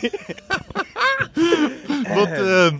Wat, 2.14 2.28
ehm, 2.28 2.76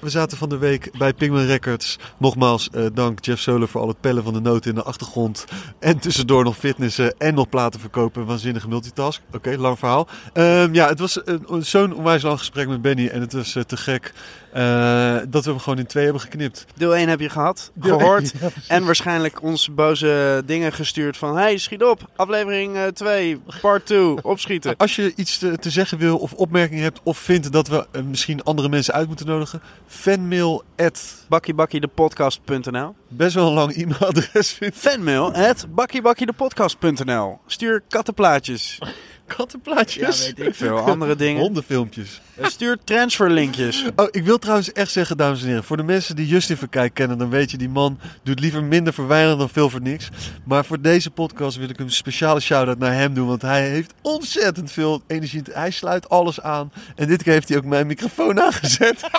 We 0.00 0.10
zaten 0.10 0.38
van 0.38 0.48
de 0.48 0.58
week 0.58 0.98
bij 0.98 1.12
Pigman 1.12 1.46
Records. 1.46 1.98
Nogmaals, 2.18 2.68
eh, 2.70 2.86
dank 2.92 3.24
Jeff 3.24 3.40
Soler 3.42 3.68
voor 3.68 3.80
al 3.80 3.88
het 3.88 4.00
pellen 4.00 4.22
van 4.24 4.32
de 4.32 4.40
noten 4.40 4.70
in 4.70 4.76
de 4.76 4.82
achtergrond. 4.82 5.44
En 5.78 5.98
tussendoor 5.98 6.44
nog 6.44 6.56
fitnessen 6.56 7.14
en 7.18 7.34
nog 7.34 7.48
platen 7.48 7.80
verkopen. 7.80 8.26
Waanzinnige 8.26 8.68
multitask. 8.68 9.20
Oké, 9.32 9.56
lang 9.56 9.78
verhaal. 9.78 10.08
Ehm, 10.32 10.74
ja, 10.74 10.88
het 10.88 10.98
was 10.98 11.20
een- 11.24 11.64
zo'n 11.64 11.94
onwijs 11.94 12.22
lang 12.22 12.38
gesprek 12.38 12.68
met 12.68 12.82
Benny. 12.82 13.06
En 13.08 13.20
het 13.20 13.32
was 13.32 13.54
eh, 13.56 13.62
te 13.62 13.76
gek 13.76 14.12
eh, 14.52 15.16
dat 15.28 15.44
we 15.44 15.50
hem 15.50 15.58
gewoon 15.58 15.78
in 15.78 15.86
twee 15.86 16.04
hebben 16.04 16.22
geknipt. 16.22 16.66
Deel 16.74 16.96
1 16.96 17.08
heb 17.08 17.20
je 17.20 17.28
gehad, 17.28 17.70
gehoord. 17.80 18.32
ja, 18.40 18.48
en 18.68 18.84
waarschijnlijk 18.84 19.42
ons 19.42 19.74
boze 19.74 20.42
dingen 20.46 20.72
gestuurd 20.72 21.16
van... 21.16 21.36
Hey, 21.36 21.58
schiet 21.58 21.82
op, 21.82 22.10
aflevering 22.16 22.78
2, 22.94 23.40
part 23.60 23.86
2, 23.86 24.22
opschieten. 24.22 24.76
Als 24.76 24.96
je 24.96 25.12
iets 25.16 25.38
te, 25.38 25.56
te 25.58 25.70
zeggen 25.70 25.98
wil 25.98 26.18
of 26.18 26.32
opmerkingen 26.32 26.82
hebt 26.82 27.00
of 27.02 27.18
vindt 27.18 27.52
dat 27.52 27.68
we 27.68 27.86
eh, 27.92 28.02
misschien 28.02 28.42
andere 28.42 28.68
mensen 28.68 28.94
uit 28.94 29.06
moeten 29.08 29.26
nodigen, 29.26 29.62
fanmail 29.86 30.62
at 30.76 31.24
Bakkiebakkiedepodcast.nl 31.28 32.94
best 33.08 33.34
wel 33.34 33.46
een 33.46 33.52
lang 33.52 33.76
e-mailadres 33.76 34.52
vindt. 34.52 34.76
Fanmail 34.76 35.34
at 35.34 35.66
bakkiebakkiedepodcast.nl 35.68 37.38
Stuur 37.46 37.82
kattenplaatjes. 37.88 38.78
Kattenplaatjes. 39.36 40.26
Ja, 40.26 40.34
weet 40.34 40.46
ik 40.46 40.54
veel. 40.54 40.78
Andere 40.78 41.16
dingen. 41.24 41.40
Hondenfilmpjes. 41.40 42.20
Stuur 42.42 42.78
transferlinkjes. 42.84 43.84
Oh, 43.96 44.06
ik 44.10 44.24
wil 44.24 44.38
trouwens 44.38 44.72
echt 44.72 44.90
zeggen, 44.90 45.16
dames 45.16 45.42
en 45.42 45.48
heren, 45.48 45.64
voor 45.64 45.76
de 45.76 45.82
mensen 45.82 46.16
die 46.16 46.26
Justin 46.26 46.56
Verkijk 46.56 46.94
kennen, 46.94 47.18
dan 47.18 47.30
weet 47.30 47.50
je, 47.50 47.56
die 47.56 47.68
man 47.68 47.98
doet 48.22 48.40
liever 48.40 48.64
minder 48.64 48.92
voor 48.92 49.06
weinig 49.06 49.36
dan 49.36 49.48
veel 49.48 49.70
voor 49.70 49.80
niks. 49.80 50.08
Maar 50.44 50.64
voor 50.64 50.80
deze 50.80 51.10
podcast 51.10 51.56
wil 51.56 51.68
ik 51.68 51.78
een 51.78 51.90
speciale 51.90 52.40
shout-out 52.40 52.78
naar 52.78 52.92
hem 52.94 53.14
doen, 53.14 53.26
want 53.26 53.42
hij 53.42 53.68
heeft 53.68 53.94
ontzettend 54.02 54.72
veel 54.72 55.02
energie. 55.06 55.42
Hij 55.52 55.70
sluit 55.70 56.08
alles 56.08 56.40
aan 56.40 56.72
en 56.96 57.08
dit 57.08 57.22
keer 57.22 57.32
heeft 57.32 57.48
hij 57.48 57.58
ook 57.58 57.64
mijn 57.64 57.86
microfoon 57.86 58.40
aangezet. 58.40 59.00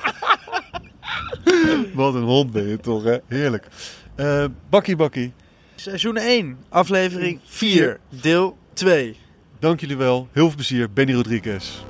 Wat 1.93 2.13
een 2.13 2.23
hond 2.23 2.51
ben 2.51 2.67
je 2.67 2.79
toch, 2.79 3.03
hè? 3.03 3.17
Heerlijk. 3.27 3.67
Eh 4.15 4.45
bakkie 4.69 4.95
bakkie, 4.95 5.33
Seizoen 5.75 6.17
1, 6.17 6.57
aflevering 6.69 7.39
4, 7.45 7.99
deel 8.09 8.57
2. 8.73 9.17
Dank 9.59 9.79
jullie 9.79 9.97
wel. 9.97 10.27
Heel 10.31 10.45
veel 10.45 10.55
plezier, 10.55 10.91
Benny 10.93 11.13
Rodriguez. 11.13 11.83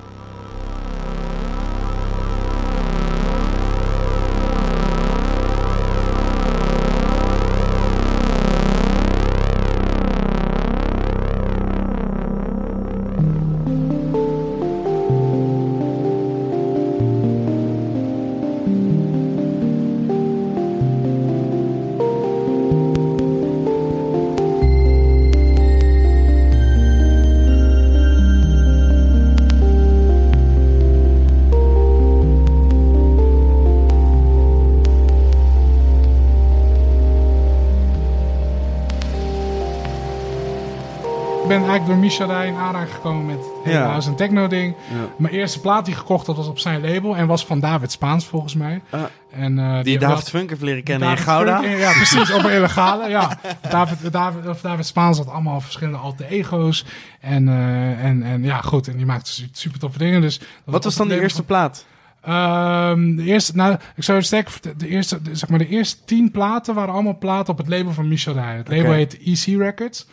Ben 42.18 42.28
eigenlijk 42.28 42.28
door 42.28 42.28
Michel 42.28 42.28
daar 42.28 42.46
in 42.46 42.56
aanraking 42.56 42.96
gekomen 42.96 43.26
met 43.26 43.36
het 43.38 43.64
hele 43.64 43.78
Ja. 43.78 43.86
house 43.90 44.10
en 44.10 44.16
techno 44.16 44.48
ding. 44.48 44.76
Ja. 44.94 44.96
Mijn 45.18 45.34
eerste 45.34 45.60
plaat 45.60 45.86
die 45.86 45.94
ik 45.94 46.00
gekocht 46.00 46.28
had 46.28 46.36
was 46.36 46.48
op 46.48 46.60
zijn 46.60 46.82
label 46.82 47.16
en 47.16 47.28
was 47.28 47.46
van 47.46 47.60
David 47.60 47.92
Spaans 47.92 48.26
volgens 48.26 48.54
mij. 48.56 48.82
Ah. 48.90 49.02
en, 49.32 49.60
eh, 49.60 49.84
Die 49.84 50.00
David 50.00 50.30
Funk 50.30 50.50
heeft 50.50 50.62
leren 50.62 50.84
kennen 50.84 51.10
in 51.10 51.16
David 51.16 51.30
Gouda. 51.30 51.62
Funk, 51.62 51.78
Ja, 51.78 51.92
precies, 51.92 52.32
op 52.34 52.44
een 52.44 52.52
illegale. 52.60 53.10
Ja. 53.10 53.40
David, 53.70 54.12
David, 54.12 54.48
of 54.48 54.62
David 54.62 54.86
Spaans 54.86 55.18
had 55.18 55.28
allemaal 55.30 55.62
verschillende 55.62 55.98
alte 55.98 56.28
ego's. 56.30 56.86
En, 57.20 57.48
eh, 57.48 58.04
en, 58.06 58.24
en 58.24 58.44
ja, 58.44 58.62
goed, 58.62 58.88
en 58.88 58.98
die 58.98 59.06
maakte 59.06 59.32
su- 59.32 59.48
super 59.52 59.80
toffe 59.80 59.98
dingen. 59.98 60.22
Dus 60.22 60.38
dat 60.40 60.48
Wat 60.64 60.84
was 60.84 60.96
dan 60.96 61.08
de 61.08 61.22
eerste 61.22 61.44
plaat? 61.44 61.86
Ehm, 62.22 63.16
de 63.16 63.24
eerste, 63.24 63.56
nou, 63.56 63.78
ik 63.96 64.04
zou 64.04 64.22
sterk 64.22 64.50
de 64.78 64.88
eerste, 64.88 65.22
de- 65.22 65.36
zeg 65.36 65.50
maar, 65.50 65.60
de 65.60 65.68
eerste 65.68 65.98
tien 66.06 66.32
platen 66.32 66.76
waren 66.76 66.94
allemaal 66.94 67.18
platen 67.18 67.52
op 67.54 67.58
het 67.58 67.68
label 67.68 67.92
van 67.94 68.08
Michel 68.08 68.34
Dij. 68.34 68.56
Het 68.58 68.68
label 68.68 68.92
heet 68.92 69.18
EC 69.26 69.58
Records. 69.58 70.08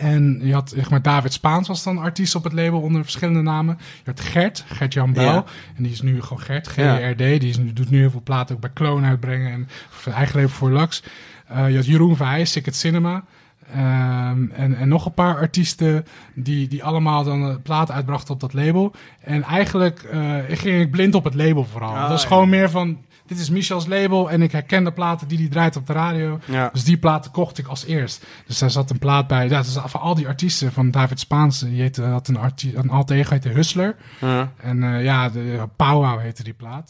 En 0.00 0.40
je 0.42 0.52
had, 0.52 0.72
zeg 0.76 0.90
maar, 0.90 1.02
David 1.02 1.32
Spaans 1.32 1.68
was 1.68 1.82
dan 1.82 1.98
artiest 1.98 2.34
op 2.34 2.44
het 2.44 2.52
label 2.52 2.80
onder 2.80 3.02
verschillende 3.02 3.42
namen. 3.42 3.78
Je 3.78 4.10
had 4.10 4.20
Gert, 4.20 4.64
Gert-Jan 4.66 5.12
Bel. 5.12 5.24
Ja. 5.24 5.44
En 5.76 5.82
die 5.82 5.92
is 5.92 6.02
nu 6.02 6.22
gewoon 6.22 6.40
Gert. 6.40 6.66
GRD. 6.66 7.18
Die 7.18 7.48
is, 7.48 7.58
nu- 7.58 7.72
doet 7.72 7.90
nu 7.90 7.98
heel 7.98 8.10
veel 8.10 8.22
platen 8.22 8.54
ook 8.54 8.60
bij 8.60 8.70
Clone 8.74 9.06
uitbrengen. 9.06 9.52
En 9.52 9.68
zijn 10.02 10.14
eigen 10.14 10.34
label 10.36 10.50
voor 10.54 10.72
Lux. 10.72 11.02
Eh, 11.46 11.70
je 11.70 11.76
had 11.76 11.86
Jeroen 11.86 12.16
Verheij, 12.16 12.44
Sicket 12.44 12.76
Cinema. 12.76 13.24
Ehm, 13.72 14.50
en, 14.52 14.76
en 14.76 14.88
nog 14.88 15.06
een 15.06 15.14
paar 15.14 15.36
artiesten 15.36 16.06
die, 16.34 16.68
die 16.68 16.84
allemaal 16.84 17.24
dan 17.24 17.48
eh, 17.48 17.54
platen 17.62 17.94
uitbrachten 17.94 18.34
op 18.34 18.40
dat 18.40 18.52
label. 18.52 18.92
En 19.20 19.42
eigenlijk 19.42 20.02
eh, 20.02 20.34
ging 20.48 20.80
ik 20.80 20.90
blind 20.90 21.14
op 21.14 21.24
het 21.24 21.34
label 21.34 21.64
vooral. 21.64 21.96
Ah, 21.96 22.08
dat 22.08 22.22
ja. 22.22 22.28
gewoon 22.28 22.48
meer 22.48 22.70
van, 22.70 22.98
dit 23.30 23.38
is 23.38 23.50
Michel's 23.50 23.86
label 23.86 24.30
en 24.30 24.42
ik 24.42 24.52
herken 24.52 24.84
de 24.84 24.92
platen 24.92 25.28
die 25.28 25.38
hij 25.38 25.48
draait 25.48 25.76
op 25.76 25.86
de 25.86 25.92
radio. 25.92 26.38
Ja. 26.44 26.70
Dus 26.72 26.84
die 26.84 26.96
platen 26.98 27.30
kocht 27.30 27.58
ik 27.58 27.66
als 27.66 27.84
eerst. 27.84 28.26
Dus 28.46 28.58
daar 28.58 28.70
zat 28.70 28.90
een 28.90 28.98
plaat 28.98 29.26
bij. 29.26 29.48
Ja, 29.48 29.62
dus 29.62 29.76
van 29.84 30.00
al 30.00 30.14
die 30.14 30.26
artiesten 30.28 30.72
van 30.72 30.90
David 30.90 31.20
Spaans, 31.20 31.58
die 31.58 31.80
heette, 31.80 32.02
had 32.02 32.28
een, 32.28 32.36
arti- 32.36 32.76
een 32.76 32.90
alter 32.90 33.16
ego, 33.16 33.30
heette 33.30 33.48
Hustler. 33.48 33.96
Ja. 34.20 34.52
En 34.56 34.82
eh, 34.82 35.04
ja, 35.04 35.28
de, 35.28 35.68
Powwow 35.76 36.20
heette 36.20 36.42
die 36.42 36.54
plaat. 36.54 36.88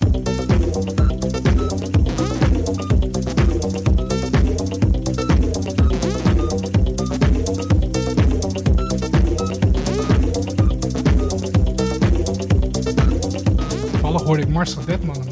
Toevallig 13.91 14.23
hoorde 14.23 14.43
ik 14.43 14.49
Marcel 14.49 14.85
Detman 14.85 15.30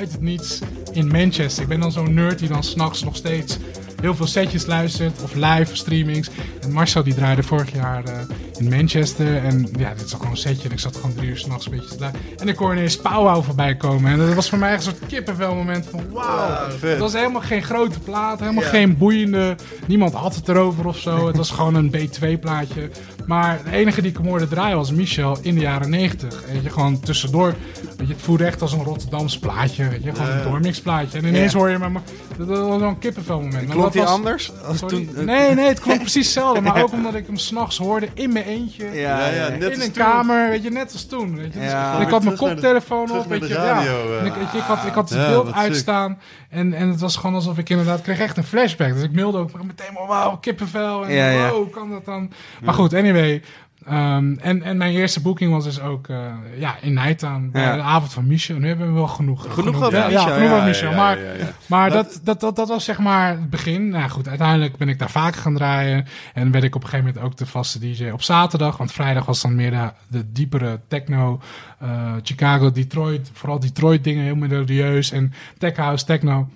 uit 0.00 0.12
het 0.12 0.20
niets 0.20 0.58
in 0.92 1.06
Manchester. 1.06 1.62
Ik 1.62 1.68
ben 1.68 1.80
dan 1.80 1.92
zo'n 1.92 2.14
nerd 2.14 2.38
die 2.38 2.48
dan 2.48 2.62
s'nachts 2.62 3.02
nog 3.04 3.16
steeds 3.16 3.58
heel 4.00 4.14
veel 4.14 4.26
setjes 4.26 4.66
luistert 4.66 5.22
of 5.22 5.34
live 5.34 5.76
streamings. 5.76 6.30
En 6.60 6.72
Marcel 6.72 7.02
die 7.02 7.14
draaide 7.14 7.42
vorig 7.42 7.72
jaar 7.72 8.04
eh, 8.04 8.12
in 8.58 8.68
Manchester. 8.68 9.44
En 9.44 9.68
ja, 9.78 9.94
dit 9.94 10.04
is 10.04 10.12
gewoon 10.12 10.30
een 10.30 10.36
setje. 10.36 10.64
En 10.68 10.70
ik 10.70 10.78
zat 10.78 10.96
gewoon 10.96 11.14
drie 11.14 11.28
uur 11.28 11.36
s'nachts 11.36 11.66
een 11.66 11.72
beetje 11.72 11.88
te 11.88 11.98
luisteren. 11.98 12.38
En 12.38 12.48
ik 12.48 12.56
hoor 12.56 12.72
ineens 12.72 12.96
Powwow 12.96 13.42
voorbij 13.42 13.76
komen. 13.76 14.10
En 14.10 14.18
dat 14.18 14.34
was 14.34 14.48
voor 14.48 14.58
mij 14.58 14.72
echt 14.72 14.86
een 14.86 14.92
soort 14.92 15.10
kippenvel 15.10 15.54
moment 15.54 15.86
van 15.90 16.10
wauw. 16.12 16.68
het 16.80 16.98
was 16.98 17.12
helemaal 17.12 17.40
geen 17.40 17.62
grote 17.62 18.00
plaat, 18.00 18.40
helemaal 18.40 18.64
geen 18.64 18.96
boeiende. 18.96 19.56
Niemand 19.86 20.14
had 20.14 20.34
het 20.34 20.48
erover 20.48 20.86
of 20.86 20.98
zo. 20.98 21.26
Het 21.26 21.36
was 21.36 21.50
gewoon 21.50 21.74
een 21.74 21.94
B2 21.96 22.40
plaatje. 22.40 22.90
Maar 23.26 23.60
de 23.64 23.70
enige 23.70 24.00
die 24.00 24.10
ik 24.10 24.16
hem 24.16 24.26
hoorde 24.26 24.48
draaien 24.48 24.76
was 24.76 24.92
Michel 24.92 25.38
in 25.42 25.54
de 25.54 25.60
jaren 25.60 25.90
90. 25.90 26.44
Weet 26.52 26.62
je, 26.62 26.70
gewoon 26.70 27.00
tussendoor. 27.00 27.54
Weet 28.00 28.08
je, 28.08 28.14
het 28.14 28.22
voelde 28.24 28.44
echt 28.44 28.62
als 28.62 28.72
een 28.72 28.82
Rotterdams 28.84 29.38
plaatje. 29.38 29.88
Weet 29.88 30.02
je, 30.02 30.14
gewoon 30.14 30.30
een 30.30 30.42
doormix 30.42 30.80
plaatje. 30.80 31.18
En 31.18 31.24
ineens 31.24 31.52
Ja. 31.52 31.58
hoor 31.58 31.70
je 31.70 31.78
me, 31.78 31.88
maar 31.88 32.02
dat 32.38 32.46
was 32.46 32.58
wel 32.58 32.82
een 32.82 32.98
kippenvel 32.98 33.36
moment. 33.40 33.52
Maar 33.54 33.62
Klonk 33.64 33.82
dat 33.82 33.92
die 33.92 34.02
was- 34.02 34.10
anders? 34.10 34.52
Als 34.64 34.78
toen, 34.78 35.10
eh, 35.16 35.22
Nee, 35.24 35.54
nee, 35.54 35.68
het 35.68 35.80
klonk 35.84 35.98
precies 36.00 36.24
hetzelfde. 36.24 36.60
Maar 36.60 36.82
ook 36.82 36.92
omdat 36.92 37.14
ik 37.14 37.26
hem 37.26 37.36
s'nachts 37.36 37.78
hoorde 37.78 38.08
in 38.14 38.32
mijn 38.32 38.44
eentje. 38.44 38.84
Ja, 38.84 39.28
Ja, 39.28 39.48
net 39.48 39.62
in 39.62 39.64
als 39.64 39.74
een 39.74 39.80
toen. 39.80 40.02
kamer, 40.04 40.48
weet 40.48 40.62
je, 40.62 40.70
net 40.70 40.92
als 40.92 41.06
toen. 41.06 41.36
Weet 41.36 41.52
je. 41.52 41.58
Dus 41.60 41.70
Ja. 41.70 41.94
en 41.96 42.00
ik 42.02 42.08
had 42.08 42.24
mijn 42.24 42.36
koptelefoon 42.36 43.10
op, 43.10 43.28
naar 43.28 43.28
weet 43.28 43.48
je, 43.48 43.54
radio, 43.54 44.12
eh. 44.12 44.18
En 44.20 44.26
ik, 44.26 44.34
weet 44.34 44.52
je, 44.52 44.58
ik 44.58 44.64
had, 44.64 44.84
ik 44.86 44.92
had 44.92 45.08
het 45.10 45.18
Ja, 45.18 45.28
beeld 45.28 45.52
uitstaan 45.52 46.18
en, 46.50 46.72
en 46.74 46.88
het 46.88 47.00
was 47.00 47.16
gewoon 47.16 47.34
alsof 47.34 47.58
ik 47.58 47.68
inderdaad, 47.68 47.98
ik 47.98 48.04
kreeg 48.04 48.18
echt 48.20 48.36
een 48.36 48.44
flashback. 48.44 48.92
Dus 48.94 49.02
ik 49.02 49.12
mailde 49.12 49.38
ook 49.38 49.62
meteen, 49.64 49.96
oh, 49.98 50.08
wauw, 50.08 50.36
kippenvel. 50.36 51.04
En 51.04 51.12
Ja, 51.14 51.28
ja. 51.30 51.50
wow, 51.50 51.72
kan 51.72 51.90
dat 51.90 52.04
dan? 52.04 52.32
Maar 52.64 52.74
goed, 52.74 52.94
anyway. 52.94 53.42
Ehm, 53.86 54.34
en, 54.40 54.62
en 54.62 54.76
mijn 54.76 54.92
eerste 54.94 55.20
boeking 55.20 55.52
was 55.52 55.64
dus 55.64 55.80
ook 55.80 56.08
eh, 56.08 56.16
ja, 56.58 56.76
in 56.80 56.92
Ja. 56.92 57.76
de 57.76 57.82
avond 57.82 58.12
van 58.12 58.26
Michel. 58.26 58.58
Nu 58.58 58.66
hebben 58.68 58.86
we 58.86 58.92
wel 58.92 59.08
genoeg. 59.08 59.54
Genoeg 59.54 59.82
over 59.82 59.98
ja, 59.98 60.06
Michel, 60.06 60.20
Ja, 60.28 60.34
genoeg 60.34 60.48
ja, 60.48 60.54
over 60.54 60.66
Michel. 60.66 60.92
maar 60.94 61.18
maar 61.66 61.90
dat, 61.90 62.20
dat, 62.24 62.40
dat, 62.40 62.56
dat 62.56 62.68
was 62.68 62.84
zeg 62.84 62.98
maar 62.98 63.28
het 63.30 63.50
begin. 63.50 63.88
Nou 63.88 64.08
goed, 64.10 64.28
uiteindelijk 64.28 64.76
ben 64.76 64.88
ik 64.88 64.98
daar 64.98 65.10
vaker 65.10 65.40
gaan 65.40 65.54
draaien. 65.54 66.06
En 66.34 66.50
werd 66.50 66.64
ik 66.64 66.74
op 66.74 66.82
een 66.82 66.88
gegeven 66.88 67.06
moment 67.12 67.24
ook 67.32 67.36
de 67.38 67.46
vaste 67.46 67.78
DJ 67.78 68.08
op 68.10 68.22
zaterdag. 68.22 68.76
Want 68.76 68.92
vrijdag 68.92 69.26
was 69.26 69.40
dan 69.42 69.54
meer 69.54 69.70
de, 69.70 69.90
de 70.08 70.32
diepere 70.32 70.80
techno. 70.88 71.40
eh, 71.78 72.12
Chicago, 72.22 72.70
Detroit. 72.72 73.30
Vooral 73.32 73.60
Detroit 73.60 74.04
dingen, 74.04 74.24
heel 74.24 74.34
melodieus. 74.36 75.10
En 75.12 75.32
tech 75.58 75.76
house, 75.76 76.04
techno. 76.04 76.48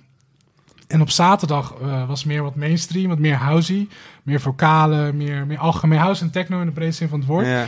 En 0.87 1.01
op 1.01 1.09
zaterdag 1.09 1.73
eh, 1.81 2.07
was 2.07 2.23
meer 2.23 2.43
wat 2.43 2.55
mainstream, 2.55 3.07
wat 3.07 3.19
meer 3.19 3.35
housey. 3.35 3.87
Meer 4.23 4.41
vocalen, 4.41 5.17
meer, 5.17 5.45
meer 5.45 5.57
algemeen 5.57 5.99
house 5.99 6.23
en 6.23 6.31
techno 6.31 6.59
in 6.59 6.65
de 6.65 6.71
breedste 6.71 6.97
zin 6.97 7.09
van 7.09 7.19
het 7.19 7.27
woord. 7.27 7.45
Ja. 7.45 7.65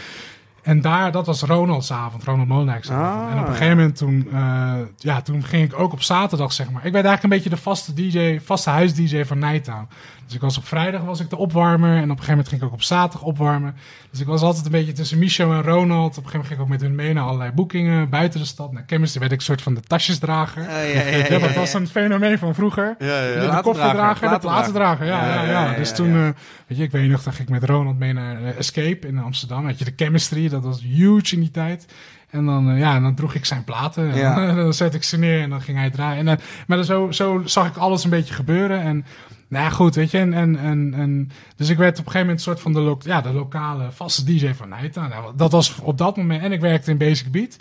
En 0.67 0.81
daar, 0.81 1.11
dat 1.11 1.25
was 1.25 1.41
Ronald's 1.41 1.91
avond, 1.91 2.23
Ronald 2.23 2.47
Molijk's 2.47 2.89
avond. 2.89 3.25
Ah, 3.25 3.31
en 3.31 3.39
op 3.39 3.47
een 3.47 3.53
gegeven 3.53 3.77
moment 3.77 3.95
toen, 3.95 4.27
eh, 4.31 4.73
ja, 4.97 5.21
toen 5.21 5.43
ging 5.43 5.63
ik 5.63 5.79
ook 5.79 5.91
op 5.91 6.01
zaterdag, 6.01 6.53
zeg 6.53 6.71
maar. 6.71 6.85
Ik 6.85 6.91
werd 6.91 7.05
eigenlijk 7.05 7.23
een 7.23 7.29
beetje 7.29 7.49
de 7.49 7.61
vaste 7.61 7.93
DJ, 7.93 8.39
vaste 8.43 8.69
huis-DJ 8.69 9.23
van 9.23 9.39
Nighttown. 9.39 9.87
Dus 10.27 10.35
ik 10.35 10.41
was 10.41 10.57
op 10.57 10.65
vrijdag 10.67 11.01
was 11.01 11.19
ik 11.19 11.29
de 11.29 11.37
opwarmer. 11.37 11.89
En 11.89 11.95
op 11.95 12.01
een 12.01 12.09
gegeven 12.09 12.29
moment 12.29 12.47
ging 12.47 12.61
ik 12.61 12.67
ook 12.67 12.73
op 12.73 12.81
zaterdag 12.81 13.21
opwarmen. 13.27 13.75
Dus 14.11 14.19
ik 14.19 14.25
was 14.25 14.41
altijd 14.41 14.65
een 14.65 14.71
beetje 14.71 14.91
tussen 14.91 15.17
Michel 15.17 15.51
en 15.51 15.61
Ronald. 15.61 16.17
Op 16.17 16.23
een 16.23 16.29
gegeven 16.29 16.31
moment 16.31 16.47
ging 16.47 16.59
ik 16.59 16.65
ook 16.65 16.69
met 16.69 16.81
hun 16.81 16.95
mee 16.95 17.13
naar 17.13 17.23
allerlei 17.23 17.51
boekingen. 17.51 18.09
Buiten 18.09 18.39
de 18.39 18.45
stad. 18.45 18.71
Naar 18.71 18.83
chemistry 18.87 19.19
werd 19.19 19.31
ik 19.31 19.37
een 19.37 19.43
soort 19.43 19.61
van 19.61 19.73
de 19.73 19.81
tasjesdrager. 19.81 20.63
Ja, 20.63 20.79
ja, 20.79 21.01
ja, 21.01 21.17
Ja, 21.17 21.39
dat 21.39 21.53
was 21.53 21.73
een 21.73 21.87
fenomeen 21.87 22.37
van 22.37 22.55
vroeger. 22.55 22.95
Ja, 22.99 23.21
ja, 23.21 23.33
De, 23.39 23.41
ja. 23.41 23.55
de 23.55 23.61
koffiedrager, 23.61 24.29
de 24.29 24.39
platendrager. 24.39 25.05
Ja, 25.05 25.43
ja, 25.43 25.73
Dus 25.73 25.95
toen, 25.95 26.13
eh, 26.15 26.29
weet 26.67 26.77
je, 26.77 26.83
ik 26.83 26.91
weet 26.91 27.09
nog, 27.09 27.23
dan 27.23 27.33
ging 27.33 27.47
ik 27.47 27.53
met 27.59 27.69
Ronald 27.69 27.99
mee 27.99 28.13
naar 28.13 28.43
eh, 28.43 28.57
Escape 28.57 29.07
in 29.07 29.17
Amsterdam. 29.17 29.65
Weet 29.65 29.79
je, 29.79 29.85
de 29.85 29.93
chemistry, 29.95 30.49
dat 30.49 30.63
was 30.63 30.81
huge 30.81 31.33
in 31.35 31.39
die 31.39 31.51
tijd. 31.51 31.85
En 32.29 32.45
dan, 32.45 32.69
eh, 32.71 32.79
ja, 32.79 32.95
en 32.95 33.01
dan 33.01 33.15
droeg 33.15 33.33
ik 33.33 33.45
zijn 33.45 33.63
platen. 33.63 34.11
En 34.11 34.17
Ja. 34.17 34.35
dan, 34.45 34.55
dan 34.55 34.73
zet 34.73 34.93
ik 34.93 35.03
ze 35.03 35.17
neer 35.17 35.41
en 35.41 35.49
dan 35.49 35.61
ging 35.61 35.77
hij 35.77 35.89
draaien. 35.89 36.27
En, 36.27 36.39
maar 36.67 36.77
dan 36.77 36.85
zo, 36.85 37.11
zo 37.11 37.41
zag 37.45 37.67
ik 37.67 37.77
alles 37.77 38.03
een 38.03 38.09
beetje 38.09 38.33
gebeuren. 38.33 38.81
En 38.81 39.05
nou 39.47 39.63
ja, 39.63 39.69
goed, 39.69 39.95
weet 39.95 40.11
je. 40.11 40.17
En, 40.17 40.33
en, 40.33 40.57
en, 40.59 40.93
en, 40.93 41.31
dus 41.55 41.69
ik 41.69 41.77
werd 41.77 41.99
op 41.99 42.05
een 42.05 42.11
gegeven 42.11 42.19
moment 42.19 42.37
een 42.37 42.43
soort 42.53 42.59
van 42.59 42.73
de, 42.73 42.79
lo 42.79 42.97
ja, 42.99 43.21
de 43.21 43.33
lokale 43.33 43.91
vaste 43.91 44.23
DJ 44.23 44.53
van 44.53 44.69
Nijta. 44.69 45.07
Nou, 45.07 45.33
dat 45.35 45.51
was 45.51 45.79
op 45.81 45.97
dat 45.97 46.17
moment. 46.17 46.41
En 46.43 46.51
ik 46.51 46.59
werkte 46.61 46.91
in 46.91 46.97
Basic 46.97 47.31
Beat. 47.31 47.57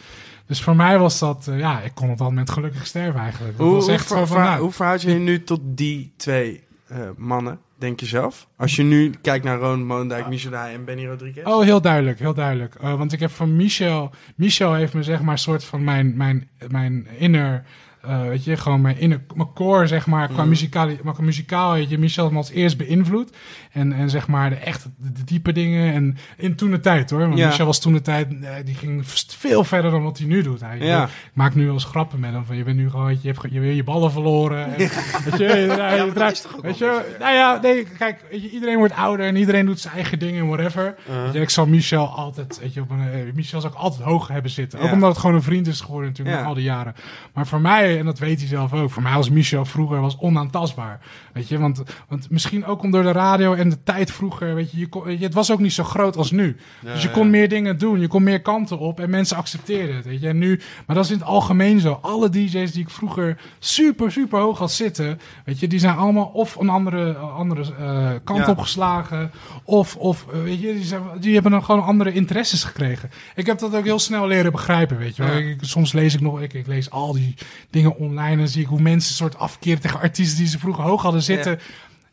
Dus 0.47 0.63
voor 0.63 0.77
mij 0.77 0.99
was 0.99 1.19
dat, 1.19 1.47
eh, 1.49 1.59
ja, 1.59 1.81
ik 1.81 1.95
kon 1.95 2.11
op 2.11 2.19
dat 2.19 2.29
moment 2.29 2.51
gelukkig 2.51 2.87
sterven 2.87 3.21
eigenlijk. 3.21 3.57
Dat 3.57 3.67
Hoe, 3.67 3.75
was 3.75 3.85
hoe, 3.85 3.93
echt 3.93 4.07
ver- 4.07 4.17
zo 4.19 4.25
van, 4.27 4.37
ver- 4.37 4.47
nou, 4.47 4.61
hoe 4.61 4.73
verhoud 4.73 5.03
je 5.03 5.11
je 5.11 5.19
nu 5.19 5.43
tot 5.45 5.61
die 5.65 6.13
twee 6.17 6.65
eh, 6.87 6.99
mannen, 7.17 7.59
denk 7.79 8.01
je 8.01 8.07
zelf? 8.07 8.47
Als 8.57 8.77
je 8.77 8.83
nu 8.83 9.11
kijkt 9.21 9.45
naar 9.45 9.59
Ron 9.59 9.85
Moondijk, 9.87 10.29
Michel 10.29 10.51
Daaij 10.51 10.75
en 10.75 10.85
Benny 10.85 11.07
Rodriguez. 11.07 11.47
Oh, 11.47 11.63
heel 11.63 11.81
duidelijk, 11.81 12.19
heel 12.19 12.35
duidelijk. 12.35 12.75
Eh, 12.75 12.95
want 12.95 13.13
ik 13.13 13.21
heb 13.21 13.31
van 13.31 13.57
Michel... 13.57 14.11
Michel 14.37 14.75
heeft 14.75 14.95
me 14.95 15.03
zeg 15.03 15.23
maar 15.23 15.33
een 15.33 15.39
soort 15.39 15.65
van 15.65 15.85
mijn, 15.85 16.17
mijn, 16.17 16.49
mijn 16.69 17.07
inner... 17.19 17.65
eh, 18.07 18.21
weet 18.29 18.45
je, 18.45 18.57
gewoon 18.57 18.81
mijn 18.81 18.99
inner... 18.99 19.21
Mijn 19.35 19.53
core, 19.53 19.87
zeg 19.87 20.07
maar, 20.07 20.29
qua, 20.29 20.41
Mhm. 20.41 20.49
muzikaal, 20.49 20.89
maar 21.03 21.15
qua 21.15 21.23
muzikaal, 21.25 21.73
weet 21.73 21.91
je, 21.91 21.99
Michel 21.99 22.31
me 22.31 22.37
als 22.37 22.51
eerst 22.51 22.77
beïnvloed. 22.77 23.37
En, 23.73 23.93
en 23.93 24.11
zeg 24.11 24.27
maar 24.29 24.51
de 24.51 24.57
echte, 24.57 24.89
de, 24.97 25.25
diepe 25.25 25.53
dingen. 25.53 25.93
En 25.95 26.17
in 26.37 26.55
toen 26.57 26.71
de 26.71 26.81
tijd, 26.81 27.11
hoor. 27.11 27.21
Want 27.21 27.39
Ja. 27.39 27.47
Michel 27.47 27.67
was 27.67 27.81
toen 27.81 27.93
de 27.93 28.01
tijd... 28.01 28.29
eh, 28.43 28.51
die 28.65 28.75
ging 28.75 29.03
veel 29.29 29.65
verder 29.65 29.91
dan 29.91 30.03
wat 30.03 30.19
hij 30.19 30.27
nu 30.27 30.43
doet. 30.43 30.61
Hij, 30.61 30.79
Ja. 30.79 31.05
Ik 31.05 31.11
maak 31.33 31.55
nu 31.55 31.65
wel 31.65 31.75
eens 31.75 31.85
grappen 31.85 32.21
met 32.21 32.33
hem. 32.33 32.45
Van, 32.45 32.57
je 32.57 32.63
bent 32.65 32.77
nu 32.77 32.91
gewoon, 32.91 33.11
je, 33.11 33.19
je 33.21 33.29
hebt 33.33 33.53
je 33.53 33.61
weer 33.61 33.73
je 33.73 33.85
ballen 33.85 34.11
verloren. 34.13 34.65
En, 34.67 34.79
weet 35.25 35.39
je, 35.39 36.11
draait- 36.15 36.47
weet 36.63 36.79
nou 37.19 37.35
ja, 37.35 37.59
nee, 37.63 37.85
kijk, 37.99 38.25
weet 38.31 38.43
je, 38.43 38.51
iedereen 38.51 38.77
wordt 38.79 38.95
ouder 38.95 39.27
en 39.27 39.37
iedereen 39.37 39.67
doet 39.67 39.81
zijn 39.81 39.95
eigen 39.95 40.19
dingen, 40.19 40.47
whatever. 40.47 40.95
Weet 41.25 41.33
je, 41.33 41.41
ik 41.41 41.51
zal 41.51 41.67
Michel 41.67 42.07
altijd, 42.07 42.59
weet 42.61 42.75
je, 42.75 42.81
op 42.81 42.91
een, 42.91 43.11
eh, 43.13 43.33
Michel 43.35 43.61
zal 43.61 43.71
ik 43.71 43.77
altijd 43.77 44.03
hoog 44.03 44.29
hebben 44.29 44.51
zitten. 44.51 44.79
Ook 44.79 44.87
Ja. 44.87 44.93
omdat 44.93 45.09
het 45.11 45.19
gewoon 45.19 45.37
een 45.37 45.43
vriend 45.43 45.67
is 45.67 45.81
geworden 45.81 46.09
natuurlijk 46.09 46.37
Ja. 46.37 46.43
na 46.43 46.49
al 46.49 46.55
die 46.55 46.65
jaren. 46.65 46.95
Maar 47.35 47.47
voor 47.47 47.61
mij, 47.61 47.96
en 47.99 48.05
dat 48.05 48.19
weet 48.19 48.39
hij 48.39 48.49
zelf 48.49 48.73
ook, 48.73 48.91
voor 48.91 49.03
mij 49.03 49.15
was 49.15 49.31
Michel 49.31 49.65
vroeger 49.65 50.01
was 50.01 50.19
onaantastbaar. 50.19 51.01
Weet 51.33 51.49
je, 51.49 51.59
want, 51.59 51.83
want 52.09 52.31
misschien 52.31 52.65
ook 52.65 52.83
om 52.83 52.91
door 52.91 53.03
de 53.03 53.13
radio 53.13 53.55
en 53.55 53.69
de 53.69 53.83
tijd 53.83 54.13
vroeger, 54.13 54.55
weet 54.55 54.71
je, 54.71 54.79
je 54.79 54.87
kon, 54.87 55.19
je 55.19 55.25
het 55.25 55.35
was 55.35 55.51
ook 55.51 55.59
niet 55.59 55.73
zo 55.73 55.85
groot 55.85 56.17
als 56.17 56.31
nu. 56.31 56.57
dus 56.83 57.03
je 57.03 57.09
ja. 57.09 57.15
kon 57.15 57.31
meer 57.31 57.49
dingen 57.49 57.79
doen, 57.79 58.01
je 58.01 58.09
kon 58.09 58.23
meer 58.23 58.43
kanten 58.43 58.79
op 58.79 59.01
en 59.01 59.11
mensen 59.11 59.37
accepteerden 59.37 59.97
het, 59.97 60.05
weet 60.05 60.21
je. 60.21 60.29
En 60.29 60.39
nu, 60.39 60.61
maar 60.87 60.97
dat 60.97 61.05
is 61.05 61.11
in 61.11 61.19
het 61.19 61.27
algemeen 61.27 61.81
zo. 61.81 61.99
Alle 62.03 62.29
DJ's 62.31 62.73
die 62.73 62.83
ik 62.83 62.91
vroeger 62.91 63.37
super, 63.59 64.13
super 64.13 64.41
hoog 64.41 64.59
had 64.59 64.73
zitten, 64.73 65.21
weet 65.45 65.61
je, 65.61 65.69
die 65.69 65.79
zijn 65.79 65.97
allemaal 65.97 66.25
of 66.25 66.57
een 66.57 66.69
andere, 66.69 67.15
andere 67.15 67.75
eh, 67.79 68.11
kant 68.25 68.39
Ja. 68.39 68.51
opgeslagen, 68.51 69.31
of, 69.65 69.97
of 69.97 70.27
eh, 70.33 70.43
weet 70.43 70.61
je, 70.61 70.73
die, 70.73 70.85
zijn, 70.85 71.03
die 71.21 71.35
hebben 71.35 71.53
dan 71.53 71.65
gewoon 71.65 71.85
andere 71.85 72.13
interesses 72.13 72.65
gekregen. 72.65 73.11
Ik 73.35 73.47
heb 73.47 73.59
dat 73.59 73.75
ook 73.75 73.85
heel 73.85 73.99
snel 73.99 74.27
leren 74.27 74.53
begrijpen, 74.53 74.99
weet 74.99 75.17
je. 75.17 75.25
Ik, 75.25 75.59
soms 75.61 75.93
lees 75.93 76.15
ik 76.15 76.21
nog, 76.21 76.41
ik, 76.41 76.53
ik 76.55 76.67
lees 76.67 76.91
al 76.91 77.13
die 77.13 77.35
dingen 77.71 77.86
online 77.95 78.43
en 78.43 78.49
zie 78.49 78.63
ik 78.63 78.69
hoe 78.69 78.81
mensen 78.81 79.11
een 79.11 79.17
soort 79.17 79.39
afkeren 79.39 79.81
tegen 79.81 80.01
artiesten 80.01 80.39
die 80.39 80.49
ze 80.49 80.59
vroeger 80.59 80.85
hoog 80.85 81.03
hadden 81.03 81.23
zitten. 81.23 81.59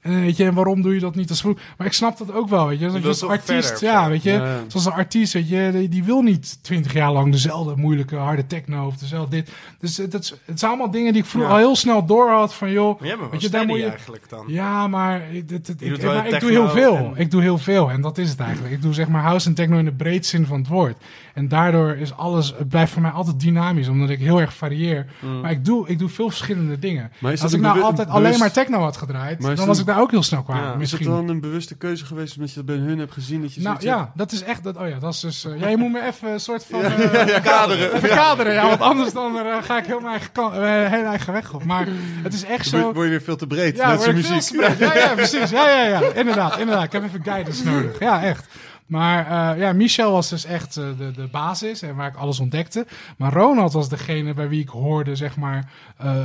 En 0.04 0.22
weet 0.22 0.38
je, 0.38 0.46
en 0.46 0.54
waarom 0.54 0.82
doe 0.82 0.94
je 0.94 1.00
dat 1.00 1.16
niet 1.16 1.30
als 1.30 1.42
vroeger? 1.42 1.64
Maar 1.78 1.88
ik 1.88 1.94
snap 1.94 2.18
dat 2.18 2.34
ook 2.34 2.50
wel, 2.50 2.68
weet 2.68 2.80
je. 2.80 2.90
Dat 2.92 3.02
je 3.02 3.08
als 3.08 3.24
artiest, 3.24 3.70
verder, 3.70 3.90
ja, 3.90 4.10
weet 4.10 4.24
je. 4.24 4.32
Ja. 4.32 4.60
Zoals 4.68 4.86
een 4.86 4.92
artiest, 4.92 5.34
weet 5.34 5.50
je, 5.50 5.70
die, 5.74 5.90
die 5.90 6.04
wil 6.04 6.22
niet 6.22 6.58
twintig 6.64 6.94
jaar 6.94 7.12
lang 7.12 7.32
dezelfde 7.32 7.74
moeilijke 7.76 8.16
harde 8.16 8.48
techno 8.48 8.86
of 8.86 8.98
dezelfde 8.98 9.30
dit. 9.36 9.52
Dus 9.80 9.98
het, 9.98 10.14
het, 10.14 10.40
het 10.46 10.60
zijn 10.60 10.72
allemaal 10.72 10.92
dingen 10.92 11.14
die 11.14 11.22
ik 11.22 11.28
vroeger 11.28 11.52
Ja. 11.52 11.58
al 11.58 11.62
heel 11.64 11.76
snel 11.76 12.06
door 12.06 12.30
had 12.30 12.54
van, 12.54 12.72
joh, 12.72 13.00
Maar 13.02 13.30
weet 13.32 13.42
je, 13.42 13.50
daar 13.50 13.66
moet 13.66 13.78
je, 13.80 13.86
eigenlijk 13.86 14.30
dan. 14.30 14.44
ja, 14.48 14.88
maar, 14.88 15.22
ik, 15.32 15.50
dit- 15.50 15.70
ik, 15.82 16.04
maar 16.04 16.28
ik 16.28 16.40
doe 16.40 16.50
heel 16.52 16.70
veel. 16.70 16.96
en- 16.96 17.12
Ik 17.16 17.32
doe 17.32 17.42
heel 17.42 17.58
veel 17.58 17.92
en 17.92 18.02
dat 18.02 18.18
is 18.18 18.30
het 18.30 18.40
eigenlijk. 18.40 18.74
Ik 18.74 18.82
doe 18.82 18.94
zeg 18.94 19.08
maar 19.08 19.22
house 19.22 19.48
en 19.48 19.54
techno 19.54 19.78
in 19.78 19.86
de 19.86 19.92
breedste 19.92 20.38
zin 20.38 20.46
van 20.46 20.60
het 20.60 20.68
woord. 20.68 20.98
En 21.34 21.48
daardoor 21.48 21.96
is 21.96 22.14
alles, 22.16 22.54
het 22.58 22.70
blijft 22.70 22.92
voor 22.92 23.02
mij 23.02 23.12
altijd 23.12 23.40
dynamisch, 23.40 23.88
omdat 23.88 24.10
ik 24.10 24.20
heel 24.20 24.42
erg 24.42 24.54
varieer. 24.54 25.06
Mm. 25.20 25.42
Maar 25.42 25.52
ik 25.52 25.66
doe, 25.66 25.88
ik 25.88 26.00
doe 26.00 26.10
veel 26.10 26.30
verschillende 26.30 26.80
dingen. 26.80 27.12
Maar 27.20 27.32
is 27.32 27.40
dat 27.40 27.50
Als 27.50 27.58
ik 27.60 27.66
nou 27.66 27.76
altijd 27.82 28.08
bewust- 28.08 28.26
alleen 28.26 28.40
maar 28.40 28.52
techno 28.52 28.80
had 28.80 28.98
gedraaid, 28.98 29.42
dan 29.56 29.66
was 29.68 29.80
ik 29.80 29.86
daar 29.94 30.02
ook 30.02 30.12
heel 30.12 30.24
snel 30.24 30.44
klaar. 30.44 30.58
Ja. 30.58 30.64
Is 30.66 30.72
het 30.72 30.80
misschien. 30.80 31.10
dan 31.10 31.30
een 31.30 31.40
bewuste 31.40 31.76
keuze 31.76 32.06
geweest 32.06 32.36
omdat 32.36 32.50
je 32.50 32.56
dat 32.56 32.66
bij 32.66 32.76
hun 32.76 33.00
hebt 33.00 33.12
gezien? 33.12 33.42
Dat 33.42 33.54
je 33.54 33.62
Nou 33.62 33.78
ja, 33.80 34.12
dat 34.16 34.32
is 34.32 34.44
echt. 34.44 34.64
Dat, 34.64 34.78
oh 34.78 34.88
ja, 34.88 35.00
dat 35.00 35.14
is 35.14 35.20
dus. 35.20 35.46
eh, 35.46 35.60
ja, 35.60 35.68
je 35.68 35.78
moet 35.78 35.92
me 35.92 36.02
even 36.06 36.32
een 36.32 36.40
soort 36.40 36.66
van. 36.66 36.84
Eh, 36.84 37.14
ja, 37.14 37.28
ja, 37.28 37.40
kaderen. 37.40 37.94
Even 37.94 38.10
kaderen, 38.10 38.54
ja, 38.54 38.68
want 38.68 38.82
anders 38.82 39.14
dan 39.14 39.38
eh, 39.38 39.64
ga 39.64 39.78
ik 39.78 39.86
heel 39.86 40.00
mijn 40.00 40.12
eigen, 40.12 40.32
kan, 40.32 40.54
heel 40.54 41.06
eigen 41.06 41.34
weg 41.34 41.54
op. 41.54 41.64
Maar 41.64 41.88
het 42.24 42.34
is 42.34 42.44
echt 42.44 42.52
hebt? 42.52 42.66
zo. 42.66 42.82
Word 42.82 42.94
word 42.94 43.06
je 43.06 43.12
weer 43.12 43.22
veel 43.22 43.36
te 43.36 43.48
breed 43.48 43.76
Ja, 43.78 43.90
met 43.92 44.02
zijn 44.02 44.24
veel 44.24 44.36
muziek. 44.36 44.60
te 44.60 44.76
breed. 44.76 44.78
Ja, 44.78 44.98
ja, 44.98 45.14
precies. 45.24 45.50
Ja, 45.50 45.70
ja, 45.70 45.84
ja. 45.88 46.02
Inderdaad, 46.14 46.58
inderdaad. 46.58 46.84
Ik 46.84 46.92
heb 46.92 47.04
even 47.04 47.24
guidance 47.24 47.64
nodig. 47.66 48.00
Ja, 48.00 48.24
echt. 48.24 48.46
Maar 48.94 49.52
eh, 49.54 49.60
ja, 49.60 49.74
Michel 49.74 50.12
was 50.12 50.30
dus 50.30 50.46
echt 50.46 50.78
eh, 50.78 50.86
de, 50.98 51.12
de 51.12 51.28
basis 51.32 51.82
en 51.82 51.96
waar 51.96 52.08
ik 52.08 52.16
alles 52.16 52.40
ontdekte. 52.40 52.86
Maar 53.18 53.34
Ronald 53.34 53.74
was 53.74 53.90
degene 53.90 54.34
bij 54.34 54.50
wie 54.50 54.62
ik 54.62 54.70
hoorde, 54.70 55.16
zeg 55.16 55.38
maar, 55.38 55.70
eh, 55.98 56.16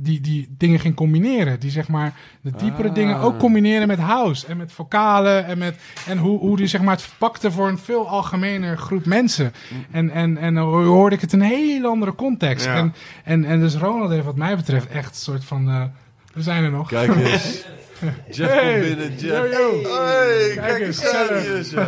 die, 0.00 0.20
die 0.20 0.54
dingen 0.58 0.80
ging 0.80 0.94
combineren. 0.94 1.60
Die 1.60 1.70
zeg 1.70 1.88
maar 1.88 2.14
de 2.40 2.50
diepere 2.56 2.88
Ah. 2.88 2.94
dingen 2.94 3.16
ook 3.16 3.38
combineren 3.38 3.88
met 3.88 3.98
house 3.98 4.46
en 4.46 4.56
met 4.56 4.72
vocalen 4.72 5.46
en 5.46 5.58
met 5.58 5.76
en 6.06 6.18
hoe, 6.18 6.38
hoe 6.38 6.56
die 6.56 6.66
zeg 6.66 6.80
maar 6.80 6.94
het 6.94 7.02
verpakte 7.02 7.50
voor 7.50 7.68
een 7.68 7.78
veel 7.78 8.08
algemener 8.08 8.78
groep 8.78 9.04
mensen. 9.04 9.52
En, 9.90 10.10
en, 10.10 10.36
en 10.36 10.54
dan 10.54 10.84
hoorde 10.84 11.14
ik 11.14 11.20
het 11.20 11.32
in 11.32 11.40
een 11.40 11.46
hele 11.46 11.86
andere 11.88 12.14
context. 12.14 12.64
Ja. 12.66 12.76
En, 12.76 12.94
en, 13.24 13.44
en 13.44 13.60
dus 13.60 13.74
Ronald 13.74 14.10
heeft 14.10 14.24
wat 14.24 14.36
mij 14.36 14.56
betreft 14.56 14.86
echt 14.86 15.10
een 15.10 15.14
soort 15.14 15.44
van, 15.44 15.90
we 16.34 16.42
zijn 16.42 16.64
er 16.64 16.70
nog. 16.70 16.88
Kijk 16.88 17.16
eens. 17.16 17.64
Jeff 18.30 18.50
Hey. 18.50 18.72
komt 18.80 18.96
binnen, 18.96 19.18
Jeff. 19.18 19.52
Yo, 19.52 19.82
yo. 19.82 19.94
Hey, 19.94 20.52
Kijk 20.54 20.66
kijk 20.66 20.80
eens, 20.80 21.00
is 21.46 21.70
zo. 21.70 21.80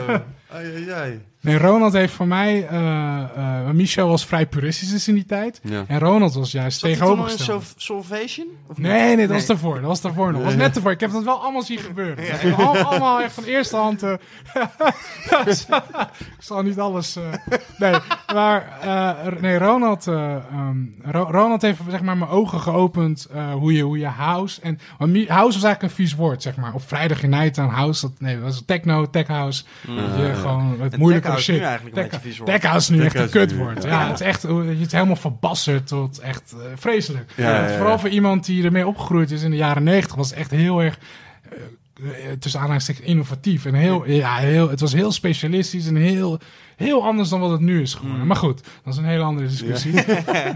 Ai, 0.51 0.75
ai, 0.75 0.91
ai. 0.91 1.21
Nee, 1.45 1.59
Ronald 1.59 1.93
heeft 1.93 2.13
voor 2.13 2.27
mij... 2.27 2.67
eh, 2.69 3.21
eh, 3.37 3.71
Michel 3.71 4.09
was 4.09 4.27
vrij 4.27 4.47
puristisch 4.47 4.91
dus 4.91 5.09
in 5.09 5.15
die 5.15 5.27
tijd. 5.27 5.61
Ja. 5.63 5.85
En 5.87 5.99
Ronald 5.99 6.35
was 6.35 6.53
juist 6.53 6.79
Zat 6.81 6.91
er 6.91 6.97
tegenovergesteld. 6.97 7.75
Solvation? 7.77 8.47
Of 8.69 8.77
niet? 8.77 8.87
Nee, 8.87 9.17
nee, 9.17 9.27
dat 9.27 9.37
was 9.37 9.47
daarvoor. 9.47 9.75
Dat 9.75 9.85
was 9.85 10.01
daarvoor 10.01 10.27
nog. 10.27 10.35
Dat 10.37 10.45
was 10.45 10.55
net 10.55 10.77
ervoor. 10.77 10.91
Ik 10.91 11.01
heb 11.01 11.13
dat 11.13 11.25
wel 11.25 11.43
allemaal 11.43 11.63
zien 11.63 11.79
gebeuren. 11.79 12.25
Al- 12.57 12.77
allemaal 12.79 13.21
echt 13.23 13.33
van 13.33 13.45
eerste 13.45 13.77
hand. 13.77 14.03
eh, 14.03 14.13
ik 15.47 16.39
zal 16.39 16.63
niet 16.63 16.79
alles. 16.81 17.17
eh, 17.17 17.23
nee, 17.79 17.95
maar 18.35 18.79
eh, 18.83 19.41
nee, 19.41 19.59
Ronald, 19.59 20.07
eh, 20.07 20.35
ehm, 20.35 20.77
Ro- 21.03 21.29
Ronald 21.31 21.63
heeft 21.63 21.81
zeg 21.91 22.03
maar 22.03 22.17
mijn 22.17 22.31
ogen 22.31 22.61
geopend 22.61 23.27
eh, 23.35 23.53
hoe, 23.53 23.73
je, 23.73 23.83
hoe 23.83 23.99
je 23.99 24.07
house 24.07 24.61
en 24.61 24.79
house 24.99 25.29
was 25.29 25.63
eigenlijk 25.65 25.83
een 25.83 25.91
vies 25.91 26.15
woord 26.15 26.43
zeg 26.43 26.57
maar. 26.57 26.75
Op 26.75 26.83
vrijdag 26.89 27.23
in 27.23 27.31
night 27.31 27.59
aan 27.59 27.69
house. 27.69 28.01
Dat, 28.01 28.13
nee, 28.19 28.35
dat 28.35 28.45
was 28.45 28.63
techno, 28.67 29.11
tech 29.11 29.27
house. 29.27 29.65
je, 29.87 29.93
ja. 30.27 30.35
gewoon 30.35 30.77
het 30.81 30.97
moeilijke 30.97 31.29
tech 31.35 31.43
house 31.45 31.53
shit. 31.53 31.55
nu 31.61 31.65
eigenlijk 31.67 31.97
een 31.97 32.03
Tech- 32.03 32.11
beetje 32.11 32.29
vies 32.29 32.39
is 32.77 32.89
nu 32.89 32.97
Tech 32.97 33.05
echt 33.15 33.15
een 33.25 33.31
kutwoord. 33.31 33.83
ja. 33.83 33.89
Ja, 33.89 34.07
het 34.09 34.21
is 34.21 34.27
echt 34.27 34.43
je 34.43 34.77
het 34.81 34.93
helemaal 34.93 35.17
verbasserd 35.17 35.87
tot 35.87 36.19
echt 36.19 36.53
eh, 36.53 36.67
vreselijk. 36.77 37.33
Ja, 37.37 37.51
ja, 37.55 37.61
Het- 37.63 37.71
ja. 37.71 37.77
Vooral 37.77 37.99
voor 37.99 38.09
iemand 38.09 38.45
die 38.47 38.65
ermee 38.65 38.87
opgegroeid 38.87 39.31
is 39.31 39.43
in 39.43 39.51
de 39.51 39.57
jaren 39.57 39.83
negentig 39.83 40.17
was 40.17 40.31
het 40.31 40.39
echt 40.39 40.51
heel 40.51 40.83
erg 40.83 40.99
eh, 41.51 42.31
tussen 42.39 42.61
aanhalingstekens 42.61 43.07
innovatief 43.07 43.65
en 43.65 43.75
heel, 43.75 44.07
ja, 44.07 44.37
heel, 44.37 44.71
het 44.71 44.81
was 44.81 44.93
heel 44.93 45.13
specialistisch 45.13 45.87
en 45.87 45.97
heel, 45.97 46.39
heel 46.77 47.05
anders 47.05 47.29
dan 47.29 47.41
wat 47.41 47.51
het 47.51 47.61
nu 47.61 47.81
is 47.83 47.95
geworden. 47.95 48.27
Maar 48.27 48.37
goed, 48.37 48.61
dat 48.85 48.93
is 48.93 48.99
een 48.99 49.05
hele 49.05 49.23
andere 49.25 49.47
discussie. 49.47 49.93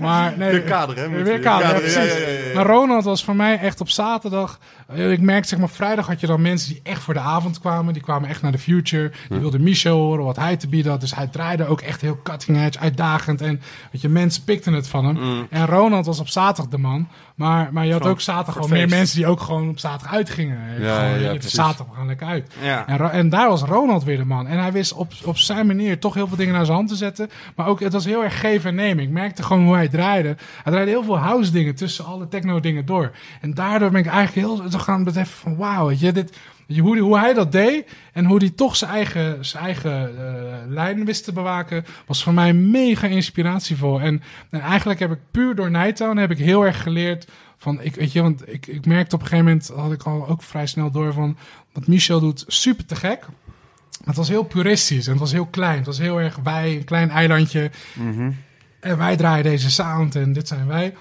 Maar 0.00 0.34
nee, 0.38 0.50
Weer 0.50 0.60
kader, 0.62 0.96
hè? 0.96 1.08
Weer 1.08 1.32
je- 1.32 1.38
kader, 1.38 1.66
ja, 1.68 1.72
precies. 1.72 2.54
Maar 2.54 2.66
Ronald 2.66 3.04
was 3.04 3.24
voor 3.24 3.36
mij 3.36 3.58
echt 3.58 3.80
op 3.80 3.88
zaterdag. 3.90 4.58
eh, 4.86 5.10
Ik 5.12 5.20
merkte, 5.20 5.48
zeg 5.48 5.58
maar, 5.58 5.68
vrijdag 5.68 6.06
had 6.06 6.20
je 6.20 6.26
dan 6.26 6.40
mensen 6.42 6.72
die 6.72 6.80
echt 6.82 7.02
voor 7.02 7.14
de 7.14 7.20
avond 7.20 7.60
kwamen. 7.60 7.92
Die 7.92 8.02
kwamen 8.02 8.28
echt 8.28 8.42
naar 8.42 8.52
de 8.52 8.58
future. 8.58 9.12
Die 9.28 9.38
wilden 9.38 9.62
Michel 9.62 9.96
horen, 9.98 10.24
wat 10.24 10.36
hij 10.36 10.56
te 10.56 10.68
bieden 10.68 10.90
had. 10.92 11.00
Dus 11.00 11.14
hij 11.14 11.26
draaide 11.26 11.66
ook 11.66 11.80
echt 11.80 12.00
heel 12.00 12.20
cutting 12.22 12.58
edge, 12.64 12.78
uitdagend. 12.78 13.40
En 13.40 13.60
weet 13.92 14.00
je, 14.00 14.08
mensen 14.08 14.44
pikten 14.44 14.72
het 14.72 14.88
van 14.88 15.04
hem. 15.04 15.46
En 15.50 15.66
Ronald 15.66 16.06
was 16.06 16.20
op 16.20 16.28
zaterdag 16.28 16.70
de 16.70 16.78
man. 16.78 17.08
Maar, 17.34 17.68
maar 17.72 17.86
je 17.86 17.92
had 17.92 18.06
ook 18.06 18.20
zaterdag 18.20 18.54
gewoon 18.54 18.70
meer 18.70 18.88
mensen 18.88 19.16
die 19.16 19.26
ook 19.26 19.40
gewoon 19.40 19.68
op 19.68 19.78
zaterdag 19.78 20.14
uitgingen. 20.16 20.58
Ja, 20.82 20.98
gewoon, 20.98 21.20
ja, 21.20 21.40
zaterdag, 21.40 21.86
we 21.90 21.96
gaan 21.96 22.06
lekker 22.06 22.26
uit. 22.26 22.52
Ja. 22.62 22.86
En, 22.86 23.10
en 23.10 23.28
daar 23.28 23.48
was 23.48 23.62
Ronald 23.62 24.04
weer 24.04 24.16
de 24.16 24.24
man. 24.24 24.46
En 24.46 24.58
hij 24.58 24.72
wist 24.72 24.92
op, 24.92 25.12
op 25.24 25.36
zijn 25.38 25.66
manier 25.66 25.98
toch 26.08 26.16
heel 26.16 26.28
veel 26.28 26.36
dingen 26.36 26.54
naar 26.54 26.64
zijn 26.64 26.76
hand 26.76 26.88
te 26.88 26.96
zetten. 26.96 27.30
Maar 27.56 27.66
ook, 27.66 27.80
het 27.80 27.92
was 27.92 28.04
heel 28.04 28.24
erg 28.24 28.40
geven 28.40 28.70
en 28.70 28.76
nemen. 28.76 29.04
Ik 29.04 29.10
merkte 29.10 29.42
gewoon 29.42 29.64
hoe 29.64 29.74
hij 29.74 29.88
draaide. 29.88 30.36
Hij 30.62 30.72
draaide 30.72 30.90
heel 30.90 31.04
veel 31.04 31.18
house 31.18 31.50
dingen 31.50 31.74
tussen 31.74 32.04
alle 32.04 32.28
techno 32.28 32.60
dingen 32.60 32.86
door. 32.86 33.10
En 33.40 33.54
daardoor 33.54 33.90
ben 33.90 34.00
ik 34.00 34.06
eigenlijk 34.06 34.46
heel, 34.46 34.68
toch 34.68 34.84
gaan 34.84 35.04
beseffen 35.04 35.38
van 35.38 35.56
wauw, 35.56 35.86
weet 35.86 36.00
je, 36.00 36.12
dit... 36.12 36.36
Hoe, 36.80 36.98
hoe 36.98 37.18
hij 37.18 37.34
dat 37.34 37.52
deed 37.52 37.90
en 38.12 38.24
hoe 38.24 38.38
hij 38.38 38.50
toch 38.50 38.76
zijn 38.76 38.90
eigen, 38.90 39.44
zijn 39.44 39.64
eigen 39.64 40.18
eh, 40.18 40.54
lijn 40.66 41.04
wist 41.04 41.24
te 41.24 41.32
bewaken, 41.32 41.84
was 42.06 42.22
voor 42.22 42.34
mij 42.34 42.52
mega 42.52 43.06
inspiratievol. 43.06 44.00
En, 44.00 44.22
en 44.50 44.60
eigenlijk 44.60 45.00
heb 45.00 45.12
ik 45.12 45.18
puur 45.30 45.54
door 45.54 45.70
Nighttown 45.70 46.16
heb 46.16 46.30
ik 46.30 46.38
heel 46.38 46.66
erg 46.66 46.82
geleerd 46.82 47.28
van, 47.56 47.80
ik, 47.82 47.94
weet 47.94 48.12
je, 48.12 48.22
want 48.22 48.48
ik, 48.48 48.66
ik 48.66 48.86
merkte 48.86 49.14
op 49.14 49.20
een 49.20 49.28
gegeven 49.28 49.50
moment, 49.50 49.68
had 49.68 49.92
ik 49.92 50.02
al 50.02 50.28
ook 50.28 50.42
vrij 50.42 50.66
snel 50.66 50.90
door 50.90 51.12
van, 51.12 51.36
wat 51.72 51.86
Michel 51.86 52.20
doet, 52.20 52.44
super 52.46 52.86
te 52.86 52.96
gek. 52.96 53.26
Het 54.04 54.16
was 54.16 54.28
heel 54.28 54.42
puristisch 54.42 55.06
en 55.06 55.12
het 55.12 55.20
was 55.20 55.32
heel 55.32 55.46
klein. 55.46 55.76
Het 55.76 55.86
was 55.86 55.98
heel 55.98 56.20
erg 56.20 56.36
wij, 56.42 56.76
een 56.76 56.84
klein 56.84 57.10
eilandje. 57.10 57.70
Mhm. 57.94 58.30
En 58.80 58.98
wij 58.98 59.16
draaien 59.16 59.44
deze 59.44 59.70
sound 59.70 60.14
en 60.14 60.32
dit 60.32 60.48
zijn 60.48 60.66
wij. 60.66 60.94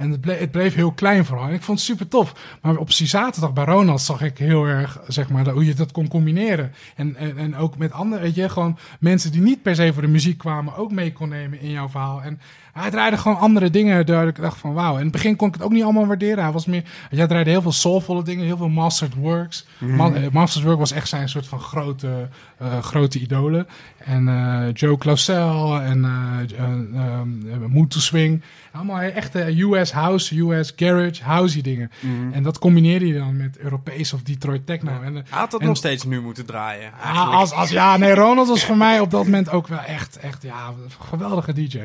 En 0.00 0.10
het 0.10 0.20
bleef, 0.20 0.38
het 0.38 0.50
bleef 0.50 0.74
heel 0.74 0.92
klein 0.92 1.24
vooral. 1.24 1.48
En 1.48 1.54
ik 1.54 1.62
vond 1.62 1.78
het 1.78 1.86
super 1.86 2.08
tof. 2.08 2.58
Maar 2.62 2.76
op 2.76 2.96
die 2.96 3.06
zaterdag 3.06 3.52
bij 3.52 3.64
Ronald 3.64 4.00
zag 4.00 4.22
ik 4.22 4.38
heel 4.38 4.64
erg, 4.64 5.00
zeg 5.06 5.30
maar, 5.30 5.48
hoe 5.48 5.64
je 5.64 5.74
dat 5.74 5.92
kon 5.92 6.08
combineren. 6.08 6.72
En, 6.96 7.16
en, 7.16 7.38
en 7.38 7.56
ook 7.56 7.76
met 7.76 7.92
andere, 7.92 8.22
weet 8.22 8.34
je, 8.34 8.48
gewoon 8.48 8.78
mensen 9.00 9.32
die 9.32 9.40
niet 9.40 9.62
per 9.62 9.74
se 9.74 9.92
voor 9.92 10.02
de 10.02 10.08
muziek 10.08 10.38
kwamen, 10.38 10.76
ook 10.76 10.92
mee 10.92 11.12
kon 11.12 11.28
nemen 11.28 11.60
in 11.60 11.70
jouw 11.70 11.88
verhaal. 11.88 12.22
En 12.22 12.40
hij 12.80 12.90
draaide 12.90 13.16
gewoon 13.16 13.38
andere 13.38 13.70
dingen. 13.70 14.06
Daar 14.06 14.26
ik 14.26 14.40
dacht 14.40 14.58
van 14.58 14.72
wauw. 14.72 14.96
In 14.96 15.02
het 15.02 15.12
begin 15.12 15.36
kon 15.36 15.48
ik 15.48 15.54
het 15.54 15.62
ook 15.62 15.72
niet 15.72 15.82
allemaal 15.82 16.06
waarderen. 16.06 16.42
Hij 16.44 16.52
was 16.52 16.66
meer. 16.66 16.84
Jij 17.10 17.26
draaide 17.26 17.50
heel 17.50 17.62
veel 17.62 17.72
soulvolle 17.72 18.22
dingen, 18.22 18.44
heel 18.44 18.56
veel 18.56 18.68
mastered 18.68 19.14
works. 19.14 19.66
Ma 19.78 20.12
eh, 20.12 20.30
mastered 20.32 20.66
work 20.66 20.78
was 20.78 20.92
echt 20.92 21.08
zijn 21.08 21.28
soort 21.28 21.46
van 21.46 21.60
grote, 21.60 22.28
eh, 22.58 22.78
grote 22.82 23.18
idolen. 23.18 23.66
En 24.04 24.28
eh, 24.28 24.72
Joe 24.72 24.98
Clausel 24.98 25.80
en 25.80 26.04
eh 26.04 26.58
eh, 26.58 26.64
eh, 26.94 27.58
Mood 27.68 27.90
to 27.90 28.00
Swing. 28.00 28.42
Allemaal 28.72 29.00
echte 29.00 29.60
US 29.62 29.92
house, 29.92 30.38
US 30.40 30.72
garage, 30.76 31.22
housey 31.24 31.62
dingen. 31.62 31.90
En 32.32 32.42
dat 32.42 32.58
combineerde 32.58 33.06
je 33.06 33.14
dan 33.18 33.36
met 33.36 33.58
Europees 33.58 34.12
of 34.12 34.22
Detroit 34.22 34.66
techno. 34.66 34.90
En, 35.02 35.16
eh, 35.16 35.22
Hij 35.28 35.38
had 35.38 35.50
dat 35.50 35.60
En- 35.60 35.66
nog 35.66 35.76
steeds 35.76 36.04
nu 36.04 36.20
moeten 36.20 36.46
draaien. 36.46 36.82
ja, 36.82 37.02
eigenlijk. 37.04 37.34
als, 37.36 37.52
als, 37.52 37.70
ja, 37.70 37.96
nee, 37.96 38.14
Ronald 38.14 38.48
was 38.48 38.64
voor 38.64 38.76
mij 38.76 39.00
op 39.00 39.10
dat 39.10 39.24
moment 39.24 39.50
ook 39.50 39.68
wel 39.68 39.78
echt, 39.80 40.16
echt 40.16 40.42
ja, 40.42 40.66
een 40.68 40.90
geweldige 41.08 41.52
DJ. 41.52 41.78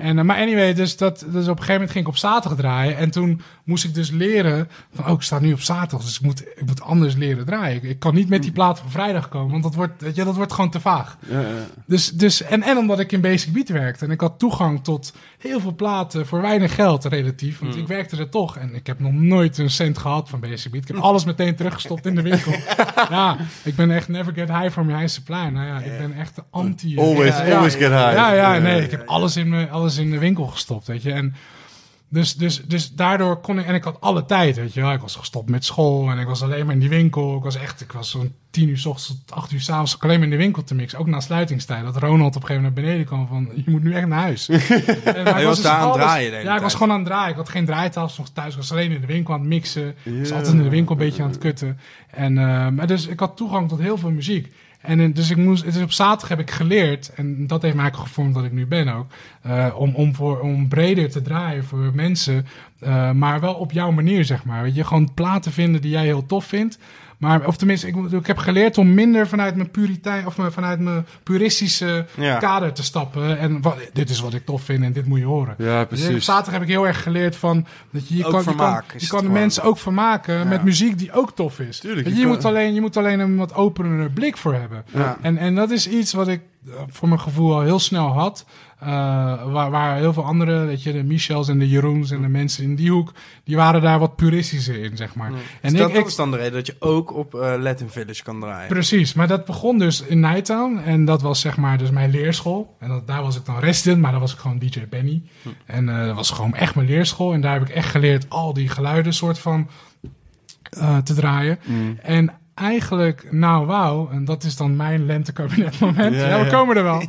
En, 0.00 0.26
maar 0.26 0.36
anyway, 0.36 0.74
dus, 0.74 0.96
dat, 0.96 1.18
dus 1.18 1.26
op 1.28 1.34
een 1.34 1.44
gegeven 1.46 1.72
moment 1.72 1.90
ging 1.90 2.04
ik 2.04 2.10
op 2.10 2.16
zaterdag 2.16 2.58
draaien. 2.58 2.96
En 2.96 3.10
toen 3.10 3.40
moest 3.64 3.84
ik 3.84 3.94
dus 3.94 4.10
leren 4.10 4.68
van, 4.94 5.06
oh, 5.06 5.12
ik 5.12 5.22
sta 5.22 5.38
nu 5.38 5.52
op 5.52 5.60
zaterdag, 5.60 6.02
dus 6.06 6.14
ik 6.16 6.22
moet, 6.24 6.40
ik 6.40 6.66
moet 6.66 6.82
anders 6.82 7.14
leren 7.14 7.44
draaien. 7.46 7.76
Ik, 7.76 7.82
ik 7.82 7.98
kan 7.98 8.14
niet 8.14 8.28
met 8.28 8.42
die 8.42 8.52
plaat 8.52 8.78
van 8.78 8.90
vrijdag 8.90 9.28
komen, 9.28 9.50
want 9.50 9.62
dat 9.62 9.74
wordt, 9.74 10.02
weet 10.02 10.16
je, 10.16 10.24
dat 10.24 10.36
wordt 10.36 10.52
gewoon 10.52 10.70
te 10.70 10.80
vaag. 10.80 11.16
Ja, 11.28 11.40
ja. 11.40 11.46
Dus, 11.86 12.10
dus, 12.10 12.42
en, 12.42 12.62
en 12.62 12.76
omdat 12.76 12.98
ik 12.98 13.12
in 13.12 13.20
Basic 13.20 13.52
Beat 13.52 13.68
werkte 13.68 14.04
en 14.04 14.10
ik 14.10 14.20
had 14.20 14.38
toegang 14.38 14.84
tot 14.84 15.12
heel 15.38 15.60
veel 15.60 15.74
platen 15.74 16.26
voor 16.26 16.40
weinig 16.40 16.74
geld 16.74 17.04
relatief. 17.04 17.58
Want 17.58 17.76
ik 17.76 17.86
werkte 17.86 18.16
er 18.16 18.28
toch 18.28 18.56
en 18.56 18.74
ik 18.74 18.86
heb 18.86 18.98
nog 18.98 19.12
nooit 19.12 19.58
een 19.58 19.70
cent 19.70 19.98
gehad 19.98 20.28
van 20.28 20.40
Basic 20.40 20.72
Beat. 20.72 20.88
Ik 20.88 20.94
heb 20.94 21.02
alles 21.04 21.24
meteen 21.24 21.56
teruggestopt 21.56 22.06
in 22.06 22.14
de 22.14 22.22
winkel. 22.22 22.52
ja, 23.10 23.36
ik 23.62 23.76
ben 23.76 23.90
echt 23.90 24.08
never 24.08 24.32
get 24.32 24.48
high 24.48 24.70
from 24.70 24.86
your 24.86 25.00
high 25.00 25.12
supply. 25.12 25.48
Nou 25.52 25.66
ja, 25.66 25.78
ik 25.78 25.98
ben 25.98 26.12
echt 26.12 26.34
de 26.34 26.42
anti. 26.50 26.98
Always, 26.98 27.36
ja, 27.36 27.56
always 27.56 27.74
get 27.74 27.90
high. 27.90 28.12
Ja, 28.12 28.32
ja, 28.32 28.58
nee, 28.58 28.82
ik 28.82 28.90
heb 28.90 29.02
alles 29.06 29.36
in, 29.36 29.48
me, 29.48 29.68
alles 29.68 29.96
in 29.96 30.10
de 30.10 30.18
winkel 30.18 30.46
gestopt, 30.46 30.86
weet 30.86 31.02
je. 31.02 31.12
En 31.12 31.34
dus, 32.10 32.36
dus, 32.36 32.62
dus 32.66 32.94
daardoor 32.94 33.40
kon 33.40 33.58
ik, 33.58 33.66
en 33.66 33.74
ik 33.74 33.84
had 33.84 34.00
alle 34.00 34.24
tijd, 34.24 34.56
weet 34.56 34.74
je 34.74 34.80
wel. 34.80 34.92
Ik 34.92 35.00
was 35.00 35.16
gestopt 35.16 35.48
met 35.48 35.64
school 35.64 36.10
en 36.10 36.18
ik 36.18 36.26
was 36.26 36.42
alleen 36.42 36.64
maar 36.64 36.74
in 36.74 36.80
die 36.80 36.88
winkel. 36.88 37.36
Ik 37.36 37.42
was 37.42 37.56
echt, 37.56 37.80
ik 37.80 37.92
was 37.92 38.10
zo'n 38.10 38.34
tien 38.50 38.68
uur 38.68 38.78
s 38.78 38.86
ochtends 38.86 39.24
tot 39.24 39.36
acht 39.36 39.52
uur 39.52 39.60
s'avonds 39.60 40.00
alleen 40.00 40.14
maar 40.14 40.24
in 40.24 40.30
de 40.30 40.36
winkel 40.36 40.64
te 40.64 40.74
mixen. 40.74 40.98
Ook 40.98 41.06
na 41.06 41.20
sluitingstijd. 41.20 41.84
Dat 41.84 41.96
Ronald 41.96 42.36
op 42.36 42.42
een 42.42 42.48
gegeven 42.48 42.62
moment 42.62 42.74
naar 42.74 42.84
beneden 42.84 43.06
kwam 43.06 43.26
van, 43.26 43.62
je 43.64 43.70
moet 43.70 43.82
nu 43.82 43.94
echt 43.94 44.06
naar 44.06 44.20
huis. 44.20 44.48
En, 44.48 45.24
maar 45.24 45.38
ik 45.38 45.46
was 45.46 45.54
dus 45.54 45.64
daar 45.64 45.78
aan 45.78 45.88
het 45.88 45.94
draaien 45.94 46.42
Ja, 46.42 46.54
ik 46.54 46.62
was 46.62 46.74
gewoon 46.74 46.90
aan 46.90 46.98
het 46.98 47.06
draaien. 47.06 47.30
Ik 47.30 47.36
had 47.36 47.48
geen 47.48 47.66
draaitafel 47.66 48.14
nog 48.18 48.28
thuis. 48.28 48.52
Ik 48.52 48.60
was 48.60 48.72
alleen 48.72 48.90
in 48.90 49.00
de 49.00 49.06
winkel 49.06 49.34
aan 49.34 49.40
het 49.40 49.48
mixen. 49.48 49.94
Ik 50.02 50.18
was 50.18 50.32
altijd 50.32 50.54
in 50.54 50.62
de 50.62 50.68
winkel 50.68 50.92
een 50.92 51.00
beetje 51.00 51.22
aan 51.22 51.28
het 51.28 51.38
kutten. 51.38 51.78
En, 52.10 52.38
eh, 52.38 52.68
maar 52.68 52.86
dus 52.86 53.06
ik 53.06 53.20
had 53.20 53.36
toegang 53.36 53.68
tot 53.68 53.78
heel 53.78 53.98
veel 53.98 54.10
muziek. 54.10 54.52
En 54.80 55.00
in- 55.00 55.12
dus 55.12 55.30
ik 55.30 55.36
moest, 55.36 55.82
op 55.82 55.92
zaterdag 55.92 56.28
heb 56.28 56.40
ik 56.40 56.50
geleerd, 56.50 57.12
en 57.14 57.46
dat 57.46 57.62
heeft 57.62 57.74
mij 57.74 57.82
eigenlijk 57.82 58.12
gevormd 58.12 58.34
wat 58.34 58.44
ik 58.44 58.52
nu 58.52 58.66
ben 58.66 58.88
ook, 58.88 59.06
eh, 59.42 59.66
om, 59.76 59.94
om, 59.94 60.14
voor, 60.14 60.40
om 60.40 60.68
breder 60.68 61.10
te 61.10 61.22
draaien 61.22 61.64
voor 61.64 61.90
mensen, 61.94 62.46
eh, 62.80 63.10
maar 63.12 63.40
wel 63.40 63.54
op 63.54 63.72
jouw 63.72 63.90
manier, 63.90 64.24
zeg 64.24 64.44
maar. 64.44 64.62
Weet 64.62 64.74
je, 64.74 64.84
gewoon 64.84 65.14
platen 65.14 65.52
vinden 65.52 65.80
die 65.80 65.90
jij 65.90 66.04
heel 66.04 66.26
tof 66.26 66.44
vindt. 66.44 66.78
Maar, 67.18 67.46
of 67.46 67.56
tenminste, 67.56 67.86
ik, 67.86 67.96
ik 67.96 68.26
heb 68.26 68.38
geleerd 68.38 68.78
om 68.78 68.94
minder 68.94 69.28
vanuit 69.28 69.56
mijn 69.56 69.70
puritein, 69.70 70.26
of 70.26 70.34
vanuit 70.48 70.80
mijn 70.80 71.06
puristische 71.22 72.06
Ja. 72.16 72.36
kader 72.38 72.72
te 72.72 72.82
stappen. 72.82 73.38
En 73.38 73.60
wat, 73.60 73.76
dit 73.92 74.10
is 74.10 74.20
wat 74.20 74.34
ik 74.34 74.44
tof 74.44 74.62
vind 74.62 74.82
en 74.84 74.92
dit 74.92 75.06
moet 75.06 75.18
je 75.18 75.24
horen. 75.24 75.54
Ja, 75.58 75.72
Dus 75.74 75.82
op 75.82 75.88
precies. 75.88 76.24
zaterdag 76.24 76.52
heb 76.52 76.62
ik 76.62 76.68
heel 76.68 76.86
erg 76.86 77.02
geleerd 77.02 77.36
van 77.36 77.66
dat 77.92 78.08
je, 78.08 78.16
je 78.16 78.24
Ook 78.24 78.30
kan, 78.30 78.42
je 78.46 78.54
kan, 79.08 79.20
je 79.20 79.26
de 79.26 79.32
mensen 79.32 79.62
ook 79.62 79.78
vermaken 79.78 80.34
Ja. 80.38 80.44
met 80.44 80.64
muziek 80.64 80.98
die 80.98 81.12
ook 81.12 81.32
tof 81.34 81.60
is. 81.60 81.78
Tuurlijk, 81.78 82.06
je 82.06 82.12
je, 82.12 82.18
je, 82.18 82.24
kan- 82.26 82.34
moet 82.34 82.44
alleen, 82.44 82.74
je 82.74 82.80
moet 82.80 82.96
alleen 82.96 83.20
een 83.20 83.36
wat 83.36 83.54
openere 83.54 84.10
blik 84.10 84.36
voor 84.36 84.54
hebben. 84.54 84.84
Ja. 84.94 85.16
En, 85.20 85.36
en 85.38 85.54
dat 85.54 85.70
is 85.70 85.88
iets 85.88 86.12
wat 86.12 86.28
ik 86.28 86.40
eh, 86.66 86.72
voor 86.88 87.08
mijn 87.08 87.20
gevoel 87.20 87.54
al 87.54 87.60
heel 87.60 87.78
snel 87.78 88.06
had. 88.12 88.44
Eh, 88.80 88.88
waar, 89.52 89.70
waar 89.70 89.96
heel 89.96 90.12
veel 90.12 90.24
andere, 90.24 90.64
weet 90.64 90.82
je, 90.82 90.92
de 90.92 91.02
Michels 91.02 91.48
en 91.48 91.58
de 91.58 91.68
Jeroens 91.68 92.10
en 92.10 92.22
de 92.22 92.28
mensen 92.28 92.64
in 92.64 92.74
die 92.74 92.90
hoek, 92.90 93.12
die 93.44 93.56
waren 93.56 93.82
daar 93.82 93.98
wat 93.98 94.16
puristischer 94.16 94.82
in, 94.82 94.96
zeg 94.96 95.14
maar. 95.14 95.32
En 95.60 95.70
Dus 95.70 95.78
dat, 95.78 95.94
ik, 95.94 96.06
is 96.06 96.16
dan 96.16 96.30
de 96.30 96.36
reden 96.36 96.52
dat 96.52 96.66
je 96.66 96.76
ook 96.78 97.14
op 97.14 97.34
eh, 97.34 97.54
Latin 97.58 97.88
Village 97.88 98.22
kan 98.22 98.40
draaien. 98.40 98.68
Precies, 98.68 99.14
maar 99.14 99.26
dat 99.26 99.44
begon 99.44 99.78
dus 99.78 100.02
in 100.02 100.20
Nighttown. 100.20 100.78
En 100.84 101.04
dat 101.04 101.22
was 101.22 101.40
zeg 101.40 101.56
maar 101.56 101.78
dus 101.78 101.90
mijn 101.90 102.10
leerschool. 102.10 102.76
En 102.78 102.88
dat, 102.88 103.06
daar 103.06 103.22
was 103.22 103.36
ik 103.36 103.44
dan 103.44 103.58
resident, 103.58 104.00
maar 104.00 104.10
daar 104.10 104.20
was 104.20 104.32
ik 104.32 104.38
gewoon 104.38 104.58
DJ 104.58 104.86
Benny. 104.90 105.22
En 105.66 105.88
eh, 105.88 106.06
dat 106.06 106.14
was 106.14 106.30
gewoon 106.30 106.54
echt 106.54 106.74
mijn 106.74 106.86
leerschool. 106.86 107.32
En 107.32 107.40
daar 107.40 107.52
heb 107.58 107.68
ik 107.68 107.74
echt 107.74 107.90
geleerd 107.90 108.30
al 108.30 108.52
die 108.52 108.68
geluiden 108.68 109.12
soort 109.14 109.38
van 109.38 109.68
eh, 110.70 110.96
te 110.96 111.14
draaien. 111.14 111.58
En 112.02 112.32
eigenlijk, 112.54 113.26
nou 113.30 113.66
wauw, 113.66 114.08
en 114.10 114.24
dat 114.24 114.44
is 114.44 114.56
dan 114.56 114.76
mijn 114.76 115.06
lentekabinetmoment. 115.06 116.14
Ja, 116.14 116.28
Ja, 116.28 116.38
we 116.38 116.44
ja. 116.44 116.50
komen 116.50 116.76
er 116.76 116.82
wel. 116.82 117.02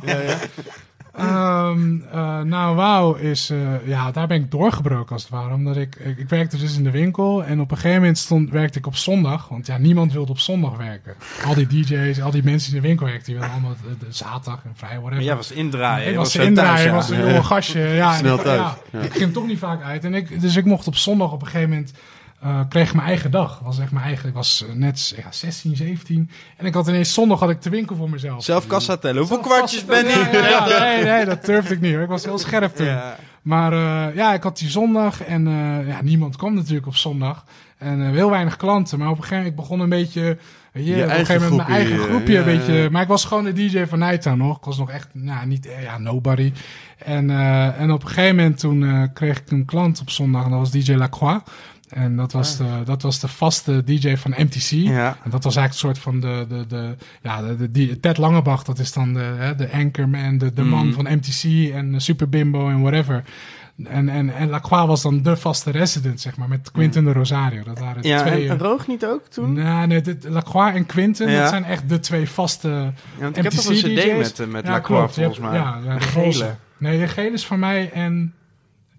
Ehm, 1.20 1.96
eh, 2.12 2.40
nou, 2.40 2.76
wauw 2.76 3.14
is, 3.14 3.50
eh, 3.50 3.58
ja, 3.86 4.10
daar 4.10 4.26
ben 4.26 4.36
ik 4.42 4.50
doorgebroken 4.50 5.12
als 5.12 5.22
het 5.22 5.30
ware. 5.30 5.54
Omdat 5.54 5.76
ik, 5.76 5.96
ik, 5.96 6.18
ik 6.18 6.28
werkte 6.28 6.56
dus 6.56 6.76
in 6.76 6.84
de 6.84 6.90
winkel 6.90 7.44
en 7.44 7.60
op 7.60 7.70
een 7.70 7.76
gegeven 7.76 8.00
moment 8.00 8.18
stond, 8.18 8.50
werkte 8.50 8.78
ik 8.78 8.86
op 8.86 8.96
zondag. 8.96 9.48
Want 9.48 9.66
ja, 9.66 9.78
niemand 9.78 10.12
wilde 10.12 10.30
op 10.32 10.38
zondag 10.38 10.76
werken. 10.76 11.14
Al 11.44 11.54
die 11.54 11.66
DJ's, 11.66 12.20
al 12.20 12.30
die 12.30 12.42
mensen 12.44 12.68
die 12.68 12.76
in 12.76 12.82
de 12.82 12.88
winkel 12.88 13.06
werkten, 13.06 13.26
die 13.26 13.34
wilden 13.34 13.52
allemaal 13.52 13.76
de, 13.82 14.06
de 14.06 14.12
zaterdag 14.12 14.60
en 14.64 14.72
vrij, 14.74 14.88
whatever. 14.88 15.14
Maar 15.14 15.24
jij 15.24 15.36
was 15.36 15.52
indraaien. 15.52 16.10
ik 16.10 16.16
was 16.16 16.36
indraaien, 16.36 16.74
thuis, 16.74 16.84
ja. 16.84 16.92
was 16.94 17.10
een 17.10 17.26
jonge 17.28 17.44
gastje. 17.44 17.80
Ja, 17.80 18.14
Snel 18.16 18.36
ik- 18.36 18.42
thuis, 18.42 18.60
ja, 18.60 18.98
ja. 18.98 19.00
Ik 19.04 19.12
ging 19.12 19.32
toch 19.32 19.46
niet 19.46 19.58
vaak 19.58 19.82
uit. 19.82 20.04
En 20.04 20.14
ik, 20.14 20.40
dus 20.40 20.56
ik 20.56 20.64
mocht 20.64 20.86
op 20.86 20.96
zondag 20.96 21.32
op 21.32 21.40
een 21.40 21.46
gegeven 21.46 21.68
moment... 21.70 21.92
eh, 22.40 22.60
kreeg 22.68 22.88
ik 22.88 22.94
mijn 22.94 23.06
eigen 23.06 23.30
dag. 23.30 23.60
Was 23.62 23.78
echt 23.78 23.90
mijn 23.92 24.04
eigen, 24.04 24.28
ik 24.28 24.34
was 24.34 24.64
eh, 24.68 24.74
net 24.74 25.14
ja, 25.16 25.32
16, 25.32 25.76
17. 25.76 26.30
En 26.56 26.66
ik 26.66 26.74
had 26.74 26.88
ineens 26.88 27.14
zondag 27.14 27.40
had 27.40 27.50
ik 27.50 27.62
de 27.62 27.70
winkel 27.70 27.96
voor 27.96 28.10
mezelf. 28.10 28.44
Zelf 28.44 28.66
kassa 28.66 28.96
tellen. 28.96 29.18
Hoeveel 29.18 29.40
kwartjes 29.40 29.84
ben 29.84 30.06
Ja, 30.08 30.26
ik? 30.26 30.32
ja, 30.32 30.48
ja, 30.48 30.78
nee, 30.84 31.04
nee, 31.12 31.24
dat 31.24 31.44
durfde 31.44 31.74
ik 31.74 31.80
niet. 31.80 31.92
hoor. 31.94 32.02
Ik 32.02 32.08
was 32.08 32.24
heel 32.24 32.38
scherp 32.38 32.74
toen. 32.76 32.98
Maar 33.42 33.72
eh, 33.72 34.16
ja, 34.16 34.34
ik 34.34 34.42
had 34.42 34.58
die 34.58 34.68
zondag 34.68 35.22
en 35.24 35.48
ja, 35.86 36.02
niemand 36.02 36.36
kwam 36.36 36.54
natuurlijk 36.54 36.86
op 36.86 36.96
zondag. 36.96 37.44
En 37.78 38.00
heel 38.12 38.30
weinig 38.30 38.56
klanten. 38.56 38.98
Maar 38.98 39.08
op 39.08 39.16
een 39.16 39.22
gegeven 39.22 39.42
moment 39.44 39.58
ik 39.60 39.66
begon 39.68 39.80
een 39.80 39.88
beetje... 39.88 40.38
Je, 40.72 40.84
Je 40.84 41.02
op 41.04 41.10
een 41.10 41.16
gegeven 41.16 41.50
moment 41.50 41.68
mijn 41.68 41.80
eigen 41.80 41.98
groepje 41.98 42.32
ja, 42.32 42.38
een 42.38 42.44
beetje... 42.44 42.72
ja. 42.72 42.90
Maar 42.90 43.02
ik 43.02 43.08
was 43.08 43.24
gewoon 43.24 43.44
de 43.44 43.52
DJ 43.52 43.84
van 43.86 43.98
Nighttown 43.98 44.38
nog. 44.38 44.56
Ik 44.56 44.64
was 44.64 44.78
nog 44.78 44.90
echt, 44.90 45.08
nou, 45.12 45.46
niet, 45.46 45.68
ja, 45.82 45.98
nobody. 45.98 46.52
En, 46.98 47.30
en 47.76 47.90
op 47.90 48.02
een 48.02 48.08
gegeven 48.08 48.36
moment 48.36 48.58
toen 48.58 49.10
kreeg 49.14 49.38
ik 49.38 49.50
een 49.50 49.64
klant 49.64 50.00
op 50.00 50.10
zondag. 50.10 50.44
En 50.44 50.50
dat 50.50 50.58
was 50.58 50.70
DJ 50.70 50.92
Lacroix. 50.92 51.42
En 51.90 52.16
dat 52.16 52.32
was, 52.32 52.56
de, 52.56 52.64
dat 52.84 53.02
was 53.02 53.20
de 53.20 53.28
vaste 53.28 53.84
DJ 53.84 54.16
van 54.16 54.34
MTC. 54.36 54.70
Ja. 54.70 55.16
En 55.24 55.30
dat 55.30 55.44
was 55.44 55.56
eigenlijk 55.56 55.72
een 55.72 55.78
soort 55.78 55.98
van 55.98 56.20
de, 56.20 56.46
de, 56.48 56.66
de 56.66 56.96
ja, 57.22 57.42
de, 57.42 57.56
de, 57.56 57.70
die, 57.70 58.00
Ted 58.00 58.16
Langebach, 58.16 58.62
dat 58.62 58.78
is 58.78 58.92
dan 58.92 59.12
de, 59.12 59.20
hè, 59.20 59.54
de 59.54 59.72
anchorman, 59.72 60.38
de, 60.38 60.52
de 60.52 60.62
man 60.62 60.92
van 60.92 61.04
MTC 61.04 61.70
en 61.74 62.00
Super 62.00 62.28
Bimbo 62.28 62.68
en 62.68 62.80
whatever. 62.80 63.24
En, 63.84 64.08
en, 64.08 64.34
en 64.34 64.48
Lacroix 64.50 64.86
was 64.86 65.02
dan 65.02 65.22
de 65.22 65.36
vaste 65.36 65.70
resident, 65.70 66.20
zeg 66.20 66.36
maar, 66.36 66.48
met 66.48 66.70
Quinten 66.70 67.04
de 67.04 67.12
Rosario. 67.12 67.62
Dat 67.62 67.78
waren 67.78 68.02
Ja, 68.02 68.20
twee... 68.20 68.44
en, 68.44 68.50
en 68.50 68.58
Roog 68.58 68.86
niet 68.86 69.06
ook 69.06 69.26
toen? 69.26 69.52
Nee, 69.52 69.86
nee, 69.86 70.00
dit, 70.00 70.24
Lacroix 70.28 70.74
en 70.74 70.86
Quinten, 70.86 71.30
Ja. 71.30 71.40
dat 71.40 71.48
zijn 71.48 71.64
echt 71.64 71.88
de 71.88 72.00
twee 72.00 72.28
vaste 72.30 72.92
Ja, 73.18 73.26
ik 73.28 73.34
heb 73.36 73.52
toch 73.52 73.66
een 73.66 73.74
cd 73.74 73.82
DJ's. 73.82 74.16
met, 74.16 74.40
eh, 74.40 74.46
met 74.46 74.64
ja, 74.64 74.70
Lacroix 74.70 75.14
klopt. 75.14 75.14
Volgens 75.14 75.38
mij. 75.38 75.58
Ja, 75.58 75.78
ja, 75.84 75.94
de, 75.94 76.00
gele. 76.00 76.54
Nee, 76.78 76.98
de 76.98 77.08
gele 77.08 77.32
is 77.32 77.46
van 77.46 77.58
mij 77.58 77.90
en... 77.92 78.34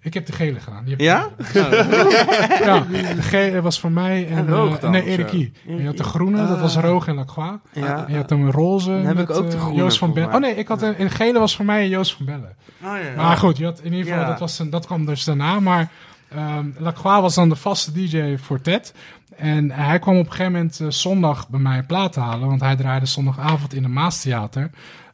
Ik 0.03 0.13
heb 0.13 0.25
de 0.25 0.31
gele 0.31 0.59
gedaan. 0.59 0.83
Die 0.83 0.95
heb 0.95 0.99
Ja? 0.99 1.29
ja, 2.65 2.85
de 3.15 3.21
gele 3.21 3.61
was 3.61 3.79
voor 3.79 3.91
mij 3.91 4.27
en, 4.27 4.37
En 4.37 4.47
Roog 4.49 4.75
eh, 4.75 4.81
dan, 4.81 4.91
nee, 4.91 5.01
of 5.01 5.07
Erik 5.07 5.29
zo? 5.29 5.35
Kie. 5.35 5.51
En 5.67 5.77
je 5.77 5.85
had 5.85 5.97
de 5.97 6.03
groene, 6.03 6.47
dat 6.47 6.59
was 6.59 6.75
Roog 6.75 7.07
en 7.07 7.15
Lacroix. 7.15 7.57
Ja. 7.71 8.05
En 8.05 8.13
je 8.13 8.17
had 8.17 8.31
een 8.31 8.51
roze 8.51 8.89
Dan 8.89 9.05
heb 9.05 9.15
met 9.15 9.29
ik 9.29 9.35
ook 9.35 9.49
de 9.49 9.55
eh, 9.55 9.61
groene, 9.61 9.77
Joost 9.77 9.97
van 9.97 10.13
Bellen. 10.13 10.33
Oh 10.33 10.39
nee, 10.39 10.55
ik 10.55 10.67
had 10.67 10.81
een, 10.81 11.01
een 11.01 11.09
gele 11.09 11.39
was 11.39 11.55
voor 11.55 11.65
mij 11.65 11.89
Joost 11.89 12.15
van 12.15 12.25
Bellen. 12.25 12.55
Oh, 12.83 12.95
ja. 13.15 13.23
Maar 13.23 13.37
goed, 13.37 13.57
je 13.57 13.65
had 13.65 13.79
in 13.79 13.93
ieder 13.93 14.05
geval, 14.05 14.19
Ja. 14.21 14.27
dat, 14.27 14.39
was 14.39 14.59
een, 14.59 14.69
dat 14.69 14.85
kwam 14.85 15.05
dus 15.05 15.23
daarna. 15.23 15.59
Maar 15.59 15.89
ehm 16.29 16.65
Lacroix 16.77 17.21
was 17.21 17.35
dan 17.35 17.49
de 17.49 17.55
vaste 17.55 17.91
DJ 17.91 18.37
voor 18.37 18.61
Ted. 18.61 18.93
En 19.35 19.71
hij 19.71 19.99
kwam 19.99 20.17
op 20.17 20.25
een 20.25 20.31
gegeven 20.31 20.51
moment 20.51 20.79
eh, 20.79 20.87
zondag 20.89 21.49
bij 21.49 21.59
mij 21.59 21.77
een 21.77 21.85
plaat 21.85 22.15
halen. 22.15 22.47
Want 22.47 22.61
hij 22.61 22.75
draaide 22.75 23.05
zondagavond 23.05 23.73
in 23.73 23.83
een 23.83 23.93
Maastheater. 23.93 24.69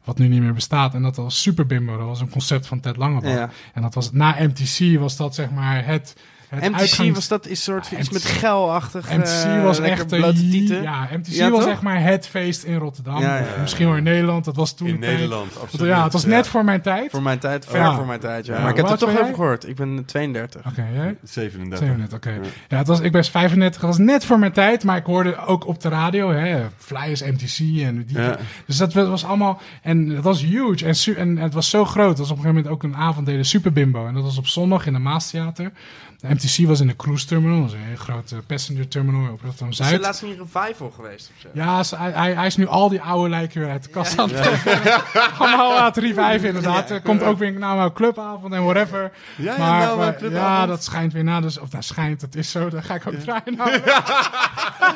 Wat 0.08 0.18
nu 0.18 0.28
niet 0.28 0.40
meer 0.40 0.54
bestaat. 0.54 0.94
En 0.94 1.02
dat 1.02 1.16
was 1.16 1.42
Super 1.42 1.66
Bimbo. 1.66 1.96
Dat 1.96 2.06
was 2.06 2.20
een 2.20 2.30
concept 2.30 2.66
van 2.66 2.80
Ted 2.80 2.96
Langebach. 2.96 3.32
Ja. 3.32 3.50
En 3.74 3.82
dat 3.82 3.94
was 3.94 4.12
na 4.12 4.36
MTC 4.38 4.98
was 4.98 5.16
dat 5.16 5.34
zeg 5.34 5.50
maar 5.50 5.86
het, 5.86 6.16
het 6.48 6.70
MTC 6.70 6.78
uitgangs- 6.80 7.14
was 7.14 7.28
dat 7.28 7.46
is 7.46 7.62
soort 7.62 7.88
Ja, 7.88 7.98
iets 7.98 8.10
met 8.10 8.24
geilachtig. 8.24 9.16
MTC 9.16 9.26
eh, 9.44 9.62
was 9.62 9.78
echt... 9.80 10.12
eh, 10.12 10.18
blote 10.20 10.48
tieten. 10.50 10.82
ja, 10.82 11.08
MTC 11.16 11.26
Ja, 11.26 11.50
was 11.50 11.60
toch? 11.62 11.70
echt 11.72 11.82
maar 11.82 12.02
het 12.02 12.26
feest 12.28 12.62
in 12.62 12.76
Rotterdam. 12.76 13.20
Ja, 13.20 13.42
misschien 13.60 13.86
wel 13.86 13.96
in 13.96 14.02
Nederland. 14.02 14.44
Dat 14.44 14.56
was 14.56 14.74
toen 14.74 14.88
In 14.88 15.00
tijd. 15.00 15.12
Nederland, 15.12 15.60
absoluut. 15.60 15.86
Ja, 15.88 16.02
het 16.02 16.12
was 16.12 16.24
net 16.24 16.48
voor 16.48 16.64
mijn 16.64 16.80
tijd. 16.80 17.10
Voor 17.10 17.22
mijn 17.22 17.38
tijd, 17.38 17.64
ver 17.66 17.78
Ja. 17.80 17.94
voor 17.94 18.06
mijn 18.06 18.20
tijd, 18.20 18.46
ja. 18.46 18.54
Ja. 18.54 18.60
Maar 18.60 18.70
ik 18.70 18.76
heb 18.76 18.88
er 18.88 18.98
toch 18.98 19.10
over 19.10 19.24
gehoord. 19.34 19.68
Ik 19.68 19.76
ben 19.76 20.04
32. 20.04 20.66
Oké, 20.66 20.86
jij? 20.94 21.16
37. 21.22 21.78
37, 21.78 22.16
oké. 22.18 22.30
Ja. 22.30 22.40
Ja, 22.68 22.76
het 22.78 22.86
was, 22.86 23.00
ik 23.00 23.12
ben 23.12 23.24
35, 23.24 23.80
dat 23.80 23.90
was 23.90 23.98
net 23.98 24.24
voor 24.24 24.38
mijn 24.38 24.52
tijd, 24.52 24.84
maar 24.84 24.96
ik 24.96 25.04
hoorde 25.04 25.36
ook 25.46 25.66
op 25.66 25.80
de 25.80 25.88
radio, 25.88 26.30
hè, 26.32 26.66
Flyers, 26.76 27.22
MTC 27.22 27.58
en 27.82 28.04
die. 28.06 28.18
Ja. 28.20 28.36
Dus 28.66 28.76
dat 28.76 28.92
was 28.92 29.24
allemaal, 29.24 29.60
en 29.82 30.08
het 30.08 30.24
was 30.24 30.42
huge 30.42 30.84
en, 31.14 31.14
en 31.16 31.36
het 31.36 31.54
was 31.54 31.70
zo 31.70 31.84
groot. 31.84 32.08
Dat 32.08 32.18
was 32.18 32.30
op 32.30 32.36
een 32.36 32.42
gegeven 32.42 32.54
moment 32.64 32.74
ook 32.74 32.82
een 32.82 32.96
avond 32.96 33.26
deden 33.26 33.44
Super 33.44 33.72
Bimbo 33.72 34.06
en 34.06 34.14
dat 34.14 34.22
was 34.22 34.38
op 34.38 34.46
zondag 34.46 34.86
in 34.86 34.92
de 34.92 34.98
Maastheater. 34.98 35.70
De 36.20 36.28
MTC 36.28 36.66
was 36.66 36.80
in 36.80 36.86
de 36.86 36.96
cruise 36.96 37.26
terminal, 37.26 37.60
dat 37.60 37.68
is 37.68 37.72
een 37.74 37.82
hele 37.82 37.96
grote 37.96 38.36
passenger 38.46 38.88
terminal 38.88 39.32
op 39.32 39.40
Rotterdam 39.42 39.68
Is 39.68 39.78
er 39.78 39.84
Zuid. 39.84 40.00
laatst 40.00 40.22
niet 40.22 40.38
een 40.38 40.48
revival 40.52 40.90
geweest 40.90 41.30
of 41.34 41.40
zo? 41.40 41.48
Ja, 41.52 41.82
hij, 41.96 42.10
hij, 42.10 42.34
hij 42.34 42.46
is 42.46 42.56
nu 42.56 42.66
al 42.66 42.88
die 42.88 43.00
oude 43.00 43.28
lijken 43.28 43.60
weer 43.60 43.70
uit 43.70 43.82
de 43.84 43.90
kast 43.90 44.18
aan 44.18 44.30
het 44.30 44.42
trekken. 44.42 45.02
Allemaal 45.38 45.78
aan 45.78 45.84
het 45.84 45.96
reviven 45.96 46.44
inderdaad. 46.48 46.90
Er 46.90 47.00
komt 47.00 47.22
ook 47.22 47.38
weer 47.38 47.48
een 47.48 47.58
nou, 47.58 47.92
clubavond 47.92 48.52
en 48.54 48.64
whatever. 48.64 49.12
Ja, 49.36 49.52
ja, 49.52 49.58
maar, 49.58 49.80
nou, 49.80 49.98
maar- 49.98 50.16
clubavond. 50.16 50.46
ja, 50.58 50.66
dat 50.66 50.84
schijnt 50.84 51.12
weer 51.12 51.24
na. 51.24 51.40
Dus, 51.40 51.58
of 51.58 51.68
dat 51.68 51.84
schijnt, 51.84 52.20
dat 52.20 52.34
is 52.34 52.50
zo. 52.50 52.68
Daar 52.68 52.82
ga 52.82 52.94
ik 52.94 53.06
ook 53.06 53.14
draaien. 53.14 53.56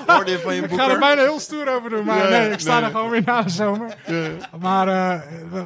Nou, 0.07 0.17
Hoorde 0.17 0.31
je 0.31 0.39
van 0.39 0.55
je 0.55 0.63
ik 0.63 0.73
ga 0.73 0.91
er 0.91 0.99
bijna 0.99 1.23
heel 1.23 1.41
stoer 1.41 1.77
over 1.77 1.91
doen. 1.91 2.05
Maar 2.05 2.31
nee, 2.31 2.51
ik 2.51 2.59
sta 2.61 2.83
er 2.83 2.91
gewoon 2.91 3.11
weer 3.11 3.23
na 3.25 3.43
de 3.43 3.51
zomer. 3.51 3.95
Maar, 4.61 4.89
eh, 4.89 5.21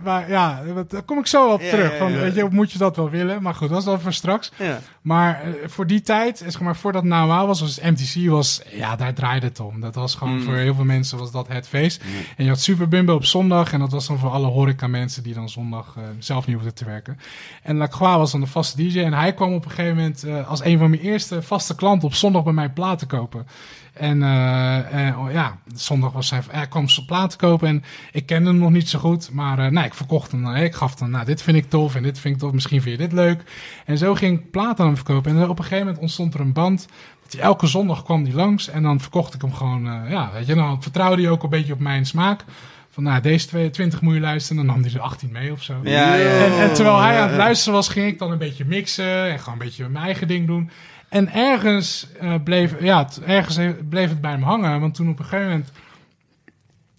maar 0.04 0.30
ja, 0.30 0.62
daar 0.88 1.02
kom 1.02 1.18
ik 1.18 1.26
zo 1.26 1.52
op 1.52 1.60
terug. 1.60 1.96
Van. 1.96 2.18
Weet 2.18 2.34
je, 2.34 2.46
moet 2.50 2.72
je 2.72 2.78
dat 2.78 2.96
wel 2.96 3.10
willen? 3.10 3.42
Maar 3.42 3.54
goed, 3.54 3.68
dat 3.68 3.78
is 3.78 3.84
wel 3.84 4.00
voor 4.00 4.12
straks. 4.12 4.52
Ja. 4.56 4.78
Maar 5.02 5.42
eh, 5.42 5.45
voor 5.66 5.86
die 5.86 6.00
tijd, 6.00 6.38
zeg 6.38 6.60
maar, 6.60 6.76
voordat 6.76 7.04
Nou 7.04 7.28
Wow 7.28 7.46
was, 7.46 7.60
was 7.60 7.80
MTC 7.80 8.28
was, 8.30 8.62
ja, 8.70 8.96
daar 8.96 9.14
draaide 9.14 9.46
het 9.46 9.60
om. 9.60 9.80
Dat 9.80 9.94
was 9.94 10.14
gewoon 10.14 10.34
Mm. 10.36 10.42
voor 10.42 10.54
heel 10.54 10.74
veel 10.74 10.84
mensen 10.84 11.18
was 11.18 11.30
dat 11.30 11.48
het 11.48 11.68
feest. 11.68 12.02
En 12.36 12.44
je 12.44 12.50
had 12.50 12.60
Super 12.60 12.88
Bimbo 12.88 13.14
op 13.14 13.24
zondag 13.24 13.72
en 13.72 13.80
dat 13.80 13.92
was 13.92 14.06
dan 14.06 14.18
voor 14.18 14.30
alle 14.30 14.46
horeca 14.46 14.86
mensen 14.86 15.22
die 15.22 15.34
dan 15.34 15.48
zondag 15.48 15.94
eh, 15.96 16.02
zelf 16.18 16.46
niet 16.46 16.54
hoefden 16.56 16.74
te 16.74 16.84
werken. 16.84 17.18
En 17.62 17.76
Lacroix 17.76 18.16
was 18.16 18.32
dan 18.32 18.40
de 18.40 18.46
vaste 18.46 18.76
DJ 18.76 19.00
en 19.00 19.12
hij 19.12 19.34
kwam 19.34 19.52
op 19.52 19.64
een 19.64 19.70
gegeven 19.70 19.96
moment 19.96 20.24
eh, 20.24 20.48
als 20.48 20.64
een 20.64 20.78
van 20.78 20.90
mijn 20.90 21.02
eerste 21.02 21.42
vaste 21.42 21.74
klanten 21.74 22.08
op 22.08 22.14
zondag 22.14 22.42
bij 22.44 22.52
mij 22.52 22.70
platen 22.70 23.06
kopen. 23.06 23.46
En 23.92 24.22
eh, 24.22 25.08
eh, 25.08 25.18
oh 25.18 25.30
ja, 25.32 25.58
zondag 25.74 26.12
was 26.12 26.30
hij, 26.30 26.40
hij 26.50 26.66
kwam 26.66 26.88
zijn 26.88 27.06
platen 27.06 27.38
kopen 27.38 27.68
en 27.68 27.82
ik 28.12 28.26
kende 28.26 28.50
hem 28.50 28.58
nog 28.58 28.70
niet 28.70 28.88
zo 28.88 28.98
goed. 28.98 29.30
Maar 29.32 29.58
eh, 29.58 29.70
nou, 29.70 29.86
ik 29.86 29.94
verkocht 29.94 30.32
hem. 30.32 30.46
eh, 30.54 30.64
ik 30.64 30.74
gaf 30.74 30.98
hem, 31.00 31.10
nou, 31.10 31.24
dit 31.24 31.42
vind 31.42 31.56
ik 31.56 31.70
tof 31.70 31.94
en 31.94 32.02
dit 32.02 32.18
vind 32.18 32.34
ik 32.34 32.40
tof. 32.40 32.52
Misschien 32.52 32.82
vind 32.82 32.98
je 32.98 33.02
dit 33.06 33.12
leuk. 33.12 33.42
En 33.84 33.98
zo 33.98 34.14
ging 34.14 34.38
ik 34.38 34.50
platen 34.50 34.78
aan 34.78 34.86
hem 34.86 34.96
verkopen. 34.96 35.30
En 35.30 35.35
op 35.42 35.58
een 35.58 35.64
gegeven 35.64 35.84
moment 35.84 35.98
ontstond 36.02 36.34
er 36.34 36.40
een 36.40 36.52
band. 36.52 36.86
Dat 37.22 37.32
hij 37.32 37.42
elke 37.42 37.66
zondag 37.66 38.02
kwam 38.02 38.24
die 38.24 38.34
langs 38.34 38.68
en 38.68 38.82
dan 38.82 39.00
verkocht 39.00 39.34
ik 39.34 39.40
hem 39.40 39.52
gewoon. 39.52 39.86
eh, 39.86 40.10
ja, 40.10 40.30
weet 40.32 40.46
je, 40.46 40.54
dan 40.54 40.82
vertrouwde 40.82 41.22
hij 41.22 41.30
ook 41.30 41.42
een 41.42 41.50
beetje 41.50 41.72
op 41.72 41.78
mijn 41.80 42.06
smaak. 42.06 42.44
Van 42.90 43.02
nou, 43.04 43.20
deze 43.20 43.46
twee- 43.46 43.70
20 43.70 44.00
moet 44.00 44.14
je 44.14 44.20
luisteren. 44.20 44.60
En 44.60 44.66
dan 44.66 44.74
nam 44.76 44.84
hij 44.84 44.94
er 44.94 45.00
18 45.00 45.32
mee 45.32 45.52
of 45.52 45.62
zo. 45.62 45.74
Ja. 45.82 46.18
En, 46.18 46.58
en 46.58 46.74
terwijl 46.74 47.00
hij 47.00 47.20
aan 47.20 47.28
het 47.28 47.36
luisteren 47.36 47.74
was, 47.74 47.88
ging 47.88 48.06
ik 48.06 48.18
dan 48.18 48.30
een 48.30 48.38
beetje 48.38 48.64
mixen 48.64 49.30
en 49.30 49.38
gewoon 49.38 49.58
een 49.58 49.64
beetje 49.66 49.88
mijn 49.88 50.04
eigen 50.04 50.28
ding 50.28 50.46
doen. 50.46 50.70
En 51.08 51.32
ergens, 51.32 52.06
eh, 52.20 52.34
bleef, 52.44 52.80
ja, 52.82 53.08
ergens 53.26 53.58
bleef 53.88 54.08
het 54.08 54.20
bij 54.20 54.38
me 54.38 54.44
hangen. 54.44 54.80
Want 54.80 54.94
toen 54.94 55.08
op 55.08 55.18
een 55.18 55.24
gegeven 55.24 55.48
moment, 55.50 55.72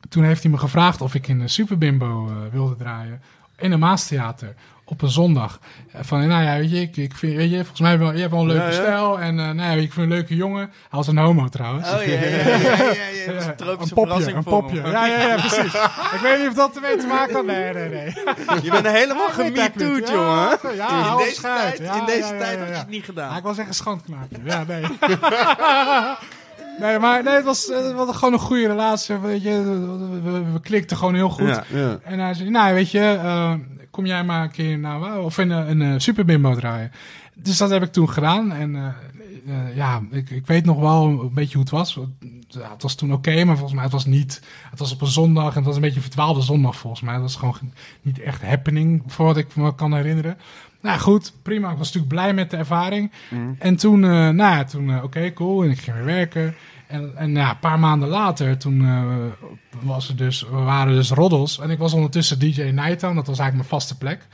toen 0.09 0.23
heeft 0.23 0.41
hij 0.43 0.51
me 0.51 0.57
gevraagd 0.57 1.01
of 1.01 1.15
ik 1.15 1.27
in 1.27 1.39
de 1.39 1.47
Super 1.47 1.77
Bimbo 1.77 2.27
eh, 2.27 2.35
wilde 2.51 2.75
draaien. 2.75 3.21
In 3.57 3.71
een 3.71 3.79
Maastheater. 3.79 4.55
Op 4.89 5.01
een 5.01 5.09
zondag. 5.09 5.59
Eh, 5.91 5.99
Van, 6.03 6.27
nou 6.27 6.43
ja, 6.43 6.57
weet 6.57 6.71
je, 6.71 6.81
ik, 6.81 6.97
ik 6.97 7.15
vind, 7.15 7.35
weet 7.35 7.49
je, 7.49 7.55
volgens 7.57 7.79
mij 7.79 7.99
wel, 7.99 8.13
je 8.13 8.19
hebt 8.19 8.31
wel 8.31 8.41
een 8.41 8.47
leuke 8.47 8.61
Ja, 8.61 8.67
ja. 8.67 8.73
stijl. 8.73 9.19
En 9.19 9.39
eh, 9.39 9.45
nou 9.45 9.57
ja, 9.57 9.71
ik 9.83 9.93
vind 9.93 9.97
een 9.97 10.07
leuke 10.17 10.35
jongen. 10.35 10.59
Hij 10.59 10.69
was 10.89 11.07
een 11.07 11.17
homo 11.17 11.47
trouwens. 11.47 11.89
Oh 11.91 12.03
ja, 12.03 12.13
ja, 12.13 12.19
ja, 12.19 12.57
ja, 12.57 12.85
Ja, 13.25 13.47
een 13.47 13.55
tropische 13.55 13.95
een 13.95 14.07
popje, 14.07 14.33
een 14.33 14.43
popje. 14.43 14.81
Ja, 14.81 15.05
ja, 15.05 15.21
ja, 15.27 15.35
precies. 15.35 15.73
ik 16.13 16.19
weet 16.21 16.39
niet 16.39 16.47
of 16.47 16.53
dat 16.53 16.75
ermee 16.75 16.97
te 16.97 17.07
maken 17.07 17.35
had. 17.35 17.45
Nee, 17.45 17.73
nee, 17.73 17.89
nee. 17.89 18.05
Je 18.61 18.71
bent 18.71 18.87
helemaal 18.87 19.29
Ja, 19.37 20.13
jongen. 20.13 20.75
Ja, 20.75 21.11
in 21.11 21.17
deze 21.17 21.41
tijd, 21.41 21.77
Ja, 21.77 21.99
in 21.99 22.05
deze 22.05 22.35
tijd 22.37 22.59
had 22.59 22.67
je 22.67 22.73
het 22.73 22.89
niet 22.89 23.05
gedaan. 23.05 23.37
ik 23.37 23.43
was 23.43 23.57
echt 23.57 23.67
een 23.67 23.73
schandknaapje. 23.73 24.37
Ja, 24.43 24.63
nee. 24.67 24.83
nee, 26.79 26.99
maar 26.99 27.23
nee, 27.23 27.33
het 27.35 27.45
was, 27.45 27.69
eh, 27.71 27.83
het 27.85 27.93
was 27.93 28.15
gewoon 28.15 28.33
een 28.33 28.39
goede 28.39 28.67
relatie. 28.67 29.15
Weet 29.17 29.43
je. 29.43 29.63
We, 29.63 30.31
we, 30.31 30.51
we 30.53 30.59
klikten 30.61 30.97
gewoon 30.97 31.15
heel 31.15 31.29
goed. 31.29 31.47
Ja. 31.47 31.63
Ja. 31.67 31.97
En 32.03 32.19
hij 32.19 32.33
zei, 32.33 32.49
nou 32.49 32.73
weet 32.73 32.91
je, 32.91 32.99
eh, 33.23 33.53
kom 33.97 34.05
jij 34.05 34.23
maar 34.23 34.43
een 34.43 34.51
keer 34.51 34.79
naar 34.79 34.99
Wauw 34.99 35.23
of 35.23 35.37
in 35.37 35.49
een, 35.49 35.69
een 35.69 35.93
eh, 35.93 35.99
Super 35.99 36.25
Bimbo 36.25 36.55
draaien. 36.55 36.91
Dus 37.35 37.57
dat 37.57 37.69
heb 37.69 37.83
ik 37.83 37.91
toen 37.91 38.09
gedaan. 38.09 38.51
En 38.51 38.75
eh, 38.75 38.85
eh, 39.47 39.75
ja, 39.75 40.01
ik, 40.11 40.29
ik 40.29 40.47
weet 40.47 40.65
nog 40.65 40.79
wel 40.79 41.05
een 41.05 41.33
beetje 41.33 41.53
hoe 41.53 41.61
het 41.61 41.69
was. 41.71 41.99
Ja, 42.47 42.71
het 42.71 42.81
was 42.81 42.95
toen 42.95 43.13
oké, 43.13 43.43
maar 43.43 43.55
volgens 43.55 43.73
mij 43.73 43.83
het 43.83 43.91
was 43.91 44.05
niet... 44.05 44.41
Het 44.69 44.79
was 44.79 44.93
op 44.93 45.01
een 45.01 45.07
zondag 45.07 45.49
en 45.49 45.55
het 45.55 45.65
was 45.65 45.75
een 45.75 45.81
beetje 45.81 45.95
een 45.95 46.01
verdwaalde 46.01 46.41
zondag 46.41 46.75
volgens 46.75 47.01
mij. 47.01 47.13
Het 47.13 47.21
was 47.21 47.35
gewoon 47.35 47.73
niet 48.01 48.19
echt 48.19 48.41
happening, 48.41 49.03
voor 49.07 49.25
wat 49.25 49.37
ik 49.37 49.55
me 49.55 49.75
kan 49.75 49.93
herinneren. 49.93 50.37
Nou 50.81 50.99
goed, 50.99 51.33
prima. 51.41 51.71
Ik 51.71 51.77
was 51.77 51.87
natuurlijk 51.87 52.13
blij 52.13 52.33
met 52.33 52.49
de 52.49 52.57
ervaring. 52.57 53.11
En 53.59 53.75
toen, 53.75 54.03
eh, 54.03 54.09
nou 54.09 54.37
ja, 54.37 54.63
toen, 54.63 54.89
eh, 54.89 55.03
oké, 55.03 55.33
cool. 55.33 55.63
En 55.63 55.69
ik 55.69 55.79
ging 55.79 55.95
weer 55.95 56.05
werken. 56.05 56.55
En, 56.87 57.11
en 57.15 57.31
ja, 57.31 57.49
een 57.49 57.59
paar 57.59 57.79
maanden 57.79 58.09
later, 58.09 58.57
toen 58.57 58.85
eh, 58.85 59.03
was 59.81 60.09
er 60.09 60.15
dus, 60.15 60.41
we 60.41 60.57
waren 60.57 60.93
dus 60.93 61.09
roddels. 61.09 61.59
En 61.59 61.69
ik 61.69 61.77
was 61.77 61.93
ondertussen 61.93 62.39
DJ 62.39 62.61
Nighttown. 62.61 63.15
Dat 63.15 63.27
was 63.27 63.39
eigenlijk 63.39 63.53
mijn 63.53 63.81
vaste 63.81 63.97
plek. 63.97 64.27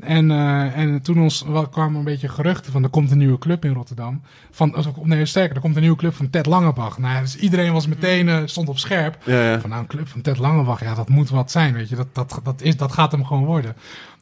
En, 0.00 0.30
eh, 0.30 0.76
en 0.76 1.02
toen 1.02 1.22
ons, 1.22 1.42
wel, 1.42 1.68
kwamen 1.68 1.98
een 1.98 2.04
beetje 2.04 2.28
geruchten 2.28 2.72
van 2.72 2.82
er 2.82 2.88
komt 2.88 3.10
een 3.10 3.18
nieuwe 3.18 3.38
club 3.38 3.64
in 3.64 3.72
Rotterdam. 3.72 4.22
Van, 4.50 4.76
oh, 4.76 5.04
nee, 5.04 5.26
sterker, 5.26 5.54
er 5.54 5.62
komt 5.62 5.74
een 5.74 5.82
nieuwe 5.82 5.96
club 5.96 6.14
van 6.14 6.30
Ted 6.30 6.46
Langebach. 6.46 6.98
Nou, 6.98 7.14
ja, 7.14 7.20
dus 7.20 7.36
iedereen 7.36 7.72
was 7.72 7.86
meteen, 7.86 8.28
eh, 8.28 8.42
stond 8.44 8.68
op 8.68 8.78
scherp. 8.78 9.18
Ja, 9.24 9.42
ja. 9.42 9.60
Van 9.60 9.70
nou, 9.70 9.82
een 9.82 9.88
club 9.88 10.08
van 10.08 10.20
Ted 10.20 10.38
Langebach, 10.38 10.80
ja, 10.80 10.94
dat 10.94 11.08
moet 11.08 11.30
wat 11.30 11.50
zijn, 11.50 11.74
weet 11.74 11.88
je. 11.88 11.96
Dat, 11.96 12.14
dat, 12.14 12.40
dat, 12.42 12.62
is, 12.62 12.76
dat 12.76 12.92
gaat 12.92 13.12
hem 13.12 13.24
gewoon 13.24 13.44
worden. 13.44 13.76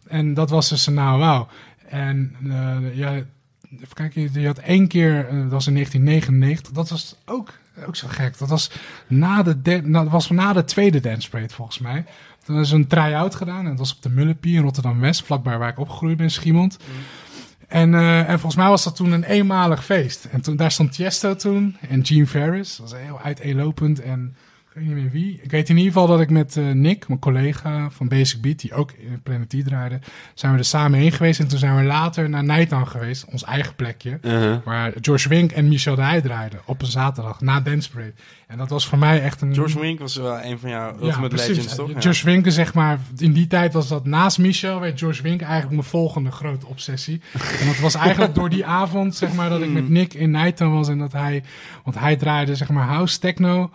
En 0.06 0.34
dat 0.34 0.50
was 0.50 0.68
dus 0.68 0.86
nou, 0.86 1.18
wauw. 1.18 1.48
En 1.88 2.36
eh, 2.44 2.96
ja, 2.96 3.12
even 3.74 3.94
kijken, 3.94 4.40
je 4.40 4.46
had 4.46 4.58
één 4.58 4.88
keer, 4.88 5.26
eh, 5.28 5.40
dat 5.40 5.50
was 5.50 5.66
in 5.66 5.74
1999, 5.74 6.72
dat 6.72 6.88
was 6.88 7.16
ook, 7.24 7.52
ook 7.86 7.96
zo 7.96 8.08
gek. 8.08 8.38
Dat 8.38 8.48
was 8.48 8.70
na 9.06 9.42
de, 9.42 9.62
de, 9.62 9.82
nou, 9.82 10.04
dat 10.04 10.12
was 10.12 10.30
na 10.30 10.52
de 10.52 10.64
tweede 10.64 11.00
Dance 11.00 11.30
Parade 11.30 11.54
volgens 11.54 11.78
mij. 11.78 12.04
Toen 12.44 12.60
is 12.60 12.70
een 12.70 12.86
try-out 12.86 13.34
gedaan 13.34 13.64
en 13.64 13.70
dat 13.70 13.78
was 13.78 13.94
op 13.94 14.02
de 14.02 14.10
Mullepie 14.10 14.56
in 14.56 14.62
Rotterdam-West, 14.62 15.22
vlakbij 15.22 15.58
waar 15.58 15.68
ik 15.68 15.78
opgegroeid 15.78 16.16
ben, 16.16 16.30
Schiemond. 16.30 16.78
En, 17.68 17.94
eh, 17.94 18.18
en 18.18 18.40
volgens 18.40 18.56
mij 18.56 18.68
was 18.68 18.84
dat 18.84 18.96
toen 18.96 19.12
een 19.12 19.24
eenmalig 19.24 19.84
feest. 19.84 20.24
En 20.24 20.40
toen, 20.40 20.56
daar 20.56 20.70
stond 20.70 20.92
Tiesto 20.92 21.36
toen 21.36 21.76
en 21.88 22.06
Gene 22.06 22.26
Ferris. 22.26 22.76
Dat 22.76 22.90
was 22.90 23.00
heel 23.00 23.20
uiteenlopend 23.20 24.00
en 24.00 24.36
ik 24.70 24.76
weet 24.76 24.84
niet 24.84 24.94
meer 24.94 25.10
wie. 25.10 25.40
Ik 25.42 25.50
weet 25.50 25.68
in 25.68 25.76
ieder 25.76 25.92
geval 25.92 26.06
dat 26.06 26.20
ik 26.20 26.30
met 26.30 26.56
eh, 26.56 26.70
Nick, 26.70 27.08
mijn 27.08 27.20
collega 27.20 27.90
van 27.90 28.08
Basic 28.08 28.40
Beat, 28.40 28.58
die 28.58 28.74
ook 28.74 28.92
in 28.92 29.22
Planet 29.22 29.48
D 29.48 29.64
draaide, 29.64 29.98
zijn 30.34 30.52
we 30.52 30.58
er 30.58 30.64
samen 30.64 30.98
heen 30.98 31.12
geweest. 31.12 31.40
En 31.40 31.48
toen 31.48 31.58
zijn 31.58 31.76
we 31.76 31.82
later 31.82 32.28
naar 32.28 32.44
Nighttown 32.44 32.86
geweest, 32.86 33.24
ons 33.24 33.44
eigen 33.44 33.74
plekje. 33.74 34.18
Uh-huh. 34.22 34.56
Waar 34.64 34.92
George 35.00 35.28
Wink 35.28 35.52
en 35.52 35.68
Michel 35.68 35.94
de 35.94 36.02
Heij 36.02 36.20
draaiden 36.20 36.60
op 36.64 36.82
een 36.82 36.88
zaterdag 36.88 37.40
na 37.40 37.60
Dance 37.60 37.90
Parade. 37.90 38.12
En 38.46 38.58
dat 38.58 38.70
was 38.70 38.86
voor 38.86 38.98
mij 38.98 39.22
echt 39.22 39.40
een... 39.40 39.54
George 39.54 39.80
Wink 39.80 39.98
was 39.98 40.16
wel 40.16 40.42
een 40.42 40.58
van 40.58 40.70
jouw 40.70 40.96
Ultimate. 41.02 41.36
Legends, 41.36 41.74
toch? 41.74 41.92
Ja. 41.92 42.00
George 42.00 42.24
Winken, 42.24 42.52
zeg 42.52 42.74
maar, 42.74 42.98
in 43.18 43.32
die 43.32 43.46
tijd 43.46 43.72
was 43.72 43.88
dat 43.88 44.04
naast 44.04 44.38
Michel, 44.38 44.80
werd 44.80 44.98
George 44.98 45.22
Winken 45.22 45.46
eigenlijk 45.46 45.76
mijn 45.76 45.88
volgende 45.88 46.30
grote 46.30 46.66
obsessie. 46.66 47.20
en 47.60 47.66
dat 47.66 47.78
was 47.78 47.94
eigenlijk 47.94 48.34
door 48.34 48.50
die 48.50 48.66
avond, 48.66 49.14
zeg 49.14 49.32
maar, 49.32 49.48
dat 49.48 49.62
ik 49.62 49.70
met 49.80 49.88
Nick 49.88 50.14
in 50.14 50.30
Nighttown 50.30 50.72
was 50.72 50.88
en 50.88 50.98
dat 50.98 51.12
hij, 51.12 51.42
want 51.84 51.98
hij 51.98 52.16
draaide, 52.16 52.54
zeg 52.54 52.68
maar, 52.68 52.86
house 52.86 53.18
techno, 53.18 53.70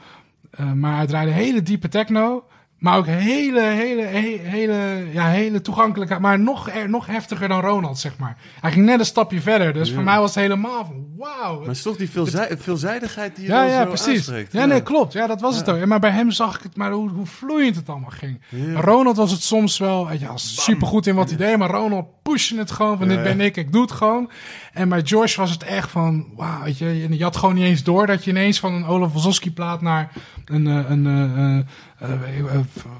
maar 0.75 0.95
hij 0.95 1.07
draaide 1.07 1.31
hele 1.31 1.61
diepe 1.61 1.87
techno. 1.87 2.45
Maar 2.85 2.97
ook 2.97 3.05
hele, 3.05 3.61
hele, 3.61 4.01
he- 4.01 4.39
hele, 4.43 5.05
ja, 5.11 5.27
hele 5.27 5.61
toegankelijke, 5.61 6.19
maar 6.19 6.39
nog, 6.39 6.69
er- 6.69 6.89
nog 6.89 7.05
heftiger 7.07 7.47
dan 7.47 7.59
Ronald, 7.61 7.99
zeg 7.99 8.17
maar. 8.17 8.37
Hij 8.61 8.71
ging 8.71 8.85
net 8.85 8.99
een 8.99 9.05
stapje 9.05 9.41
verder, 9.41 9.73
dus 9.73 9.91
voor 9.93 10.03
mij 10.03 10.19
was 10.19 10.35
het 10.35 10.43
helemaal 10.43 10.85
van, 10.85 11.05
wauw. 11.17 11.57
Maar 11.57 11.67
het 11.67 11.75
is 11.75 11.81
toch 11.81 11.95
die 11.97 12.09
veelzij- 12.09 12.57
veelzijdigheid 12.59 13.35
die 13.35 13.45
je 13.45 13.51
Ja, 13.51 13.63
ja, 13.63 13.81
zo 13.81 13.87
precies. 13.87 14.07
aanspreekt. 14.17 14.51
Ja, 14.53 14.65
nee, 14.65 14.81
klopt. 14.83 15.13
Ja, 15.13 15.27
dat 15.27 15.41
was 15.41 15.57
het 15.57 15.69
ook. 15.69 15.85
Maar 15.85 15.99
bij 15.99 16.09
hem 16.11 16.31
zag 16.31 16.57
ik 16.57 16.63
het, 16.63 16.75
maar 16.75 16.91
hoe, 16.91 17.09
hoe 17.09 17.25
vloeiend 17.25 17.75
het 17.75 17.89
allemaal 17.89 18.09
ging. 18.09 18.41
Ronald 18.75 19.17
was 19.17 19.31
het 19.31 19.41
soms 19.43 19.77
wel, 19.77 20.11
ja, 20.11 20.31
supergoed 20.37 21.07
in 21.07 21.15
wat 21.15 21.29
hij 21.29 21.37
deed, 21.37 21.57
maar 21.57 21.69
Ronald 21.69 22.05
pushte 22.23 22.57
het 22.57 22.71
gewoon 22.71 22.97
van 22.97 23.07
dit 23.07 23.23
ben 23.23 23.41
ik, 23.41 23.57
ik 23.57 23.71
doe 23.71 23.81
het 23.81 23.91
gewoon. 23.91 24.29
En 24.73 24.89
bij 24.89 25.01
George 25.05 25.39
was 25.39 25.51
het 25.51 25.63
echt 25.63 25.89
van, 25.91 26.25
wauw, 26.35 26.63
weet 26.63 26.77
je, 26.77 27.07
je, 27.17 27.23
had 27.23 27.35
gewoon 27.37 27.55
niet 27.55 27.63
eens 27.63 27.83
door 27.83 28.07
dat 28.07 28.23
je 28.23 28.31
ineens 28.31 28.59
van 28.59 28.73
een 28.73 28.85
Olaf 28.85 29.13
Wazowski 29.13 29.51
plaat 29.51 29.81
naar 29.81 30.11
een, 30.45 30.67
eh, 30.67 30.89
een, 30.89 31.05
eh, 31.05 31.23
eh, 31.23 31.45
eh, 31.45 31.57
eh, 31.57 31.63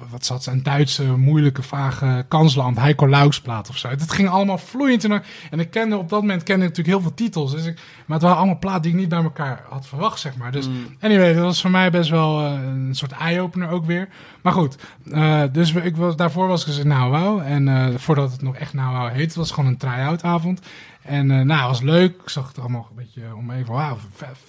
wat 0.10 0.26
zat 0.26 0.44
ze, 0.44 0.52
een 0.52 0.64
Duitse 0.64 1.04
moeilijke 1.04 1.64
vage 1.64 2.26
kansland, 2.28 2.78
Heiko 2.78 3.10
Lauks 3.10 3.42
plaat 3.42 3.70
of 3.70 3.78
zo. 3.78 3.88
Het 3.88 4.12
ging 4.12 4.30
allemaal 4.30 4.58
vloeiend 4.58 5.04
en, 5.04 5.24
en 5.52 5.60
ik 5.60 5.72
kende 5.72 5.98
op 5.98 6.10
dat 6.10 6.22
moment 6.22 6.44
kende 6.44 6.66
ik 6.66 6.70
natuurlijk 6.70 6.98
heel 6.98 7.06
veel 7.06 7.16
titels, 7.16 7.52
dus 7.52 7.66
ik, 7.66 7.76
maar 7.76 8.18
het 8.18 8.22
waren 8.22 8.38
allemaal 8.38 8.60
platen 8.60 8.82
die 8.82 8.92
ik 8.92 8.98
niet 8.98 9.10
bij 9.10 9.24
elkaar 9.24 9.64
had 9.70 9.88
verwacht, 9.88 10.20
zeg 10.20 10.36
maar. 10.38 10.52
Dus 10.52 10.70
anyway, 11.00 11.34
dat 11.34 11.44
was 11.44 11.62
voor 11.62 11.72
mij 11.72 11.92
best 11.92 12.10
wel 12.10 12.40
eh, 12.40 12.52
een 12.52 12.96
soort 12.96 13.12
eye-opener 13.12 13.70
ook 13.70 13.86
weer. 13.86 14.08
Maar 14.42 14.54
goed, 14.54 14.78
eh, 15.12 15.44
dus 15.52 15.74
ik 15.74 15.96
was, 15.96 16.16
daarvoor 16.16 16.48
was 16.48 16.62
ik 16.62 16.68
dus 16.68 16.78
in 16.78 16.88
Nou. 16.88 17.44
En 17.44 17.68
eh, 17.68 17.88
voordat 17.98 18.32
het 18.32 18.42
nog 18.42 18.56
echt 18.56 18.74
Nou 18.74 18.94
Wauw 18.94 19.08
heette, 19.08 19.40
was 19.40 19.48
het 19.48 19.56
gewoon 19.56 19.70
een 19.70 19.78
try-out 19.78 20.24
avond. 20.24 20.62
En 21.06 21.30
uh, 21.30 21.42
nou, 21.42 21.68
was 21.68 21.82
leuk. 21.82 22.22
Ik 22.24 22.30
zag 22.30 22.48
het 22.48 22.60
allemaal 22.60 22.88
een 22.90 22.96
beetje 22.96 23.36
om 23.36 23.52
even. 23.52 23.74
Wow, 23.74 23.98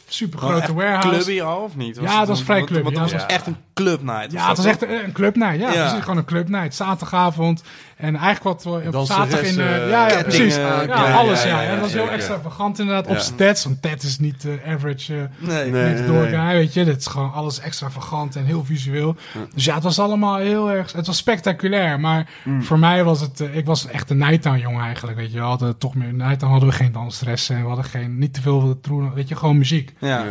super 0.08 0.38
grote 0.38 0.74
warehouse. 0.74 1.08
Clubby 1.08 1.42
al 1.42 1.62
of 1.62 1.76
niet? 1.76 1.98
Ja, 2.00 2.18
het 2.18 2.28
was 2.28 2.42
vrij 2.42 2.64
club 2.64 2.82
Want 2.82 2.98
het 2.98 3.12
was 3.12 3.26
echt 3.26 3.46
een 3.46 3.56
club 3.74 4.02
night. 4.02 4.32
Ja, 4.32 4.38
dus 4.38 4.46
het 4.48 4.56
was 4.56 4.66
echt 4.66 4.82
een, 4.82 5.12
club 5.12 5.36
night. 5.36 5.58
Ja, 5.58 5.72
ja. 5.72 6.00
Gewoon 6.00 6.16
een 6.16 6.24
club 6.24 6.48
night. 6.48 6.74
Zaterdagavond. 6.74 7.62
En 7.96 8.16
eigenlijk 8.16 8.62
wat 8.62 8.94
op 8.94 9.06
zaterdag 9.06 9.42
in 9.42 9.54
de. 9.54 9.86
Ja, 9.90 10.08
ja, 10.08 10.10
eh, 10.10 10.22
precies. 10.22 10.56
ja, 10.56 11.12
alles. 11.12 11.42
Ja, 11.42 11.62
ja, 11.62 11.70
dat 11.70 11.80
was 11.80 11.92
heel 11.92 12.10
extravagant 12.10 12.78
inderdaad. 12.78 13.06
Op 13.06 13.18
stats. 13.18 13.64
Want 13.64 13.82
TED 13.82 14.02
is 14.02 14.18
niet 14.18 14.44
uh, 14.44 14.72
average. 14.72 15.12
nee, 15.38 15.70
nee, 15.70 15.94
niet 15.94 16.08
nee, 16.08 16.30
nee. 16.30 16.56
Weet 16.56 16.74
je, 16.74 16.84
dit 16.84 17.00
is 17.00 17.06
gewoon 17.06 17.32
alles 17.32 17.60
extravagant 17.60 18.36
en 18.36 18.44
heel 18.44 18.64
visueel. 18.64 19.16
Dus 19.54 19.64
ja, 19.64 19.74
het 19.74 19.82
was 19.82 19.98
allemaal 19.98 20.36
heel 20.36 20.70
erg. 20.70 20.92
Het 20.92 21.06
was 21.06 21.16
spectaculair. 21.16 22.00
Maar 22.00 22.28
mm. 22.44 22.62
voor 22.62 22.78
mij 22.78 23.04
was 23.04 23.20
het. 23.20 23.40
ik 23.52 23.66
was 23.66 23.86
echt 23.86 24.10
een 24.10 24.18
nighttime 24.18 24.58
jongen 24.58 24.84
eigenlijk. 24.84 25.16
Weet 25.16 25.32
je 25.32 25.40
had 25.40 25.50
Altijd 25.50 25.80
toch 25.80 25.94
meer 25.94 26.14
nighttime 26.14 26.45
dan 26.46 26.54
hadden 26.54 26.76
we 26.76 26.84
geen 26.84 26.92
dansstress 26.92 27.48
en 27.48 27.60
we 27.60 27.66
hadden 27.66 27.84
geen, 27.84 28.18
niet 28.18 28.34
te 28.34 28.40
veel 28.40 28.80
troelen, 28.80 29.14
weet 29.14 29.28
je, 29.28 29.36
gewoon 29.36 29.58
muziek. 29.58 29.94
Ja. 30.00 30.24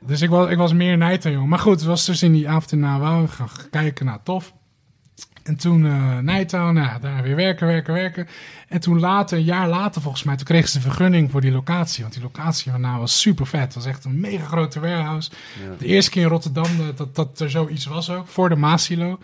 Dus 0.00 0.20
ik 0.20 0.30
was, 0.30 0.50
ik 0.50 0.56
was 0.56 0.72
meer 0.72 0.96
Nijter, 0.96 1.32
jongen. 1.32 1.48
Maar 1.48 1.58
goed, 1.58 1.74
het 1.74 1.84
was 1.84 2.04
dus 2.04 2.22
in 2.22 2.32
die 2.32 2.48
avond 2.48 2.72
in 2.72 2.80
we 2.80 3.28
gaan 3.28 3.48
kijken, 3.70 4.06
naar 4.06 4.22
tof. 4.22 4.52
En 5.42 5.56
toen 5.56 5.84
uh, 5.84 6.18
nou, 6.18 6.46
daar 7.00 7.22
weer 7.22 7.36
werken, 7.36 7.66
werken, 7.66 7.94
werken. 7.94 8.28
En 8.68 8.80
toen 8.80 9.00
later, 9.00 9.38
een 9.38 9.44
jaar 9.44 9.68
later 9.68 10.02
volgens 10.02 10.22
mij, 10.22 10.36
toen 10.36 10.44
kregen 10.44 10.68
ze 10.68 10.76
de 10.76 10.82
vergunning 10.82 11.30
voor 11.30 11.40
die 11.40 11.52
locatie. 11.52 12.02
Want 12.02 12.14
die 12.14 12.22
locatie 12.22 12.70
daarna 12.70 12.98
was 12.98 13.20
super 13.20 13.46
vet. 13.46 13.60
Het 13.60 13.74
was 13.74 13.86
echt 13.86 14.04
een 14.04 14.20
mega 14.20 14.46
grote 14.46 14.80
warehouse. 14.80 15.30
De 15.78 15.86
eerste 15.86 16.10
keer 16.10 16.22
in 16.22 16.28
Rotterdam 16.28 16.64
eh, 16.64 16.86
dat, 16.96 17.14
dat 17.14 17.40
er 17.40 17.50
zoiets 17.50 17.84
was 17.84 18.10
ook, 18.10 18.26
voor 18.26 18.48
de 18.48 18.56
Masilo. 18.56 19.18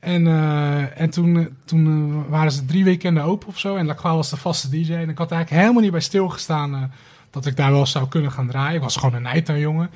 En, 0.00 0.26
eh, 0.26 1.00
en 1.00 1.10
toen, 1.10 1.36
eh, 1.36 1.44
toen 1.64 1.86
eh, 1.86 2.30
waren 2.30 2.52
ze 2.52 2.64
drie 2.64 2.84
weekenden 2.84 3.22
open 3.22 3.48
of 3.48 3.58
zo. 3.58 3.76
En 3.76 3.86
Lacroix 3.86 4.16
was 4.16 4.30
de 4.30 4.36
vaste 4.36 4.68
DJ. 4.68 4.92
En 4.92 5.08
ik 5.08 5.18
had 5.18 5.30
eigenlijk 5.30 5.62
helemaal 5.62 5.82
niet 5.82 5.90
bij 5.90 6.00
stilgestaan 6.00 6.74
uh, 6.74 6.82
dat 7.30 7.46
ik 7.46 7.56
daar 7.56 7.72
wel 7.72 7.86
zou 7.86 8.08
kunnen 8.08 8.32
gaan 8.32 8.46
draaien. 8.46 8.74
Ik 8.74 8.82
was 8.82 8.96
gewoon 8.96 9.14
een 9.14 9.26
eiter 9.26 9.58
jongen. 9.58 9.90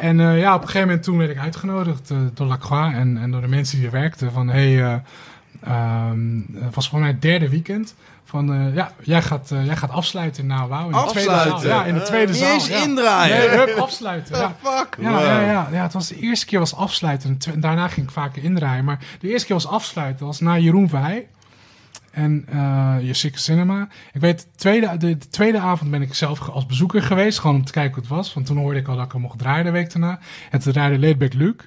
En 0.00 0.16
ja, 0.18 0.54
op 0.54 0.60
een 0.60 0.66
gegeven 0.66 0.88
moment 0.88 1.04
toen 1.04 1.18
werd 1.18 1.30
ik 1.30 1.38
uitgenodigd 1.38 2.12
door 2.34 2.46
Lacroix 2.46 2.94
en, 2.94 3.18
en 3.18 3.30
door 3.30 3.40
de 3.40 3.48
mensen 3.48 3.76
die 3.76 3.86
er 3.86 3.92
werkten. 3.92 4.32
Van 4.32 4.48
hey, 4.48 5.02
ehm, 5.60 6.40
het 6.52 6.74
was 6.74 6.88
voor 6.88 6.98
mij 6.98 7.08
het 7.08 7.22
derde 7.22 7.48
weekend. 7.48 7.94
Van, 8.26 8.52
eh, 8.52 8.74
ja, 8.74 8.92
jij 9.02 9.22
gaat, 9.22 9.50
eh, 9.50 9.64
jij 9.66 9.76
gaat 9.76 9.90
afsluiten 9.90 10.46
nou, 10.46 10.68
Wauw. 10.68 10.84
In 10.84 10.92
de 10.92 10.98
afsluiten. 10.98 11.34
tweede 11.42 11.68
zaal. 11.68 11.80
Ja, 11.80 11.84
in 11.84 11.94
de 11.94 12.02
tweede 12.02 12.34
zaal. 12.34 12.52
Niet 12.52 12.68
eens 12.68 12.78
ja. 12.78 12.84
indraaien. 12.84 13.38
Nee, 13.38 13.48
hup, 13.48 13.76
afsluiten. 13.78 14.38
ja. 14.38 14.56
fuck. 14.62 14.96
Ja, 15.00 15.20
ja, 15.20 15.40
ja, 15.40 15.68
ja, 15.72 15.82
het 15.82 15.92
was 15.92 16.08
de 16.08 16.16
eerste 16.16 16.46
keer 16.46 16.58
was 16.58 16.74
afsluiten. 16.74 17.38
En 17.52 17.60
daarna 17.60 17.88
ging 17.88 18.06
ik 18.06 18.12
vaker 18.12 18.44
indraaien. 18.44 18.84
Maar 18.84 18.98
de 19.20 19.28
eerste 19.28 19.46
keer 19.46 19.56
was 19.56 19.66
afsluiten. 19.66 20.26
Was 20.26 20.40
na 20.40 20.58
Jeroen 20.58 20.88
Vij 20.88 21.28
En 22.10 22.44
je 23.00 23.06
Jessica 23.06 23.38
Cinema. 23.38 23.88
Ik 24.12 24.20
weet, 24.20 24.46
tweede, 24.56 24.96
de, 24.96 25.18
tweede 25.18 25.58
avond 25.58 25.90
ben 25.90 26.02
ik 26.02 26.14
zelf 26.14 26.48
als 26.48 26.66
bezoeker 26.66 27.02
geweest. 27.02 27.38
Gewoon 27.38 27.56
om 27.56 27.64
te 27.64 27.72
kijken 27.72 27.94
hoe 27.94 28.02
het 28.02 28.12
was. 28.12 28.34
Want 28.34 28.46
toen 28.46 28.56
hoorde 28.56 28.78
ik 28.78 28.88
al 28.88 28.96
dat 28.96 29.04
ik 29.04 29.12
hem 29.12 29.20
mocht 29.20 29.38
draaien 29.38 29.64
de 29.64 29.70
week 29.70 29.92
daarna. 29.92 30.18
En 30.50 30.60
toen 30.60 30.72
draaide 30.72 30.98
Leedbeck 30.98 31.34
Luke. 31.34 31.64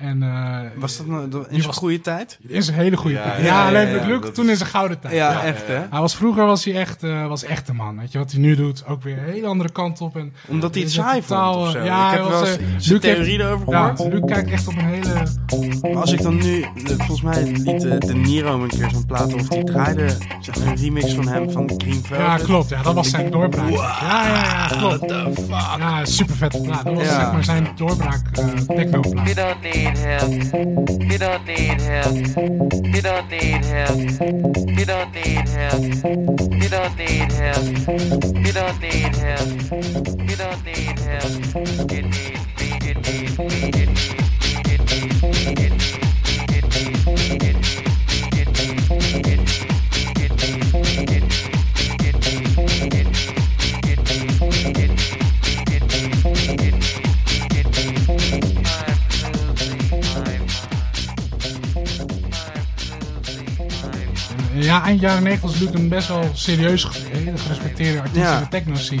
En, 0.00 0.22
uh, 0.22 0.58
was 0.76 0.96
dat 0.96 1.06
een, 1.06 1.46
is 1.50 1.66
goede 1.66 2.00
tijd? 2.00 2.38
Is 2.46 2.68
een 2.68 2.74
hele 2.74 2.96
goede 2.96 3.16
ja, 3.16 3.22
tijd. 3.22 3.44
Ja, 3.44 3.68
alleen 3.68 3.92
met 3.92 4.06
lukt. 4.06 4.34
toen 4.34 4.48
is 4.48 4.60
een 4.60 4.66
gouden 4.66 5.00
tijd. 5.00 5.14
Ja, 5.14 5.42
echt 5.42 5.66
hè? 5.66 5.74
Hij 5.90 6.00
was, 6.00 6.16
vroeger 6.16 6.46
was 6.46 6.64
hij 6.64 6.74
echt, 6.74 7.02
uh, 7.02 7.26
was 7.26 7.44
echt 7.44 7.72
man. 7.72 7.98
Weet 7.98 8.12
je, 8.12 8.18
wat 8.18 8.30
hij 8.30 8.40
nu 8.40 8.56
doet, 8.56 8.86
ook 8.86 9.02
weer 9.02 9.18
een 9.18 9.32
hele 9.32 9.46
andere 9.46 9.70
kant 9.70 10.00
op. 10.00 10.16
En, 10.16 10.32
Omdat 10.48 10.74
hij 10.74 10.82
het 10.82 10.92
saai 10.92 11.20
totaal, 11.20 11.76
eh, 11.76 11.84
Ja, 11.84 12.12
Ik 12.12 12.18
heb 12.18 12.28
was, 12.28 12.40
wel 12.40 12.58
eens 12.74 12.86
theorie 12.86 13.24
heeft, 13.24 13.40
erover 13.40 13.66
gehoord. 13.66 13.98
Ja, 13.98 14.08
Luc 14.08 14.20
kijkt 14.26 14.50
echt 14.50 14.68
op 14.68 14.74
een 14.76 14.84
hele... 14.84 15.96
Als 15.96 16.12
ik 16.12 16.22
dan 16.22 16.36
nu... 16.36 16.64
Volgens 16.84 17.22
mij 17.22 17.42
liet 17.42 18.06
De 18.06 18.14
Niro 18.14 18.62
een 18.62 18.68
keer 18.68 18.90
zo'n 18.92 19.06
plaat 19.06 19.34
of 19.34 19.48
die 19.48 19.64
draaide 19.64 20.16
een 20.64 20.76
remix 20.76 21.12
van 21.12 21.28
hem 21.28 21.50
van 21.50 21.70
Greenfield. 21.76 22.20
Ja, 22.20 22.36
klopt. 22.36 22.68
Ja, 22.68 22.82
dat 22.82 22.94
was 22.94 23.10
zijn 23.10 23.30
doorbraak. 23.30 23.70
ja 23.70 24.26
ja, 24.26 24.34
ja, 24.34 24.66
klopt. 24.66 24.98
What 24.98 25.08
the 25.08 25.32
fuck? 25.34 25.78
Ja, 25.78 26.04
super 26.04 26.36
vet. 26.36 26.52
dat 26.52 26.82
was 26.82 27.08
zeg 27.08 27.32
maar 27.32 27.44
zijn 27.44 27.68
doorbraak 27.76 28.22
uh, 28.38 28.76
techno 28.76 29.00
plaat. 29.00 29.26
need 29.90 29.98
him. 29.98 31.10
You 31.10 31.18
don't 31.18 31.46
need 31.46 31.80
him. 31.80 32.16
You 32.84 33.02
don't 33.02 33.28
need 33.30 33.64
him. 33.64 33.98
You 34.78 34.84
don't 34.84 35.12
need 35.12 35.48
him. 35.48 35.82
You 36.60 36.68
don't 36.68 36.96
need 36.96 37.32
him. 37.32 37.64
You 38.44 38.52
don't 38.52 38.80
need 38.80 39.16
him. 39.16 39.46
You 40.28 40.36
don't 40.36 40.64
need 40.64 40.98
him. 40.98 41.30
You 41.90 42.02
need 42.02 42.38
me. 42.58 42.78
You 42.82 42.94
need 42.94 43.38
me. 43.38 43.70
You 43.70 43.86
need 43.86 43.88
me. 43.88 44.19
Ja, 64.70 64.82
eind 64.84 65.00
jaren 65.00 65.22
90 65.22 65.50
was 65.50 65.60
Luke 65.60 65.78
een 65.78 65.88
best 65.88 66.08
wel 66.08 66.30
serieus, 66.32 66.84
gerespecteerde 67.36 67.98
artiest 68.00 68.16
Ja. 68.24 68.34
in 68.36 68.42
de 68.42 68.48
techno 68.48 68.74
scene. 68.74 69.00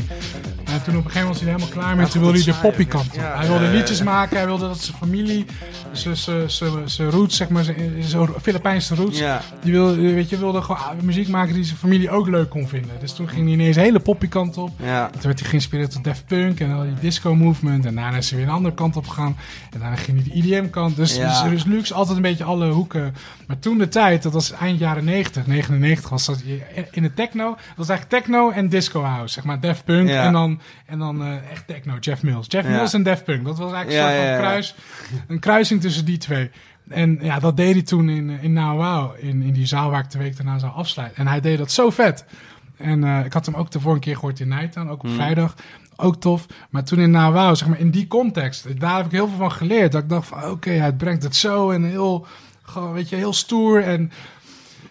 En 0.64 0.82
toen 0.82 0.96
op 0.96 1.04
een 1.04 1.10
gegeven 1.10 1.12
moment 1.14 1.26
was 1.28 1.40
hij 1.40 1.46
helemaal 1.46 1.68
klaar. 1.68 1.96
Ja, 2.00 2.06
toen 2.06 2.22
wilde 2.22 2.36
hij 2.42 2.52
de 2.52 2.58
poppy 2.60 2.86
kant 2.86 3.06
op. 3.06 3.20
Hij 3.20 3.46
wilde 3.46 3.66
liedjes 3.68 4.02
maken. 4.02 4.36
Hij 4.36 4.46
wilde 4.46 4.66
dat 4.68 4.78
zijn 4.80 4.96
familie, 4.96 5.46
zijn- 5.92 6.88
zijn 6.90 7.10
roots, 7.10 7.36
zeg 7.36 7.48
maar, 7.48 7.64
zijn 7.64 8.28
Filipijnse 8.42 8.94
roots. 8.94 9.18
Ja. 9.18 9.40
Die 9.62 9.72
wilde, 9.72 9.94
weet 10.14 10.28
je, 10.28 10.38
wilde 10.38 10.62
gewoon 10.62 10.80
ah, 10.80 11.00
muziek 11.02 11.28
maken 11.28 11.54
die 11.54 11.64
zijn 11.64 11.76
familie 11.78 12.10
ook 12.10 12.28
leuk 12.28 12.48
kon 12.50 12.68
vinden. 12.68 12.90
Dus 13.00 13.12
toen 13.12 13.28
ging 13.28 13.42
hij 13.44 13.52
ineens 13.52 13.74
de 13.76 13.80
hele 13.82 14.00
poppy 14.00 14.28
kant 14.28 14.56
op. 14.56 14.70
Ja. 14.82 15.06
Toen 15.10 15.22
werd 15.22 15.40
hij 15.40 15.48
geïnspireerd 15.48 15.92
door 15.92 16.02
Daft 16.02 16.26
Punk 16.26 16.60
en 16.60 16.72
al 16.72 16.82
die 16.82 16.94
disco 17.00 17.34
movement. 17.34 17.86
En 17.86 17.94
daarna 17.94 18.16
is 18.16 18.30
hij 18.30 18.38
weer 18.38 18.48
een 18.48 18.54
andere 18.54 18.74
kant 18.74 18.96
op 18.96 19.06
gegaan. 19.08 19.36
En 19.72 19.80
daarna 19.80 19.96
ging 19.96 20.22
hij 20.22 20.40
de 20.42 20.48
EDM 20.56 20.70
kant. 20.70 20.96
Dus, 20.96 21.16
Ja. 21.16 21.42
dus, 21.42 21.50
dus 21.50 21.64
Lux 21.64 21.92
altijd 21.92 22.16
een 22.16 22.22
beetje 22.22 22.44
alle 22.44 22.68
hoeken. 22.70 23.14
Maar 23.46 23.58
toen 23.58 23.78
de 23.78 23.88
tijd, 23.88 24.22
dat 24.22 24.32
was 24.32 24.52
eind 24.52 24.78
jaren 24.78 25.04
90, 25.04 25.46
99 25.46 26.08
was 26.10 26.26
dat 26.26 26.42
in 26.90 27.02
de 27.02 27.14
techno. 27.14 27.48
Dat 27.48 27.76
was 27.76 27.88
eigenlijk 27.88 28.22
techno 28.24 28.50
en 28.50 28.68
disco 28.68 29.02
house. 29.02 29.32
Zeg 29.34 29.44
maar 29.44 29.60
Daft 29.60 29.84
Punk 29.84 30.08
Ja. 30.08 30.24
en 30.24 30.32
dan, 30.32 30.60
en 30.86 30.98
dan 30.98 31.22
eh, 31.22 31.50
echt 31.50 31.66
techno, 31.66 31.96
Jeff 32.00 32.22
Mills. 32.22 32.46
Jeff. 32.48 32.68
Mills 32.68 32.92
en 32.94 33.02
Daft 33.02 33.24
Punk. 33.24 33.44
Dat 33.44 33.58
was 33.58 33.72
eigenlijk 33.72 34.06
een 34.06 34.14
soort 34.16 34.28
van 34.28 34.38
kruis. 34.38 34.74
Een 35.28 35.38
kruising 35.38 35.79
tussen 35.80 36.04
die 36.04 36.18
twee. 36.18 36.50
En 36.88 37.18
ja, 37.20 37.38
dat 37.38 37.56
deed 37.56 37.74
hij 37.74 37.82
toen 37.82 38.08
in, 38.08 38.30
in 38.30 38.52
Now 38.52 38.76
Wow. 38.76 39.24
In, 39.24 39.42
in 39.42 39.52
die 39.52 39.66
zaal 39.66 39.90
waar 39.90 40.04
ik 40.04 40.10
de 40.10 40.18
week 40.18 40.36
daarna 40.36 40.58
zou 40.58 40.72
afsluiten. 40.72 41.18
En 41.18 41.26
hij 41.26 41.40
deed 41.40 41.58
dat 41.58 41.70
zo 41.70 41.90
vet. 41.90 42.24
En 42.76 43.04
eh, 43.04 43.24
ik 43.24 43.32
had 43.32 43.46
hem 43.46 43.54
ook 43.54 43.70
de 43.70 43.80
vorige 43.80 44.00
keer 44.00 44.14
gehoord 44.14 44.40
in 44.40 44.48
Nighttown, 44.48 44.88
ook 44.88 45.02
op 45.02 45.06
Hmm. 45.06 45.14
vrijdag. 45.14 45.54
Ook 45.96 46.16
tof. 46.20 46.46
Maar 46.70 46.84
toen 46.84 46.98
in 46.98 47.10
Now 47.10 47.34
Wow, 47.34 47.56
zeg 47.56 47.68
maar 47.68 47.78
in 47.78 47.90
die 47.90 48.06
context, 48.06 48.80
daar 48.80 48.96
heb 48.96 49.06
ik 49.06 49.12
heel 49.12 49.28
veel 49.28 49.36
van 49.36 49.52
geleerd. 49.52 49.92
Dat 49.92 50.02
ik 50.02 50.08
dacht 50.08 50.26
van, 50.26 50.44
oké, 50.50 50.70
hij 50.70 50.92
brengt 50.92 51.22
het 51.22 51.36
zo 51.36 51.70
en 51.70 51.84
heel, 51.84 52.26
gewoon, 52.62 52.92
weet 52.92 53.08
je, 53.08 53.16
heel 53.16 53.32
stoer. 53.32 53.82
En 53.82 54.12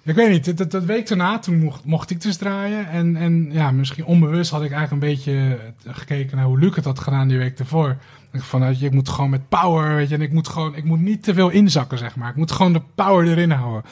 ik 0.03 0.15
weet 0.15 0.29
niet, 0.29 0.57
dat, 0.57 0.71
dat 0.71 0.83
week 0.83 1.07
daarna, 1.07 1.39
toen 1.39 1.59
mocht, 1.63 1.83
mocht 1.85 2.09
ik 2.09 2.21
dus 2.21 2.37
draaien. 2.37 2.89
En, 2.89 3.15
en 3.15 3.49
ja, 3.51 3.71
misschien 3.71 4.05
onbewust 4.05 4.51
had 4.51 4.63
ik 4.63 4.71
eigenlijk 4.71 5.03
een 5.03 5.09
beetje 5.09 5.59
gekeken 5.85 6.37
naar 6.37 6.45
hoe 6.45 6.59
Luc 6.59 6.75
het 6.75 6.85
had 6.85 6.99
gedaan 6.99 7.27
die 7.27 7.37
week 7.37 7.59
ervoor. 7.59 7.97
Ik 8.31 8.41
van, 8.41 8.59
weet 8.59 8.79
je, 8.79 8.85
ik 8.85 8.91
moet 8.91 9.09
gewoon 9.09 9.29
met 9.29 9.49
power, 9.49 9.95
weet 9.95 10.09
je, 10.09 10.15
en 10.15 10.21
ik 10.21 10.31
moet 10.31 10.47
gewoon, 10.47 10.75
ik 10.75 10.83
moet 10.83 10.99
niet 10.99 11.23
te 11.23 11.33
veel 11.33 11.49
inzakken, 11.49 11.97
zeg 11.97 12.15
maar. 12.15 12.29
Ik 12.29 12.35
moet 12.35 12.51
gewoon 12.51 12.73
de 12.73 12.81
power 12.95 13.27
erin 13.27 13.51
houden. 13.51 13.83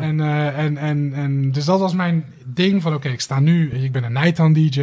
En, 0.00 0.20
eh, 0.20 0.58
en, 0.58 0.76
en, 0.76 1.12
en 1.14 1.52
dus 1.52 1.64
dat 1.64 1.80
was 1.80 1.94
mijn 1.94 2.24
ding 2.44 2.82
van, 2.82 2.94
oké, 2.94 3.08
ik 3.08 3.20
sta 3.20 3.40
nu, 3.40 3.70
ik 3.70 3.92
ben 3.92 4.04
een 4.04 4.12
Nightown 4.12 4.52
DJ. 4.52 4.80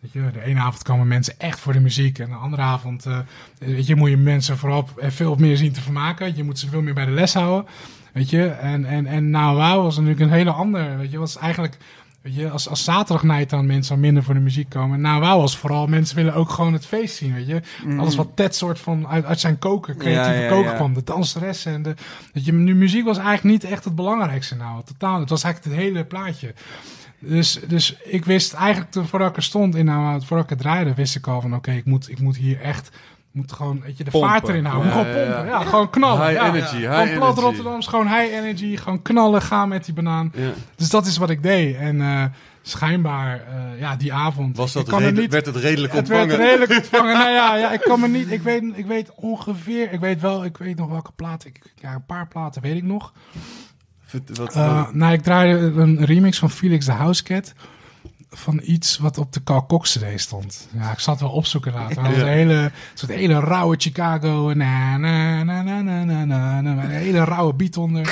Weet 0.00 0.12
je, 0.12 0.30
de 0.32 0.42
ene 0.44 0.60
avond 0.60 0.82
komen 0.82 1.08
mensen 1.08 1.34
echt 1.38 1.58
voor 1.58 1.72
de 1.72 1.80
muziek. 1.80 2.18
En 2.18 2.28
de 2.28 2.34
andere 2.34 2.62
avond, 2.62 3.06
eh, 3.06 3.18
weet 3.58 3.86
je, 3.86 3.96
moet 3.96 4.10
je 4.10 4.16
mensen 4.16 4.58
vooral 4.58 4.88
eh, 4.96 5.10
veel 5.10 5.36
meer 5.38 5.56
zien 5.56 5.72
te 5.72 5.80
vermaken. 5.80 6.36
Je 6.36 6.44
moet 6.44 6.58
ze 6.58 6.68
veel 6.68 6.82
meer 6.82 6.94
bij 6.94 7.04
de 7.04 7.10
les 7.10 7.34
houden. 7.34 7.70
Weet 8.12 8.30
je, 8.30 8.46
en, 8.46 8.84
en, 8.84 9.06
en 9.06 9.30
nou, 9.30 9.56
wauw 9.56 9.82
was 9.82 9.96
natuurlijk 9.96 10.22
een 10.22 10.36
hele 10.36 10.50
andere. 10.50 10.96
Weet 10.96 11.10
je, 11.10 11.18
was 11.18 11.38
eigenlijk, 11.38 11.76
weet 12.26 12.34
je, 12.34 12.50
als, 12.50 12.68
als 12.68 12.84
dan 12.84 13.66
mensen 13.66 13.94
al 13.94 14.00
minder 14.00 14.22
voor 14.22 14.34
de 14.34 14.40
muziek 14.40 14.68
komen. 14.68 15.00
Nou, 15.00 15.20
wauw 15.20 15.38
was 15.38 15.56
vooral, 15.56 15.86
mensen 15.86 16.16
willen 16.16 16.34
ook 16.34 16.50
gewoon 16.50 16.72
het 16.72 16.86
feest 16.86 17.16
zien, 17.16 17.34
weet 17.34 17.46
je. 17.46 17.60
Alles 17.98 18.16
wat 18.16 18.28
Ted 18.34 18.54
soort 18.54 18.78
van 18.78 19.08
uit, 19.08 19.24
uit 19.24 19.40
zijn 19.40 19.58
koken, 19.58 19.96
creatieve 19.96 20.38
Ja, 20.38 20.42
ja, 20.42 20.48
koken 20.48 20.70
ja. 20.70 20.76
kwam. 20.76 20.94
De 20.94 21.04
danseressen 21.04 21.72
en 21.72 21.82
de, 21.82 21.94
weet 22.32 22.44
je, 22.44 22.52
nu 22.52 22.74
muziek 22.74 23.04
was 23.04 23.18
eigenlijk 23.18 23.62
niet 23.62 23.72
echt 23.72 23.84
het 23.84 23.94
belangrijkste 23.94 24.54
nou. 24.54 24.82
Totaal, 24.84 25.20
het 25.20 25.28
was 25.28 25.42
eigenlijk 25.42 25.74
het 25.74 25.84
hele 25.84 26.04
plaatje. 26.04 26.54
Dus, 27.18 27.60
dus 27.68 27.96
ik 28.04 28.24
wist 28.24 28.52
eigenlijk, 28.52 29.08
voordat 29.08 29.28
ik 29.28 29.36
er 29.36 29.42
stond, 29.42 29.74
in, 29.74 29.84
nou, 29.84 30.22
voordat 30.24 30.44
ik 30.44 30.50
het 30.50 30.58
draaide, 30.58 30.94
wist 30.94 31.16
ik 31.16 31.26
al 31.26 31.40
van, 31.40 31.54
oké, 31.54 31.72
ik, 31.72 31.84
moet, 31.84 32.10
ik 32.10 32.20
moet 32.20 32.36
hier 32.36 32.60
echt, 32.60 32.90
moet 33.36 33.52
gewoon, 33.52 33.80
weet 33.84 33.98
je, 33.98 34.04
de 34.04 34.10
Pompen. 34.10 34.30
vaart 34.30 34.48
erin 34.48 34.64
houden. 34.64 34.90
Ja, 34.90 34.96
gewoon 35.02 35.06
ja. 35.16 35.32
pompen, 35.34 35.46
ja, 35.50 35.64
gewoon 35.64 35.90
knallen. 35.90 36.28
High 36.28 36.42
energy, 36.44 36.76
high 36.76 36.90
Gewoon 36.92 37.08
plat 37.08 37.20
energy. 37.22 37.40
Rotterdams, 37.40 37.86
gewoon 37.86 38.06
high 38.08 38.34
energy, 38.34 38.76
gewoon 38.76 39.02
knallen, 39.02 39.42
gaan 39.42 39.68
met 39.68 39.84
die 39.84 39.94
banaan. 39.94 40.32
Dus 40.76 40.90
dat 40.90 41.06
is 41.06 41.16
wat 41.16 41.30
ik 41.30 41.42
deed. 41.42 41.76
En 41.76 42.00
eh, 42.00 42.24
schijnbaar, 42.62 43.34
eh, 43.40 43.80
ja, 43.80 43.96
die 43.96 44.12
avond. 44.12 44.56
Was 44.56 44.72
dat 44.72 45.00
niet, 45.12 45.32
werd 45.32 45.46
het 45.46 45.56
redelijk 45.56 45.92
het 45.92 46.00
ontvangen? 46.00 46.26
werd 46.28 46.40
redelijk 46.40 46.70
ontvangen. 46.80 47.12
nou 47.14 47.30
ja, 47.30 47.56
ja, 47.56 47.72
ik 47.72 47.80
kan 47.80 48.00
me 48.00 48.08
niet, 48.08 48.30
ik 48.30 48.42
weet, 48.42 48.62
ik 48.74 48.86
weet 48.86 49.10
ongeveer, 49.14 49.92
ik 49.92 50.00
weet 50.00 50.20
wel, 50.20 50.44
ik 50.44 50.56
weet 50.56 50.76
nog 50.76 50.88
welke 50.90 51.12
platen, 51.16 51.48
ik, 51.48 51.72
ja, 51.74 51.94
een 51.94 52.04
paar 52.06 52.26
platen 52.28 52.62
weet 52.62 52.76
ik 52.76 52.82
nog. 52.84 53.12
Vert- 54.06 54.38
wat- 54.38 54.54
Eh, 54.54 54.86
nou, 54.92 55.12
ik 55.12 55.22
draaide 55.22 55.58
een 55.58 56.04
remix 56.04 56.38
van 56.38 56.50
Felix 56.50 56.84
de 56.86 56.92
Housecat. 56.92 57.52
Van 58.36 58.60
iets 58.64 58.98
wat 58.98 59.18
op 59.18 59.32
de 59.32 59.42
Carl 59.42 59.66
Cox 59.66 59.98
CD 59.98 60.20
stond. 60.20 60.68
Ja, 60.78 60.90
ik 60.90 60.98
zat 60.98 61.20
wel 61.20 61.30
opzoeken 61.30 61.72
later. 61.72 62.02
Maar 62.02 62.10
Ja. 62.16 62.20
een 62.20 62.26
hele, 62.26 62.70
soort 62.94 63.12
hele 63.12 63.40
rauwe 63.40 63.76
Chicago. 63.78 64.52
Na, 64.54 64.96
na, 64.96 65.42
na, 65.44 65.62
na, 65.62 65.82
na, 65.82 66.04
na, 66.04 66.24
na, 66.24 66.60
na, 66.60 66.70
een 66.84 66.90
hele 66.90 67.24
rauwe 67.24 67.54
beat 67.54 67.76
onder. 67.76 68.04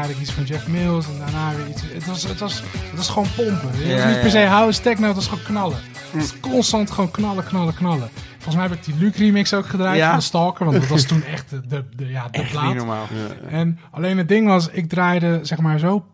Draaide 0.00 0.18
ik 0.20 0.26
iets 0.28 0.32
van 0.36 0.44
Jeff 0.44 0.66
Mills 0.68 1.06
en 1.06 1.18
daarna 1.18 1.56
weer 1.56 1.68
iets. 1.68 1.82
Het 1.92 2.06
was, 2.06 2.22
het 2.22 2.38
was, 2.40 2.62
het 2.72 2.96
was 2.96 3.08
gewoon 3.08 3.28
pompen. 3.36 3.68
Het 3.72 3.94
was 4.02 4.04
niet 4.12 4.20
per 4.20 4.30
se 4.30 4.38
house 4.38 4.80
techno, 4.80 5.06
het 5.06 5.14
was 5.16 5.26
gewoon 5.26 5.44
knallen. 5.44 5.76
Het 6.10 6.20
was 6.20 6.40
constant 6.40 6.90
gewoon 6.90 7.10
knallen, 7.10 7.44
knallen, 7.44 7.74
knallen. 7.74 8.08
Volgens 8.34 8.54
mij 8.54 8.64
heb 8.64 8.72
ik 8.72 8.84
die 8.84 8.94
Luke 8.98 9.18
remix 9.18 9.54
ook 9.54 9.66
gedraaid 9.66 9.98
Ja. 9.98 10.08
van 10.08 10.18
de 10.18 10.24
Stalker, 10.24 10.64
want 10.66 10.80
dat 10.80 10.88
was 10.88 11.02
toen 11.12 11.24
echt 11.24 11.50
de, 11.50 11.60
de, 11.66 11.84
de- 11.96 12.08
ja, 12.08 12.28
de 12.28 12.38
Echt 12.38 12.50
plaat. 12.50 12.64
niet 12.66 12.74
normaal. 12.74 13.06
En 13.48 13.78
alleen 13.90 14.18
het 14.18 14.28
ding 14.28 14.46
was, 14.46 14.68
ik 14.68 14.88
draaide 14.88 15.38
zeg 15.42 15.58
maar 15.58 15.78
zo 15.78 16.04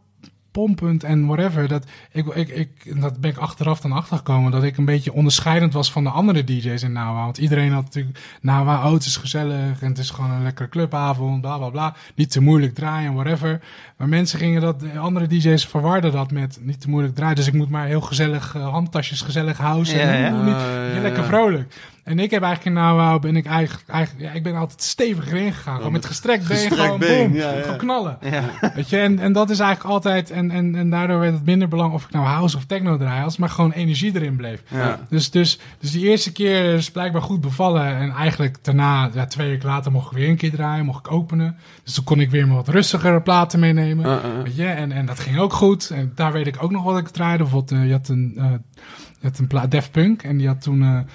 pompend 0.56 1.04
en 1.04 1.26
whatever. 1.26 1.68
Dat, 1.68 1.84
ik, 2.12 2.26
ik, 2.26 2.48
ik, 2.48 3.00
dat 3.00 3.20
ben 3.20 3.30
ik 3.30 3.36
achteraf 3.36 3.80
dan 3.80 3.92
achtergekomen. 3.92 4.50
Dat 4.50 4.62
ik 4.62 4.76
een 4.76 4.84
beetje 4.84 5.12
onderscheidend 5.12 5.72
was 5.72 5.92
van 5.92 6.04
de 6.04 6.10
andere 6.10 6.44
DJ's 6.44 6.82
in 6.82 6.92
Nawa. 6.92 7.24
Want 7.24 7.38
iedereen 7.38 7.72
had 7.72 7.84
natuurlijk 7.84 8.18
Nawa, 8.40 8.86
oh 8.86 8.92
het 8.92 9.04
is 9.04 9.16
gezellig. 9.16 9.82
En 9.82 9.88
het 9.88 9.98
is 9.98 10.10
gewoon 10.10 10.30
een 10.30 10.42
lekkere 10.42 10.68
clubavond, 10.68 11.40
bla 11.40 11.56
bla 11.56 11.68
bla. 11.68 11.94
Niet 12.14 12.30
te 12.30 12.40
moeilijk 12.40 12.74
draaien, 12.74 13.14
whatever. 13.14 13.60
Maar 13.96 14.08
mensen 14.08 14.38
gingen 14.38 14.60
dat, 14.60 14.80
de 14.80 14.98
andere 14.98 15.26
DJ's 15.26 15.66
verwarden 15.66 16.12
dat 16.12 16.30
met 16.30 16.58
niet 16.62 16.80
te 16.80 16.90
moeilijk 16.90 17.14
draaien. 17.14 17.36
Dus 17.36 17.46
ik 17.46 17.52
moet 17.52 17.70
maar 17.70 17.86
heel 17.86 18.00
gezellig 18.00 18.54
eh, 18.54 18.68
handtasjes, 18.68 19.20
gezellig. 19.20 19.58
Ja, 19.58 19.74
ja. 19.84 20.26
en 20.26 20.44
niet, 20.44 20.54
Ah, 20.54 20.94
ja, 20.94 21.00
lekker 21.00 21.22
ja. 21.22 21.28
vrolijk. 21.28 21.74
En 22.06 22.18
ik 22.18 22.30
heb 22.30 22.42
eigenlijk 22.42 22.76
in 22.76 22.82
Nawa, 22.82 23.18
ben 23.18 23.36
ik 23.36 23.46
eigenlijk, 23.46 23.88
eigenlijk 23.88 24.26
ja, 24.26 24.32
ik 24.32 24.42
ben 24.42 24.54
altijd 24.54 24.82
stevig 24.82 25.30
erin 25.30 25.52
gegaan. 25.52 25.76
Gewoon 25.76 25.92
met 25.92 26.06
gestrekt 26.06 26.48
been, 26.48 26.56
gestrekt 26.56 26.82
gewoon 26.82 26.98
been, 26.98 27.26
boom, 27.26 27.36
ja, 27.36 27.52
ja. 27.52 27.62
gewoon 27.62 27.76
knallen. 27.76 28.18
Weet 28.74 28.90
je, 28.90 28.98
en, 28.98 29.18
en 29.18 29.32
dat 29.32 29.50
is 29.50 29.58
eigenlijk 29.58 29.94
altijd, 29.94 30.30
en, 30.30 30.50
en, 30.50 30.74
en 30.74 30.90
daardoor 30.90 31.18
werd 31.18 31.32
het 31.32 31.44
minder 31.44 31.68
belang 31.68 31.92
of 31.92 32.04
ik 32.04 32.10
nou 32.10 32.26
house 32.26 32.56
of 32.56 32.64
techno 32.64 32.96
draai, 32.96 33.22
als 33.22 33.36
maar 33.36 33.48
gewoon 33.48 33.72
energie 33.72 34.14
erin 34.14 34.36
bleef. 34.36 34.62
Ja. 34.68 35.00
Dus, 35.08 35.30
dus, 35.30 35.58
dus 35.78 35.90
die 35.90 36.08
eerste 36.08 36.32
keer 36.32 36.74
is 36.74 36.90
blijkbaar 36.90 37.22
goed 37.22 37.40
bevallen. 37.40 37.96
En 37.96 38.10
eigenlijk 38.10 38.64
daarna, 38.64 39.10
ja, 39.14 39.26
twee 39.26 39.48
weken 39.48 39.68
later, 39.68 39.92
mocht 39.92 40.10
ik 40.10 40.16
weer 40.16 40.28
een 40.28 40.36
keer 40.36 40.50
draaien, 40.50 40.84
mocht 40.84 41.06
ik 41.06 41.12
openen. 41.12 41.56
Dus 41.84 41.94
toen 41.94 42.04
kon 42.04 42.20
ik 42.20 42.30
weer 42.30 42.48
wat 42.48 42.68
rustigere 42.68 43.20
platen 43.20 43.60
meenemen. 43.60 44.06
Uh, 44.06 44.12
uh. 44.12 44.42
Weet 44.42 44.56
je, 44.56 44.66
en, 44.66 44.92
en 44.92 45.06
dat 45.06 45.20
ging 45.20 45.38
ook 45.38 45.52
goed. 45.52 45.90
En 45.90 46.12
daar 46.14 46.32
weet 46.32 46.46
ik 46.46 46.62
ook 46.62 46.70
nog 46.70 46.82
wat 46.82 46.98
ik 46.98 47.08
draaide. 47.08 47.42
Bijvoorbeeld, 47.42 47.80
eh, 47.80 47.86
je 47.86 47.92
had 47.92 48.08
een, 48.08 48.34
eh 48.36 48.44
je 49.20 49.26
had 49.26 49.38
een 49.38 49.46
plaat, 49.46 49.70
Def 49.70 49.90
Punk, 49.90 50.22
en 50.22 50.36
die 50.36 50.46
had 50.46 50.62
toen 50.62 51.06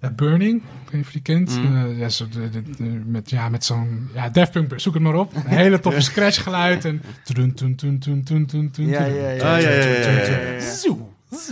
eh, 0.00 0.10
Burning. 0.16 0.56
Ik 0.62 0.62
weet 0.84 0.92
niet 0.92 1.00
of 1.00 1.06
je 1.06 1.12
die 1.12 1.22
kent. 1.22 1.58
Mm. 1.58 1.98
Ja, 1.98 2.08
zo, 2.08 2.28
de- 2.28 2.50
de- 2.50 2.62
de- 2.76 3.02
met, 3.06 3.30
ja, 3.30 3.48
met 3.48 3.64
zo'n, 3.64 4.08
ja, 4.14 4.46
Punk, 4.52 4.72
zoek 4.80 4.94
het 4.94 5.02
maar 5.02 5.14
op. 5.14 5.34
Een 5.34 5.42
hele 5.46 5.80
toffe 5.84 6.00
scratch 6.00 6.42
geluid. 6.42 6.84
En. 6.84 7.02
Ja, 8.90 9.04
ja, 9.04 9.28
ja. 9.30 9.30
Ja, 9.34 9.56
ja, 9.56 9.70
ja, 9.70 9.84
ja, 9.84 10.10
ja, 10.40 10.52
ja. 10.52 10.60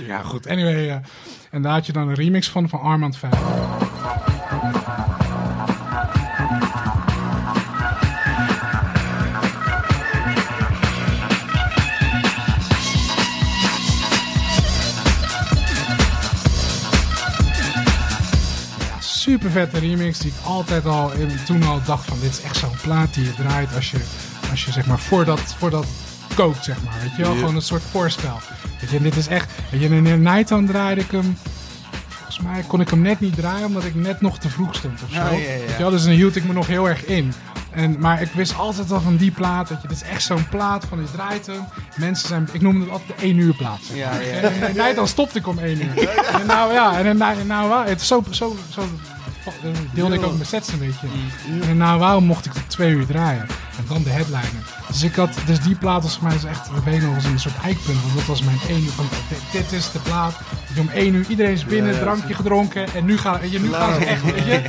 Ja, 0.06 0.22
goed. 0.22 0.46
Anyway, 0.46 0.88
eh, 0.88 0.96
en 1.50 1.62
daar 1.62 1.72
had 1.72 1.86
je 1.86 1.92
dan 1.92 2.08
een 2.08 2.14
remix 2.14 2.48
van, 2.48 2.68
van 2.68 2.80
Armand 2.80 3.16
5. 3.16 3.32
Super 19.28 19.50
vette 19.50 19.78
remix 19.78 20.18
die 20.18 20.30
ik 20.30 20.46
altijd 20.46 20.86
al, 20.86 21.12
in- 21.12 21.44
toen 21.44 21.62
al 21.62 21.80
dacht 21.84 22.04
van 22.04 22.18
dit 22.20 22.30
is 22.30 22.40
echt 22.42 22.56
zo'n 22.56 22.76
plaat 22.82 23.14
die 23.14 23.24
je 23.24 23.34
draait 23.34 23.74
als 23.74 23.90
je, 23.90 23.98
als 24.50 24.64
je 24.64 24.72
zeg 24.72 24.86
maar 24.86 24.98
voordat, 24.98 25.40
voordat 25.58 25.86
kookt 26.34 26.64
zeg 26.64 26.82
maar. 26.84 26.94
Weet 27.02 27.16
je 27.16 27.22
wel, 27.22 27.34
gewoon 27.34 27.54
een 27.54 27.62
soort 27.62 27.82
voorspel. 27.90 28.40
Weet 28.80 28.90
je, 28.90 28.96
en 28.96 29.02
dit 29.02 29.16
is 29.16 29.26
echt, 29.26 29.50
weet 29.70 29.80
je, 29.80 29.86
en 29.88 30.06
in 30.06 30.22
Nightown 30.22 30.64
draaide 30.66 31.00
ik 31.00 31.10
hem, 31.10 31.38
volgens 32.08 32.40
mij 32.40 32.62
kon 32.66 32.80
ik 32.80 32.90
hem 32.90 33.00
net 33.00 33.20
niet 33.20 33.34
draaien 33.36 33.66
omdat 33.66 33.84
ik 33.84 33.94
net 33.94 34.20
nog 34.20 34.38
te 34.38 34.48
vroeg 34.48 34.74
stond 34.74 35.02
of 35.02 35.08
zo. 35.14 35.16
Ja, 35.20 35.30
ja, 35.30 35.36
ja. 35.36 35.58
Weet 35.58 35.70
je 35.70 35.78
wel, 35.78 35.90
dus 35.90 36.02
dan 36.02 36.12
hield 36.12 36.36
ik 36.36 36.44
me 36.44 36.52
nog 36.52 36.66
heel 36.66 36.88
erg 36.88 37.04
in. 37.04 37.32
En, 37.70 37.96
maar 37.98 38.22
ik 38.22 38.32
wist 38.32 38.56
altijd 38.56 38.92
al 38.92 39.00
van 39.00 39.16
die 39.16 39.30
plaat, 39.30 39.68
weet 39.68 39.82
je, 39.82 39.88
dit 39.88 39.96
is 39.96 40.08
echt 40.08 40.22
zo'n 40.22 40.48
plaat 40.48 40.84
van 40.88 40.98
je 40.98 41.10
draait 41.12 41.46
hem. 41.46 41.64
Mensen 41.96 42.28
zijn, 42.28 42.48
ik 42.52 42.60
noemde 42.60 42.80
het 42.80 42.90
altijd 42.90 43.08
de 43.18 43.24
1 43.24 43.36
uur 43.38 43.54
plaat. 43.54 43.80
zeg 43.82 43.96
Ja, 43.96 44.12
ja. 44.12 44.30
En 44.30 44.68
in 44.68 44.76
Nightown 44.76 45.06
stopte 45.06 45.38
ik 45.38 45.46
om 45.46 45.58
1 45.58 45.82
uur. 45.82 46.08
En 46.40 46.46
nou 46.46 46.72
ja, 46.72 46.98
en 46.98 47.16
nou, 47.16 47.44
nou, 47.44 47.68
wel, 47.68 47.84
het 47.84 48.00
is 48.00 48.06
zo, 48.06 48.24
zo, 48.30 48.56
zo 48.70 48.82
deelde 49.92 50.14
ik 50.14 50.22
ook 50.22 50.32
mijn 50.32 50.46
sets 50.46 50.72
een 50.72 50.78
beetje. 50.78 51.06
En 51.68 51.76
nou 51.76 51.98
waarom 51.98 52.24
mocht 52.24 52.46
ik 52.46 52.52
tot 52.52 52.68
twee 52.68 52.90
uur 52.90 53.06
draaien? 53.06 53.46
En 53.78 53.84
dan 53.88 54.02
de 54.02 54.10
headliner. 54.10 54.76
Dus 54.88 55.02
ik 55.02 55.14
had, 55.14 55.30
dus 55.46 55.60
die 55.60 55.74
plaat 55.74 56.02
was 56.02 56.14
voor 56.14 56.22
mij 56.22 56.32
dus 56.32 56.44
echt, 56.44 56.70
we 56.70 56.90
weten 56.90 57.14
nog 57.14 57.24
een 57.24 57.40
soort 57.40 57.60
eikpunt. 57.62 58.02
Want 58.02 58.14
dat 58.14 58.24
was 58.24 58.42
mijn 58.42 58.58
één 58.68 58.82
uur 58.82 58.90
van, 58.90 59.06
dit, 59.28 59.38
dit 59.52 59.72
is 59.72 59.92
de 59.92 59.98
plaat. 59.98 60.34
Je, 60.74 60.80
Om 60.80 60.88
één 60.88 61.14
uur, 61.14 61.26
iedereen 61.28 61.52
is 61.52 61.64
binnen, 61.64 61.92
Ja, 61.92 61.98
ja. 61.98 62.02
drankje 62.04 62.34
gedronken. 62.34 62.94
En 62.94 63.04
nu 63.04 63.18
gaan, 63.18 63.50
je, 63.50 63.60
nu 63.60 63.72
gaan 63.72 63.94
ze 63.94 64.04
echt, 64.06 64.22
weet 64.22 64.44
je. 64.44 64.62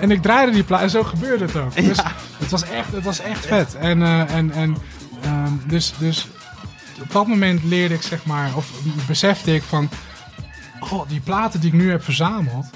En 0.00 0.10
ik 0.10 0.22
draaide 0.22 0.52
die 0.52 0.64
plaat 0.64 0.80
en 0.80 0.90
zo 0.90 1.02
gebeurde 1.02 1.44
het 1.44 1.56
ook. 1.56 1.74
Dus 1.74 1.98
het 2.38 2.50
was 2.50 2.62
echt, 2.62 2.92
het 2.92 3.04
was 3.04 3.20
echt 3.20 3.46
vet. 3.46 3.74
En, 3.74 4.02
eh, 4.02 4.34
en, 4.34 4.50
en 4.50 4.76
ehm, 5.22 5.52
dus, 5.66 5.94
dus 5.98 6.28
op 7.02 7.12
dat 7.12 7.26
moment 7.26 7.64
leerde 7.64 7.94
ik 7.94 8.02
zeg 8.02 8.24
maar, 8.24 8.50
of 8.54 8.70
besefte 9.06 9.54
ik 9.54 9.62
van, 9.62 9.88
oh, 10.80 11.08
die 11.08 11.20
platen 11.20 11.60
die 11.60 11.72
ik 11.72 11.78
nu 11.78 11.90
heb 11.90 12.04
verzameld, 12.04 12.66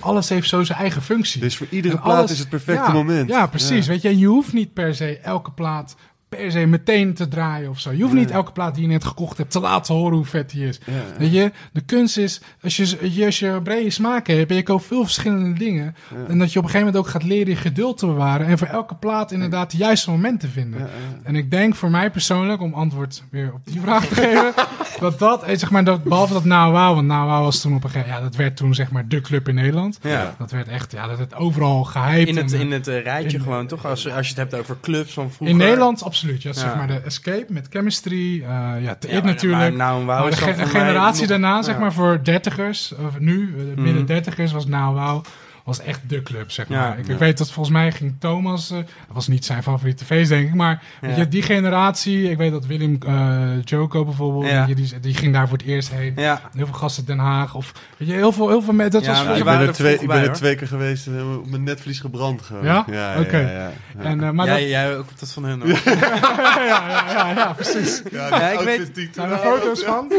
alles 0.00 0.28
heeft 0.28 0.48
zo 0.48 0.64
zijn 0.64 0.78
eigen 0.78 1.02
functie. 1.02 1.40
Dus 1.40 1.56
voor 1.56 1.66
iedere 1.70 1.94
En 1.94 2.02
plaat 2.02 2.16
alles- 2.18 2.30
is 2.30 2.38
het 2.38 2.48
perfecte 2.48 2.86
ja, 2.86 2.92
moment. 2.92 3.28
Ja, 3.28 3.46
precies. 3.46 3.86
Weet 3.86 4.02
je, 4.02 4.08
en 4.08 4.18
je 4.18 4.26
hoeft 4.26 4.52
niet 4.52 4.72
per 4.72 4.94
se 4.94 5.18
elke 5.18 5.50
plaat 5.50 5.96
per 6.28 6.50
se 6.50 6.66
meteen 6.66 7.14
te 7.14 7.28
draaien 7.28 7.70
of 7.70 7.80
zo. 7.80 7.92
Je 7.92 8.02
hoeft 8.02 8.14
niet 8.14 8.30
elke 8.30 8.52
plaat 8.52 8.74
die 8.74 8.82
je 8.82 8.88
net 8.90 9.04
gekocht 9.04 9.38
hebt 9.38 9.50
te 9.50 9.60
laten 9.60 9.94
horen 9.94 10.16
hoe 10.16 10.24
vet 10.24 10.50
die 10.50 10.66
is. 10.68 10.80
Weet 11.18 11.32
je, 11.32 11.52
de 11.72 11.80
kunst 11.80 12.16
is, 12.18 12.40
als 12.62 12.76
je, 12.76 12.98
als 13.24 13.38
je- 13.38 13.60
brede 13.62 13.90
smaken 13.90 14.36
hebt 14.36 14.50
en 14.50 14.56
je 14.56 14.62
koopt 14.62 14.84
veel 14.84 15.04
verschillende 15.04 15.58
dingen, 15.58 15.94
en 16.28 16.38
dat 16.38 16.52
je 16.52 16.58
op 16.58 16.64
een 16.64 16.70
gegeven 16.70 16.86
moment 16.92 16.96
ook 16.96 17.08
gaat 17.08 17.22
leren 17.22 17.48
je 17.48 17.56
geduld 17.56 17.98
te 17.98 18.06
bewaren 18.06 18.46
en 18.46 18.58
voor 18.58 18.66
elke 18.66 18.94
plaat 18.94 19.32
inderdaad 19.32 19.70
de 19.70 19.76
juiste 19.76 20.10
moment 20.10 20.40
te 20.40 20.48
vinden. 20.48 20.88
En 21.22 21.36
ik 21.36 21.50
denk 21.50 21.74
voor 21.74 21.90
mij 21.90 22.10
persoonlijk, 22.10 22.60
om 22.62 22.74
antwoord 22.74 23.22
weer 23.30 23.52
op 23.54 23.60
die 23.64 23.80
vraag 23.80 24.06
te 24.06 24.14
geven, 24.24 24.52
dat 25.00 25.18
dat, 25.18 25.42
eh, 25.42 25.58
zeg 25.58 25.70
maar, 25.70 25.84
dat, 25.84 26.02
behalve 26.04 26.32
dat 26.32 26.44
Nou 26.44 26.72
Wow, 26.72 26.94
want 26.94 27.06
Nou 27.06 27.28
Wow 27.30 27.42
was 27.44 27.60
toen 27.60 27.74
op 27.74 27.84
een 27.84 27.90
gegeven 27.90 28.14
ja, 28.14 28.20
dat 28.20 28.36
werd 28.36 28.56
toen 28.56 28.74
zeg 28.74 28.90
maar 28.90 29.08
de 29.08 29.20
club 29.20 29.48
in 29.48 29.54
Nederland. 29.54 29.98
Ja. 30.02 30.34
Dat 30.38 30.50
werd 30.50 30.68
echt, 30.68 30.92
ja, 30.92 31.06
dat 31.06 31.18
werd 31.18 31.34
overal 31.34 31.84
gehyped. 31.84 32.28
In 32.28 32.36
het, 32.36 32.52
en, 32.52 32.60
in 32.60 32.72
het 32.72 32.88
eh, 32.88 33.02
rijtje 33.02 33.36
in- 33.36 33.42
gewoon, 33.42 33.66
toch? 33.66 33.86
Als, 33.86 34.08
als 34.10 34.28
je 34.28 34.34
het 34.40 34.50
hebt 34.50 34.54
over 34.54 34.76
clubs 34.80 35.12
van 35.12 35.30
vroeger. 35.32 35.56
in 35.56 35.56
Nederland 35.62 36.02
absoluut. 36.16 36.42
Ja, 36.42 36.52
zeg 36.52 36.64
Ja. 36.70 36.74
maar 36.76 36.86
de 36.86 37.00
Escape 37.04 37.46
met 37.48 37.66
Chemistry. 37.70 38.42
eh 38.42 38.48
ja, 38.82 38.96
It 39.00 39.22
natuurlijk. 39.24 39.60
maar 39.60 39.72
nou, 39.72 39.98
Wow 40.04 40.06
Maar 40.06 40.30
de 40.30 40.36
ge- 40.36 40.50
een 40.60 40.66
generatie 40.66 41.26
daarna, 41.26 41.62
zeg 41.62 41.78
maar 41.78 41.92
voor 41.92 42.20
dertigers, 42.22 42.92
of 43.06 43.18
nu, 43.18 43.54
eh, 43.58 43.64
Mhm. 43.72 43.82
midden 43.82 44.06
dertigers, 44.06 44.52
was 44.52 44.66
Nou 44.66 44.94
Wow 44.94 45.24
was 45.66 45.80
echt 45.80 46.00
de 46.08 46.22
club, 46.22 46.50
zeg 46.50 46.68
Ja, 46.68 46.80
maar. 46.88 46.98
ik, 46.98 47.06
ja. 47.06 47.12
ik 47.12 47.18
weet 47.18 47.38
dat 47.38 47.50
volgens 47.52 47.74
mij 47.74 47.92
ging 47.92 48.14
Thomas, 48.18 48.70
eh, 48.70 48.76
dat 48.76 48.86
was 49.08 49.28
niet 49.28 49.44
zijn 49.44 49.62
favoriete 49.62 50.04
feest, 50.04 50.28
denk 50.28 50.48
ik, 50.48 50.54
maar 50.54 50.82
weet 51.00 51.16
je, 51.16 51.28
die 51.28 51.42
generatie, 51.42 52.30
ik 52.30 52.36
weet 52.36 52.50
dat 52.50 52.66
Willem 52.66 52.98
eh 53.06 53.42
Joko 53.64 54.04
bijvoorbeeld, 54.04 54.46
Ja. 54.46 54.66
je, 54.66 54.74
die, 54.74 55.00
die 55.00 55.14
ging 55.14 55.32
daar 55.32 55.48
voor 55.48 55.56
het 55.58 55.66
eerst 55.66 55.90
heen. 55.90 56.12
Ja, 56.16 56.40
Heel 56.56 56.66
veel 56.66 56.74
gasten 56.74 57.04
Den 57.04 57.18
Haag, 57.18 57.54
of 57.54 57.72
weet 57.96 58.08
je, 58.08 58.14
heel 58.14 58.32
veel, 58.32 58.48
heel 58.48 58.62
veel 58.62 58.72
met, 58.74 58.92
dat 58.92 59.04
Ja, 59.04 59.24
was 59.24 59.38
ik 59.38 59.44
ben 59.44 59.60
er 59.60 59.72
twee, 59.72 59.94
ik 59.98 60.06
bij, 60.06 60.20
ben 60.20 60.28
er 60.30 60.34
twee 60.36 60.54
keer 60.54 60.66
geweest 60.68 61.06
en 61.06 61.14
hebben 61.14 61.38
op 61.38 61.50
mijn 61.50 61.62
netvlies 61.62 62.00
gebrand 62.00 62.42
gewoon. 62.42 62.64
Ja? 62.64 62.84
Ja, 62.90 63.20
Oké. 63.20 63.36
ja, 63.38 63.50
ja, 63.50 63.70
ja. 63.98 64.04
En, 64.04 64.22
eh, 64.24 64.30
maar 64.30 64.46
jij, 64.46 64.60
dat, 64.60 64.68
jij 64.68 64.96
ook 64.96 65.18
dat 65.18 65.32
van 65.32 65.44
hun. 65.44 65.60
hoor. 65.60 65.68
ja, 65.94 66.64
ja, 66.66 67.04
ja, 67.12 67.32
ja, 67.36 67.52
precies. 67.52 68.02
Ja, 68.12 68.28
Ja, 68.28 68.50
ik 68.50 68.58
weet- 68.60 68.80
ik 68.80 68.94
Zijn 68.94 69.10
toen 69.10 69.24
er 69.24 69.30
had. 69.30 69.40
foto's 69.58 69.82
van? 69.82 70.12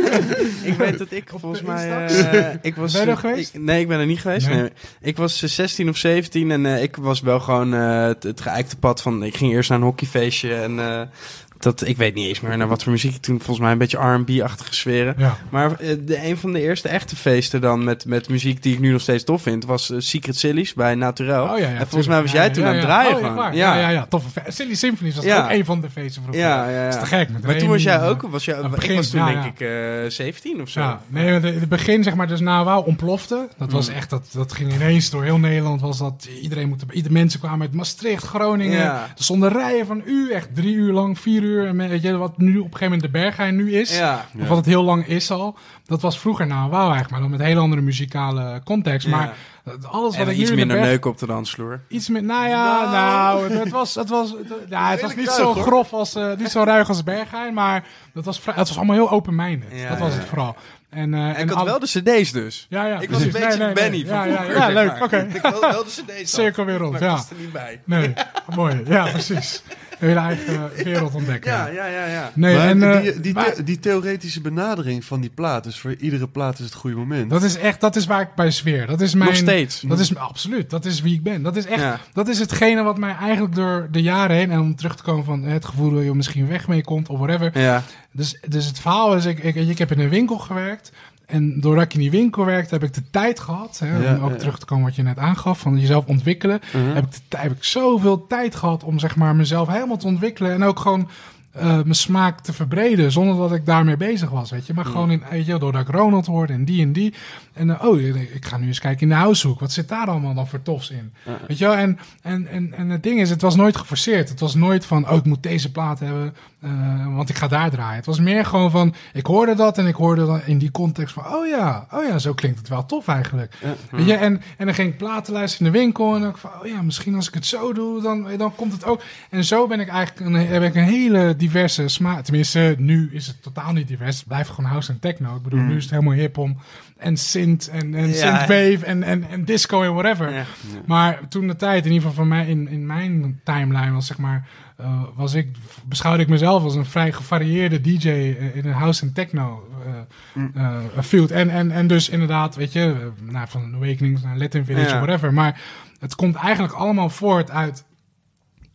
ik 0.64 0.74
weet 0.78 0.98
dat 0.98 1.12
ik 1.12 1.32
volgens 1.36 1.62
mij... 1.62 2.06
Eh, 2.08 2.56
ik 2.62 2.76
was, 2.76 2.94
Ben 2.94 3.02
je 3.02 3.08
er 3.12 3.18
geweest? 3.18 3.54
ik- 3.54 3.62
nee, 3.62 3.82
ik 3.82 3.88
ben 3.88 4.00
er 4.00 4.06
niet 4.06 4.20
geweest. 4.22 4.48
Nee. 4.48 4.58
Nee. 4.58 4.70
Ik 5.02 5.18
was 5.18 5.37
eh, 5.44 5.50
16 5.50 5.90
of 5.90 5.98
17 5.98 6.52
en 6.52 6.66
eh, 6.66 6.82
ik 6.82 6.96
was 6.96 7.22
wel 7.22 7.40
gewoon 7.40 7.74
eh, 7.74 8.06
het, 8.06 8.24
het 8.24 8.42
geëikte 8.42 8.78
pad 8.78 9.02
van... 9.02 9.24
Ik 9.24 9.38
ging 9.38 9.52
eerst 9.52 9.70
naar 9.70 9.78
een 9.78 9.84
hockeyfeestje 9.84 10.56
en... 10.56 11.10
eh, 11.58 11.64
dat, 11.64 11.88
ik 11.88 11.98
weet 11.98 12.14
niet 12.16 12.28
eens 12.28 12.40
meer 12.42 12.58
naar 12.58 12.68
wat 12.68 12.84
voor 12.84 12.92
muziek 12.92 13.16
ik 13.16 13.22
toen... 13.22 13.38
Volgens 13.38 13.60
mij 13.60 13.72
een 13.72 13.78
beetje 13.78 13.98
R&B-achtige 14.14 14.74
sferen. 14.76 15.16
Ja. 15.18 15.38
Maar 15.50 15.72
eh, 15.80 15.96
de, 16.06 16.26
een 16.28 16.38
van 16.38 16.52
de 16.54 16.62
eerste 16.62 16.90
echte 16.90 17.16
feesten 17.16 17.62
dan 17.62 17.84
met, 17.84 18.06
met 18.06 18.30
muziek 18.30 18.64
die 18.64 18.74
ik 18.74 18.80
nu 18.80 18.92
nog 18.92 19.02
steeds 19.02 19.24
tof 19.24 19.42
vind... 19.42 19.66
was 19.66 19.90
eh, 19.92 19.98
Secret 20.00 20.38
Sillies 20.38 20.74
bij 20.74 20.96
Naturel. 20.96 21.44
Oh, 21.44 21.50
ja, 21.50 21.56
ja, 21.58 21.64
en 21.68 21.70
volgens 21.88 21.90
tuurlijk. 21.90 22.08
mij 22.08 22.22
was 22.22 22.32
jij 22.32 22.50
toen 22.50 22.66
aan 22.66 22.74
het 22.74 22.82
draaien 22.82 23.16
Oh, 23.18 23.26
gewoon. 23.28 23.56
Ja, 23.56 23.80
ja, 23.80 23.90
ja. 23.90 24.06
Toffe 24.10 24.30
fe- 24.30 24.52
Silly 24.52 24.76
Symphonies 24.76 25.16
was 25.16 25.26
ook 25.26 25.50
een 25.50 25.66
van 25.66 25.82
de 25.82 25.90
feesten 25.90 26.22
vroeger. 26.22 26.44
Ja, 26.44 26.70
ja, 26.70 26.78
ja. 26.78 26.84
Dat 26.90 26.94
is 26.94 27.00
te 27.10 27.16
gek. 27.16 27.30
Met 27.30 27.44
Maar 27.44 27.58
toen 27.58 27.70
was 27.70 27.84
jij 27.84 28.02
ook... 28.08 28.24
eh, 28.24 28.30
Was 28.30 28.46
jij, 28.46 28.70
begin, 28.70 28.96
was 28.96 29.10
toen 29.10 29.26
denk 29.26 29.44
ik 29.46 29.60
eh 29.60 29.70
17 30.10 30.62
of 30.62 30.70
zo. 30.70 30.80
Ja, 30.80 31.02
nee, 31.08 31.28
het, 31.28 31.44
het 31.44 31.70
begin 31.70 32.04
zeg 32.04 32.16
maar 32.16 32.28
dus 32.28 32.40
na 32.40 32.64
wauw 32.64 32.82
ontplofte. 32.82 33.48
Dat 33.58 33.72
was 33.72 33.90
Mm. 33.90 33.96
echt, 33.96 34.10
dat, 34.10 34.28
dat 34.34 34.54
ging 34.54 34.74
ineens 34.74 35.10
door 35.10 35.24
heel 35.24 35.38
Nederland. 35.38 35.82
Was 35.82 35.98
dat, 35.98 36.28
iedereen 36.42 36.68
moet, 36.68 36.84
iedere 36.92 37.14
mensen 37.14 37.40
kwamen 37.40 37.62
uit 37.62 37.74
Maastricht, 37.74 38.24
Groningen. 38.24 38.82
Er 38.86 39.08
stonden 39.16 39.50
rijen 39.52 39.86
van 39.86 40.02
u, 40.06 40.32
echt 40.32 40.56
drie 40.56 40.74
uur 40.76 40.94
lang, 40.94 41.20
vier 41.20 41.42
uur, 41.42 41.46
en 41.56 41.78
weet 41.90 42.02
je, 42.02 42.18
wat 42.18 42.38
nu 42.38 42.50
op 42.50 42.56
een 42.56 42.62
gegeven 42.64 42.84
moment 42.84 43.02
de 43.02 43.10
Berghain 43.20 43.56
nu 43.56 43.74
is. 43.74 43.98
Ja. 43.98 44.26
Of 44.42 44.48
wat 44.48 44.58
het 44.58 44.66
heel 44.66 44.84
lang 44.84 45.08
is 45.08 45.32
al. 45.32 45.58
Dat 45.86 46.02
was 46.02 46.20
vroeger 46.20 46.48
nou 46.48 46.70
wauw 46.70 46.82
eigenlijk, 46.82 47.10
maar 47.12 47.20
dan 47.22 47.30
met 47.30 47.40
een 47.40 47.46
hele 47.46 47.60
andere 47.60 47.82
muzikale 47.82 48.62
context. 48.66 49.08
Ja. 49.08 49.16
Maar 49.16 49.34
dat- 49.64 49.86
alles 49.88 50.18
wat 50.18 50.28
En 50.28 50.34
iets 50.34 50.42
in 50.42 50.46
de 50.50 50.56
minder 50.56 50.78
Berg- 50.78 50.90
neuk 50.90 51.06
op 51.06 51.18
de 51.18 51.26
dansvloer. 51.26 51.82
Iets 51.88 52.10
meer, 52.10 52.24
nou 52.24 52.48
ja, 52.48 52.92
nou, 52.92 53.54
het 53.58 53.70
was, 53.70 53.96
het 53.96 54.10
was, 54.10 54.34
ja, 54.70 54.90
het 54.90 55.02
was 55.02 55.16
niet 55.16 55.30
zo 55.30 55.54
grof 55.54 55.94
als, 55.94 56.16
eh, 56.16 56.32
niet 56.38 56.50
zo 56.52 56.64
ruig 56.64 56.88
als 56.90 57.04
Berghain, 57.04 57.54
maar 57.54 57.84
dat 58.14 58.26
was, 58.26 58.40
vrij, 58.40 58.54
het 58.58 58.68
was 58.68 58.78
allemaal 58.78 58.96
heel 58.96 59.10
open-minded. 59.12 59.70
Ja, 59.72 59.90
dat 59.90 60.00
was 60.00 60.12
ja, 60.14 60.18
het 60.20 60.28
vooral. 60.28 60.56
En, 60.90 61.14
eh, 61.14 61.20
En 61.30 61.36
en 61.36 61.44
ik 61.44 61.50
had 61.50 61.58
al- 61.58 61.66
wel 61.66 61.80
de 61.80 61.86
cd's 61.86 62.32
dus. 62.32 62.66
ja, 62.70 62.86
ja, 62.86 63.00
Ik 63.00 63.10
was 63.10 63.22
een 63.22 63.32
beetje 63.32 63.48
Nee, 63.48 63.58
nee, 63.58 63.66
nee. 63.66 63.74
Benny 63.74 64.06
van 64.06 64.16
ja, 64.18 64.24
ja, 64.26 64.36
vroeger, 64.44 64.58
ja, 64.62 64.68
leuk, 64.74 65.04
oké. 65.04 65.28
Ik 65.34 65.42
had 65.42 65.60
wel 65.60 65.84
de 65.84 65.90
cd's. 66.22 66.32
Cirkel 66.36 66.66
weer 66.66 66.78
rond, 66.78 66.92
maar 66.92 67.02
ja. 67.04 67.10
ik 67.12 67.16
was 67.16 67.30
er 67.30 67.36
niet 67.40 67.52
bij. 67.52 67.82
Nee, 67.86 68.14
mooi. 68.56 68.82
Ja, 68.86 69.10
precies. 69.12 69.64
Hele 69.98 70.20
eigen 70.20 70.70
wereld 70.84 71.14
ontdekken. 71.16 71.52
Ja, 71.52 71.68
ja, 71.68 71.86
ja, 71.86 72.06
ja. 72.06 72.32
Nee, 72.34 72.56
maar 72.56 72.68
en, 72.68 72.84
eh, 72.84 73.02
die, 73.02 73.20
die, 73.20 73.34
maar- 73.34 73.54
the- 73.54 73.64
die 73.64 73.80
theoretische 73.80 74.42
benadering 74.42 75.06
van 75.06 75.22
die 75.22 75.30
plaat, 75.30 75.64
dus 75.64 75.80
voor 75.80 75.96
iedere 75.96 76.28
plaat 76.28 76.60
is 76.60 76.66
het 76.66 76.74
goede 76.74 76.96
moment. 76.96 77.30
Dat 77.30 77.44
is 77.44 77.58
echt, 77.58 77.82
dat 77.82 77.96
is 77.96 78.06
waar 78.06 78.22
ik 78.22 78.36
bij 78.36 78.52
zweer. 78.52 78.88
Dat 78.88 79.02
is 79.02 79.14
mijn, 79.14 79.30
Nog 79.30 79.40
steeds. 79.40 79.82
Dat 79.82 80.00
is 80.00 80.16
absoluut. 80.16 80.70
Dat 80.70 80.86
is 80.86 81.02
wie 81.02 81.14
ik 81.14 81.24
ben. 81.24 81.42
Dat 81.42 81.56
is 81.56 81.66
echt, 81.66 81.82
Ja. 81.82 82.00
dat 82.14 82.28
is 82.28 82.40
hetgene 82.40 82.84
wat 82.84 82.98
mij 82.98 83.16
eigenlijk 83.16 83.56
door 83.56 83.88
de 83.92 84.02
jaren 84.02 84.36
heen 84.36 84.52
en 84.52 84.60
om 84.60 84.76
terug 84.76 84.96
te 84.96 85.04
komen 85.04 85.26
van 85.26 85.44
het 85.44 85.66
gevoel 85.66 85.92
dat 85.94 86.04
je 86.04 86.14
misschien 86.16 86.48
weg 86.48 86.68
mee 86.68 86.84
komt 86.84 87.10
of 87.10 87.18
whatever. 87.20 87.60
Ja. 87.60 87.84
Dus, 88.12 88.40
dus 88.48 88.66
het 88.66 88.80
verhaal 88.80 89.16
is, 89.16 89.26
ik, 89.26 89.40
ik, 89.44 89.56
ik 89.56 89.78
heb 89.78 89.92
in 89.92 90.00
een 90.00 90.10
winkel 90.10 90.38
gewerkt. 90.38 90.92
En 91.28 91.60
doordat 91.60 91.84
ik 91.84 91.94
in 91.94 92.00
die 92.00 92.12
winkel 92.12 92.46
werkte, 92.46 92.74
heb 92.74 92.84
ik 92.84 92.94
de 92.94 93.10
tijd 93.12 93.40
gehad. 93.40 93.80
Hè, 93.80 93.98
Ja, 93.98 94.16
om 94.16 94.24
ook 94.24 94.32
ja. 94.32 94.38
terug 94.38 94.60
te 94.60 94.66
komen 94.66 94.86
wat 94.86 94.96
je 94.96 95.04
net 95.04 95.18
aangaf, 95.18 95.60
van 95.60 95.80
jezelf 95.80 96.06
ontwikkelen. 96.06 96.60
Mhm. 96.74 96.96
heb, 96.96 97.06
ik 97.06 97.12
de, 97.28 97.38
heb 97.38 97.52
ik 97.52 97.64
zoveel 97.64 98.28
tijd 98.28 98.56
gehad 98.56 98.84
om 98.84 99.00
zeg 99.00 99.16
maar, 99.16 99.36
mezelf 99.36 99.68
helemaal 99.68 99.98
te 99.98 100.08
ontwikkelen. 100.08 100.52
En 100.52 100.64
ook 100.64 100.80
gewoon 100.80 101.10
eh, 101.52 101.66
mijn 101.66 101.96
smaak 101.96 102.40
te 102.40 102.54
verbreden, 102.54 103.12
zonder 103.12 103.36
dat 103.36 103.52
ik 103.52 103.66
daarmee 103.66 103.98
bezig 103.98 104.30
was. 104.30 104.52
Weet 104.52 104.68
je? 104.68 104.74
Maar 104.74 104.86
gewoon 104.86 105.12
in, 105.12 105.24
weet 105.30 105.46
je, 105.46 105.58
doordat 105.58 105.82
ik 105.88 105.96
Ronald 105.96 106.26
hoorde 106.26 106.54
en 106.54 106.66
die 106.66 106.82
en 106.82 106.92
die. 106.92 107.14
En 107.58 107.70
eh, 107.70 107.86
oh, 107.86 108.00
ik 108.00 108.46
ga 108.46 108.58
nu 108.58 108.68
eens 108.68 108.80
kijken 108.80 109.02
in 109.02 109.10
de 109.10 109.16
househoek. 109.16 109.60
Wat 109.60 109.72
zit 109.72 109.88
daar 109.88 110.08
allemaal 110.08 110.34
dan 110.34 110.48
voor 110.48 110.62
tofs 110.62 110.90
in? 110.90 111.14
Weet 111.48 111.58
je 111.58 111.66
wel? 111.66 111.76
En, 111.76 112.00
en, 112.22 112.48
en, 112.48 112.74
en 112.74 112.90
het 112.90 113.04
ding 113.04 113.20
is, 113.20 113.30
het 113.30 113.42
was 113.42 113.56
nooit 113.56 113.78
geforceerd. 113.78 114.30
Het 114.30 114.40
was 114.40 114.56
nooit 114.56 114.86
van, 114.86 115.10
oh, 115.10 115.16
ik 115.16 115.26
moet 115.26 115.44
deze 115.44 115.72
plaat 115.72 116.00
hebben, 116.00 116.36
eh, 116.60 117.16
want 117.16 117.30
ik 117.30 117.36
ga 117.36 117.48
daar 117.48 117.70
draaien. 117.70 117.96
Het 117.96 118.06
was 118.06 118.20
meer 118.20 118.46
gewoon 118.46 118.72
van, 118.72 118.94
ik 119.14 119.26
hoorde 119.26 119.56
dat 119.56 119.78
en 119.78 119.88
ik 119.88 119.96
hoorde 119.96 120.26
dan 120.26 120.42
in 120.46 120.58
die 120.58 120.72
context 120.72 121.14
van, 121.14 121.26
oh 121.26 121.48
ja, 121.48 121.88
oh 121.92 122.04
ja, 122.04 122.20
zo 122.20 122.34
klinkt 122.34 122.60
het 122.60 122.70
wel 122.70 122.86
tof 122.86 123.08
eigenlijk. 123.08 123.54
Weet 123.92 124.06
je? 124.06 124.14
En, 124.14 124.42
en 124.58 124.66
dan 124.66 124.76
ging 124.76 124.92
ik 124.92 124.98
platen 124.98 125.34
luisteren 125.34 125.68
in 125.68 125.74
de 125.74 125.80
winkel 125.80 126.16
en 126.16 126.22
dan 126.22 126.38
van, 126.38 126.52
oh 126.62 126.68
ja, 126.68 126.82
misschien 126.82 127.16
als 127.16 127.28
ik 127.28 127.34
het 127.34 127.46
zo 127.46 127.74
doe, 127.74 128.02
dan, 128.02 128.28
dan 128.38 128.56
komt 128.56 128.74
het 128.74 128.86
ook. 128.86 129.02
En 129.30 129.44
zo 129.44 129.68
ben 129.68 129.80
ik 129.80 129.88
eigenlijk 129.88 130.28
een, 130.30 130.48
heb 130.48 130.64
ik 130.64 130.76
een 130.76 130.84
hele 130.84 131.36
diverse 131.36 131.88
smaak. 131.88 132.24
Tenminste, 132.24 132.76
nu 132.78 133.10
is 133.14 133.28
het 133.28 133.44
totaal 133.44 133.74
niet 133.74 133.88
divers. 133.88 134.18
Het 134.18 134.28
blijft 134.28 134.50
gewoon 134.50 134.70
house 134.70 134.92
en 134.92 135.00
techno. 135.00 135.36
Ik 135.36 135.42
bedoel, 135.42 135.60
nu 135.60 135.76
is 135.76 135.84
het 135.84 135.92
helemaal 135.92 136.14
hip 136.14 136.38
om 136.38 136.58
en 136.98 137.18
synth 137.18 137.68
en, 137.70 137.96
en 137.96 138.14
synthwave 138.14 138.80
en, 138.86 139.04
en, 139.04 139.30
en 139.30 139.46
disco 139.46 139.84
en 139.84 139.94
whatever. 139.94 140.48
Maar 140.86 141.28
toen 141.28 141.48
de 141.48 141.56
tijd, 141.56 141.86
in 141.86 141.92
ieder 141.92 142.08
geval 142.08 142.26
van 142.26 142.28
mij, 142.38 142.48
in, 142.48 142.68
in 142.68 142.86
mijn 142.86 143.40
timeline 143.44 143.92
was 143.92 144.08
zeg 144.08 144.18
maar, 144.18 144.48
eh, 144.78 145.02
was 145.16 145.34
ik, 145.34 145.48
beschouwde 145.86 146.24
ik 146.24 146.30
mezelf 146.30 146.64
als 146.64 146.76
een 146.76 146.86
vrij 146.86 147.12
gevarieerde 147.12 147.82
DJ 147.82 148.08
eh, 148.10 148.56
in 148.56 148.66
een 148.66 148.72
house 148.74 149.02
en 149.06 149.14
techno 149.14 149.68
eh, 149.86 150.44
eh, 150.64 151.04
field. 151.04 151.32
En, 151.32 151.50
en, 151.50 151.72
en 151.72 151.88
dus 151.88 152.10
inderdaad, 152.10 152.56
weet 152.56 152.74
je, 152.74 153.12
nou, 153.22 153.48
van 153.48 153.74
Awakenings 153.76 154.22
naar 154.22 154.38
Latin 154.38 154.66
Village, 154.66 154.90
Ja. 154.90 154.98
whatever. 155.02 155.34
Maar 155.34 155.62
het 156.00 156.16
komt 156.16 156.36
eigenlijk 156.36 156.74
allemaal 156.74 157.10
voort 157.10 157.52
uit 157.52 157.86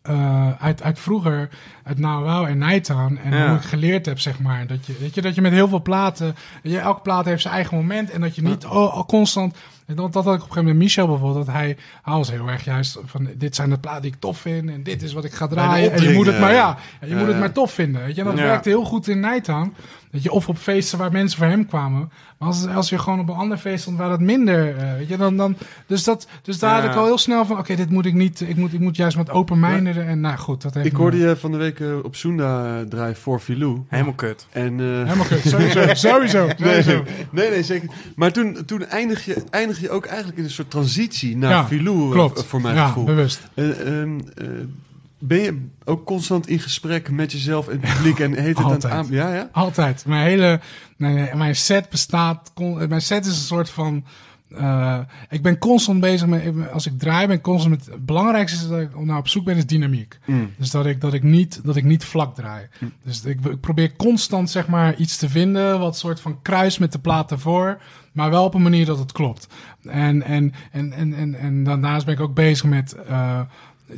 eh, 0.03 0.62
uit, 0.62 0.83
uit 0.83 0.99
vroeger, 0.99 1.49
uit 1.83 1.99
Wow 2.01 2.45
en 2.45 2.59
Nightown. 2.59 3.19
En 3.25 3.33
Ja. 3.37 3.49
hoe 3.49 3.57
ik 3.57 3.62
geleerd 3.62 4.07
heb, 4.07 4.19
zeg 4.21 4.38
maar. 4.41 4.67
Dat 4.67 4.87
je, 4.87 4.95
weet 5.01 5.15
je, 5.15 5.23
dat 5.23 5.35
je 5.35 5.41
met 5.41 5.53
heel 5.53 5.69
veel 5.69 5.83
platen... 5.83 6.35
Je, 6.62 6.79
elke 6.79 7.01
plaat 7.01 7.25
heeft 7.25 7.43
zijn 7.43 7.55
eigen 7.55 7.77
moment. 7.77 8.11
En 8.11 8.21
dat 8.21 8.35
je 8.35 8.43
niet 8.43 8.65
oh, 8.65 8.95
al 8.95 9.07
constant... 9.07 9.57
en 9.87 9.95
Dat, 9.97 10.12
dat 10.12 10.25
had 10.25 10.35
ik 10.35 10.43
op 10.43 10.49
een 10.49 10.53
gegeven 10.53 10.55
moment 10.57 10.75
met 10.79 10.85
Michel 10.85 11.07
bijvoorbeeld. 11.07 11.47
Dat 11.47 11.55
hij, 11.55 11.77
hij 12.03 12.15
was 12.15 12.31
heel 12.31 12.49
erg 12.49 12.65
juist 12.65 12.99
van... 13.05 13.29
Dit 13.37 13.55
zijn 13.55 13.71
de 13.71 13.79
platen 13.79 14.03
die 14.03 14.12
ik 14.12 14.21
tof 14.21 14.38
vind. 14.38 14.71
En 14.71 14.83
dit 14.83 15.03
is 15.03 15.12
wat 15.12 15.25
ik 15.25 15.33
ga 15.33 15.47
draaien. 15.47 15.93
En 15.93 16.03
je 16.03 16.12
moet 16.12 16.27
het 16.27 16.41
maar, 16.41 16.53
ja, 16.53 16.77
je 17.07 17.15
moet 17.17 17.27
het 17.27 17.38
maar 17.38 17.53
tof 17.53 17.73
vinden. 17.73 18.03
Weet 18.05 18.15
je? 18.15 18.21
En 18.21 18.27
dat 18.27 18.38
Ja. 18.38 18.43
werkte 18.45 18.69
heel 18.69 18.85
goed 18.85 19.09
in 19.09 19.21
Nightown. 19.21 19.75
Weet 20.12 20.22
je, 20.22 20.31
of 20.33 20.48
op 20.48 20.59
feesten 20.59 20.98
waar 20.98 21.12
mensen 21.12 21.38
voor 21.38 21.46
hem 21.46 21.66
kwamen. 21.66 22.12
Maar 22.38 22.48
als, 22.48 22.66
als 22.66 22.88
je 22.88 22.98
gewoon 22.98 23.20
op 23.20 23.29
een 23.29 23.35
ander 23.35 23.59
feest 23.59 23.83
stond 23.83 23.98
waar 23.98 24.09
dat 24.09 24.20
minder... 24.20 24.77
eh, 24.77 24.92
weet 24.96 25.09
je, 25.09 25.16
dan, 25.16 25.37
dan, 25.37 25.57
dus, 25.87 26.05
dat, 26.05 26.27
dus 26.42 26.59
daar 26.59 26.75
Ja. 26.77 26.81
had 26.83 26.90
ik 26.90 26.96
al 26.96 27.05
heel 27.05 27.18
snel 27.18 27.44
van... 27.46 27.59
Oké, 27.59 27.75
dit 27.77 27.90
moet 27.90 28.07
ik 28.07 28.14
niet... 28.14 28.40
Ik 28.40 28.57
moet, 28.57 28.72
ik 28.72 28.81
moet 28.81 28.96
juist 28.96 29.16
met 29.16 29.31
open 29.31 29.64
En 29.64 30.20
nou 30.20 30.37
goed, 30.37 30.62
dat 30.62 30.75
heeft 30.75 30.87
Ik 30.87 30.92
me- 30.92 30.98
hoorde 30.98 31.16
je 31.16 31.37
van 31.37 31.51
de 31.53 31.57
week 31.59 31.81
eh, 31.81 31.98
op 32.05 32.16
Sunda 32.16 32.79
eh, 32.81 32.87
draaien 32.87 33.16
voor 33.16 33.40
Filou. 33.40 33.83
Helemaal 33.88 34.12
kut. 34.12 34.46
En, 34.51 34.81
eh, 34.81 34.87
Helemaal 34.87 35.27
kut. 35.27 35.42
Sowieso. 35.53 35.94
Sowieso. 35.94 36.46
Nee, 36.46 36.83
sowieso. 36.83 37.03
nee, 37.31 37.51
nee, 37.51 37.62
zeker. 37.62 37.88
Maar 38.16 38.33
toen, 38.33 38.59
toen 38.66 38.85
eindig, 38.87 39.25
je, 39.25 39.44
eindig 39.51 39.81
je 39.81 39.90
ook 39.90 40.05
eigenlijk 40.07 40.38
in 40.38 40.44
een 40.44 40.51
soort 40.51 40.70
transitie 40.70 41.37
naar 41.37 41.51
Ja, 41.51 41.64
Filou, 41.66 42.11
Klopt. 42.11 42.44
voor 42.44 42.61
mijn 42.61 42.75
ja, 42.75 42.87
gevoel. 42.87 43.05
bewust. 43.05 43.40
Eh, 43.55 44.01
ehm, 44.01 44.18
eh, 44.35 44.46
ben 45.18 45.38
je 45.38 45.66
ook 45.85 46.05
constant 46.05 46.49
in 46.49 46.59
gesprek 46.59 47.11
met 47.11 47.33
jezelf 47.33 47.68
en 47.68 47.81
het 47.81 47.95
publiek 47.95 48.18
en 48.18 48.33
heet 48.35 48.59
het 48.59 48.66
aan 48.66 48.73
het 48.73 48.85
Altijd. 48.85 48.92
aan... 48.92 49.07
Ja, 49.11 49.35
ja? 49.35 49.49
Altijd. 49.53 50.05
Mijn 50.07 50.23
hele... 50.27 50.61
Mijn, 50.97 51.38
mijn 51.38 51.57
set 51.57 51.88
bestaat... 51.88 52.53
Mijn 52.88 53.03
set 53.03 53.27
is 53.27 53.37
een 53.37 53.45
soort 53.45 53.71
van... 53.71 54.05
eh, 54.51 54.99
ik 55.31 55.42
ben 55.42 55.59
constant 55.59 56.01
bezig 56.01 56.27
met... 56.27 56.71
Als 56.73 56.87
ik 56.87 56.99
draai, 56.99 57.27
ben 57.27 57.37
ik 57.37 57.42
constant 57.42 57.75
met... 57.77 57.87
Het 57.87 58.07
belangrijkste 58.07 58.64
is 58.64 58.68
dat 58.68 58.81
ik 58.81 59.05
nou 59.05 59.18
op 59.18 59.29
zoek 59.29 59.45
ben, 59.45 59.57
is 59.57 59.66
dynamiek. 59.66 60.18
Mm. 60.25 60.51
Dus 60.59 60.71
dat 60.71 60.87
ik, 60.87 61.01
dat 61.01 61.12
ik, 61.12 61.23
niet, 61.23 61.61
dat 61.64 61.77
ik 61.77 61.85
niet 61.85 62.05
vlak 62.05 62.35
draai. 62.35 62.66
Dus 63.05 63.25
ik, 63.25 63.45
ik 63.45 63.61
probeer 63.61 63.97
constant 63.97 64.51
zeg 64.51 64.66
maar 64.66 64.97
iets 64.97 65.16
te 65.16 65.29
vinden... 65.29 65.79
wat 65.79 65.99
soort 65.99 66.21
van 66.21 66.42
kruis 66.42 66.79
met 66.79 66.92
de 66.92 66.99
plaat 66.99 67.31
ervoor... 67.31 67.81
maar 68.12 68.31
wel 68.31 68.45
op 68.45 68.55
een 68.55 68.62
manier 68.62 68.87
dat 68.87 68.99
het 68.99 69.12
klopt. 69.12 69.47
En, 69.83 70.23
en, 70.23 70.53
en, 70.73 70.92
en, 70.92 71.14
en, 71.14 71.35
en 71.35 71.64
daarnaast 71.64 72.05
ben 72.05 72.14
ik 72.14 72.21
ook 72.21 72.35
bezig 72.35 72.64
met... 72.64 72.92
eh, 72.92 73.40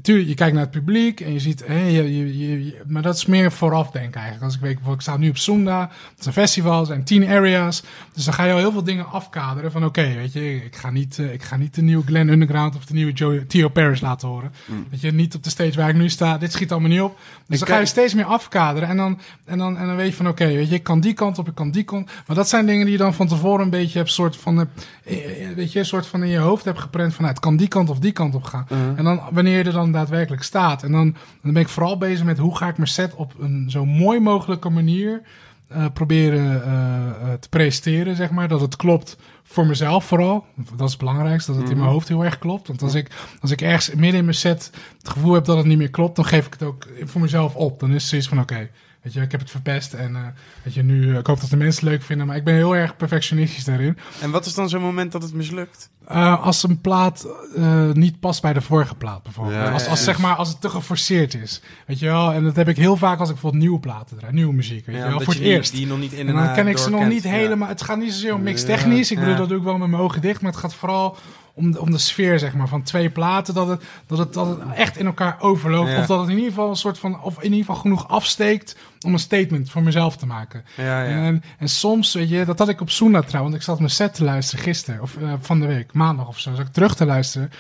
Tuurlijk, 0.02 0.28
je 0.28 0.34
kijkt 0.34 0.52
naar 0.54 0.62
het 0.62 0.70
publiek 0.70 1.20
en 1.20 1.32
je 1.32 1.38
ziet, 1.38 1.62
hè, 1.66 1.78
je, 1.86 2.16
je, 2.16 2.38
je- 2.38 2.80
maar 2.86 3.02
dat 3.02 3.16
is 3.16 3.26
meer 3.26 3.52
vooraf 3.52 3.90
denken 3.90 4.14
eigenlijk. 4.20 4.44
Als 4.44 4.54
ik 4.54 4.60
weet, 4.60 4.94
ik 4.94 5.00
sta 5.00 5.16
nu 5.16 5.28
op 5.28 5.36
Sunda, 5.36 5.78
dat 5.80 6.20
is 6.20 6.26
een 6.26 6.32
festival, 6.32 6.84
zijn 6.84 7.04
tien 7.04 7.28
areas. 7.28 7.82
Dus 8.14 8.24
dan 8.24 8.34
ga 8.34 8.44
je 8.44 8.52
al 8.52 8.58
heel 8.58 8.72
veel 8.72 8.84
dingen 8.84 9.06
afkaderen 9.10 9.72
van, 9.72 9.84
oké, 9.84 10.14
weet 10.14 10.32
je, 10.32 10.54
ik 10.64 10.76
ga, 10.76 10.90
niet, 10.90 11.18
eh, 11.18 11.32
ik 11.32 11.42
ga 11.42 11.56
niet 11.56 11.74
de 11.74 11.82
nieuwe 11.82 12.04
Glenn 12.06 12.28
Underground 12.30 12.76
of 12.76 12.84
de 12.84 12.94
nieuwe 12.94 13.12
Joe, 13.12 13.46
Theo 13.46 13.68
Paris 13.68 14.00
laten 14.00 14.28
horen. 14.28 14.52
Weet 14.90 15.00
je, 15.00 15.12
niet 15.12 15.34
op 15.34 15.42
de 15.44 15.50
stage 15.50 15.76
waar 15.76 15.88
ik 15.88 15.94
nu 15.96 16.08
sta, 16.08 16.38
dit 16.38 16.52
schiet 16.52 16.72
allemaal 16.72 16.90
niet 16.90 17.00
op. 17.00 17.18
Dus 17.46 17.58
dan 17.58 17.68
ga 17.68 17.78
je 17.78 17.86
steeds 17.86 18.14
meer 18.14 18.24
afkaderen 18.24 18.88
en 18.88 18.96
dan, 18.96 19.18
en 19.44 19.58
dan, 19.58 19.76
en 19.78 19.86
dan 19.86 19.96
weet 19.96 20.08
je 20.08 20.14
van, 20.14 20.28
oké, 20.28 20.46
weet 20.46 20.68
je, 20.68 20.74
ik 20.74 20.82
kan 20.82 21.00
die 21.00 21.12
kant 21.12 21.38
op, 21.38 21.48
ik 21.48 21.54
kan 21.54 21.70
die 21.70 21.82
kant. 21.84 22.10
Maar 22.26 22.36
dat 22.36 22.48
zijn 22.48 22.66
dingen 22.66 22.82
die 22.84 22.92
je 22.92 22.98
dan 23.00 23.14
van 23.14 23.26
tevoren 23.28 23.64
een 23.64 23.70
beetje 23.70 23.98
hebt, 23.98 24.10
soort 24.10 24.36
van, 24.36 24.68
eh, 25.04 25.16
eh, 25.48 25.56
weet 25.56 25.72
je, 25.72 25.78
een 25.78 25.84
soort 25.84 26.06
van 26.06 26.22
in 26.22 26.28
je 26.30 26.38
hoofd 26.38 26.64
hebt 26.64 26.78
geprent 26.78 27.12
van, 27.14 27.22
nou, 27.22 27.34
het 27.34 27.44
kan 27.44 27.56
die 27.56 27.68
kant 27.68 27.90
of 27.90 27.98
die 27.98 28.12
kant 28.12 28.34
op 28.34 28.44
gaan. 28.44 28.66
En 28.96 29.04
dan, 29.04 29.20
wanneer 29.30 29.58
je 29.58 29.64
er 29.64 29.72
dan 29.72 29.83
daadwerkelijk 29.92 30.42
staat. 30.42 30.82
En 30.82 30.92
dan, 30.92 31.16
dan 31.42 31.52
ben 31.52 31.62
ik 31.62 31.68
vooral 31.68 31.98
bezig 31.98 32.24
met 32.24 32.38
hoe 32.38 32.56
ga 32.56 32.68
ik 32.68 32.76
mijn 32.76 32.88
set 32.88 33.14
op 33.14 33.34
een 33.38 33.70
zo 33.70 33.84
mooi 33.84 34.20
mogelijke 34.20 34.70
manier 34.70 35.22
eh, 35.68 35.86
proberen 35.94 36.64
eh, 36.64 37.32
eh, 37.32 37.38
te 37.38 37.48
presenteren, 37.48 38.16
zeg 38.16 38.30
maar. 38.30 38.48
Dat 38.48 38.60
het 38.60 38.76
klopt 38.76 39.16
voor 39.42 39.66
mezelf 39.66 40.04
vooral. 40.04 40.44
Dat 40.76 40.86
is 40.86 40.90
het 40.90 40.98
belangrijkste, 40.98 41.52
dat 41.52 41.60
het 41.60 41.70
in 41.70 41.76
mijn 41.76 41.90
hoofd 41.90 42.08
heel 42.08 42.24
erg 42.24 42.38
klopt. 42.38 42.68
Want 42.68 42.82
als 42.82 42.94
ik, 42.94 43.10
als 43.40 43.50
ik 43.50 43.60
ergens 43.60 43.94
midden 43.94 44.18
in 44.18 44.24
mijn 44.24 44.36
set 44.36 44.70
het 44.98 45.08
gevoel 45.08 45.32
heb 45.32 45.44
dat 45.44 45.56
het 45.56 45.66
niet 45.66 45.78
meer 45.78 45.90
klopt, 45.90 46.16
dan 46.16 46.24
geef 46.24 46.46
ik 46.46 46.52
het 46.52 46.62
ook 46.62 46.88
voor 47.02 47.20
mezelf 47.20 47.54
op. 47.54 47.80
Dan 47.80 47.88
is 47.88 47.94
het 47.94 48.10
zoiets 48.10 48.28
van, 48.28 48.40
oké, 48.40 48.70
weet 49.04 49.12
je, 49.12 49.20
ik 49.20 49.30
heb 49.30 49.40
het 49.40 49.50
verpest. 49.50 49.92
En 49.92 50.16
eh, 50.16 50.22
weet 50.62 50.74
je, 50.74 50.82
nu, 50.82 51.12
eh, 51.12 51.18
ik 51.18 51.26
hoop 51.26 51.40
dat 51.40 51.50
de 51.50 51.56
mensen 51.56 51.82
het 51.84 51.92
leuk 51.92 52.02
vinden. 52.02 52.26
Maar 52.26 52.36
ik 52.36 52.44
ben 52.44 52.54
heel 52.54 52.76
erg 52.76 52.96
perfectionistisch 52.96 53.64
daarin. 53.64 53.98
En 54.20 54.30
wat 54.30 54.46
is 54.46 54.54
dan 54.54 54.68
zo'n 54.68 54.82
moment 54.82 55.12
dat 55.12 55.22
het 55.22 55.34
mislukt? 55.34 55.90
Eh, 56.06 56.42
als 56.44 56.62
een 56.62 56.80
plaat 56.80 57.26
eh, 57.56 57.90
niet 57.92 58.20
past 58.20 58.42
bij 58.42 58.52
de 58.52 58.60
vorige 58.60 58.94
plaat, 58.94 59.22
bijvoorbeeld. 59.22 59.56
Ja, 59.56 59.70
als, 59.70 59.86
als, 59.88 59.98
ja. 59.98 60.04
zeg 60.04 60.18
maar, 60.18 60.34
als 60.36 60.48
het 60.48 60.60
te 60.60 60.68
geforceerd 60.68 61.34
is. 61.34 61.62
Weet 61.86 61.98
je 61.98 62.06
wel? 62.06 62.32
En 62.32 62.44
dat 62.44 62.56
heb 62.56 62.68
ik 62.68 62.76
heel 62.76 62.96
vaak 62.96 63.18
als 63.18 63.28
ik 63.28 63.34
bijvoorbeeld 63.34 63.62
nieuwe 63.62 63.80
platen 63.80 64.16
draai, 64.16 64.32
nieuwe 64.32 64.52
muziek. 64.54 64.86
Weet 64.86 64.96
je 64.96 65.02
wel? 65.02 65.20
Voor 65.20 65.32
het 65.32 65.42
je 65.42 65.48
eerst. 65.48 65.72
Die, 65.72 65.86
nog 65.86 65.98
niet 65.98 66.12
in 66.12 66.28
en 66.28 66.34
dan 66.34 66.54
ken 66.54 66.66
ik 66.66 66.78
ze 66.78 66.90
nog 66.90 67.08
niet 67.08 67.22
Ja. 67.22 67.30
helemaal. 67.30 67.68
Het 67.68 67.82
gaat 67.82 67.98
niet 67.98 68.12
zozeer 68.12 68.34
om 68.34 68.42
mixtechnisch. 68.42 69.10
Ik 69.10 69.18
bedoel, 69.18 69.32
Ja. 69.32 69.38
dat 69.38 69.48
doe 69.48 69.58
ik 69.58 69.64
wel 69.64 69.78
met 69.78 69.88
mijn 69.88 70.02
ogen 70.02 70.20
dicht. 70.20 70.40
Maar 70.40 70.50
het 70.50 70.60
gaat 70.60 70.74
vooral 70.74 71.16
om 71.54 71.72
de, 71.72 71.80
om 71.80 71.90
de 71.90 71.98
sfeer, 71.98 72.38
zeg 72.38 72.54
maar, 72.54 72.68
van 72.68 72.82
twee 72.82 73.10
platen. 73.10 73.54
Dat 73.54 73.68
het, 73.68 73.82
dat 74.06 74.18
het, 74.18 74.32
dat 74.32 74.46
het 74.46 74.58
echt 74.74 74.96
in 74.96 75.06
elkaar 75.06 75.36
overloopt. 75.40 75.90
Ja. 75.90 76.00
Of 76.00 76.06
dat 76.06 76.20
het 76.20 76.28
in 76.28 76.36
ieder 76.36 76.50
geval 76.50 76.70
een 76.70 76.76
soort 76.76 76.98
van, 76.98 77.22
of 77.22 77.36
in 77.36 77.42
ieder 77.42 77.58
geval 77.58 77.74
genoeg 77.80 78.08
afsteekt 78.08 78.76
om 79.06 79.12
een 79.12 79.18
statement 79.18 79.70
voor 79.70 79.82
mezelf 79.82 80.16
te 80.16 80.26
maken. 80.26 80.64
Ja, 80.76 81.02
ja. 81.02 81.24
En, 81.24 81.42
en, 81.58 81.68
soms, 81.68 82.14
weet 82.14 82.28
je, 82.28 82.44
dat 82.44 82.58
had 82.58 82.68
ik 82.68 82.80
op 82.80 82.90
Suna 82.90 83.20
trouwens. 83.20 83.32
Want 83.40 83.54
ik 83.54 83.62
zat 83.62 83.78
mijn 83.78 83.90
set 83.90 84.14
te 84.14 84.24
luisteren 84.24 84.64
gisteren, 84.64 85.02
of 85.02 85.16
eh, 85.16 85.32
van 85.40 85.60
de 85.60 85.66
week, 85.66 85.92
maandag 85.92 86.28
of 86.28 86.38
zo. 86.38 86.54
Zat 86.54 86.66
ik 86.66 86.72
terug 86.72 86.94
te 86.94 87.06
luisteren. 87.06 87.50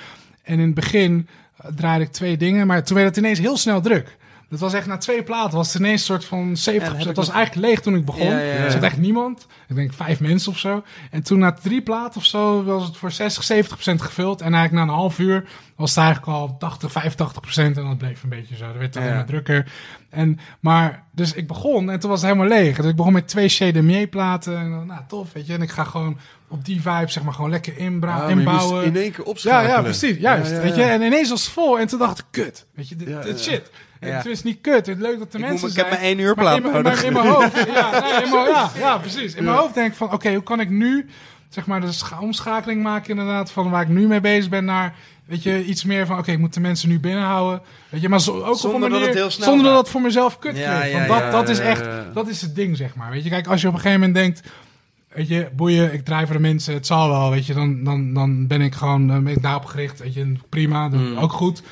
En 0.42 0.58
in 0.58 0.66
het 0.66 0.74
begin 0.74 1.28
eh, 1.56 1.70
draaide 1.74 2.04
ik 2.04 2.12
twee 2.12 2.36
dingen, 2.36 2.66
maar 2.66 2.84
toen 2.84 2.96
werd 2.96 3.08
het 3.08 3.16
ineens 3.16 3.38
heel 3.38 3.56
snel 3.56 3.80
druk. 3.80 4.16
Het 4.54 4.62
was 4.62 4.72
echt 4.72 4.86
na 4.86 4.96
twee 4.96 5.22
platen 5.22 5.56
was 5.56 5.72
het 5.72 5.76
ineens 5.82 6.00
een 6.00 6.06
soort 6.06 6.24
van 6.24 6.56
70%. 6.56 6.62
Ja, 6.64 6.88
dat 6.88 6.96
heb 6.98 7.06
het 7.06 7.16
was 7.16 7.26
nog- 7.26 7.36
eigenlijk 7.36 7.66
leeg 7.66 7.80
toen 7.80 7.94
ik 7.94 8.04
begon. 8.04 8.26
Ja, 8.26 8.38
ja, 8.38 8.44
ja. 8.52 8.52
Er 8.64 8.70
zat 8.70 8.82
echt 8.82 8.96
niemand. 8.98 9.46
Ik 9.68 9.74
denk 9.76 9.92
vijf 9.92 10.20
mensen 10.20 10.52
of 10.52 10.58
zo. 10.58 10.84
En 11.10 11.22
toen 11.22 11.38
na 11.38 11.52
drie 11.52 11.82
platen 11.82 12.20
of 12.20 12.26
zo 12.26 12.64
was 12.64 12.84
het 12.86 12.96
voor 12.96 13.10
60, 13.12 13.44
70% 13.44 14.02
gevuld. 14.02 14.40
En 14.40 14.54
eigenlijk 14.54 14.86
na 14.86 14.92
een 14.92 14.98
half 14.98 15.18
uur 15.18 15.44
was 15.76 15.94
het 15.94 16.04
eigenlijk 16.04 16.36
al 16.38 16.56
80, 16.58 16.90
85% 16.92 17.76
en 17.76 17.84
dat 17.84 17.98
bleef 17.98 18.22
een 18.22 18.28
beetje 18.28 18.56
zo. 18.56 18.66
Dat 18.66 18.76
werd 18.76 18.96
alleen 18.96 19.08
Ja. 19.08 19.14
maar 19.14 19.24
drukker. 19.26 19.72
En, 20.10 20.38
maar, 20.60 21.04
dus 21.12 21.32
ik 21.32 21.46
begon 21.46 21.90
en 21.90 22.00
toen 22.00 22.10
was 22.10 22.22
het 22.22 22.30
helemaal 22.32 22.58
leeg. 22.58 22.76
Dus 22.76 22.86
ik 22.90 22.96
begon 22.96 23.12
met 23.12 23.28
twee 23.28 23.48
Chez 23.48 24.06
platen. 24.10 24.58
En 24.58 24.70
dan, 24.70 24.86
nou, 24.86 25.00
tof, 25.08 25.32
weet 25.32 25.46
je. 25.46 25.52
En 25.52 25.62
ik 25.62 25.70
ga 25.70 25.84
gewoon 25.84 26.18
op 26.48 26.64
die 26.64 26.80
vibe, 26.82 27.10
zeg 27.10 27.22
maar, 27.22 27.32
gewoon 27.32 27.50
lekker 27.50 27.78
inbra- 27.78 28.28
inbouwen. 28.28 28.84
in 28.84 28.96
één 28.96 29.10
keer 29.12 29.24
Ja, 29.24 29.30
opschakelen. 29.30 29.70
ja, 29.76 29.82
precies. 29.82 30.16
Juist. 30.18 30.50
Ja, 30.50 30.56
ja, 30.56 30.62
Weet 30.62 30.76
ja. 30.76 30.84
je? 30.84 30.90
En 30.90 31.02
ineens 31.02 31.28
was 31.30 31.42
het 31.44 31.52
vol. 31.52 31.78
En 31.78 31.86
toen 31.86 31.98
dacht 31.98 32.18
ik, 32.18 32.24
kut. 32.30 32.66
Weet 32.74 32.88
je, 32.88 32.96
dit, 32.96 33.08
Ja, 33.08 33.20
dit 33.20 33.44
ja. 33.44 33.50
shit. 33.50 33.70
Ja. 34.06 34.16
Het 34.16 34.26
is 34.26 34.42
niet 34.42 34.58
kut. 34.60 34.74
Het 34.86 34.88
is 34.88 34.96
leuk 35.02 35.18
dat 35.18 35.32
de 35.32 35.38
Ik, 35.38 35.44
mensen 35.44 35.60
moet, 35.68 35.76
ik 35.76 35.82
heb 35.82 35.90
maar 35.90 36.00
één 36.00 36.18
uur 36.18 36.24
Maar 36.26 36.34
plaat 36.34 36.56
in, 36.56 36.62
mijn- 36.62 36.74
nodig. 36.74 36.94
maar 36.94 37.04
in 37.04 37.12
mijn 37.12 37.26
hoofd, 37.26 37.56
ja, 37.74 37.90
nee, 37.90 38.22
in 38.24 38.30
mijn- 38.30 38.46
ja, 38.48 38.70
ja, 38.86 38.98
precies. 38.98 39.34
In 39.34 39.44
mijn 39.44 39.56
hoofd 39.56 39.74
denk 39.74 39.90
ik 39.90 39.94
van, 39.96 40.12
oké, 40.12 40.32
hoe 40.32 40.42
kan 40.42 40.60
ik 40.60 40.70
nu, 40.70 41.06
zeg 41.48 41.66
maar, 41.66 41.80
de 41.80 41.92
scha- 41.92 42.20
omschakeling 42.20 42.82
maken 42.82 43.10
inderdaad 43.10 43.50
van 43.52 43.70
waar 43.70 43.82
ik 43.82 43.88
nu 43.88 44.06
mee 44.06 44.20
bezig 44.20 44.50
ben 44.50 44.64
naar, 44.64 44.94
weet 45.26 45.42
je, 45.42 45.64
iets 45.64 45.84
meer 45.84 46.06
van, 46.06 46.18
oké, 46.18 46.32
ik 46.32 46.38
moet 46.38 46.54
de 46.54 46.60
mensen 46.60 46.88
nu 46.88 47.00
binnenhouden, 47.00 47.62
weet 47.88 48.00
je, 48.00 48.08
maar 48.08 48.20
zo, 48.20 48.32
ook 48.42 48.46
op 48.52 48.56
Zonder 48.56 48.74
een 48.74 48.80
dat 48.80 48.90
manier, 48.90 49.06
het 49.06 49.16
heel 49.16 49.30
snel 49.30 49.48
zonder 49.48 49.66
dat 49.66 49.78
het 49.78 49.88
voor 49.88 50.00
mezelf 50.00 50.38
kut 50.38 50.56
Ja, 50.56 50.76
klinkt. 50.78 50.90
ja, 50.92 50.96
Want 50.96 51.08
dat, 51.08 51.18
ja, 51.18 51.30
dat 51.30 51.48
is 51.48 51.58
ja, 51.58 51.62
echt, 51.64 51.84
dat 52.14 52.28
is 52.28 52.40
het 52.40 52.54
ding, 52.54 52.76
zeg 52.76 52.94
maar. 52.94 53.10
Weet 53.10 53.24
je, 53.24 53.30
kijk, 53.30 53.46
als 53.46 53.60
je 53.60 53.68
op 53.68 53.74
een 53.74 53.80
gegeven 53.80 54.00
moment 54.06 54.18
denkt, 54.18 54.42
weet 55.14 55.28
je, 55.28 55.48
boeien, 55.56 55.92
ik 55.92 56.04
draai 56.04 56.26
voor 56.26 56.34
de 56.34 56.40
mensen, 56.40 56.74
het 56.74 56.86
zal 56.86 57.08
wel, 57.08 57.30
weet 57.30 57.46
je, 57.46 57.54
dan, 57.54 57.84
dan, 57.84 58.14
dan 58.14 58.46
ben 58.46 58.60
ik 58.60 58.74
gewoon 58.74 59.06
ben 59.06 59.26
ik 59.26 59.42
daarop 59.42 59.64
gericht, 59.64 60.00
weet 60.00 60.14
je, 60.14 60.32
prima, 60.48 60.88
dat 60.88 61.00
Mm. 61.00 61.18
ook 61.18 61.32
goed. 61.32 61.62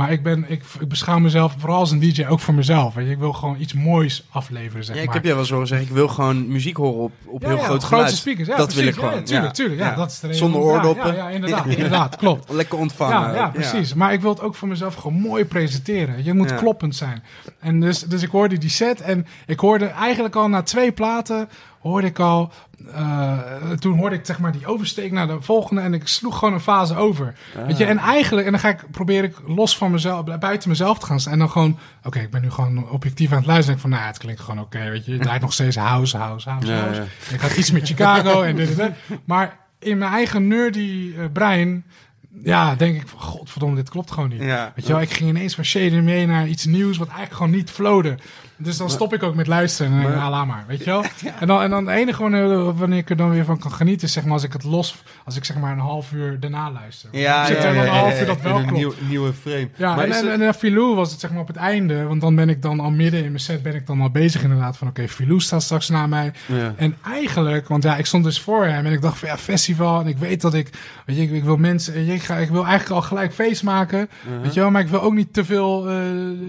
Maar 0.00 0.12
ik, 0.12 0.22
ben, 0.22 0.44
ik, 0.48 0.62
ik 0.80 0.88
beschouw 0.88 1.18
mezelf 1.18 1.54
vooral 1.58 1.78
als 1.78 1.90
een 1.90 1.98
DJ 1.98 2.26
ook 2.28 2.40
voor 2.40 2.54
mezelf. 2.54 2.94
Weet 2.94 3.06
je. 3.06 3.12
Ik 3.12 3.18
wil 3.18 3.32
gewoon 3.32 3.56
iets 3.60 3.72
moois 3.72 4.24
afleveren, 4.30 4.84
zeg 4.84 4.94
Ja, 4.94 5.00
ik 5.00 5.06
maar. 5.06 5.16
heb 5.16 5.24
je 5.24 5.34
wel 5.34 5.44
zo 5.44 5.60
gezegd, 5.60 5.82
ik 5.82 5.88
wil 5.88 6.08
gewoon 6.08 6.48
muziek 6.48 6.76
horen 6.76 7.00
op, 7.02 7.12
op 7.24 7.42
Ja, 7.42 7.48
heel 7.48 7.56
ja, 7.56 7.62
groot 7.64 7.82
grote 7.82 8.16
speakers. 8.16 8.48
Ja, 8.48 8.56
dat 8.56 8.66
precies. 8.66 8.84
wil 8.84 8.92
ik 8.94 9.00
Ja, 9.00 9.08
gewoon. 9.08 9.24
tuurlijk, 9.24 9.46
ja. 9.46 9.52
tuurlijk. 9.52 9.80
Ja, 9.80 9.86
Ja. 9.90 9.94
Dat 9.96 10.10
is 10.10 10.20
de 10.20 10.26
reden 10.26 10.38
Zonder 10.42 10.60
oordoppen. 10.60 11.06
Ja, 11.06 11.14
ja, 11.14 11.28
inderdaad, 11.28 11.66
inderdaad, 11.76 12.16
klopt. 12.16 12.50
Lekker 12.60 12.78
ontvangen. 12.78 13.34
Ja, 13.34 13.48
precies. 13.48 13.94
Maar 13.94 14.12
ik 14.12 14.20
wil 14.20 14.30
het 14.30 14.40
ook 14.40 14.54
voor 14.54 14.68
mezelf 14.68 14.94
gewoon 14.94 15.20
mooi 15.20 15.44
presenteren. 15.44 16.24
Je 16.24 16.34
moet 16.34 16.54
kloppend 16.54 16.96
zijn. 16.96 17.22
En 17.58 17.80
dus, 17.80 17.98
dus 18.00 18.22
ik 18.22 18.30
hoorde 18.30 18.58
die 18.58 18.70
set 18.70 19.00
en 19.00 19.26
ik 19.46 19.60
hoorde 19.60 19.86
eigenlijk 19.86 20.36
al 20.36 20.48
na 20.48 20.62
twee 20.62 20.92
platen, 20.92 21.48
hoorde 21.80 22.06
ik 22.06 22.18
al, 22.18 22.52
eh, 22.94 23.38
toen 23.78 23.98
hoorde 23.98 24.16
ik 24.16 24.26
zeg 24.26 24.38
maar 24.38 24.52
die 24.52 24.66
oversteek 24.66 25.12
naar 25.12 25.26
de 25.26 25.40
volgende 25.40 25.82
en 25.82 25.94
ik 25.94 26.08
sloeg 26.08 26.38
gewoon 26.38 26.54
een 26.54 26.60
fase 26.60 26.96
over. 26.96 27.34
Weet 27.66 27.78
je, 27.78 27.84
en 27.84 27.98
eigenlijk, 27.98 28.46
en 28.46 28.52
dan 28.52 28.60
ga 28.60 28.68
ik, 28.68 28.84
probeer 28.90 29.24
ik 29.24 29.36
los 29.46 29.76
van 29.76 29.90
mezelf, 29.90 30.38
buiten 30.38 30.68
mezelf 30.68 30.98
te 30.98 31.06
gaan 31.06 31.20
staan 31.20 31.32
en 31.32 31.38
dan 31.38 31.50
gewoon, 31.50 31.78
oké, 32.04 32.18
ik 32.18 32.30
ben 32.30 32.42
nu 32.42 32.50
gewoon 32.50 32.88
objectief 32.90 33.30
aan 33.30 33.36
het 33.36 33.46
luisteren. 33.46 33.74
Ik 33.74 33.80
van, 33.80 33.90
nou, 33.90 34.02
het 34.04 34.18
klinkt 34.18 34.40
gewoon 34.40 34.60
oké, 34.60 34.90
weet 34.90 35.04
je. 35.04 35.12
Het 35.12 35.22
draait 35.22 35.40
nog 35.40 35.52
steeds 35.52 35.76
house, 35.76 36.16
house, 36.16 36.48
house, 36.48 36.72
house. 36.72 37.00
ja. 37.00 37.34
Ik 37.34 37.40
had 37.40 37.56
iets 37.56 37.70
met 37.70 37.86
Chicago 37.86 38.42
en 38.42 38.56
dit 38.56 38.70
en 38.70 38.76
dat. 39.08 39.18
Maar 39.24 39.56
in 39.78 39.98
mijn 39.98 40.12
eigen 40.12 40.46
nerdy 40.46 41.14
eh, 41.18 41.24
brein, 41.32 41.84
ja, 42.42 42.74
denk 42.74 42.96
ik 43.00 43.08
van, 43.08 43.20
godverdomme, 43.20 43.76
dit 43.76 43.90
klopt 43.90 44.10
gewoon 44.10 44.28
niet. 44.28 44.42
Ja. 44.42 44.72
Weet 44.74 44.86
je 44.86 44.92
wel, 44.92 45.02
ik 45.02 45.12
ging 45.12 45.28
ineens 45.28 45.54
van 45.54 45.64
Shader 45.64 46.02
mee 46.02 46.26
naar 46.26 46.46
iets 46.46 46.64
nieuws 46.64 46.96
wat 46.96 47.08
eigenlijk 47.08 47.36
gewoon 47.36 47.52
niet 47.52 47.70
flowde. 47.70 48.18
Dus 48.62 48.76
dan 48.76 48.90
stop 48.90 49.14
ik 49.14 49.22
ook 49.22 49.34
met 49.34 49.46
luisteren 49.46 49.92
en 49.92 49.98
dan 49.98 50.06
denk 50.06 50.16
ik, 50.20 50.24
ah, 50.24 50.30
laat 50.30 50.46
maar, 50.46 50.64
weet 50.66 50.78
je 50.78 50.90
wel. 50.90 51.04
En, 51.40 51.46
dan, 51.46 51.62
en 51.62 51.70
dan 51.70 51.86
het 51.86 51.96
enige 51.96 52.22
wanneer, 52.22 52.74
wanneer 52.74 52.98
ik 52.98 53.10
er 53.10 53.16
dan 53.16 53.30
weer 53.30 53.44
van 53.44 53.58
kan 53.58 53.72
genieten 53.72 54.06
is 54.06 54.12
zeg 54.12 54.24
maar 54.24 54.32
als 54.32 54.42
ik 54.42 54.52
het 54.52 54.64
los, 54.64 55.02
als 55.24 55.36
ik 55.36 55.44
zeg 55.44 55.56
maar 55.56 55.72
een 55.72 55.78
half 55.78 56.12
uur 56.12 56.40
daarna 56.40 56.70
luister. 56.70 57.08
Ja, 57.12 57.46
zit 57.46 57.56
er 57.56 57.74
dan 57.74 57.82
een 57.82 57.88
half 57.88 58.20
uur 58.20 58.26
dat 58.26 58.40
wel 58.40 58.56
een 58.56 58.66
klopt. 58.66 58.76
nieuw, 58.78 58.92
nieuwe 59.08 59.32
frame. 59.32 59.68
Ja, 59.76 59.94
maar 59.94 60.08
en, 60.08 60.40
en, 60.40 60.54
Filou 60.54 60.94
was 60.94 61.10
het 61.10 61.20
zeg 61.20 61.30
maar 61.30 61.40
op 61.40 61.46
het 61.46 61.56
einde, 61.56 62.04
want 62.04 62.20
dan 62.20 62.34
ben 62.34 62.48
ik 62.48 62.62
dan 62.62 62.80
al 62.80 62.90
midden 62.90 63.20
in 63.20 63.28
mijn 63.28 63.40
set 63.40 63.62
ben 63.62 63.74
ik 63.74 63.86
dan 63.86 64.00
al 64.00 64.10
bezig 64.10 64.42
inderdaad 64.42 64.76
van 64.76 64.88
oké, 64.88 65.08
Filou 65.08 65.40
staat 65.40 65.62
straks 65.62 65.88
na 65.88 66.06
mij. 66.06 66.32
ja. 66.46 66.74
En 66.76 66.96
eigenlijk, 67.04 67.68
want 67.68 67.82
ja, 67.82 67.96
ik 67.96 68.06
stond 68.06 68.24
dus 68.24 68.40
voor 68.40 68.64
hem 68.64 68.86
en 68.86 68.92
ik 68.92 69.00
dacht 69.02 69.18
van 69.18 69.28
ja, 69.28 69.38
festival. 69.38 70.00
En 70.00 70.06
ik 70.06 70.18
weet 70.18 70.40
dat 70.40 70.54
ik, 70.54 70.70
weet 71.06 71.16
je, 71.16 71.22
ik, 71.22 71.30
ik 71.30 71.44
wil 71.44 71.56
mensen, 71.56 72.08
ik, 72.08 72.22
ga, 72.22 72.36
ik 72.36 72.50
wil 72.50 72.66
eigenlijk 72.66 73.02
al 73.02 73.08
gelijk 73.08 73.34
feest 73.34 73.62
maken. 73.62 74.10
Weet 74.42 74.54
je 74.54 74.60
wel, 74.60 74.70
maar 74.70 74.82
ik 74.82 74.88
wil 74.88 75.02
ook 75.02 75.14
niet 75.14 75.32
te 75.32 75.44
veel 75.44 75.88
eh 75.88 75.98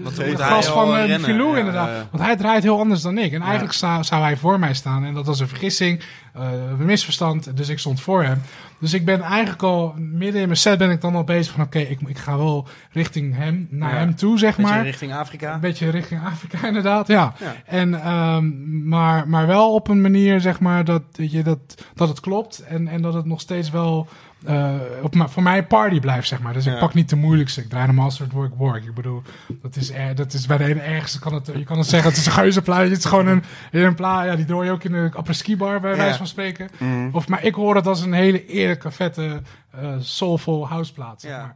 moet 0.02 0.40
gas 0.40 0.66
van 0.66 0.94
rennen. 0.94 1.20
Filou 1.20 1.52
Ja, 1.52 1.58
inderdaad. 1.58 2.01
Want 2.10 2.22
hij 2.24 2.36
draait 2.36 2.62
heel 2.62 2.78
anders 2.78 3.02
dan 3.02 3.18
ik. 3.18 3.32
En 3.32 3.42
eigenlijk 3.42 3.72
zou, 3.72 4.04
zou 4.04 4.22
hij 4.22 4.36
voor 4.36 4.58
mij 4.58 4.74
staan. 4.74 5.04
En 5.04 5.14
dat 5.14 5.26
was 5.26 5.40
een 5.40 5.48
vergissing, 5.48 6.00
eh, 6.34 6.52
een 6.78 6.84
misverstand. 6.84 7.56
Dus 7.56 7.68
ik 7.68 7.78
stond 7.78 8.00
voor 8.00 8.22
hem. 8.24 8.40
Dus 8.80 8.92
ik 8.92 9.04
ben 9.04 9.20
eigenlijk 9.20 9.62
al, 9.62 9.94
midden 9.96 10.40
in 10.40 10.46
mijn 10.46 10.58
set 10.58 10.78
ben 10.78 10.90
ik 10.90 11.00
dan 11.00 11.14
al 11.14 11.24
bezig 11.24 11.52
van 11.54 11.64
oké, 11.64 11.78
ik, 11.78 12.00
ik 12.00 12.18
ga 12.18 12.36
wel 12.36 12.66
richting 12.90 13.36
hem, 13.36 13.66
naar 13.70 13.92
Ja. 13.92 13.98
hem 13.98 14.14
toe, 14.14 14.38
zeg 14.38 14.56
Beetje 14.56 14.72
maar. 14.72 14.82
richting 14.82 15.14
Afrika. 15.14 15.54
Een 15.54 15.60
beetje 15.60 15.90
richting 15.90 16.20
Afrika, 16.24 16.66
inderdaad, 16.68 17.06
ja. 17.06 17.34
Ja. 17.40 17.54
En, 17.66 17.94
ehm, 18.02 18.88
maar, 18.88 19.28
maar 19.28 19.46
wel 19.46 19.74
op 19.74 19.88
een 19.88 20.00
manier, 20.00 20.40
zeg 20.40 20.60
maar, 20.60 20.84
dat, 20.84 21.02
je, 21.12 21.42
dat, 21.42 21.58
dat 21.94 22.08
het 22.08 22.20
klopt. 22.20 22.58
En, 22.68 22.88
en 22.88 23.02
dat 23.02 23.14
het 23.14 23.24
nog 23.24 23.40
steeds 23.40 23.70
wel 23.70 24.08
eh, 24.46 24.74
op, 25.02 25.14
ma- 25.14 25.28
voor 25.28 25.42
mij 25.42 25.64
party 25.66 26.00
blijft, 26.00 26.28
zeg 26.28 26.40
maar. 26.40 26.52
Dus 26.52 26.66
ik 26.66 26.78
pak 26.78 26.94
niet 26.94 27.08
de 27.08 27.16
moeilijkste. 27.16 27.60
Ik 27.60 27.68
draai 27.68 27.86
normaal 27.86 28.10
soort 28.10 28.32
work 28.32 28.54
work. 28.54 28.84
Ik 28.84 28.94
bedoel, 28.94 29.22
dat 29.62 29.76
is, 29.76 29.90
er, 29.90 30.14
dat 30.14 30.32
is 30.32 30.46
bij 30.46 30.56
de 30.58 30.64
ene 30.64 30.80
ergste. 30.80 31.18
Kan 31.18 31.34
het, 31.34 31.46
je 31.56 31.64
kan 31.64 31.78
het 31.78 31.86
zeggen, 31.86 32.08
het 32.10 32.18
is 32.18 32.26
een 32.26 32.32
geuzenplaat. 32.32 32.82
Het 32.88 32.98
is 32.98 33.04
gewoon 33.04 33.26
een, 33.26 33.42
een 33.70 33.94
plaat. 33.94 34.24
Ja, 34.24 34.36
die 34.36 34.44
doe 34.44 34.64
je 34.64 34.70
ook 34.70 34.84
in 34.84 34.92
de 34.92 35.10
apres-ski 35.14 35.56
bar, 35.56 35.80
bij 35.80 35.96
wijze 35.96 36.16
van 36.16 36.26
spreken. 36.26 36.68
Of, 37.12 37.28
maar 37.28 37.44
ik 37.44 37.54
hoor 37.54 37.74
het 37.74 37.86
als 37.86 38.00
een 38.00 38.12
hele 38.12 38.46
eerlijke, 38.46 38.90
vette, 38.90 39.42
eh 39.70 39.88
soulful 39.98 40.68
houseplaat, 40.68 41.20
zeg 41.20 41.30
maar. 41.36 41.54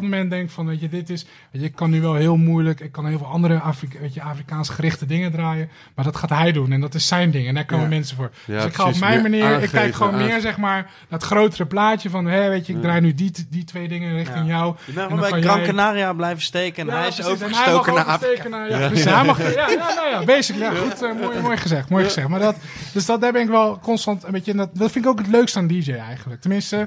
Dat 0.00 0.10
moment 0.10 0.30
denk 0.30 0.50
van, 0.50 0.66
weet 0.66 0.80
je, 0.80 0.88
dit 0.88 1.10
is... 1.10 1.26
Weet 1.50 1.62
je, 1.62 1.68
ik 1.68 1.74
kan 1.74 1.90
nu 1.90 2.00
wel 2.00 2.14
heel 2.14 2.36
moeilijk... 2.36 2.80
Ik 2.80 2.92
kan 2.92 3.06
heel 3.06 3.18
veel 3.18 3.26
andere 3.26 3.58
Afrika, 3.60 3.98
weet 3.98 4.14
je, 4.14 4.22
Afrikaans 4.22 4.68
gerichte 4.68 5.06
dingen 5.06 5.32
draaien. 5.32 5.68
Maar 5.94 6.04
dat 6.04 6.16
gaat 6.16 6.30
hij 6.30 6.52
doen. 6.52 6.72
En 6.72 6.80
dat 6.80 6.94
is 6.94 7.06
zijn 7.06 7.30
ding. 7.30 7.48
En 7.48 7.54
daar 7.54 7.64
komen 7.64 7.88
mensen 7.88 8.16
voor. 8.16 8.30
Ja, 8.44 8.54
dus 8.56 8.64
ik 8.64 8.74
ga 8.74 8.86
op 8.88 8.98
mijn 8.98 9.22
manier... 9.22 9.62
ik 9.62 9.70
kijk 9.70 9.94
gewoon 9.94 10.16
meer, 10.16 10.40
zeg 10.40 10.56
maar... 10.56 10.82
naar 10.82 11.18
het 11.18 11.22
grotere 11.22 11.66
plaatje 11.66 12.10
van... 12.10 12.26
Hé, 12.26 12.48
weet 12.48 12.66
je, 12.66 12.72
ik 12.72 12.80
draai 12.82 13.00
nu 13.00 13.14
die, 13.14 13.32
die 13.50 13.64
twee 13.64 13.88
dingen 13.88 14.14
richting 14.14 14.46
Ja. 14.46 14.56
jou. 14.56 14.76
Je 14.84 14.92
bent 14.92 15.06
gewoon 15.06 15.20
dan 15.20 15.30
bij 15.30 15.40
kan 15.40 15.42
Gran 15.50 15.56
jij- 15.56 15.66
Canaria 15.66 16.12
blijven 16.12 16.42
steken 16.42 16.88
en 16.88 16.96
hij 16.96 17.08
is 17.08 17.14
precies. 17.14 17.24
En 17.40 17.46
overgestoken 17.46 17.94
hij 17.94 18.04
naar 18.04 18.12
Afrika. 18.12 18.64
ja, 18.66 18.86
precies. 18.88 19.04
Hij 19.04 19.24
mag, 19.24 19.38
ja, 19.54 19.68
ja, 19.70 19.94
nou 19.94 20.08
ja, 20.10 20.24
basically. 20.24 20.74
Ja, 20.74 20.80
goed, 20.80 21.02
eh, 21.02 21.20
mooi, 21.20 21.40
mooi 21.40 21.56
gezegd, 21.56 21.88
mooi 21.88 22.04
gezegd. 22.04 22.28
Maar 22.28 22.40
dat, 22.40 22.56
dus 22.92 23.06
dat, 23.06 23.20
daar 23.20 23.32
ben 23.32 23.42
ik 23.42 23.48
wel 23.48 23.78
constant 23.78 24.24
een 24.24 24.32
beetje... 24.32 24.54
Dat, 24.54 24.70
dat 24.76 24.90
vind 24.90 25.04
ik 25.04 25.10
ook 25.10 25.18
het 25.18 25.26
leukste 25.28 25.58
aan 25.58 25.66
DJ 25.66 25.92
eigenlijk. 25.92 26.40
Tenminste, 26.40 26.86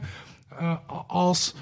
eh, 0.59 0.73
als... 1.07 1.55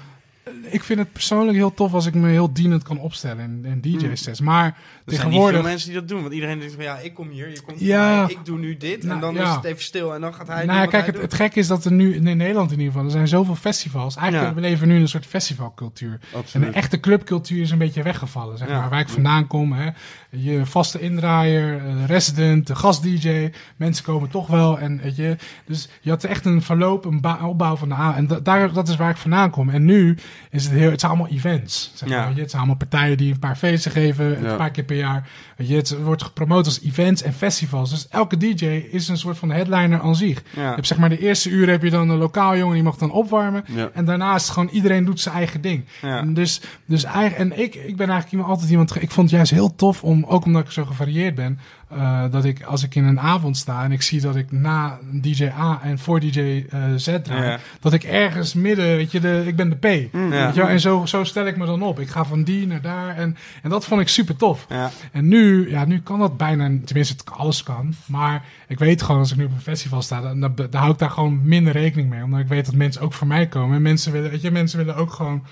Ik 0.70 0.84
vind 0.84 0.98
het 0.98 1.12
persoonlijk 1.12 1.56
heel 1.56 1.74
tof 1.74 1.92
als 1.94 2.06
ik 2.06 2.14
me 2.14 2.28
heel 2.28 2.52
dienend 2.52 2.82
kan 2.82 2.98
opstellen 2.98 3.44
in, 3.64 3.80
in 3.82 3.98
DJ-sets. 3.98 4.40
Maar 4.40 4.64
Er 4.64 4.72
zijn 4.72 5.04
niet 5.06 5.14
tegenwoordig... 5.16 5.60
veel 5.60 5.68
mensen 5.68 5.90
die 5.90 5.98
dat 5.98 6.08
doen, 6.08 6.20
want 6.20 6.32
iedereen 6.32 6.58
denkt 6.58 6.74
van 6.74 6.82
ja, 6.84 6.98
ik 6.98 7.14
kom 7.14 7.28
hier, 7.28 7.48
je 7.50 7.60
komt 7.60 7.80
Ja. 7.80 8.28
ik 8.28 8.38
doe 8.44 8.58
nu 8.58 8.76
dit 8.76 9.02
Nou, 9.02 9.14
en 9.14 9.20
dan 9.20 9.34
ja. 9.34 9.48
is 9.48 9.54
het 9.54 9.64
even 9.64 9.82
stil 9.82 10.14
en 10.14 10.20
dan 10.20 10.34
gaat 10.34 10.46
hij 10.46 10.56
doen 10.56 10.66
Nou, 10.66 10.80
wat 10.80 10.90
kijk, 10.90 11.04
hij 11.04 11.12
het, 11.12 11.22
het 11.22 11.34
gekke 11.34 11.58
is 11.58 11.66
dat 11.66 11.84
er 11.84 11.92
nu 11.92 12.14
in 12.14 12.22
Nederland 12.36 12.70
in 12.72 12.78
ieder 12.78 12.92
geval, 12.92 13.06
er 13.06 13.12
zijn 13.12 13.28
zoveel 13.28 13.54
festivals. 13.54 14.16
Eigenlijk 14.16 14.48
Ja. 14.48 14.54
we 14.54 14.68
leven 14.68 14.88
nu 14.88 14.94
in 14.94 15.00
een 15.00 15.08
soort 15.08 15.26
festivalcultuur. 15.26 16.18
En 16.52 16.60
de 16.60 16.66
echte 16.66 17.00
clubcultuur 17.00 17.62
is 17.62 17.70
een 17.70 17.78
beetje 17.78 18.02
weggevallen. 18.02 18.58
Zeg 18.58 18.68
Ja. 18.68 18.80
maar. 18.80 18.88
Waar 18.90 19.00
ik 19.00 19.08
vandaan 19.08 19.46
kom, 19.46 19.72
hè. 19.72 19.90
je 20.30 20.66
vaste 20.66 21.00
indraaier, 21.00 21.76
eh, 21.86 22.06
resident, 22.06 22.66
de 22.66 22.74
gast-DJ. 22.74 23.50
Mensen 23.76 24.04
komen 24.04 24.28
toch 24.30 24.46
wel. 24.46 24.78
En, 24.78 25.00
weet 25.02 25.16
je, 25.16 25.36
dus 25.66 25.88
je 26.00 26.10
had 26.10 26.24
echt 26.24 26.44
een 26.44 26.62
verloop, 26.62 27.04
een 27.04 27.42
opbouw 27.42 27.76
van 27.76 27.88
de 27.88 27.94
A. 27.94 28.16
En 28.16 28.26
da- 28.26 28.40
daar, 28.40 28.72
dat 28.72 28.88
is 28.88 28.96
waar 28.96 29.10
ik 29.10 29.16
vandaan 29.16 29.50
kom. 29.50 29.68
En 29.70 29.84
nu 29.84 30.16
is 30.50 30.64
het 30.64 30.72
heel, 30.72 30.90
het 30.90 31.00
zijn 31.00 31.12
allemaal 31.12 31.30
events. 31.30 31.90
Zeg 31.94 32.08
maar, 32.08 32.18
Ja. 32.18 32.26
weet 32.26 32.34
je. 32.34 32.40
Het 32.40 32.50
zijn 32.50 32.62
allemaal 32.62 32.78
partijen 32.88 33.16
die 33.16 33.32
een 33.32 33.38
paar 33.38 33.56
feesten 33.56 33.90
geven, 33.90 34.42
Ja. 34.42 34.50
een 34.50 34.56
paar 34.56 34.70
keer 34.70 34.84
per 34.84 34.96
jaar. 34.96 35.28
Weet 35.56 35.68
je, 35.68 35.76
het 35.76 36.02
wordt 36.02 36.22
gepromoot 36.22 36.64
als 36.66 36.82
events 36.82 37.22
en 37.22 37.32
festivals. 37.32 37.90
Dus 37.90 38.08
elke 38.08 38.36
DJ 38.36 38.64
is 38.90 39.08
een 39.08 39.18
soort 39.18 39.38
van 39.38 39.50
headliner 39.50 40.00
aan 40.00 40.16
zich. 40.16 40.42
Ja. 40.54 40.68
Je 40.68 40.74
hebt 40.74 40.86
zeg 40.86 40.98
maar 40.98 41.08
de 41.08 41.18
eerste 41.18 41.50
uur 41.50 41.68
heb 41.70 41.82
je 41.82 41.90
dan 41.90 42.08
een 42.08 42.18
lokaal 42.18 42.56
jongen 42.56 42.74
die 42.74 42.82
mag 42.82 42.96
dan 42.96 43.10
opwarmen. 43.10 43.64
Ja. 43.66 43.90
En 43.94 44.04
daarna 44.04 44.34
is 44.34 44.42
het 44.42 44.50
gewoon 44.50 44.68
iedereen 44.68 45.04
doet 45.04 45.20
zijn 45.20 45.34
eigen 45.34 45.60
ding. 45.60 45.84
Ja. 46.02 46.18
En 46.18 46.34
dus, 46.34 46.60
dus 46.86 47.04
eigen, 47.04 47.38
en 47.38 47.58
ik, 47.58 47.74
ik 47.74 47.96
ben 47.96 48.08
eigenlijk 48.08 48.30
iemand, 48.30 48.50
altijd 48.50 48.70
iemand. 48.70 49.02
Ik 49.02 49.10
vond 49.10 49.26
het 49.26 49.36
juist 49.36 49.50
heel 49.52 49.74
tof 49.74 50.02
om, 50.04 50.24
ook 50.24 50.44
omdat 50.44 50.64
ik 50.64 50.70
zo 50.70 50.84
gevarieerd 50.84 51.34
ben, 51.34 51.58
eh, 51.90 52.24
dat 52.30 52.44
ik 52.44 52.62
als 52.62 52.82
ik 52.82 52.94
in 52.94 53.04
een 53.04 53.20
avond 53.20 53.56
sta 53.56 53.84
en 53.84 53.92
ik 53.92 54.02
zie 54.02 54.20
dat 54.20 54.36
ik 54.36 54.52
na 54.52 54.98
DJ 55.10 55.50
A 55.58 55.80
en 55.82 55.98
voor 55.98 56.20
DJ 56.20 56.66
eh, 56.70 56.80
Z 56.96 57.18
draai, 57.22 57.42
Ja. 57.50 57.58
dat 57.80 57.92
ik 57.92 58.04
ergens 58.04 58.54
midden, 58.54 58.86
weet 58.86 59.12
je, 59.12 59.20
de, 59.20 59.42
ik 59.46 59.56
ben 59.56 59.68
de 59.70 59.76
P. 59.76 59.84
Ja. 60.12 60.18
Weet 60.28 60.54
je 60.54 60.60
wel? 60.60 60.68
En 60.70 60.80
zo, 60.80 61.06
zo 61.06 61.24
stel 61.24 61.46
ik 61.46 61.56
me 61.56 61.66
dan 61.66 61.82
op. 61.82 62.00
Ik 62.00 62.08
ga 62.08 62.24
van 62.24 62.42
die 62.42 62.66
naar 62.66 62.80
daar 62.80 63.16
en, 63.16 63.36
en 63.62 63.70
dat 63.70 63.84
vond 63.84 64.00
ik 64.00 64.08
super 64.08 64.36
tof. 64.36 64.66
Ja. 64.68 64.90
En 65.12 65.28
nu, 65.28 65.70
ja, 65.70 65.84
nu 65.84 66.00
kan 66.00 66.18
dat 66.18 66.36
bijna, 66.36 66.70
tenminste, 66.84 67.14
het, 67.18 67.30
alles 67.30 67.62
kan. 67.62 67.94
Maar 68.06 68.44
ik 68.68 68.78
weet 68.78 69.02
gewoon, 69.02 69.20
als 69.20 69.30
ik 69.30 69.36
nu 69.36 69.44
op 69.44 69.52
een 69.52 69.60
festival 69.60 70.02
sta, 70.02 70.20
dan, 70.20 70.40
dan, 70.40 70.54
dan 70.54 70.80
hou 70.80 70.92
ik 70.92 70.98
daar 70.98 71.10
gewoon 71.10 71.40
minder 71.42 71.72
rekening 71.72 72.08
mee. 72.10 72.22
Omdat 72.22 72.40
ik 72.40 72.48
weet 72.48 72.66
dat 72.66 72.74
mensen 72.74 73.02
ook 73.02 73.12
voor 73.12 73.26
mij 73.26 73.46
komen. 73.46 73.76
En 73.76 73.82
mensen 73.82 74.12
willen, 74.12 74.30
weet 74.30 74.42
je, 74.42 74.50
mensen 74.50 74.78
willen 74.78 74.96
ook 74.96 75.12
gewoon. 75.12 75.44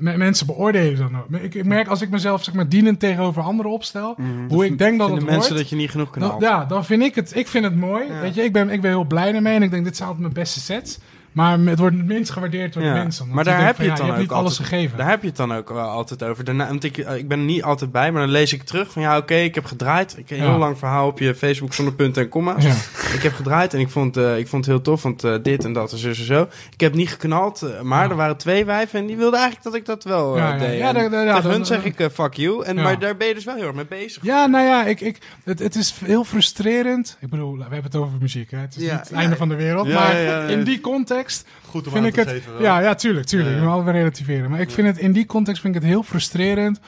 Me- 0.00 0.16
mensen 0.16 0.46
beoordelen 0.46 0.98
dan 0.98 1.16
ook. 1.20 1.40
Ik, 1.42 1.54
ik 1.54 1.64
merk 1.64 1.88
als 1.88 2.00
ik 2.02 2.10
mezelf 2.10 2.44
zeg 2.44 2.54
maar 2.54 2.68
dienend 2.68 3.00
tegenover 3.00 3.42
anderen 3.42 3.70
opstel, 3.72 4.16
hoe 4.48 4.64
ik 4.64 4.78
denk 4.78 4.98
dat 4.98 5.10
het 5.10 5.24
mensen 5.24 5.56
dat 5.56 5.68
je 5.68 5.76
niet 5.76 5.90
genoeg 5.90 6.10
Dan, 6.10 6.28
knalt. 6.28 6.42
ja, 6.42 6.64
dan 6.64 6.84
vind 6.84 7.02
ik 7.02 7.14
het, 7.14 7.36
ik 7.36 7.48
vind 7.48 7.64
het 7.64 7.76
mooi. 7.76 8.04
Ja. 8.08 8.20
Weet 8.20 8.34
je, 8.34 8.42
ik 8.42 8.52
ben, 8.52 8.70
ik 8.70 8.80
ben 8.80 8.90
heel 8.90 9.04
blij 9.04 9.34
ermee 9.34 9.54
en 9.54 9.62
ik 9.62 9.70
denk, 9.70 9.84
dit 9.84 9.96
zijn 9.96 10.08
altijd 10.08 10.26
mijn 10.26 10.40
beste 10.44 10.60
sets. 10.60 10.98
Maar 11.34 11.58
het 11.58 11.78
wordt 11.78 11.96
het 11.96 12.06
minst 12.06 12.30
gewaardeerd 12.30 12.72
door 12.72 12.82
Ja. 12.82 12.92
de 12.92 12.98
mensen. 12.98 13.28
Maar 13.30 13.44
daar 13.44 13.64
heb 13.66 13.76
je 13.76 13.82
het 13.88 13.98
ja, 13.98 14.04
dan 14.04 14.12
ook 14.14 14.20
niet 14.20 14.30
alles 14.30 14.50
altijd- 14.50 14.68
gegeven. 14.68 14.98
Daar 14.98 15.08
heb 15.08 15.20
je 15.22 15.26
het 15.28 15.36
dan 15.36 15.52
ook 15.54 15.68
wel 15.68 15.88
altijd 15.88 16.22
over. 16.22 16.44
Daarna, 16.44 16.66
want 16.68 16.84
ik, 16.84 16.98
eh, 16.98 17.16
ik 17.16 17.28
ben 17.28 17.38
er 17.38 17.44
niet 17.44 17.62
altijd 17.62 17.92
bij, 17.92 18.12
maar 18.12 18.20
dan 18.22 18.30
lees 18.30 18.52
ik 18.52 18.62
terug 18.62 18.90
van 18.92 19.02
ja, 19.02 19.16
oké, 19.16 19.34
ik 19.34 19.54
heb 19.54 19.64
gedraaid. 19.64 20.10
Ik 20.18 20.28
heb 20.28 20.38
een 20.38 20.44
Ja. 20.44 20.50
heel 20.50 20.58
lang 20.58 20.78
verhaal 20.78 21.06
op 21.06 21.18
je 21.18 21.34
Facebook 21.34 21.72
zonder 21.74 21.94
punten 21.94 22.22
en 22.22 22.28
komma's. 22.28 22.64
Ja. 22.64 22.74
Ik 23.14 23.22
heb 23.22 23.34
gedraaid 23.34 23.74
en 23.74 23.80
ik 23.80 23.90
vond, 23.90 24.16
eh, 24.16 24.38
ik 24.38 24.48
vond 24.48 24.64
het 24.64 24.74
heel 24.74 24.82
tof, 24.84 25.02
want 25.02 25.24
eh, 25.24 25.34
dit 25.42 25.64
en 25.64 25.72
dat 25.72 25.92
en 25.92 25.98
zo 25.98 26.08
en 26.08 26.14
zo. 26.14 26.48
Ik 26.72 26.80
heb 26.80 26.94
niet 26.94 27.08
geknald, 27.10 27.82
maar 27.82 28.10
er 28.10 28.16
waren 28.16 28.36
twee 28.36 28.64
wijven 28.64 28.98
en 29.00 29.06
die 29.06 29.16
wilden 29.16 29.40
eigenlijk 29.40 29.64
dat 29.70 29.74
ik 29.80 29.86
dat 29.86 30.04
wel 30.04 30.32
deed. 30.32 30.42
Ja, 30.78 30.88
En 30.88 30.94
da- 30.94 31.08
da- 31.08 31.22
ja, 31.22 31.26
tegen 31.34 31.42
dan- 31.42 31.50
hun 31.52 31.66
zeg 31.66 31.84
ik 31.84 32.08
fuck 32.12 32.34
you, 32.34 32.64
en, 32.64 32.76
maar 32.76 32.98
daar 32.98 33.16
ben 33.16 33.28
je 33.28 33.34
dus 33.34 33.44
wel 33.44 33.54
heel 33.54 33.66
erg 33.66 33.74
mee 33.74 33.86
bezig. 33.86 34.22
Ja, 34.24 34.46
nou 34.46 34.64
ja, 34.64 34.84
ik, 34.84 35.00
ik, 35.00 35.18
het, 35.44 35.58
het 35.58 35.74
is 35.74 35.94
heel 36.04 36.24
frustrerend. 36.24 37.16
Ik 37.20 37.28
bedoel, 37.30 37.54
we 37.56 37.60
hebben 37.62 37.82
het 37.82 37.96
over 37.96 38.12
muziek, 38.20 38.50
hè? 38.50 38.58
Het 38.58 38.76
is 38.76 38.82
niet 38.82 38.90
het 38.90 39.12
einde 39.12 39.36
van 39.36 39.48
de 39.48 39.54
wereld. 39.54 39.88
Maar 39.88 40.16
in 40.50 40.64
die 40.64 40.80
context 40.80 41.22
Goed 41.66 41.86
om 41.86 41.92
vind 41.92 42.04
aan 42.04 42.10
ik 42.10 42.14
te 42.14 42.20
het... 42.20 42.28
geven. 42.28 42.52
wel. 42.52 42.62
Ja, 42.62 42.80
ja, 42.80 42.94
tuurlijk, 42.94 43.26
tuurlijk. 43.26 43.56
Ik 43.56 43.92
relativeren. 43.92 44.50
Maar 44.50 44.60
ik 44.60 44.70
vind 44.70 44.86
het 44.86 44.98
in 44.98 45.12
die 45.12 45.26
context 45.26 45.60
vind 45.60 45.74
ik 45.74 45.80
het 45.80 45.90
heel 45.90 46.02
frustrerend 46.02 46.80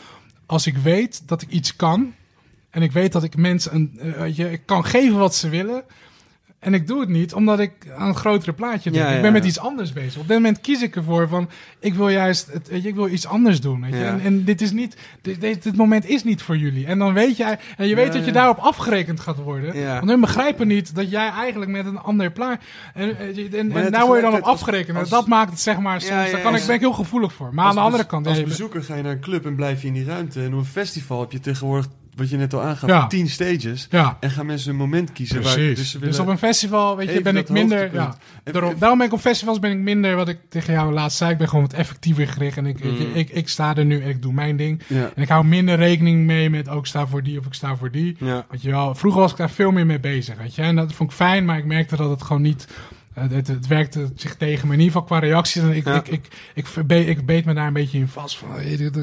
als 0.47 0.67
ik 0.67 0.77
weet 0.77 1.23
dat 1.29 1.43
ik 1.43 1.49
iets 1.49 1.77
kan. 1.77 2.15
En 2.71 2.83
ik 2.83 2.93
weet 2.93 3.13
dat 3.13 3.23
ik 3.23 3.37
mensen 3.37 3.75
een, 3.75 3.99
eh, 3.99 4.37
je, 4.37 4.53
ik 4.53 4.63
kan 4.65 4.85
geven 4.85 5.19
wat 5.19 5.35
ze 5.35 5.49
willen. 5.49 5.85
En 6.67 6.75
ik 6.75 6.87
doe 6.87 7.01
het 7.01 7.09
niet 7.09 7.35
omdat 7.35 7.59
ik 7.61 7.73
aan 7.97 8.09
het 8.09 8.17
grotere 8.17 8.53
plaatje 8.53 8.91
denk. 8.91 9.05
Ja, 9.05 9.11
ik 9.11 9.23
ben 9.23 9.33
met 9.33 9.45
iets 9.45 9.59
anders 9.59 9.93
bezig. 9.93 10.21
Op 10.21 10.29
dit 10.29 10.37
moment 10.37 10.61
kies 10.61 10.83
ik 10.83 10.97
ervoor 10.97 11.29
van, 11.29 11.49
ik 11.81 11.95
wil 11.95 12.09
juist, 12.09 12.53
het, 12.53 12.69
weet 12.69 12.83
je, 12.83 12.89
ik 12.89 12.95
wil 12.95 13.09
iets 13.09 13.27
anders 13.27 13.61
doen. 13.61 13.81
Weet 13.81 13.93
je? 13.95 14.05
En, 14.05 14.21
en 14.21 14.45
dit 14.45 14.61
is 14.61 14.71
niet, 14.71 14.97
dit, 15.23 15.41
dit, 15.41 15.63
dit 15.63 15.77
moment 15.77 16.07
is 16.07 16.25
niet 16.25 16.43
voor 16.43 16.57
jullie. 16.57 16.87
En 16.87 16.99
dan 16.99 17.13
weet 17.13 17.37
jij, 17.37 17.59
en 17.77 17.89
je 17.89 17.95
weet 17.95 18.13
dat 18.13 18.25
je 18.25 18.33
daarop 18.33 18.59
afgerekend 18.59 19.21
gaat 19.21 19.37
worden. 19.37 19.75
Want 19.95 20.11
hun 20.11 20.21
begrijpen 20.21 20.67
niet 20.67 20.95
dat 20.95 21.11
jij 21.11 21.29
eigenlijk 21.29 21.71
met 21.71 21.87
een 21.87 21.99
ander 21.99 22.31
plaat. 22.31 22.61
En, 22.95 23.19
en, 23.19 23.73
en, 23.73 23.93
daar 23.93 24.07
word 24.07 24.21
je 24.21 24.31
dan 24.31 24.35
op 24.35 24.43
afgerekend. 24.43 24.99
Als- 24.99 25.09
dat 25.09 25.27
maakt 25.27 25.51
het 25.51 25.61
zeg 25.61 25.79
maar 25.79 26.01
soms, 26.01 26.31
daar 26.31 26.41
kan 26.41 26.55
ik, 26.55 26.67
ben 26.67 26.75
ik 26.75 26.81
heel 26.81 26.93
gevoelig 26.93 27.33
voor. 27.33 27.55
Maar 27.55 27.65
aan 27.67 27.75
de 27.75 27.81
andere 27.81 28.05
kant, 28.07 28.27
Als 28.27 28.43
bezoeker 28.43 28.83
ga 28.83 28.95
je 28.95 29.03
naar 29.03 29.13
een 29.13 29.21
club 29.21 29.47
en 29.47 29.55
blijf 29.55 29.81
je 29.83 29.87
in 29.87 29.95
die 29.95 30.05
ruimte. 30.05 30.41
En 30.43 30.53
op 30.53 30.59
een 30.59 30.65
festival 30.65 31.21
heb 31.21 31.33
je 31.33 31.41
tegenwoordig, 31.41 31.87
wat 32.17 32.31
je 32.31 32.37
net 32.37 32.55
al 32.55 32.63
aangaf, 32.63 32.89
Ja. 32.91 33.07
tien 33.07 33.29
stages. 33.29 33.87
ja. 33.91 34.17
En 34.21 34.31
gaan 34.31 34.47
mensen 34.47 34.71
een 34.71 34.77
moment 34.77 35.13
kiezen. 35.13 35.43
Waar, 35.43 35.57
dus 35.57 35.93
Dus, 36.01 36.19
op 36.19 36.27
een 36.27 36.39
festival, 36.39 36.97
weet 36.97 37.13
je, 37.13 37.21
ben 37.23 37.37
ik 37.37 37.49
minder. 37.49 37.93
Ja, 37.93 38.17
daarom, 38.45 38.75
daarom 38.79 38.99
ben 38.99 39.07
ik 39.07 39.13
op 39.13 39.21
festivals 39.21 39.59
ben 39.59 39.71
ik 39.71 39.79
minder, 39.79 40.17
wat 40.17 40.29
ik 40.29 40.39
tegen 40.49 40.73
jou 40.73 40.93
laatst 40.93 41.19
zei. 41.19 41.31
Ik 41.31 41.39
ben 41.39 41.49
gewoon 41.49 41.65
wat 41.65 41.73
effectiever 41.73 42.29
gericht. 42.29 42.57
En 42.57 42.67
ik, 42.67 42.79
je, 42.83 42.89
Mm. 43.09 43.15
ik, 43.15 43.31
ik 43.31 43.49
sta 43.49 43.77
er 43.77 43.85
nu 43.85 44.03
en 44.03 44.09
ik 44.09 44.23
doe 44.23 44.33
mijn 44.33 44.57
ding. 44.57 44.83
Ja. 44.87 45.11
En 45.15 45.23
ik 45.23 45.29
hou 45.29 45.45
minder 45.45 45.77
rekening 45.77 46.27
mee 46.27 46.51
met 46.51 46.69
ook 46.69 46.79
ik 46.79 46.87
sta 46.87 47.07
voor 47.07 47.23
die 47.23 47.39
of 47.39 47.47
ik 47.47 47.55
sta 47.55 47.77
voor 47.77 47.91
die. 47.91 48.17
Weet 48.51 48.63
je 48.63 48.71
wel, 48.71 48.95
vroeger 48.95 49.21
was 49.21 49.31
ik 49.31 49.37
daar 49.37 49.51
veel 49.51 49.71
meer 49.71 49.87
mee 49.87 50.01
bezig, 50.01 50.37
weet 50.39 50.55
je. 50.55 50.63
En 50.63 50.77
dat 50.77 50.93
vond 50.93 51.11
ik 51.11 51.17
fijn, 51.17 51.45
maar 51.45 51.59
ik 51.59 51.65
merkte 51.65 51.97
dat 51.97 52.11
het 52.11 52.23
gewoon 52.23 52.43
niet... 52.43 52.67
eh, 53.17 53.25
Het, 53.31 53.47
het 53.49 53.67
werkte 53.67 54.09
zich 54.17 54.35
tegen 54.37 54.69
me, 54.69 54.75
in 54.75 54.81
ieder 54.81 54.93
geval 54.93 55.07
qua 55.19 55.27
reacties. 55.27 55.63
En 55.63 55.73
ik, 55.73 55.85
Ja. 55.85 55.95
ik, 55.95 56.09
ik, 56.09 56.29
ik, 56.55 56.89
ik 57.07 57.27
beet 57.27 57.45
me 57.45 57.55
daar 57.55 57.67
een 57.67 57.73
beetje 57.73 57.99
in 57.99 58.09
vast. 58.09 58.37
Van, 58.39 58.49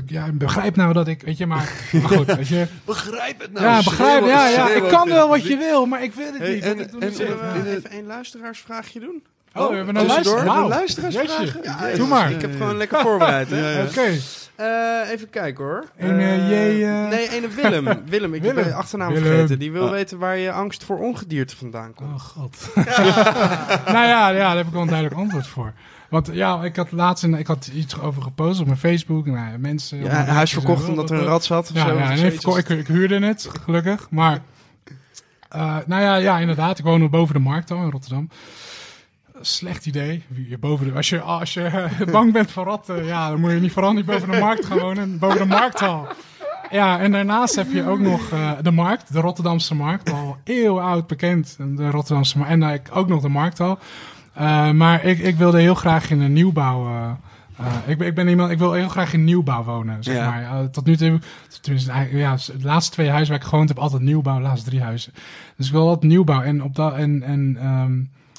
ja, 0.07 0.31
begrijp 0.31 0.75
nou 0.75 0.93
dat 0.93 1.07
ik, 1.07 1.21
weet 1.21 1.37
je, 1.37 1.45
maar, 1.45 1.71
maar 1.91 2.01
goed, 2.09 2.25
weet 2.35 2.47
je. 2.47 2.67
Begrijp 2.85 3.41
het 3.41 3.51
nou. 3.53 3.65
ja, 3.65 3.83
begrijp, 3.83 4.25
ja, 4.25 4.47
ja, 4.47 4.69
ik 4.69 4.83
kan 4.83 5.09
wel 5.09 5.29
wat 5.29 5.47
je 5.47 5.57
wil, 5.57 5.85
maar 5.85 6.03
ik 6.03 6.13
wil 6.13 6.25
het 6.25 6.37
Hey, 6.37 6.53
niet. 6.53 6.63
en- 6.63 7.01
en- 7.01 7.13
Zullen 7.13 7.37
we 7.53 7.59
in- 7.59 7.75
even 7.75 7.97
een 7.97 8.05
luisteraarsvraagje 8.05 8.99
doen? 8.99 9.23
Oh, 9.55 9.69
we 9.69 9.75
hebben 9.75 9.95
een 9.95 10.05
tussendoor? 10.05 10.33
luister. 10.33 10.35
Hebben 10.35 10.53
we 10.53 10.59
Wauw. 10.59 10.69
luisteraarsvragen? 10.69 11.45
Jeetje. 11.45 11.59
Ja, 11.63 11.77
Doe 11.79 11.87
jezus. 11.89 12.07
maar. 12.07 12.31
Ik 12.31 12.41
heb 12.41 12.51
gewoon 12.57 12.77
lekker 12.77 12.99
voorbereid? 13.01 13.49
Ja, 13.49 13.85
Eh, 14.55 15.09
even 15.11 15.29
kijken 15.29 15.63
hoor. 15.63 15.85
Een, 15.97 16.19
J, 16.19 16.83
eh, 16.83 17.07
Nee, 17.09 17.43
een 17.43 17.49
Willem. 17.55 18.01
Willem, 18.09 18.33
ik 18.33 18.43
heb 18.43 18.53
Willem. 18.55 18.69
je 18.69 18.75
achternaam 18.75 19.13
Willem. 19.13 19.27
vergeten. 19.29 19.59
Die 19.59 19.71
wil 19.71 19.85
Ah. 19.85 19.91
weten 19.91 20.17
waar 20.17 20.37
je 20.37 20.51
angst 20.51 20.83
voor 20.83 20.99
ongedierte 20.99 21.55
vandaan 21.55 21.93
komt. 21.93 22.09
Oh 22.13 22.19
god. 22.19 22.69
nou 23.95 24.07
ja, 24.07 24.29
ja, 24.29 24.31
daar 24.33 24.55
heb 24.57 24.65
ik 24.67 24.71
wel 24.73 24.81
een 24.81 24.87
duidelijk 24.87 25.19
antwoord 25.19 25.47
voor. 25.47 25.73
Want 26.09 26.29
ja, 26.31 26.63
ik 26.63 26.75
had 26.75 26.91
laatst 26.91 27.23
een, 27.23 27.33
ik 27.33 27.47
had 27.47 27.69
iets 27.73 27.99
over 27.99 28.21
gepost 28.21 28.59
op 28.59 28.65
mijn 28.65 28.77
Facebook. 28.77 29.25
Nou, 29.25 29.37
ja, 29.51 29.57
mensen. 29.57 29.97
Ja, 29.97 30.19
een 30.19 30.33
huis 30.33 30.51
verkocht 30.53 30.87
omdat 30.89 31.09
er 31.09 31.17
een 31.17 31.23
rat 31.25 31.43
zat 31.43 31.69
of 31.69 31.75
Ja, 31.75 31.87
zo. 31.87 31.93
ja 31.97 32.27
of 32.43 32.57
ik, 32.57 32.69
ik, 32.69 32.87
huurde 32.87 33.25
het, 33.25 33.49
gelukkig. 33.63 34.07
Maar, 34.09 34.41
eh, 35.49 35.77
nou 35.85 36.01
ja, 36.01 36.15
ja, 36.15 36.37
inderdaad. 36.39 36.77
Ik 36.79 36.85
woon 36.85 37.09
boven 37.09 37.33
de 37.33 37.39
markt 37.41 37.71
al 37.71 37.83
in 37.83 37.89
Rotterdam. 37.91 38.29
Slecht 39.45 39.85
idee. 39.85 40.23
Wie- 40.27 40.57
Boven 40.57 40.85
de, 40.85 40.91
als 40.93 41.09
je, 41.09 41.21
als 41.21 41.53
je 41.53 41.87
bang 42.11 42.33
bent 42.33 42.51
voor 42.51 42.63
ratten, 42.63 43.05
ja, 43.05 43.29
dan 43.29 43.39
moet 43.39 43.51
je 43.51 43.59
niet 43.59 43.71
vooral 43.71 43.93
niet 43.93 44.05
boven 44.05 44.31
de 44.31 44.39
markt 44.39 44.65
gaan 44.65 44.79
wonen. 44.79 45.19
Boven 45.19 45.37
de 45.39 45.45
markthal. 45.45 46.07
Ja, 46.71 46.99
en 46.99 47.11
daarnaast 47.11 47.55
heb 47.55 47.71
je 47.71 47.87
ook 47.87 47.99
nog 47.99 48.31
eh, 48.31 48.51
de 48.61 48.71
markt, 48.71 49.13
de 49.13 49.19
Rotterdamse 49.19 49.75
markt. 49.75 50.11
Al 50.11 50.37
eeuwenoud 50.43 51.07
bekend, 51.07 51.57
de 51.59 51.89
Rotterdamse 51.89 52.37
markt. 52.37 52.51
En 52.53 52.63
eh, 52.63 52.73
ik- 52.73 52.89
ook 52.93 53.07
nog 53.07 53.21
de 53.21 53.29
markthal. 53.29 53.79
Eh, 54.33 54.71
maar 54.71 55.03
ik, 55.03 55.19
ik 55.19 55.35
wilde 55.35 55.59
heel 55.59 55.75
graag 55.75 56.09
in 56.09 56.21
een 56.21 56.33
nieuwbouw... 56.33 56.87
eh, 56.87 57.11
ik, 57.85 57.97
ben, 57.97 58.07
ik, 58.07 58.15
ben 58.15 58.27
iemand, 58.27 58.51
ik 58.51 58.57
wil 58.57 58.73
heel 58.73 58.89
graag 58.89 59.13
in 59.13 59.23
nieuwbouw 59.23 59.63
wonen, 59.63 60.03
zeg 60.03 60.15
Ja. 60.15 60.29
maar. 60.29 60.69
Tot 60.69 60.85
nu 60.85 60.97
toe, 60.97 61.19
tenminste, 61.61 61.91
ja, 62.11 62.35
de 62.35 62.53
laatste 62.61 62.91
twee 62.91 63.09
huizen 63.09 63.33
waar 63.33 63.43
ik 63.43 63.49
gewoond 63.49 63.69
heb, 63.69 63.77
altijd 63.77 64.01
nieuwbouw, 64.01 64.35
de 64.37 64.41
laatste 64.41 64.69
drie 64.69 64.81
huizen. 64.81 65.13
Dus 65.57 65.65
ik 65.65 65.71
wil 65.71 65.85
wat 65.85 66.03
nieuwbouw. 66.03 66.41
En, 66.41 66.63
op 66.63 66.75
dat, 66.75 66.93
en, 66.95 67.23
en 67.23 67.57
ehm, 67.59 67.93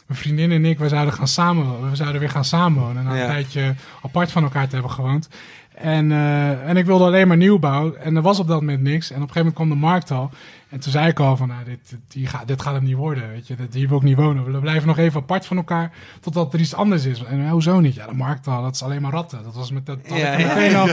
mijn 0.07 0.19
vriendin 0.21 0.51
en 0.53 0.65
ik, 0.65 0.79
we 0.79 0.89
zouden 0.89 1.15
gaan 1.15 1.29
samenwonen. 1.29 1.91
We 1.91 1.97
zouden 1.97 2.21
weer 2.21 2.31
gaan 2.31 2.45
samenwonen. 2.45 3.05
Na 3.05 3.15
Ja. 3.15 3.23
een 3.23 3.29
tijdje 3.29 3.75
apart 4.03 4.33
van 4.33 4.43
elkaar 4.43 4.67
te 4.69 4.73
hebben 4.75 4.93
gewoond. 4.93 5.29
En, 5.75 6.13
eh, 6.13 6.69
en 6.69 6.77
ik 6.77 6.87
wilde 6.87 7.05
alleen 7.05 7.29
maar 7.29 7.37
nieuwbouw. 7.37 7.93
En 7.95 8.17
er 8.17 8.23
was 8.23 8.39
op 8.39 8.49
dat 8.49 8.61
moment 8.61 8.83
niks. 8.83 9.11
En 9.11 9.17
op 9.17 9.23
een 9.29 9.29
gegeven 9.33 9.53
moment 9.53 9.55
kwam 9.55 9.69
de 9.69 9.87
markt 9.87 10.11
al. 10.11 10.31
En 10.69 10.81
toen 10.81 10.93
zei 10.93 11.09
ik 11.09 11.21
al 11.21 11.37
van, 11.37 11.49
nou, 11.49 11.65
dit, 11.65 11.97
dit, 12.09 12.29
gaat, 12.29 12.49
dit 12.49 12.63
gaat 12.63 12.75
het 12.75 12.83
niet 12.83 12.95
worden. 12.97 13.29
Weet 13.29 13.47
je, 13.47 13.55
dit, 13.57 13.75
hier 13.75 13.89
wil 13.89 13.97
ik 13.97 14.03
niet 14.03 14.17
wonen. 14.17 14.53
We 14.53 14.59
blijven 14.59 14.87
nog 14.89 14.99
even 14.99 15.21
apart 15.21 15.47
van 15.47 15.57
elkaar 15.57 15.93
totdat 16.21 16.55
er 16.55 16.61
iets 16.61 16.75
anders 16.75 17.05
is. 17.05 17.23
En 17.25 17.43
ja, 17.43 17.49
hoezo 17.51 17.81
niet? 17.81 17.95
Ja, 17.95 18.07
de 18.07 18.15
markt 18.15 18.47
al, 18.47 18.63
dat 18.63 18.75
is 18.75 18.83
alleen 18.83 19.03
maar 19.03 19.13
ratten. 19.13 19.43
Dat 19.45 19.55
was 19.55 19.71
met 19.71 19.87
dat. 19.87 19.99
Ja, 20.15 20.39
ja. 20.39 20.79
al. 20.81 20.87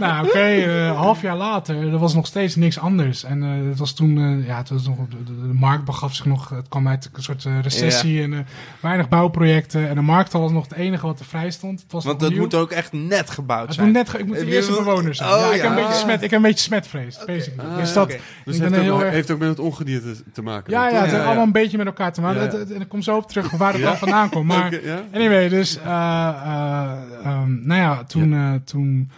Nou, 0.00 0.26
oké, 0.26 0.38
eh, 0.38 0.96
half 0.96 1.22
jaar 1.22 1.36
later, 1.36 1.76
er 1.92 1.98
was 1.98 2.14
nog 2.14 2.26
steeds 2.26 2.56
niks 2.56 2.78
anders. 2.78 3.24
En 3.24 3.42
eh, 3.42 3.68
het 3.68 3.78
was 3.78 3.92
toen, 3.94 4.18
eh, 4.18 4.46
ja, 4.46 4.56
het 4.56 4.68
was 4.68 4.86
nog, 4.86 4.96
de, 4.96 5.24
de- 5.24 5.46
de 5.48 5.54
markt 5.54 5.84
begaf 5.84 6.14
zich 6.14 6.24
nog, 6.24 6.48
het 6.48 6.68
kwam 6.68 6.88
uit 6.88 7.10
een 7.12 7.22
soort 7.22 7.44
eh, 7.44 7.60
recessie 7.60 8.22
en 8.22 8.32
eh, 8.32 8.38
weinig 8.80 9.08
bouwprojecten. 9.08 9.88
En 9.88 9.94
de 9.94 10.00
markt 10.00 10.32
was 10.32 10.50
nog 10.52 10.62
het 10.68 10.72
enige 10.78 11.06
wat 11.06 11.18
er 11.18 11.24
vrij 11.26 11.50
stond. 11.50 11.80
Het 11.82 11.92
was 11.92 12.04
Want 12.04 12.20
dat 12.20 12.30
nieuw. 12.30 12.38
moet 12.40 12.54
ook 12.54 12.70
echt 12.70 12.92
net 12.92 13.30
gebouwd 13.30 13.66
Het 13.66 13.74
zijn. 13.74 13.86
moet 13.86 13.96
net, 13.96 14.20
ik 14.20 14.26
moet 14.26 14.36
de 14.38 14.46
eerste 14.46 14.72
wil- 14.72 14.84
bewoner 14.84 15.14
zijn. 15.14 15.30
Oh, 15.30 15.38
ja, 15.38 15.52
ik, 15.54 15.60
heb 15.62 15.70
een 15.70 15.76
beetje 15.76 15.92
smet, 15.94 16.14
ik 16.22 16.30
heb 16.30 16.32
een 16.32 16.42
beetje 16.46 16.64
smetvrees, 16.64 17.18
basically. 17.26 17.70
Ah, 17.70 17.76
dus 17.76 17.92
dat. 17.92 18.16
Dus 18.44 18.56
ik 18.58 18.70
ben 18.70 18.72
ook, 19.08 19.14
heeft 19.14 19.30
ook 19.30 19.38
met 19.38 19.48
het 19.48 19.58
ongedierte 19.58 20.14
te 20.32 20.42
maken. 20.42 20.72
Ja, 20.72 20.88
ja, 20.88 21.00
het 21.00 21.10
heeft 21.10 21.24
allemaal 21.24 21.44
een 21.44 21.52
beetje 21.52 21.76
met 21.76 21.86
elkaar 21.86 22.12
te 22.12 22.20
maken. 22.20 22.74
En 22.74 22.80
ik 22.80 22.88
kom 22.88 23.02
zo 23.02 23.16
op 23.16 23.28
terug 23.28 23.50
waar 23.50 23.72
het 23.72 23.84
al 23.84 23.96
vandaan 23.96 24.28
komt. 24.28 24.46
Maar? 24.46 24.80
Anyway, 25.14 25.48
dus 25.48 25.78
eh, 25.78 25.84
eh, 25.84 26.92
ehm, 27.24 27.66
nou 27.66 27.80
ja, 27.80 28.04
toen, 28.04 28.32
eh, 28.32 28.52
toen, 28.64 29.10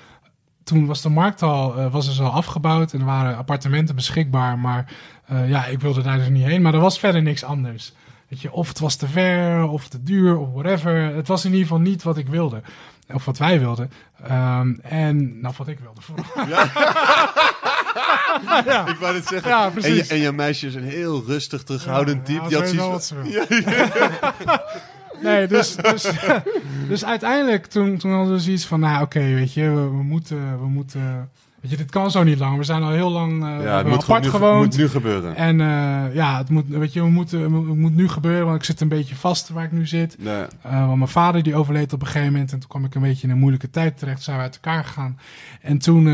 toen 0.65 0.87
was 0.87 1.03
de 1.03 1.09
markt 1.09 1.43
al, 1.43 1.91
was 1.91 2.07
dus 2.07 2.21
al 2.21 2.31
afgebouwd 2.31 2.93
en 2.93 3.01
er 3.01 3.07
waren 3.07 3.37
appartementen 3.37 3.95
beschikbaar, 3.95 4.59
maar 4.59 4.93
ja, 5.47 5.67
ik 5.67 5.81
wilde 5.81 6.03
daar 6.03 6.19
dus 6.19 6.29
niet 6.29 6.45
heen, 6.45 6.63
maar 6.63 6.75
er 6.75 6.81
was 6.81 6.99
verder 6.99 7.23
niks 7.23 7.45
anders. 7.45 7.93
Weet 8.31 8.41
je, 8.41 8.53
of 8.53 8.69
het 8.69 8.79
was 8.79 8.97
te 8.97 9.09
ver, 9.09 9.69
of 9.69 9.89
te 9.89 10.03
duur, 10.03 10.39
of 10.39 10.53
whatever. 10.53 11.15
Het 11.15 11.29
was 11.29 11.45
in 11.45 11.51
ieder 11.51 11.67
geval 11.67 11.83
niet 11.83 12.03
wat 12.03 12.17
ik 12.17 12.29
wilde. 12.29 12.63
Of 13.13 13.25
wat 13.25 13.39
wij 13.39 13.59
wilden. 13.59 13.91
Ehm, 14.23 14.75
en, 14.83 15.41
nou, 15.41 15.55
wat 15.59 15.69
ik 15.69 15.79
wilde 15.79 16.01
vooral. 16.01 16.49
ja. 16.49 16.71
Ik 18.87 18.97
wou 19.01 19.15
het 19.15 19.27
zeggen. 19.27 19.51
Ja, 19.51 19.71
en, 19.83 19.95
je, 19.95 20.07
en 20.09 20.19
jouw 20.21 20.33
meisje 20.33 20.67
is 20.67 20.75
een 20.75 20.85
heel 20.85 21.23
rustig, 21.27 21.63
terughoudend 21.63 22.29
Ja, 22.29 22.35
type. 22.35 22.43
ja, 22.57 22.71
Die 22.71 22.81
had 22.81 23.05
zoiets 23.05 23.11
wat. 24.45 24.61
Nee, 25.23 25.47
dus, 25.47 25.77
dus, 25.77 26.11
dus 26.89 27.05
uiteindelijk 27.05 27.67
toen, 27.67 27.97
toen 27.99 28.13
hadden 28.13 28.33
we 28.35 28.41
zoiets 28.41 28.67
van, 28.67 28.81
nou 28.81 29.03
oké, 29.03 29.21
weet 29.21 29.53
je, 29.55 29.63
we, 29.63 29.81
we 29.81 30.03
moeten, 30.03 30.61
we 30.61 30.69
moeten, 30.69 31.31
weet 31.61 31.71
je, 31.71 31.77
dit 31.77 31.91
kan 31.91 32.11
zo 32.11 32.23
niet 32.23 32.39
lang. 32.39 32.57
We 32.57 32.65
zijn 32.65 32.83
al 32.83 32.91
heel 32.91 33.11
lang 33.11 33.45
eh, 33.45 33.65
Ja, 33.65 33.77
het 33.77 33.87
moet, 33.87 34.03
apart 34.03 34.07
gewoon 34.07 34.23
nu, 34.23 34.29
gewoond. 34.31 34.67
moet 34.67 34.77
nu 34.77 34.89
gebeuren. 34.89 35.37
En 35.37 35.61
eh, 35.61 36.15
ja, 36.15 36.39
het 36.39 36.49
moet, 36.49 36.65
weet 36.69 36.93
je, 36.93 37.03
we 37.03 37.09
moeten, 37.11 37.41
het 37.41 37.51
moet 37.77 37.97
nu 37.97 38.09
gebeuren, 38.09 38.45
want 38.45 38.57
ik 38.59 38.65
zit 38.65 38.81
een 38.81 38.89
beetje 38.89 39.15
vast 39.17 39.49
waar 39.49 39.65
ik 39.65 39.73
nu 39.73 39.87
zit. 39.87 40.17
Ja. 40.19 40.49
Eh, 40.63 40.87
want 40.87 40.97
mijn 40.99 41.11
vader 41.11 41.43
die 41.43 41.55
overleed 41.55 41.93
op 41.93 42.01
een 42.01 42.07
gegeven 42.07 42.33
moment 42.33 42.53
en 42.53 42.59
toen 42.59 42.69
kwam 42.69 42.85
ik 42.85 42.95
een 42.95 43.03
beetje 43.03 43.27
in 43.27 43.33
een 43.33 43.39
moeilijke 43.39 43.71
tijd 43.71 43.99
terecht, 43.99 44.23
zijn 44.23 44.37
we 44.37 44.43
uit 44.43 44.55
elkaar 44.55 44.85
gegaan. 44.85 45.19
En 45.61 45.79
toen, 45.79 46.05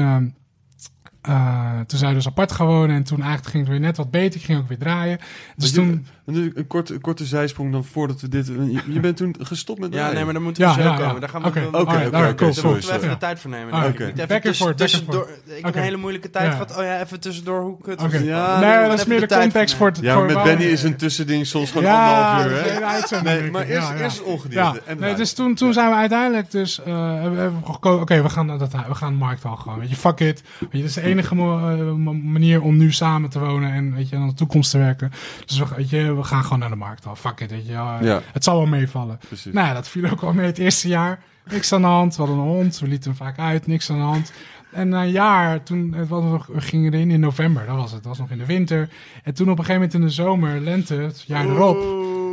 eh, 1.27 1.81
toen 1.87 1.99
zijn 1.99 2.11
we 2.11 2.16
dus 2.16 2.27
apart 2.27 2.57
wonen. 2.57 2.97
En 2.97 3.03
toen 3.05 3.20
eigenlijk 3.22 3.51
ging 3.51 3.62
het 3.62 3.72
weer 3.72 3.81
net 3.83 3.97
wat 3.97 4.11
beter. 4.11 4.41
Ik 4.41 4.47
ging 4.47 4.59
ook 4.59 4.68
weer 4.68 4.79
draaien. 4.79 5.18
Dus 5.57 5.68
je- 5.70 5.74
toen... 5.74 6.07
Een 6.27 6.66
korte, 6.66 6.95
een 6.95 7.01
korte 7.01 7.24
zijsprong 7.24 7.72
dan 7.72 7.85
voordat 7.85 8.20
we 8.20 8.29
dit... 8.29 8.47
Je, 8.47 8.81
je 8.87 9.01
bent 9.01 9.16
toen 9.16 9.35
gestopt 9.41 9.81
met 9.81 9.95
Ja, 9.95 10.12
nee, 10.12 10.24
maar 10.24 10.33
dan 10.33 10.43
moeten 10.43 10.62
we 10.62 10.68
Ja, 10.68 10.74
zo 10.74 10.81
ja, 10.83 10.93
ja. 10.99 11.07
komen. 11.07 11.20
Daar 11.20 11.29
gaan 11.31 11.43
we 11.43 11.49
Oké, 11.49 11.59
Oké, 11.66 11.77
oké, 11.79 12.11
Daar 12.11 12.35
moeten 12.39 12.62
we 12.64 12.77
even 12.93 13.09
de 13.09 13.16
tijd 13.18 13.41
voor 13.41 13.51
nemen. 13.51 13.72
Ah. 13.72 13.85
Niet 13.85 14.18
even 14.31 14.77
tussendoor- 14.77 15.29
Ik 15.45 15.64
heb 15.64 15.74
een 15.74 15.83
hele 15.83 15.97
moeilijke 15.97 16.31
tijd 16.31 16.45
Ja. 16.47 16.51
gehad. 16.51 16.77
Oh 16.77 16.83
ja, 16.83 17.01
even 17.01 17.20
tussendoor. 17.20 17.61
Hoe 17.61 17.81
kut 17.83 18.01
het? 18.03 18.12
Ja, 18.24 18.61
nee, 18.61 18.79
dan 18.81 18.89
dat 18.89 18.99
is 18.99 19.05
meer 19.07 19.29
de 19.29 19.39
context 19.39 19.74
voor 19.74 19.93
voor... 19.95 20.05
Ja, 20.05 20.18
met 20.20 20.43
Benny 20.43 20.64
is 20.64 20.83
een 20.83 20.97
tussending 20.97 21.47
soms 21.47 21.70
gewoon 21.70 21.85
Ja, 21.87 22.07
anderhalf 22.35 22.47
uur, 22.66 22.72
hè? 23.12 23.22
Nee, 23.22 23.51
maar 23.51 23.66
eerst, 23.66 23.89
het 23.89 24.22
ongedierte. 24.22 24.81
Nee, 24.99 25.14
dus 25.14 25.33
toen, 25.33 25.55
toen 25.55 25.72
zijn 25.72 25.89
we 25.91 25.95
uiteindelijk 25.97 26.51
dus, 26.51 26.83
eh, 26.83 27.12
hebben 27.20 27.61
we 27.64 27.72
gekozen, 27.72 28.01
oké, 28.01 28.22
we 28.22 28.29
gaan 28.29 28.47
naar 28.47 28.59
dat 28.59 28.72
hui- 28.72 28.89
we 28.89 28.95
gaan 28.95 29.14
Markthal 29.14 29.57
gewoon, 29.57 29.79
weet 29.79 29.91
je, 29.91 29.97
fuck 29.97 30.20
it. 30.20 30.43
Weet 30.59 30.68
je, 30.70 30.79
dat 30.79 30.87
is 30.89 30.95
de 30.95 31.03
enige 31.03 31.35
eh, 31.35 31.91
manier 32.22 32.62
om 32.62 32.77
nu 32.77 32.93
samen 32.93 33.31
te 33.31 33.39
wonen 33.39 33.72
en, 33.72 33.95
weet 33.95 34.09
je, 34.09 34.16
aan 34.16 34.29
de 34.29 34.35
toekomst 34.35 34.70
te 34.70 34.79
werken. 34.79 35.12
Dus 35.47 35.59
we, 35.59 35.64
weet 35.77 35.91
je, 35.91 36.14
we 36.16 36.24
gaan 36.24 36.42
gewoon 36.42 36.58
naar 36.58 36.68
de 36.68 36.76
Markthal, 36.76 37.16
fuck 37.16 37.40
it, 37.40 37.50
weet 37.50 37.66
je. 37.66 37.72
ja, 37.72 37.98
Ja. 38.02 38.20
Het 38.32 38.44
zal 38.44 38.56
wel 38.56 38.66
meevallen. 38.66 39.18
Precies. 39.28 39.52
Nou 39.52 39.66
ja, 39.66 39.74
dat 39.74 39.88
viel 39.88 40.10
ook 40.10 40.20
wel 40.20 40.32
mee 40.32 40.46
het 40.46 40.58
eerste 40.58 40.88
jaar. 40.88 41.18
Niks 41.50 41.72
aan 41.72 41.80
de 41.80 41.86
hand, 41.86 42.16
we 42.16 42.22
hadden 42.22 42.40
een 42.40 42.48
hond, 42.50 42.78
we 42.78 42.86
lieten 42.88 43.10
hem 43.10 43.18
vaak 43.18 43.38
uit, 43.38 43.66
niks 43.66 43.90
aan 43.90 43.96
de 43.98 44.02
hand. 44.02 44.32
En 44.72 44.88
na 44.88 45.02
een 45.02 45.10
jaar, 45.10 45.62
toen 45.62 45.92
het 45.96 46.08
was 46.08 46.22
nog, 46.22 46.46
we 46.46 46.60
gingen 46.60 46.94
erin 46.94 47.10
in 47.10 47.20
november, 47.20 47.66
dat 47.66 47.76
was 47.76 47.92
het, 47.92 48.02
dat 48.02 48.08
was 48.08 48.18
nog 48.18 48.30
in 48.30 48.38
de 48.38 48.46
winter. 48.46 48.88
En 49.22 49.34
toen 49.34 49.50
op 49.50 49.58
een 49.58 49.64
gegeven 49.64 49.74
moment 49.74 49.94
in 49.94 50.00
de 50.00 50.10
zomer, 50.10 50.60
lente, 50.60 50.94
het 50.94 51.24
jaar 51.26 51.44
erop, 51.44 51.76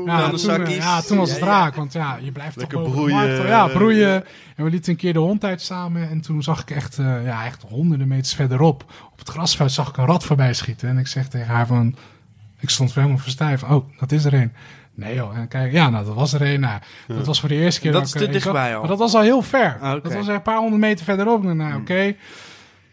ja, 0.05 0.19
van 0.21 0.31
de 0.35 0.41
toen, 0.41 0.65
eh, 0.65 0.75
ja, 0.75 1.01
toen 1.01 1.17
was 1.17 1.29
het 1.29 1.39
Ja, 1.39 1.45
ja. 1.45 1.51
raak. 1.51 1.75
Want 1.75 1.93
ja, 1.93 2.17
je 2.21 2.31
blijft 2.31 2.55
Lekker 2.55 2.77
toch 2.83 2.91
broeien, 2.91 3.15
markt. 3.15 3.47
Ja, 3.47 3.67
broeien. 3.67 4.23
En 4.55 4.63
we 4.63 4.69
lieten 4.69 4.91
een 4.91 4.97
keer 4.97 5.13
de 5.13 5.19
hond 5.19 5.43
uit 5.43 5.61
samen. 5.61 6.09
En 6.09 6.21
toen 6.21 6.43
zag 6.43 6.61
ik 6.61 6.69
echt, 6.71 6.97
eh, 6.99 7.25
ja, 7.25 7.45
echt 7.45 7.63
honderden 7.69 8.07
meters 8.07 8.33
verderop. 8.33 8.83
Op 9.11 9.19
het 9.19 9.29
grasveld 9.29 9.71
zag 9.71 9.89
ik 9.89 9.97
een 9.97 10.05
rat 10.05 10.23
voorbij 10.23 10.53
schieten. 10.53 10.89
En 10.89 10.97
ik 10.97 11.07
zeg 11.07 11.27
tegen 11.27 11.53
haar 11.53 11.67
van... 11.67 11.95
Ik 12.63 12.69
stond 12.69 12.93
helemaal 12.93 13.17
verstijf. 13.17 13.63
Oh, 13.63 13.85
dat 13.99 14.11
is 14.11 14.25
er 14.25 14.33
een. 14.33 14.53
Nee 14.95 15.15
joh. 15.15 15.37
En 15.37 15.47
kijk, 15.47 15.71
ja, 15.71 15.89
nou, 15.89 16.05
dat 16.05 16.15
was 16.15 16.33
er 16.33 16.41
een. 16.41 16.59
Nou, 16.59 16.79
dat 17.07 17.25
was 17.25 17.39
voor 17.39 17.49
de 17.49 17.55
eerste 17.55 17.81
keer. 17.81 17.91
Dat 17.91 18.01
ik, 18.01 18.07
is 18.07 18.13
eh, 18.13 18.19
te 18.19 18.25
zag- 18.25 18.33
dichtbij 18.33 18.73
al. 18.73 18.79
Maar 18.79 18.89
dat 18.89 18.99
was 18.99 19.13
al 19.15 19.21
heel 19.21 19.41
ver. 19.41 19.77
Ah. 19.81 20.03
Dat 20.03 20.13
was 20.13 20.27
een 20.27 20.41
paar 20.41 20.57
honderd 20.57 20.81
meter 20.81 21.05
verderop. 21.05 21.43
Nou, 21.43 21.79
oké. 21.79 22.15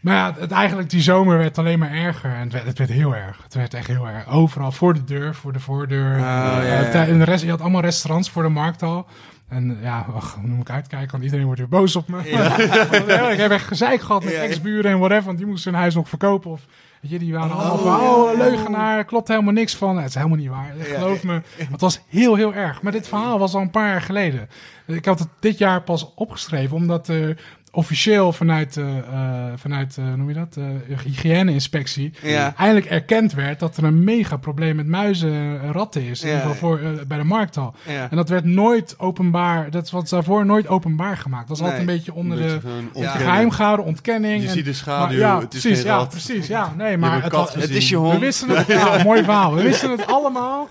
Maar 0.01 0.15
ja, 0.15 0.35
het, 0.39 0.51
eigenlijk 0.51 0.91
die 0.91 1.01
zomer 1.03 1.39
werd 1.39 1.59
alleen 1.59 1.79
maar 1.79 1.91
erger. 1.93 2.31
En 2.35 2.41
het 2.41 2.53
werd, 2.53 2.67
het 2.67 2.79
werd 2.79 2.91
heel 2.91 3.17
erg. 3.17 3.41
Het 3.43 3.55
werd 3.55 3.75
echt 3.75 3.87
heel 3.87 4.09
erg. 4.09 4.29
Overal 4.29 4.73
voor 4.73 4.95
de 4.95 5.05
deur, 5.05 5.35
voor 5.35 5.53
de 5.53 5.61
voordeur. 5.61 6.15
Oh, 6.15 6.21
ja, 6.21 6.61
Eh, 6.63 7.09
En 7.09 7.19
de 7.19 7.25
rest, 7.25 7.45
je 7.45 7.51
had 7.51 7.61
allemaal 7.61 7.81
restaurants 7.81 8.31
voor 8.31 8.43
de 8.43 8.49
markt 8.49 8.83
al. 8.83 9.07
En 9.49 9.77
eh, 9.77 9.83
ja, 9.83 10.07
ach, 10.15 10.37
nu 10.43 10.49
moet 10.53 10.69
ik 10.69 10.75
uitkijken, 10.75 11.11
want 11.11 11.25
iedereen 11.25 11.45
wordt 11.45 11.61
weer 11.61 11.69
boos 11.69 11.97
op 11.97 12.09
me. 12.09 12.19
ik 13.33 13.39
heb 13.39 13.51
echt 13.51 13.67
gezeik 13.67 14.01
gehad 14.01 14.25
met 14.25 14.33
ex-buren 14.35 14.91
en 14.91 14.99
whatever, 14.99 15.25
want 15.25 15.39
die 15.39 15.47
moesten 15.47 15.71
hun 15.73 15.81
huis 15.81 15.95
nog 15.95 16.09
verkopen. 16.09 16.51
Of, 16.51 16.61
weet 17.01 17.11
je, 17.11 17.19
die 17.19 17.33
waren 17.33 17.57
allemaal 17.57 17.79
van, 17.79 18.01
oh, 18.01 18.37
leugenaar, 18.37 19.05
klopt 19.05 19.29
helemaal 19.29 19.53
niks 19.53 19.77
van. 19.77 19.97
Het 19.97 20.09
is 20.09 20.15
helemaal 20.15 20.37
niet 20.37 20.49
waar, 20.49 20.75
geloof 20.79 21.23
me. 21.23 21.43
Het 21.71 21.81
was 21.81 22.01
heel, 22.09 22.35
heel 22.35 22.55
erg. 22.55 22.83
Maar 22.83 22.93
dit 22.93 23.09
verhaal 23.09 23.39
was 23.39 23.55
al 23.55 23.61
een 23.61 23.71
paar 23.71 23.89
jaar 23.89 24.03
geleden. 24.03 24.49
Ik 24.87 25.05
had 25.05 25.19
het 25.19 25.29
dit 25.41 25.59
jaar 25.59 25.83
pas 25.83 26.13
opgeschreven, 26.15 26.77
omdat 26.77 27.09
er 27.09 27.41
officieel 27.73 28.33
vanuit, 28.33 28.77
eh, 28.77 28.99
eh, 28.99 29.53
vanuit 29.57 29.97
eh, 29.99 30.05
hoe 30.05 30.17
noem 30.17 30.29
je 30.29 30.35
dat, 30.35 30.57
eh 30.57 30.99
hygiëne-inspectie, 31.05 32.13
Ja. 32.23 32.55
eindelijk 32.57 32.87
erkend 32.87 33.33
werd 33.33 33.59
dat 33.61 33.77
er 33.77 33.85
een 33.85 34.05
mega 34.05 34.37
probleem 34.37 34.77
met 34.77 34.87
muizen 34.87 35.33
en 35.33 35.73
ratten 35.73 36.03
is. 36.03 36.23
In 36.23 36.29
Ja. 36.29 36.35
ieder 36.35 36.51
geval 36.51 36.69
voor, 36.79 36.81
bij 37.07 37.19
de 37.19 37.25
markt 37.25 37.57
al. 37.57 37.75
Ja. 37.89 38.07
En 38.11 38.17
dat 38.17 38.29
werd 38.29 38.45
nooit 38.45 38.95
openbaar, 38.99 39.71
dat 39.71 39.91
was 39.91 40.11
daarvoor 40.11 40.47
nooit 40.47 40.69
openbaar 40.69 41.17
gemaakt. 41.17 41.49
Dat 41.49 41.59
was 41.59 41.67
altijd 41.69 41.89
een 41.89 41.95
beetje 41.95 42.15
onder 42.15 42.37
Een 42.39 42.43
beetje 42.43 42.55
de 42.61 42.61
gewoon 42.61 42.77
Ja. 42.83 42.89
ontkennen. 42.93 43.21
geheim 43.29 43.51
gehouden, 43.51 43.87
ontkenning. 43.87 44.43
Je 44.43 44.49
en- 44.49 44.55
ziet 44.55 44.65
de 44.65 44.73
schaduw, 44.73 45.07
maar 45.07 45.17
ja, 45.17 45.41
het 45.41 45.55
is 45.55 45.61
precies, 45.61 45.79
geen 45.81 45.91
ja, 45.91 45.97
rat. 45.97 46.09
precies, 46.09 46.47
ja. 46.47 46.75
Nee, 46.77 46.97
maar 46.97 47.23
het. 47.23 47.55
Het 47.55 47.71
is 47.71 47.89
je 47.89 48.01
we 48.01 48.07
hond. 48.07 48.19
wisten 48.19 48.49
het, 48.49 48.67
ja, 48.79 49.03
mooi 49.05 49.23
verhaal. 49.25 49.55
We 49.55 49.63
wisten 49.63 49.91
het 49.91 50.07
allemaal. 50.07 50.69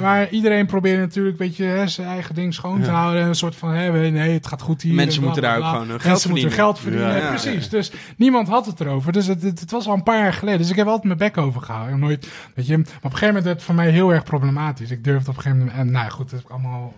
Maar 0.00 0.28
iedereen 0.30 0.66
probeerde 0.66 1.00
natuurlijk 1.00 1.40
een 1.40 1.46
beetje 1.46 1.64
hè, 1.64 1.86
zijn 1.88 2.08
eigen 2.08 2.34
ding 2.34 2.54
schoon 2.54 2.80
te 2.80 2.90
Ja. 2.90 2.92
houden. 2.96 3.22
Een 3.26 3.34
soort 3.34 3.56
van, 3.56 3.70
hè, 3.74 3.90
we- 3.90 3.98
nee, 4.08 4.32
het 4.32 4.46
gaat 4.46 4.62
goed 4.62 4.82
hier. 4.82 4.94
Mensen 4.94 5.14
en 5.14 5.18
bla, 5.20 5.24
moeten 5.32 5.42
bla, 5.42 5.50
daar 5.50 5.58
ook 5.68 5.74
bla. 5.74 5.82
gewoon 5.84 6.00
geld 6.00 6.20
geld 6.46 6.78
verdienen, 6.78 7.08
Ja, 7.08 7.16
ja, 7.16 7.28
precies. 7.28 7.68
Dus 7.68 7.92
niemand 8.16 8.48
had 8.48 8.66
het 8.66 8.80
erover. 8.80 9.12
Dus 9.12 9.26
het, 9.26 9.42
het, 9.42 9.60
het 9.60 9.70
was 9.70 9.86
al 9.86 9.94
een 9.94 10.02
paar 10.02 10.18
jaar 10.18 10.32
geleden. 10.32 10.58
Dus 10.58 10.70
ik 10.70 10.76
heb 10.76 10.86
altijd 10.86 11.04
mijn 11.04 11.18
bek 11.18 11.36
overgehouden. 11.36 11.98
Nooit, 11.98 12.28
weet 12.54 12.66
je, 12.66 12.76
maar 12.76 12.86
op 12.86 12.92
een 12.92 13.10
gegeven 13.10 13.26
moment 13.26 13.44
werd 13.44 13.56
het 13.56 13.64
voor 13.64 13.74
mij 13.74 13.90
heel 13.90 14.12
erg 14.12 14.24
problematisch. 14.24 14.90
Ik 14.90 15.04
durfde 15.04 15.30
op 15.30 15.36
een 15.36 15.42
gegeven 15.42 15.64
moment, 15.64 15.78
en 15.78 15.90
nou 15.90 16.04
ja, 16.04 16.10
goed, 16.10 16.30
dat 16.30 16.38
heb 16.38 16.48
ik 16.48 16.54
allemaal 16.54 16.94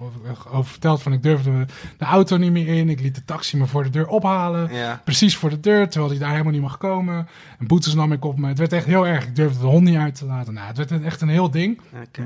over, 0.52 0.70
verteld. 0.70 1.02
Van 1.02 1.12
ik 1.12 1.22
durfde 1.22 1.66
de 1.98 2.04
auto 2.04 2.36
niet 2.36 2.52
meer 2.52 2.66
in. 2.66 2.88
Ik 2.88 3.00
liet 3.00 3.14
de 3.14 3.24
taxi 3.24 3.56
me 3.56 3.66
voor 3.66 3.82
de 3.82 3.90
deur 3.90 4.06
ophalen. 4.06 4.74
Ja. 4.74 5.00
Precies 5.04 5.36
voor 5.36 5.50
de 5.50 5.60
deur, 5.60 5.88
terwijl 5.88 6.10
hij 6.10 6.20
daar 6.20 6.30
helemaal 6.30 6.52
niet 6.52 6.62
mag 6.62 6.78
komen. 6.78 7.28
En 7.58 7.66
boetes 7.66 7.94
nam 7.94 8.12
ik 8.12 8.24
op 8.24 8.38
me. 8.38 8.48
Het 8.48 8.58
werd 8.58 8.72
echt 8.72 8.86
heel 8.86 9.06
erg. 9.06 9.26
Ik 9.26 9.36
durfde 9.36 9.60
de 9.60 9.66
hond 9.66 9.84
niet 9.84 9.96
uit 9.96 10.14
te 10.14 10.24
laten. 10.24 10.54
Nou, 10.54 10.66
het 10.66 10.76
werd 10.76 11.02
echt 11.02 11.20
een 11.20 11.28
heel 11.28 11.50
ding. 11.50 11.80
Oké. 12.06 12.22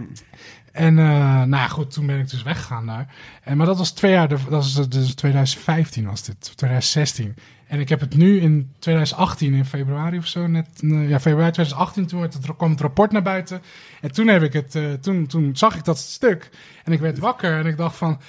En 0.74 0.98
eh, 0.98 1.04
nou 1.36 1.50
ja, 1.50 1.68
goed, 1.68 1.92
toen 1.92 2.06
ben 2.06 2.18
ik 2.18 2.30
dus 2.30 2.42
weggegaan 2.42 2.86
daar. 2.86 3.14
En, 3.42 3.56
maar 3.56 3.66
dat 3.66 3.78
was 3.78 3.90
twee 3.90 4.12
jaar, 4.12 4.28
dat 4.28 4.40
was 4.48 4.88
dus 4.88 5.14
2015 5.14 6.06
was 6.06 6.22
dit, 6.22 6.56
2016. 6.56 7.34
En 7.66 7.80
ik 7.80 7.88
heb 7.88 8.00
het 8.00 8.16
nu 8.16 8.40
in 8.40 8.72
2018, 8.78 9.54
in 9.54 9.64
februari 9.64 10.18
of 10.18 10.26
zo, 10.26 10.46
net, 10.46 10.66
eh, 10.80 11.08
ja, 11.08 11.20
februari 11.20 11.52
2018, 11.52 12.06
toen 12.06 12.20
werd 12.20 12.34
het, 12.34 12.56
kwam 12.56 12.70
het 12.70 12.80
rapport 12.80 13.12
naar 13.12 13.22
buiten. 13.22 13.62
En 14.00 14.12
toen 14.12 14.26
heb 14.28 14.42
ik 14.42 14.52
het, 14.52 14.74
eh, 14.74 14.92
toen, 14.92 15.26
toen 15.26 15.56
zag 15.56 15.76
ik 15.76 15.84
dat 15.84 15.98
stuk. 15.98 16.50
En 16.84 16.92
ik 16.92 17.00
werd 17.00 17.18
wakker 17.18 17.58
en 17.58 17.66
ik 17.66 17.76
dacht 17.76 17.96
van, 17.96 18.20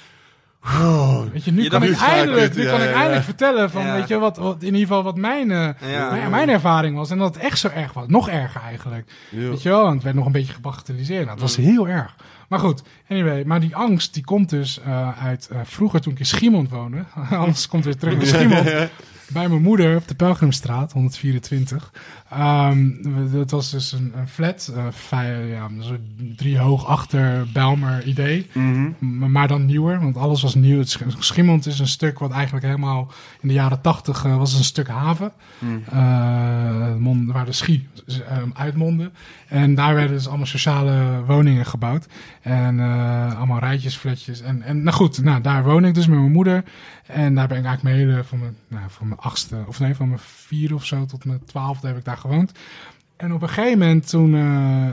wow, 0.60 1.32
weet 1.32 1.44
je, 1.44 1.52
nu 1.52 1.62
Je 1.62 1.68
kan 1.68 1.82
ik 1.82 2.00
eindelijk, 2.00 2.56
nu 2.56 2.62
ja, 2.62 2.70
kan 2.70 2.80
ik 2.80 2.92
eindelijk 2.92 3.14
ja. 3.14 3.22
vertellen 3.22 3.70
van, 3.70 3.92
weet 3.92 4.08
je, 4.08 4.18
wat, 4.18 4.36
wat, 4.36 4.56
in 4.58 4.64
ieder 4.64 4.80
geval 4.80 5.02
wat 5.02 5.16
mijn, 5.16 5.48
Ja. 5.48 6.28
mijn, 6.30 6.48
ervaring 6.48 6.96
was. 6.96 7.10
En 7.10 7.18
dat 7.18 7.34
het 7.34 7.44
echt 7.44 7.58
zo 7.58 7.68
erg 7.68 7.92
was. 7.92 8.06
Nog 8.06 8.28
erger 8.28 8.60
eigenlijk. 8.60 9.12
Weet 9.30 9.62
je 9.62 9.68
wel, 9.68 9.86
en 9.86 9.94
het 9.94 10.02
werd 10.02 10.16
nog 10.16 10.26
een 10.26 10.32
beetje 10.32 10.52
gebagatelliseerd. 10.52 11.20
Nou, 11.24 11.30
het 11.30 11.40
was 11.40 11.56
heel 11.56 11.88
erg. 11.88 12.16
Maar 12.48 12.58
goed, 12.58 12.82
anyway. 13.08 13.44
Maar 13.44 13.60
die 13.60 13.76
angst, 13.76 14.14
die 14.14 14.24
komt 14.24 14.50
dus 14.50 14.80
eh, 14.80 15.24
uit 15.24 15.48
eh, 15.48 15.60
vroeger 15.64 16.00
toen 16.00 16.12
ik 16.12 16.18
in 16.18 16.26
Schiemond 16.26 16.70
woonde. 16.70 17.04
Alles 17.30 17.68
komt 17.68 17.84
weer 17.84 17.96
terug 17.96 18.16
naar 18.16 18.26
Schiemond. 18.34 18.90
Bij 19.28 19.48
mijn 19.48 19.62
moeder 19.62 19.96
op 19.96 20.08
de 20.08 20.14
Pelgrimstraat, 20.14 20.92
124. 20.92 21.92
Ehm, 22.30 22.88
we- 23.02 23.28
dat 23.30 23.50
was 23.50 23.70
dus 23.70 23.92
een, 23.92 24.12
een 24.16 24.28
flat. 24.28 24.72
eh 24.76 24.84
vij- 24.90 25.46
ja, 25.46 25.68
zo 25.80 25.96
drie 26.36 26.58
hoog 26.58 26.86
achter 26.86 27.46
Belmer 27.52 28.04
idee. 28.04 28.46
Mhm. 28.52 29.30
Maar 29.32 29.48
dan 29.48 29.64
nieuwer, 29.66 30.00
want 30.00 30.16
alles 30.16 30.42
was 30.42 30.54
nieuw. 30.54 30.78
Het 30.78 31.66
is 31.66 31.78
een 31.78 31.86
stuk 31.88 32.18
wat 32.18 32.30
eigenlijk 32.30 32.64
helemaal 32.66 33.12
in 33.40 33.48
de 33.48 33.54
jaren 33.54 33.80
tachtig 33.80 34.22
was 34.22 34.54
een 34.54 34.64
stuk 34.64 34.88
haven. 34.88 35.32
Mm. 35.58 35.82
Eh, 35.90 36.94
mond- 36.94 37.32
waar 37.32 37.44
de 37.44 37.52
schie 37.52 37.88
eh, 38.06 38.36
uitmondde. 38.54 39.10
En 39.48 39.74
daar 39.74 39.94
werden 39.94 40.16
dus 40.16 40.28
allemaal 40.28 40.46
sociale 40.46 41.22
woningen 41.26 41.66
gebouwd. 41.66 42.06
En 42.42 42.80
eh, 42.80 43.36
allemaal 43.36 43.58
rijtjes, 43.58 43.96
flatjes. 43.96 44.40
En, 44.40 44.62
en 44.62 44.82
nou 44.82 44.96
goed, 44.96 45.22
nou, 45.22 45.40
daar 45.40 45.64
woon 45.64 45.84
ik 45.84 45.94
dus 45.94 46.06
met 46.06 46.18
mijn 46.18 46.32
moeder. 46.32 46.64
En 47.06 47.34
daar 47.34 47.48
ben 47.48 47.58
ik 47.58 47.64
eigenlijk 47.64 47.82
mijn 47.96 48.08
hele, 48.08 48.24
van 48.24 48.38
mijn, 48.38 48.56
nou, 48.68 48.84
van 48.88 49.08
mijn 49.08 49.20
achtste, 49.20 49.56
of 49.66 49.80
nee, 49.80 49.94
van 49.94 50.08
mijn 50.08 50.20
vier 50.22 50.74
of 50.74 50.84
zo 50.84 51.04
tot 51.06 51.24
mijn 51.24 51.44
twaalfde 51.44 51.86
heb 51.86 51.96
ik 51.96 52.04
daar 52.04 52.15
gewoond. 52.16 52.52
En 53.16 53.32
op 53.32 53.42
een 53.42 53.48
gegeven 53.48 53.78
moment 53.78 54.08
toen, 54.08 54.34
eh, 54.34 54.88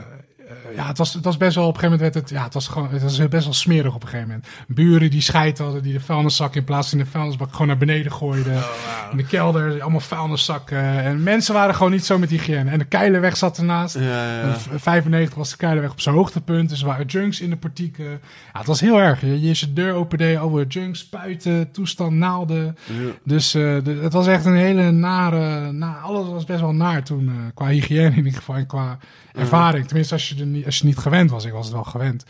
ja, 0.75 0.87
het 0.87 0.97
was, 0.97 1.13
het 1.13 1.23
was 1.23 1.37
best 1.37 1.55
wel, 1.55 1.67
op 1.67 1.73
een 1.73 1.79
gegeven 1.79 1.99
moment 1.99 2.13
werd 2.15 2.29
het, 2.29 2.37
ja, 2.39 2.43
het 2.43 2.53
was 2.53 2.67
gewoon, 2.67 2.89
het 2.89 3.01
was 3.01 3.27
best 3.27 3.43
wel 3.43 3.53
smerig 3.53 3.95
op 3.95 4.01
een 4.03 4.07
gegeven 4.07 4.27
moment. 4.27 4.47
Buren 4.67 5.09
die 5.09 5.21
scheid 5.21 5.57
hadden, 5.57 5.83
die 5.83 5.93
de 5.93 5.99
vuilniszak 5.99 6.55
in 6.55 6.63
plaats 6.63 6.89
van 6.89 6.97
de 6.97 7.05
vuilnisbak 7.05 7.51
gewoon 7.51 7.67
naar 7.67 7.77
beneden 7.77 8.11
gooiden. 8.11 8.63
In 9.11 9.17
de 9.17 9.25
kelder, 9.25 9.81
allemaal 9.81 9.99
vuilniszakken. 9.99 11.03
En 11.03 11.23
mensen 11.23 11.53
waren 11.53 11.75
gewoon 11.75 11.91
niet 11.91 12.05
zo 12.05 12.17
met 12.17 12.29
hygiëne. 12.29 12.69
En 12.71 12.79
de 12.79 12.85
Keilerweg 12.85 13.37
zat 13.37 13.57
ernaast. 13.57 13.95
Ja, 13.95 14.01
ja. 14.35 14.41
En 14.41 14.59
v- 14.59 14.67
95 14.75 15.35
was 15.35 15.49
de 15.49 15.57
Keilerweg 15.57 15.91
op 15.91 16.01
zijn 16.01 16.15
hoogtepunt. 16.15 16.69
Dus 16.69 16.81
er 16.81 16.87
waren 16.87 17.05
junks 17.05 17.41
in 17.41 17.49
de 17.49 17.55
portieken. 17.55 18.05
Ja, 18.53 18.57
het 18.59 18.67
was 18.67 18.79
heel 18.79 18.97
erg. 19.01 19.21
Je, 19.21 19.41
je 19.41 19.51
je 19.55 19.73
deur 19.73 19.93
opende, 19.93 20.39
over 20.39 20.65
junks, 20.67 20.99
spuiten, 20.99 21.71
toestand, 21.71 22.11
naalden. 22.13 22.77
Ja. 22.85 22.93
Dus 23.23 23.53
eh, 23.53 23.61
de- 23.83 23.99
het 24.01 24.13
was 24.13 24.27
echt 24.27 24.45
een 24.45 24.55
hele 24.55 24.91
nare... 24.91 25.71
Na, 25.71 25.97
alles 25.97 26.27
was 26.29 26.45
best 26.45 26.59
wel 26.61 26.73
naar 26.73 27.03
toen. 27.03 27.27
eh, 27.27 27.33
qua 27.53 27.67
hygiëne 27.67 28.09
in 28.09 28.15
ieder 28.15 28.33
geval 28.33 28.55
en 28.55 28.65
qua 28.67 28.97
ervaring. 29.33 29.85
Tenminste, 29.87 30.13
als 30.13 30.29
je, 30.29 30.39
er 30.39 30.42
niet, 30.45 30.65
als 30.65 30.77
je 30.77 30.85
niet 30.85 30.97
gewend 30.97 31.29
was. 31.29 31.45
Ik 31.45 31.51
was 31.51 31.65
het 31.65 31.73
wel 31.73 31.83
gewend. 31.83 32.23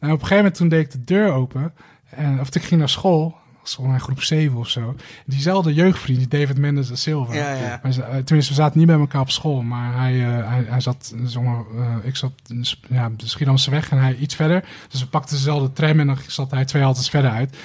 En 0.00 0.08
op 0.08 0.20
een 0.20 0.26
gegeven 0.26 0.36
moment 0.36 0.54
toen 0.54 0.68
deed 0.68 0.84
ik 0.84 0.90
de 0.90 1.04
deur 1.04 1.32
open. 1.32 1.72
En, 2.10 2.40
of 2.40 2.54
ik 2.54 2.62
ging 2.62 2.80
naar 2.80 2.88
school. 2.88 3.36
Volgens 3.62 3.96
mij 3.96 3.98
groep 3.98 4.22
7 4.22 4.58
of 4.58 4.68
zo. 4.68 4.94
Diezelfde 5.26 5.74
jeugdvriend, 5.74 6.18
die 6.18 6.28
David 6.28 6.58
Mendes 6.58 6.88
da 6.88 6.94
Silva. 6.94 7.34
Ja, 7.34 7.52
ja. 7.52 7.80
Eh, 7.82 8.16
tenminste, 8.16 8.52
we 8.52 8.60
zaten 8.60 8.78
niet 8.78 8.86
bij 8.86 8.98
elkaar 8.98 9.20
op 9.20 9.30
school, 9.30 9.62
maar 9.62 9.94
hij, 9.94 10.26
eh, 10.26 10.48
hij, 10.48 10.64
hij 10.68 10.80
zat, 10.80 11.14
eh, 11.16 11.24
zeg 11.24 11.42
maar, 11.42 11.64
eh, 11.76 11.94
ik 12.02 12.16
zat 12.16 12.32
in 12.46 12.64
ja, 12.88 13.10
de 13.16 13.28
Schiedamse 13.28 13.70
weg 13.70 13.90
en 13.90 13.98
hij 13.98 14.16
iets 14.16 14.34
verder. 14.34 14.64
Dus 14.88 15.00
we 15.00 15.06
pakten 15.06 15.36
dezelfde 15.36 15.72
tram 15.72 16.00
en 16.00 16.06
dan 16.06 16.18
zat 16.26 16.50
hij 16.50 16.64
twee 16.64 16.82
haltes 16.82 17.10
verder 17.10 17.30
uit. 17.30 17.56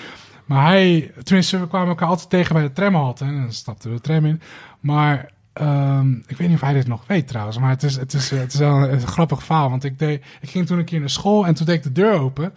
Maar 0.46 0.66
hij, 0.66 1.12
tenminste, 1.24 1.60
we 1.60 1.68
kwamen 1.68 1.88
elkaar 1.88 2.08
altijd 2.08 2.30
tegen 2.30 2.54
bij 2.54 2.64
de 2.64 2.74
tramhalte 2.74 3.26
en 3.26 3.42
dan 3.42 3.54
stapten 3.54 3.90
we 3.90 3.96
de 3.96 4.02
tram 4.02 4.26
in. 4.26 4.42
Maar 4.80 5.30
ehm, 5.54 6.12
ik 6.12 6.38
weet 6.38 6.48
niet 6.48 6.56
of 6.58 6.62
hij 6.62 6.74
dit 6.74 6.88
nog 6.88 7.04
weet 7.08 7.28
trouwens, 7.28 7.58
maar 7.58 7.70
het 7.70 7.84
is, 7.84 7.96
het 7.96 8.14
is, 8.14 8.32
eh, 8.32 8.40
het 8.40 8.54
is 8.54 8.60
wel 8.60 8.90
een, 8.90 9.08
grappig 9.08 9.44
verhaal. 9.44 9.70
Want 9.70 9.84
ik, 9.84 10.00
deed, 10.00 10.24
ik 10.42 10.50
ging 10.50 10.66
toen 10.66 10.78
een 10.78 10.86
keer 10.86 11.00
naar 11.00 11.10
school 11.10 11.46
en 11.46 11.54
toen 11.54 11.66
deed 11.66 11.76
ik 11.76 11.84
de 11.84 11.92
deur 11.92 12.20
open. 12.20 12.54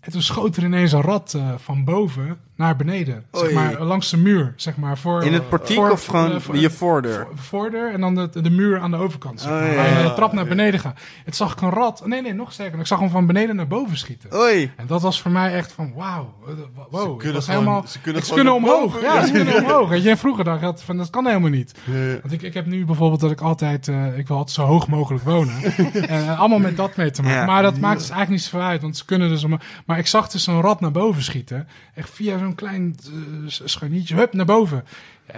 En 0.00 0.12
toen 0.12 0.22
schoot 0.22 0.56
er 0.56 0.64
ineens 0.64 0.92
een 0.92 1.00
rat 1.00 1.34
eh, 1.34 1.54
van 1.56 1.84
boven 1.84 2.38
naar 2.62 2.76
beneden. 2.76 3.24
Zeg 3.32 3.52
maar 3.52 3.80
langs 3.82 4.10
de 4.10 4.16
muur, 4.16 4.52
zeg 4.56 4.76
maar. 4.76 4.98
Voor, 4.98 5.24
In 5.24 5.32
het 5.32 5.48
portiek 5.48 5.76
voor- 5.76 5.90
of 5.90 6.04
gewoon 6.06 6.40
voor- 6.40 6.56
je 6.56 6.70
voordeur? 6.70 7.26
voor- 7.26 7.38
voordeur 7.38 7.92
en 7.92 8.00
dan 8.00 8.14
de, 8.14 8.42
de 8.42 8.50
muur 8.50 8.80
aan 8.80 8.90
de 8.90 8.96
overkant. 8.96 9.40
Zeg 9.40 9.50
Oh, 9.50 9.58
maar, 9.58 9.68
ja, 9.70 9.74
waar 9.76 9.88
je 9.88 9.94
ja. 9.96 10.08
de 10.08 10.14
trap 10.14 10.32
naar 10.32 10.46
beneden 10.46 10.80
gaat. 10.80 11.00
Het 11.24 11.36
zag 11.36 11.52
ik 11.52 11.60
een 11.60 11.70
rat. 11.70 12.02
Nee, 12.06 12.22
nee, 12.22 12.32
nog 12.34 12.52
sterker. 12.52 12.78
Ik 12.78 12.86
zag 12.86 12.98
hem 12.98 13.10
van 13.10 13.26
beneden 13.26 13.56
naar 13.56 13.66
boven 13.66 13.96
schieten. 13.96 14.34
Oei. 14.34 14.70
En 14.76 14.86
dat 14.86 15.02
was 15.02 15.20
voor 15.22 15.30
mij 15.30 15.52
echt 15.54 15.72
van 15.72 15.92
wauw. 15.94 16.34
eh, 16.46 16.52
Wow. 16.90 17.10
Ze 17.10 17.16
kunnen 17.16 17.42
gewoon- 17.42 17.58
helemaal, 17.60 17.84
ze 17.86 18.00
kunnen 18.00 18.22
ze 18.22 18.34
kunnen 18.34 18.54
omhoog. 18.54 19.00
Ja, 19.02 19.26
ze 19.26 19.32
kunnen 19.32 19.56
omhoog. 19.64 19.88
Weet 19.88 20.02
je, 20.02 20.10
en 20.10 20.18
vroeger 20.18 20.44
dacht 20.44 20.58
ik 20.58 20.64
altijd 20.64 20.84
van 20.84 20.96
dat 20.96 21.10
kan 21.10 21.26
helemaal 21.26 21.50
niet. 21.50 21.74
Ja. 21.84 21.92
Want 22.20 22.32
ik, 22.32 22.42
ik 22.42 22.54
heb 22.54 22.66
nu 22.66 22.84
bijvoorbeeld 22.84 23.20
dat 23.20 23.30
ik 23.30 23.40
altijd, 23.40 23.88
eh, 23.88 24.18
ik 24.18 24.28
wil 24.28 24.36
altijd 24.36 24.56
zo 24.56 24.64
hoog 24.64 24.88
mogelijk 24.88 25.24
wonen. 25.24 25.54
en 25.92 26.08
eh, 26.08 26.38
allemaal 26.40 26.58
met 26.58 26.76
dat 26.76 26.96
mee 26.96 27.10
te 27.10 27.22
maken. 27.22 27.38
Ja. 27.38 27.44
Maar 27.46 27.62
dat 27.62 27.78
maakt 27.78 27.98
dus 27.98 28.10
eigenlijk 28.10 28.30
niet 28.30 28.50
zoveel 28.50 28.66
uit, 28.66 28.82
want 28.82 28.96
ze 28.96 29.04
kunnen 29.04 29.28
dus... 29.28 29.44
om- 29.44 29.58
Maar 29.86 29.98
ik 29.98 30.06
zag 30.06 30.28
dus 30.28 30.44
zo'n 30.44 30.60
rat 30.60 30.80
naar 30.80 30.90
boven 30.90 31.22
schieten. 31.22 31.68
Echt 31.94 32.10
via 32.10 32.38
zo'n 32.38 32.51
klein 32.54 32.96
uh, 33.12 33.48
scharniertje, 33.48 34.14
hup, 34.14 34.32
naar 34.32 34.46
boven. 34.46 34.84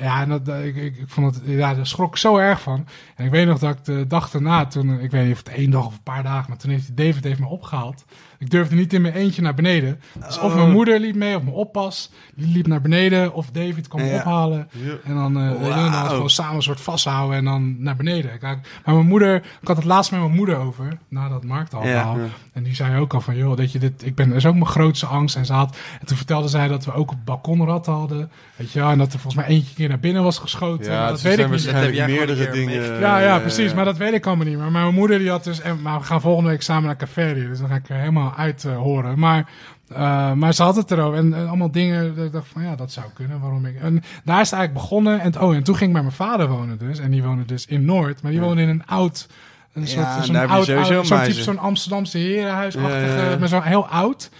Ja, 0.00 0.20
en 0.22 0.28
dat, 0.28 0.44
dat- 0.46 0.62
ik, 0.64 0.76
ik, 0.76 0.96
ik 0.96 1.08
vond 1.08 1.34
het, 1.34 1.44
ja, 1.46 1.74
daar 1.74 1.86
schrok 1.86 2.10
ik 2.10 2.16
zo 2.16 2.36
erg 2.36 2.60
van. 2.60 2.86
En 3.16 3.24
ik 3.24 3.30
weet 3.30 3.46
nog 3.46 3.58
dat 3.58 3.76
ik 3.76 3.84
de 3.84 4.06
dag 4.06 4.30
daarna, 4.30 4.66
toen, 4.66 4.96
eh, 4.98 5.02
ik 5.04 5.10
weet 5.10 5.22
niet 5.24 5.32
of 5.32 5.38
het 5.38 5.48
één 5.48 5.70
dag 5.70 5.86
of 5.86 5.92
een 5.94 6.02
paar 6.02 6.22
dagen, 6.22 6.44
maar 6.48 6.58
toen 6.58 6.70
heeft 6.70 6.96
David 6.96 7.24
heeft 7.24 7.40
me 7.40 7.46
opgehaald. 7.46 8.04
Ik 8.38 8.50
durfde 8.50 8.74
niet 8.74 8.92
in 8.92 9.02
mijn 9.02 9.14
eentje 9.14 9.42
naar 9.42 9.54
beneden. 9.54 10.00
Dus 10.26 10.38
of 10.38 10.54
mijn 10.54 10.70
moeder 10.70 11.00
liep 11.00 11.14
mee, 11.14 11.36
of 11.36 11.42
mijn 11.42 11.54
oppas, 11.54 12.10
die 12.34 12.46
liep 12.52 12.66
naar 12.66 12.80
beneden, 12.80 13.34
of 13.34 13.50
David 13.50 13.88
kwam 13.88 14.00
me 14.00 14.06
Ja. 14.08 14.16
ophalen. 14.16 14.68
Ja. 14.70 14.94
En 15.04 15.14
dan, 15.14 15.38
eh, 15.40 15.50
dan 15.50 15.90
Wauw. 15.90 16.06
gewoon 16.08 16.30
samen 16.30 16.54
een 16.56 16.62
soort 16.62 16.80
vasthouden 16.80 17.36
en 17.36 17.44
dan 17.44 17.82
naar 17.82 17.96
beneden. 17.96 18.38
Kijk, 18.38 18.80
maar 18.84 18.94
mijn 18.94 19.06
moeder, 19.06 19.34
ik 19.36 19.68
had 19.68 19.76
het 19.76 19.84
laatst 19.84 20.10
met 20.10 20.20
mijn 20.20 20.32
moeder 20.32 20.56
over, 20.56 20.98
na 21.08 21.28
dat 21.28 21.44
markthalverhaal. 21.44 22.18
Ja. 22.18 22.24
En 22.52 22.62
die 22.62 22.74
zei 22.74 22.98
ook 23.00 23.14
al 23.14 23.20
van, 23.20 23.36
joh, 23.36 23.56
dat 23.56 23.72
je 23.72 23.78
dit, 23.78 24.06
ik 24.06 24.14
ben, 24.14 24.28
dat 24.28 24.36
is 24.36 24.46
ook 24.46 24.54
mijn 24.54 24.66
grootste 24.66 25.06
angst. 25.06 25.36
En 25.36 25.46
ze 25.46 25.52
had, 25.52 25.76
en 26.00 26.06
toen 26.06 26.16
vertelde 26.16 26.48
zij 26.48 26.68
dat 26.68 26.84
we 26.84 26.92
ook 26.92 27.10
op 27.10 27.18
balkonratten 27.24 27.92
hadden. 27.92 28.30
Weet 28.56 28.72
je 28.72 28.80
wel, 28.80 28.90
en 28.90 28.98
dat 28.98 29.12
er 29.12 29.18
volgens 29.18 29.46
mij 29.46 29.54
eentje 29.54 29.68
een 29.68 29.74
keer 29.74 29.88
naar 29.88 29.98
binnen 29.98 30.22
was 30.22 30.38
geschoten. 30.38 30.92
Ja, 30.92 31.08
dat 31.08 31.20
weet 31.20 31.38
ik 31.38 31.50
niet. 31.50 31.64
Dat 31.64 31.74
heb 31.74 31.92
jij 31.92 32.06
meerdere 32.06 32.50
dingen. 32.50 33.00
Ja, 33.00 33.18
ja, 33.18 33.34
eh, 33.34 33.40
precies. 33.40 33.74
Maar 33.74 33.84
dat 33.84 33.96
weet 33.96 34.12
ik 34.12 34.26
allemaal 34.26 34.46
niet. 34.46 34.58
Maar 34.58 34.70
mijn 34.70 34.94
moeder 34.94 35.18
die 35.18 35.30
had 35.30 35.44
dus... 35.44 35.60
En, 35.60 35.82
maar 35.82 35.98
we 35.98 36.04
gaan 36.04 36.20
volgende 36.20 36.50
week 36.50 36.62
samen 36.62 36.84
naar 36.84 36.96
Café. 36.96 37.34
Dus 37.34 37.58
dan 37.58 37.68
ga 37.68 37.74
ik 37.74 37.88
er 37.88 37.96
helemaal 37.96 38.34
uit 38.36 38.64
eh, 38.64 38.76
horen. 38.76 39.18
Maar, 39.18 39.48
eh, 39.88 40.32
maar 40.32 40.54
ze 40.54 40.62
had 40.62 40.76
het 40.76 40.90
erover. 40.90 41.18
En, 41.18 41.34
en 41.34 41.48
allemaal 41.48 41.70
dingen. 41.70 42.16
Dat 42.16 42.24
ik 42.24 42.32
dacht 42.32 42.48
van 42.52 42.62
ja, 42.62 42.76
dat 42.76 42.92
zou 42.92 43.06
kunnen. 43.14 43.40
Waarom 43.40 43.66
ik... 43.66 43.80
En 43.80 44.02
daar 44.24 44.40
is 44.40 44.50
het 44.50 44.58
eigenlijk 44.58 44.72
begonnen. 44.72 45.20
En, 45.20 45.40
oh, 45.40 45.54
en 45.54 45.62
toen 45.62 45.76
ging 45.76 45.86
ik 45.88 45.94
bij 45.94 46.02
mijn 46.02 46.14
vader 46.14 46.48
wonen 46.48 46.78
dus. 46.78 46.98
En 46.98 47.10
die 47.10 47.22
woonde 47.22 47.44
dus 47.44 47.66
in 47.66 47.84
Noord. 47.84 48.22
Maar 48.22 48.30
die 48.32 48.40
woonde 48.40 48.62
in 48.62 48.68
een 48.68 48.86
oud... 48.86 49.26
Een 49.72 49.82
Ja, 49.82 49.88
soort, 49.88 50.24
zo'n 50.24 50.34
daar 50.34 50.42
heb 50.42 50.50
je 50.50 50.56
oud, 50.56 50.66
sowieso 50.66 50.94
oud 50.94 51.06
zo'n 51.06 51.22
type, 51.22 51.42
zo'n 51.42 51.58
Amsterdamse 51.58 52.18
herenhuisachtige, 52.18 53.06
Ja, 53.06 53.16
ja, 53.16 53.30
ja. 53.30 53.38
maar 53.38 53.48
zo'n 53.48 53.62
heel 53.62 53.86
oud. 53.86 54.30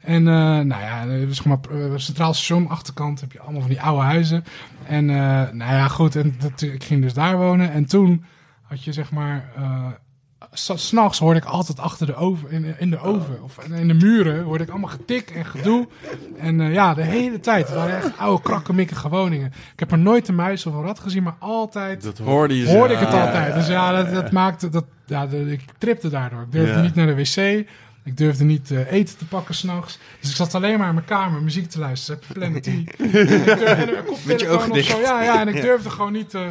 En 0.00 0.28
eh, 0.28 0.34
nou 0.34 0.82
ja, 0.82 1.04
dus 1.06 1.36
zeg 1.36 1.44
maar, 1.46 1.58
eh, 1.70 1.78
Centraal 1.96 2.34
Station, 2.34 2.68
achterkant 2.68 3.20
heb 3.20 3.32
je 3.32 3.40
allemaal 3.40 3.60
van 3.60 3.70
die 3.70 3.80
oude 3.82 4.02
huizen. 4.02 4.44
En 4.86 5.10
eh, 5.10 5.16
nou 5.52 5.56
ja, 5.72 5.88
goed, 5.88 6.16
en 6.16 6.34
dat, 6.38 6.60
ik 6.62 6.84
ging 6.84 7.02
dus 7.02 7.14
daar 7.14 7.36
wonen. 7.36 7.72
En 7.72 7.84
toen 7.86 8.24
had 8.62 8.84
je 8.84 8.92
zeg 8.92 9.10
maar, 9.10 9.44
s- 10.52 10.72
s'nachts 10.74 11.18
hoorde 11.18 11.38
ik 11.40 11.44
altijd 11.44 11.80
achter 11.80 12.06
de 12.06 12.14
oven, 12.14 12.50
in, 12.50 12.74
in 12.78 12.90
de 12.90 12.98
oven 13.00 13.42
of 13.42 13.58
in 13.64 13.88
de 13.88 13.94
muren, 13.94 14.42
hoorde 14.42 14.64
ik 14.64 14.70
allemaal 14.70 14.88
getik 14.90 15.30
en 15.30 15.44
gedoe. 15.44 15.88
En 16.38 16.60
ja, 16.72 16.94
de 16.94 17.02
hele 17.04 17.40
tijd. 17.40 17.66
Het 17.66 17.76
waren 17.76 17.96
echt 17.96 18.18
oude 18.18 18.42
krakkemikkige 18.42 19.08
woningen. 19.08 19.46
Ik 19.72 19.80
heb 19.80 19.92
er 19.92 19.98
nooit 19.98 20.28
een 20.28 20.34
muis 20.34 20.66
of 20.66 20.74
een 20.74 20.82
rat 20.82 20.98
gezien, 21.00 21.22
maar 21.22 21.36
altijd 21.38 22.02
Dat. 22.02 22.18
Hoorde 22.18 22.56
je 22.58 22.68
hoorde 22.68 22.94
ik 22.94 23.00
het 23.00 23.12
altijd. 23.12 23.54
Dus 23.54 23.66
ja, 23.66 23.92
dat, 23.92 24.14
dat 24.14 24.30
maakte 24.32 24.68
dat. 24.68 24.84
Ja, 25.06 25.26
ik 25.46 25.64
tripte 25.78 26.08
daardoor. 26.08 26.40
Ik 26.42 26.52
durfde 26.52 26.74
Ja. 26.76 26.80
niet 26.82 26.94
naar 26.94 27.06
de 27.06 27.14
wc. 27.14 27.66
Ik 28.04 28.16
durfde 28.16 28.44
niet 28.44 28.70
eh, 28.70 28.92
eten 28.92 29.16
te 29.18 29.24
pakken 29.26 29.54
s'nachts. 29.54 29.98
Dus 30.20 30.30
ik 30.30 30.36
zat 30.36 30.54
alleen 30.54 30.78
maar 30.78 30.88
in 30.88 30.94
mijn 30.94 31.06
kamer 31.06 31.42
muziek 31.42 31.70
te 31.70 31.78
luisteren. 31.78 32.20
Planet 32.32 32.62
T. 32.62 32.66
En 32.66 32.78
ik 32.78 32.96
durfde- 33.12 33.64
en 33.64 33.96
een 33.98 34.04
koptelefoon 34.04 34.48
ogen 34.56 34.70
of 34.70 34.76
dicht. 34.76 34.90
zo. 34.90 35.00
Ja, 35.00 35.22
ja, 35.22 35.40
en 35.40 35.48
ik 35.48 35.54
Ja. 35.54 35.60
durfde 35.60 35.90
gewoon 35.90 36.12
niet. 36.12 36.34
eh, 36.34 36.42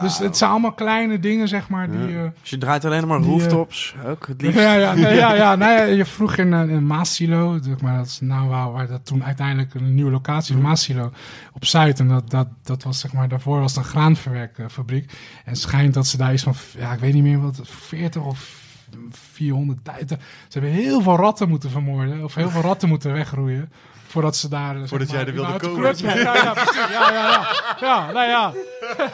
Dus 0.00 0.18
het 0.18 0.36
zijn 0.36 0.50
allemaal 0.50 0.72
kleine 0.72 1.18
dingen, 1.18 1.48
zeg 1.48 1.68
maar. 1.68 1.90
Die, 1.90 2.16
eh, 2.16 2.22
Dus 2.40 2.50
je 2.50 2.58
draait 2.58 2.84
alleen 2.84 3.06
maar 3.06 3.18
Die, 3.18 3.28
rooftops, 3.30 3.94
ook 4.06 4.26
het 4.26 4.42
liefst. 4.42 4.58
ja, 4.60 4.74
ja, 4.74 4.94
nee, 4.94 5.14
ja, 5.14 5.34
ja, 5.34 5.54
nou 5.56 5.72
ja, 5.72 5.82
je 5.82 6.04
vroeg 6.04 6.36
in, 6.36 6.52
in 6.52 6.86
Maasilo, 6.86 7.58
zeg 7.62 7.80
maar 7.80 7.96
dat 7.96 8.06
is 8.06 8.20
nou 8.20 8.48
waar, 8.48 8.72
waar 8.72 8.86
dat 8.86 9.06
toen 9.06 9.24
uiteindelijk 9.24 9.74
een 9.74 9.94
nieuwe 9.94 10.10
locatie, 10.10 10.56
Maasilo, 10.56 11.12
op 11.52 11.64
Zuid. 11.64 11.98
En 12.00 12.08
dat, 12.08 12.30
dat, 12.30 12.48
dat 12.62 12.82
was 12.82 13.00
zeg 13.00 13.12
maar, 13.12 13.28
daarvoor 13.28 13.60
was 13.60 13.74
het 13.74 13.84
een 13.84 13.90
graanverwerkfabriek. 13.90 15.10
En 15.44 15.50
het 15.50 15.58
schijnt 15.58 15.94
dat 15.94 16.06
ze 16.06 16.16
daar 16.16 16.32
iets 16.32 16.42
van, 16.42 16.54
ja, 16.78 16.92
ik 16.92 16.98
weet 16.98 17.12
niet 17.14 17.22
meer 17.22 17.40
wat, 17.40 17.60
40 17.62 18.22
of 18.22 18.62
400 19.10 19.84
tijden. 19.84 20.18
Ze 20.48 20.58
hebben 20.58 20.70
heel 20.70 21.00
veel 21.00 21.16
ratten 21.16 21.48
moeten 21.48 21.70
vermoorden, 21.70 22.24
of 22.24 22.34
heel 22.34 22.50
veel 22.50 22.62
ratten 22.62 22.88
moeten 22.88 23.12
wegroeien. 23.22 23.72
Voordat 24.14 24.36
ze 24.36 24.48
daar. 24.48 24.78
zeg 24.78 24.88
Voordat 24.88 25.08
maar, 25.08 25.16
jij 25.16 25.26
er 25.26 25.32
wilde 25.32 25.56
komen. 25.56 25.96
Ja, 25.96 26.34
ja, 26.34 26.52
precies. 26.52 26.74
Ja, 26.74 27.12
ja, 27.12 27.28
ja. 27.28 27.46
Ja, 27.80 28.12
nou 28.12 28.28
ja. 28.28 28.52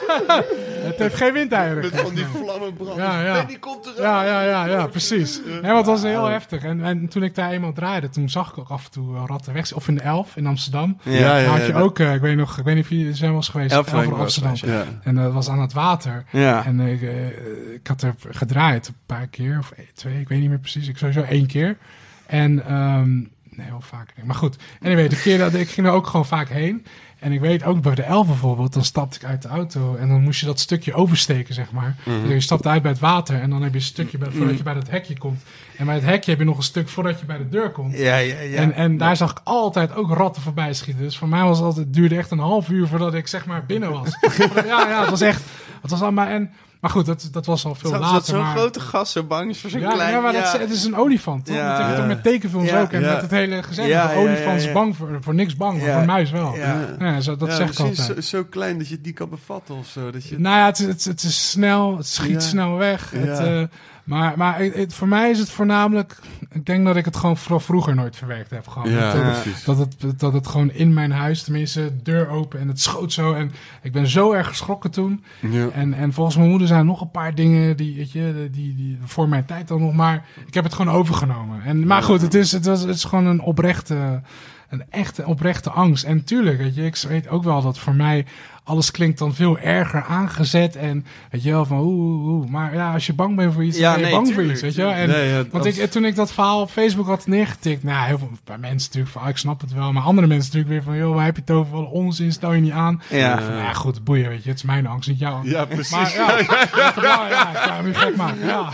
het 0.89 0.97
heeft 0.97 1.15
geen 1.15 1.33
windeieren. 1.33 1.81
Met 1.81 1.99
van 2.01 2.15
die 2.15 2.25
vlammenbrand. 2.25 2.97
Ja, 2.97 3.21
ja. 3.21 3.43
die 3.43 3.59
komt 3.59 3.85
er 3.85 4.01
Ja, 4.01 4.23
ja, 4.23 4.41
ja, 4.41 4.65
ja, 4.65 4.87
precies. 4.87 5.41
Nee, 5.45 5.61
want 5.61 5.77
het 5.77 5.85
was 5.85 6.03
heel 6.03 6.25
heftig. 6.25 6.63
En, 6.63 6.83
en 6.83 7.07
toen 7.07 7.23
ik 7.23 7.35
daar 7.35 7.51
eenmaal 7.51 7.73
draaide, 7.73 8.09
toen 8.09 8.29
zag 8.29 8.51
ik 8.51 8.57
ook 8.57 8.69
af 8.69 8.85
en 8.85 8.91
toe 8.91 9.13
wel 9.13 9.25
ratten 9.25 9.53
weg. 9.53 9.73
Of 9.73 9.87
in 9.87 9.95
de 9.95 10.01
Elf 10.01 10.35
in 10.35 10.47
Amsterdam. 10.47 10.97
Ja. 11.03 11.37
Ja, 11.37 11.49
had 11.49 11.65
je 11.65 11.73
ook, 11.73 11.99
eh, 11.99 12.13
ik 12.13 12.21
weet 12.21 12.35
nog, 12.35 12.57
ik 12.57 12.63
weet 12.63 12.75
niet 12.75 12.83
of 12.83 12.89
jullie 12.89 13.07
er 13.07 13.15
zijn 13.15 13.29
wel 13.29 13.39
eens 13.39 13.49
geweest. 13.49 13.71
Elf 13.71 13.93
Elf 13.93 14.03
in 14.03 14.13
Amsterdam. 14.13 14.55
En 15.03 15.15
dat 15.15 15.33
was 15.33 15.49
aan 15.49 15.61
het 15.61 15.73
water. 15.73 16.23
Ja. 16.31 16.65
En 16.65 16.79
ik, 16.79 17.01
eh, 17.01 17.73
ik 17.73 17.87
had 17.87 18.01
er 18.01 18.15
gedraaid 18.29 18.87
een 18.87 18.95
paar 19.05 19.27
keer, 19.27 19.57
of 19.59 19.71
één, 19.71 19.87
twee, 19.93 20.19
ik 20.19 20.27
weet 20.27 20.39
niet 20.39 20.49
meer 20.49 20.59
precies. 20.59 20.87
Ik 20.87 20.97
sowieso 20.97 21.21
één 21.21 21.47
keer. 21.47 21.77
En, 22.25 22.65
ehm, 22.65 23.19
nee, 23.55 23.69
wel 23.69 23.81
vaker. 23.81 24.25
Maar 24.25 24.35
goed, 24.35 24.57
anyway, 24.81 25.07
de 25.07 25.21
keer 25.21 25.37
dat 25.37 25.53
ik 25.53 25.69
ging 25.69 25.87
er 25.87 25.93
ook 25.93 26.07
gewoon 26.07 26.25
vaak 26.25 26.49
heen. 26.49 26.85
En 27.19 27.31
ik 27.31 27.39
weet 27.39 27.63
ook 27.63 27.81
bij 27.81 27.95
de 27.95 28.03
Elf 28.03 28.27
bijvoorbeeld, 28.27 28.73
dan 28.73 28.83
stapte 28.83 29.17
ik 29.17 29.25
uit 29.25 29.41
de 29.41 29.47
auto 29.47 29.95
en 29.95 30.07
dan 30.07 30.21
moest 30.21 30.39
je 30.39 30.45
dat 30.45 30.59
stukje 30.59 30.93
oversteken, 30.93 31.53
zeg 31.53 31.71
maar. 31.71 31.95
Mhm. 32.03 32.21
Dus 32.21 32.31
je 32.31 32.39
stapt 32.39 32.67
uit 32.67 32.81
bij 32.81 32.91
het 32.91 32.99
water 32.99 33.41
en 33.41 33.49
dan 33.49 33.61
heb 33.61 33.71
je 33.71 33.77
een 33.77 33.85
stukje 33.85 34.17
bij, 34.17 34.31
voordat 34.31 34.57
je 34.57 34.63
bij 34.63 34.73
dat 34.73 34.89
hekje 34.89 35.17
komt. 35.17 35.43
En 35.77 35.85
bij 35.85 35.95
het 35.95 36.03
hekje 36.03 36.31
heb 36.31 36.39
je 36.39 36.45
nog 36.45 36.57
een 36.57 36.63
stuk 36.63 36.89
voordat 36.89 37.19
je 37.19 37.25
bij 37.25 37.37
de 37.37 37.49
deur 37.49 37.71
komt. 37.71 37.97
Ja, 37.97 38.17
ja, 38.17 38.39
ja. 38.39 38.57
En, 38.57 38.73
en 38.73 38.97
daar 38.97 39.17
zag 39.17 39.31
ik 39.31 39.39
altijd 39.43 39.95
ook 39.95 40.09
ratten 40.09 40.41
voorbij 40.41 40.73
schieten. 40.73 41.03
Dus 41.03 41.17
voor 41.17 41.27
mij 41.27 41.43
was 41.43 41.57
het 41.57 41.65
altijd, 41.65 41.85
het 41.85 41.93
duurde 41.93 42.15
echt 42.15 42.31
een 42.31 42.39
half 42.39 42.69
uur 42.69 42.87
voordat 42.87 43.13
ik 43.13 43.27
zeg 43.27 43.45
maar 43.45 43.65
binnen 43.65 43.91
was. 43.91 44.17
ja, 44.65 44.89
ja, 44.89 44.99
het 44.99 45.09
was 45.09 45.21
echt, 45.21 45.43
het 45.81 45.91
was 45.91 46.01
allemaal, 46.01 46.27
en, 46.27 46.51
maar 46.81 46.91
goed, 46.91 47.05
dat, 47.05 47.29
dat 47.31 47.45
was 47.45 47.65
al 47.65 47.75
veel 47.75 47.91
later. 47.91 48.13
dat 48.13 48.25
zo'n 48.25 48.39
maar, 48.39 48.55
grote 48.55 48.79
gast 48.79 49.11
zo 49.11 49.23
bang 49.23 49.49
is 49.49 49.59
voor 49.59 49.69
zo'n 49.69 49.79
ja, 49.79 49.93
klein... 49.93 50.11
ja, 50.11 50.19
maar 50.19 50.33
dat, 50.33 50.51
ja. 50.51 50.59
het 50.59 50.71
is 50.71 50.83
een 50.83 50.95
olifant, 50.95 51.45
toch? 51.45 51.55
Ja. 51.55 51.69
dat 51.69 51.77
heb 51.77 51.89
je 51.89 51.95
toch 51.95 52.07
met 52.07 52.23
tekenfilms 52.23 52.73
ook. 52.73 52.91
En 52.91 53.01
met 53.01 53.21
het 53.21 53.31
hele 53.31 53.63
gezegd. 53.63 53.87
Ja, 53.87 54.07
de 54.07 54.15
olifant 54.15 54.61
is 54.61 54.71
bang 54.71 54.95
voor, 54.95 55.17
voor 55.21 55.33
niks 55.33 55.55
bang, 55.55 55.81
maar 55.81 55.91
voor 55.91 55.99
een 55.99 56.05
muis 56.05 56.31
wel. 56.31 56.55
Ja. 56.55 57.21
Zo, 57.21 57.35
dat 57.35 57.47
Ja, 57.49 57.55
zeg 57.55 57.69
ik 57.69 57.75
precies, 57.75 57.99
altijd. 57.99 58.25
Zo, 58.25 58.37
zo 58.37 58.43
klein 58.43 58.77
dat 58.77 58.87
je 58.87 58.95
het 58.95 59.05
niet 59.05 59.15
kan 59.15 59.29
bevatten 59.29 59.75
of 59.75 59.87
zo. 59.87 60.11
Dat 60.11 60.27
je... 60.27 60.39
Nou 60.39 60.57
ja, 60.57 60.65
het, 60.65 60.77
het, 60.77 61.03
het 61.03 61.23
is 61.23 61.49
snel, 61.49 61.97
het 61.97 62.07
schiet 62.07 62.43
snel 62.43 62.77
weg. 62.77 63.11
Het, 63.11 63.37
Ja. 63.37 63.69
Eh, 64.11 64.19
maar 64.19 64.33
maar 64.37 64.59
het, 64.59 64.73
het- 64.73 64.93
voor 64.93 65.07
mij 65.07 65.29
is 65.29 65.39
het 65.39 65.49
voornamelijk... 65.49 66.19
Ik 66.51 66.65
denk 66.65 66.85
dat 66.85 66.95
ik 66.95 67.05
het 67.05 67.15
gewoon 67.17 67.37
vooral 67.37 67.59
vroeger 67.59 67.95
nooit 67.95 68.15
verwerkt 68.15 68.49
heb. 68.49 68.67
Gewoon. 68.67 68.89
ja, 68.91 69.13
dat, 69.13 69.21
Ja. 69.21 69.29
precies. 69.41 69.63
dat, 69.63 69.77
het, 69.77 70.19
dat 70.19 70.33
het 70.33 70.47
gewoon 70.47 70.71
in 70.71 70.93
mijn 70.93 71.11
huis, 71.11 71.43
tenminste, 71.43 71.91
deur 72.03 72.27
open 72.29 72.59
en 72.59 72.67
het 72.67 72.79
schoot 72.81 73.13
zo. 73.13 73.33
En 73.33 73.51
ik 73.81 73.91
ben 73.91 74.07
zo 74.07 74.31
erg 74.31 74.47
geschrokken 74.47 74.91
toen. 74.91 75.23
Ja. 75.39 75.67
En, 75.73 75.93
en 75.93 76.13
volgens 76.13 76.35
mijn 76.37 76.49
moeder 76.49 76.67
zijn 76.67 76.79
er 76.79 76.85
nog 76.85 77.01
een 77.01 77.11
paar 77.11 77.35
dingen 77.35 77.77
die, 77.77 77.95
weet 77.95 78.11
je, 78.11 78.49
die, 78.51 78.75
die 78.75 78.97
voor 79.05 79.29
mijn 79.29 79.45
tijd 79.45 79.67
dan 79.67 79.81
nog 79.81 79.93
maar. 79.93 80.25
Ik 80.47 80.53
heb 80.53 80.63
het 80.63 80.73
gewoon 80.73 80.93
overgenomen. 80.95 81.63
En, 81.63 81.87
maar 81.87 82.03
goed, 82.03 82.21
het 82.21 82.33
is, 82.33 82.51
het, 82.51 82.65
was, 82.65 82.81
het 82.81 82.95
is 82.95 83.03
gewoon 83.03 83.25
een 83.25 83.41
oprechte, 83.41 84.21
een 84.69 84.83
echte 84.89 85.25
oprechte 85.25 85.69
angst. 85.69 86.03
En 86.03 86.23
tuurlijk, 86.23 86.57
weet 86.57 86.75
je, 86.75 86.85
ik 86.85 86.97
weet 87.07 87.27
ook 87.27 87.43
wel 87.43 87.61
dat 87.61 87.79
voor 87.79 87.95
mij 87.95 88.25
alles 88.63 88.91
klinkt 88.91 89.17
dan 89.19 89.33
veel 89.33 89.57
erger 89.59 90.03
aangezet. 90.03 90.75
En 90.75 91.05
weet 91.31 91.43
je 91.43 91.51
wel, 91.51 91.65
van 91.65 91.79
oeh. 91.79 92.49
Maar 92.49 92.73
ja, 92.73 92.93
als 92.93 93.05
je 93.05 93.13
bang 93.13 93.35
bent 93.35 93.53
voor 93.53 93.63
iets, 93.63 93.77
Ja, 93.77 93.91
dan 93.91 94.01
ben 94.01 94.09
je 94.09 94.15
nee, 94.15 94.23
bang 94.23 94.33
voor 94.35 94.43
iets, 94.43 94.61
weet 94.61 94.75
je 94.75 94.81
wel. 94.81 94.91
En, 94.91 95.07
Nee, 95.09 95.29
ja, 95.29 95.43
want 95.51 95.65
als- 95.65 95.77
ik, 95.77 95.91
toen 95.91 96.05
ik 96.05 96.15
dat 96.15 96.31
verhaal 96.31 96.61
op 96.61 96.69
Facebook 96.69 97.07
had 97.07 97.27
neergetikt, 97.27 97.83
nou, 97.83 98.05
heel 98.07 98.17
veel 98.17 98.29
bij 98.43 98.57
mensen 98.57 98.87
natuurlijk 98.87 99.11
van, 99.13 99.21
ah, 99.21 99.29
ik 99.29 99.37
snap 99.37 99.61
het 99.61 99.73
wel. 99.73 99.91
Maar 99.93 100.03
andere 100.03 100.27
mensen 100.27 100.45
natuurlijk 100.53 100.73
weer 100.85 100.93
van, 100.93 101.03
joh, 101.05 101.15
waar 101.15 101.25
heb 101.25 101.35
je 101.35 101.41
het 101.45 101.51
over? 101.51 101.71
Wel 101.71 101.83
onzin, 101.83 102.31
stel 102.31 102.53
je 102.53 102.61
niet 102.61 102.71
aan. 102.71 103.01
Ja. 103.09 103.41
Van, 103.41 103.55
ja, 103.55 103.73
goed, 103.73 104.03
boeien, 104.03 104.29
weet 104.29 104.43
je. 104.43 104.49
Het 104.49 104.57
is 104.57 104.63
mijn 104.63 104.87
angst, 104.87 105.09
niet 105.09 105.19
jouw 105.19 105.33
angst. 105.33 105.51
Ja, 105.51 105.65
precies. 105.65 105.91
Maar 105.91 106.13
ja, 106.13 106.37
ja, 106.75 106.93
ja, 107.01 107.27
ja, 107.29 107.49
ik 107.49 107.57
ga 107.57 107.81
nu 107.81 107.93
gek 107.93 108.15
maken. 108.15 108.45
Ja. 108.45 108.69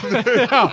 Ja. 0.50 0.72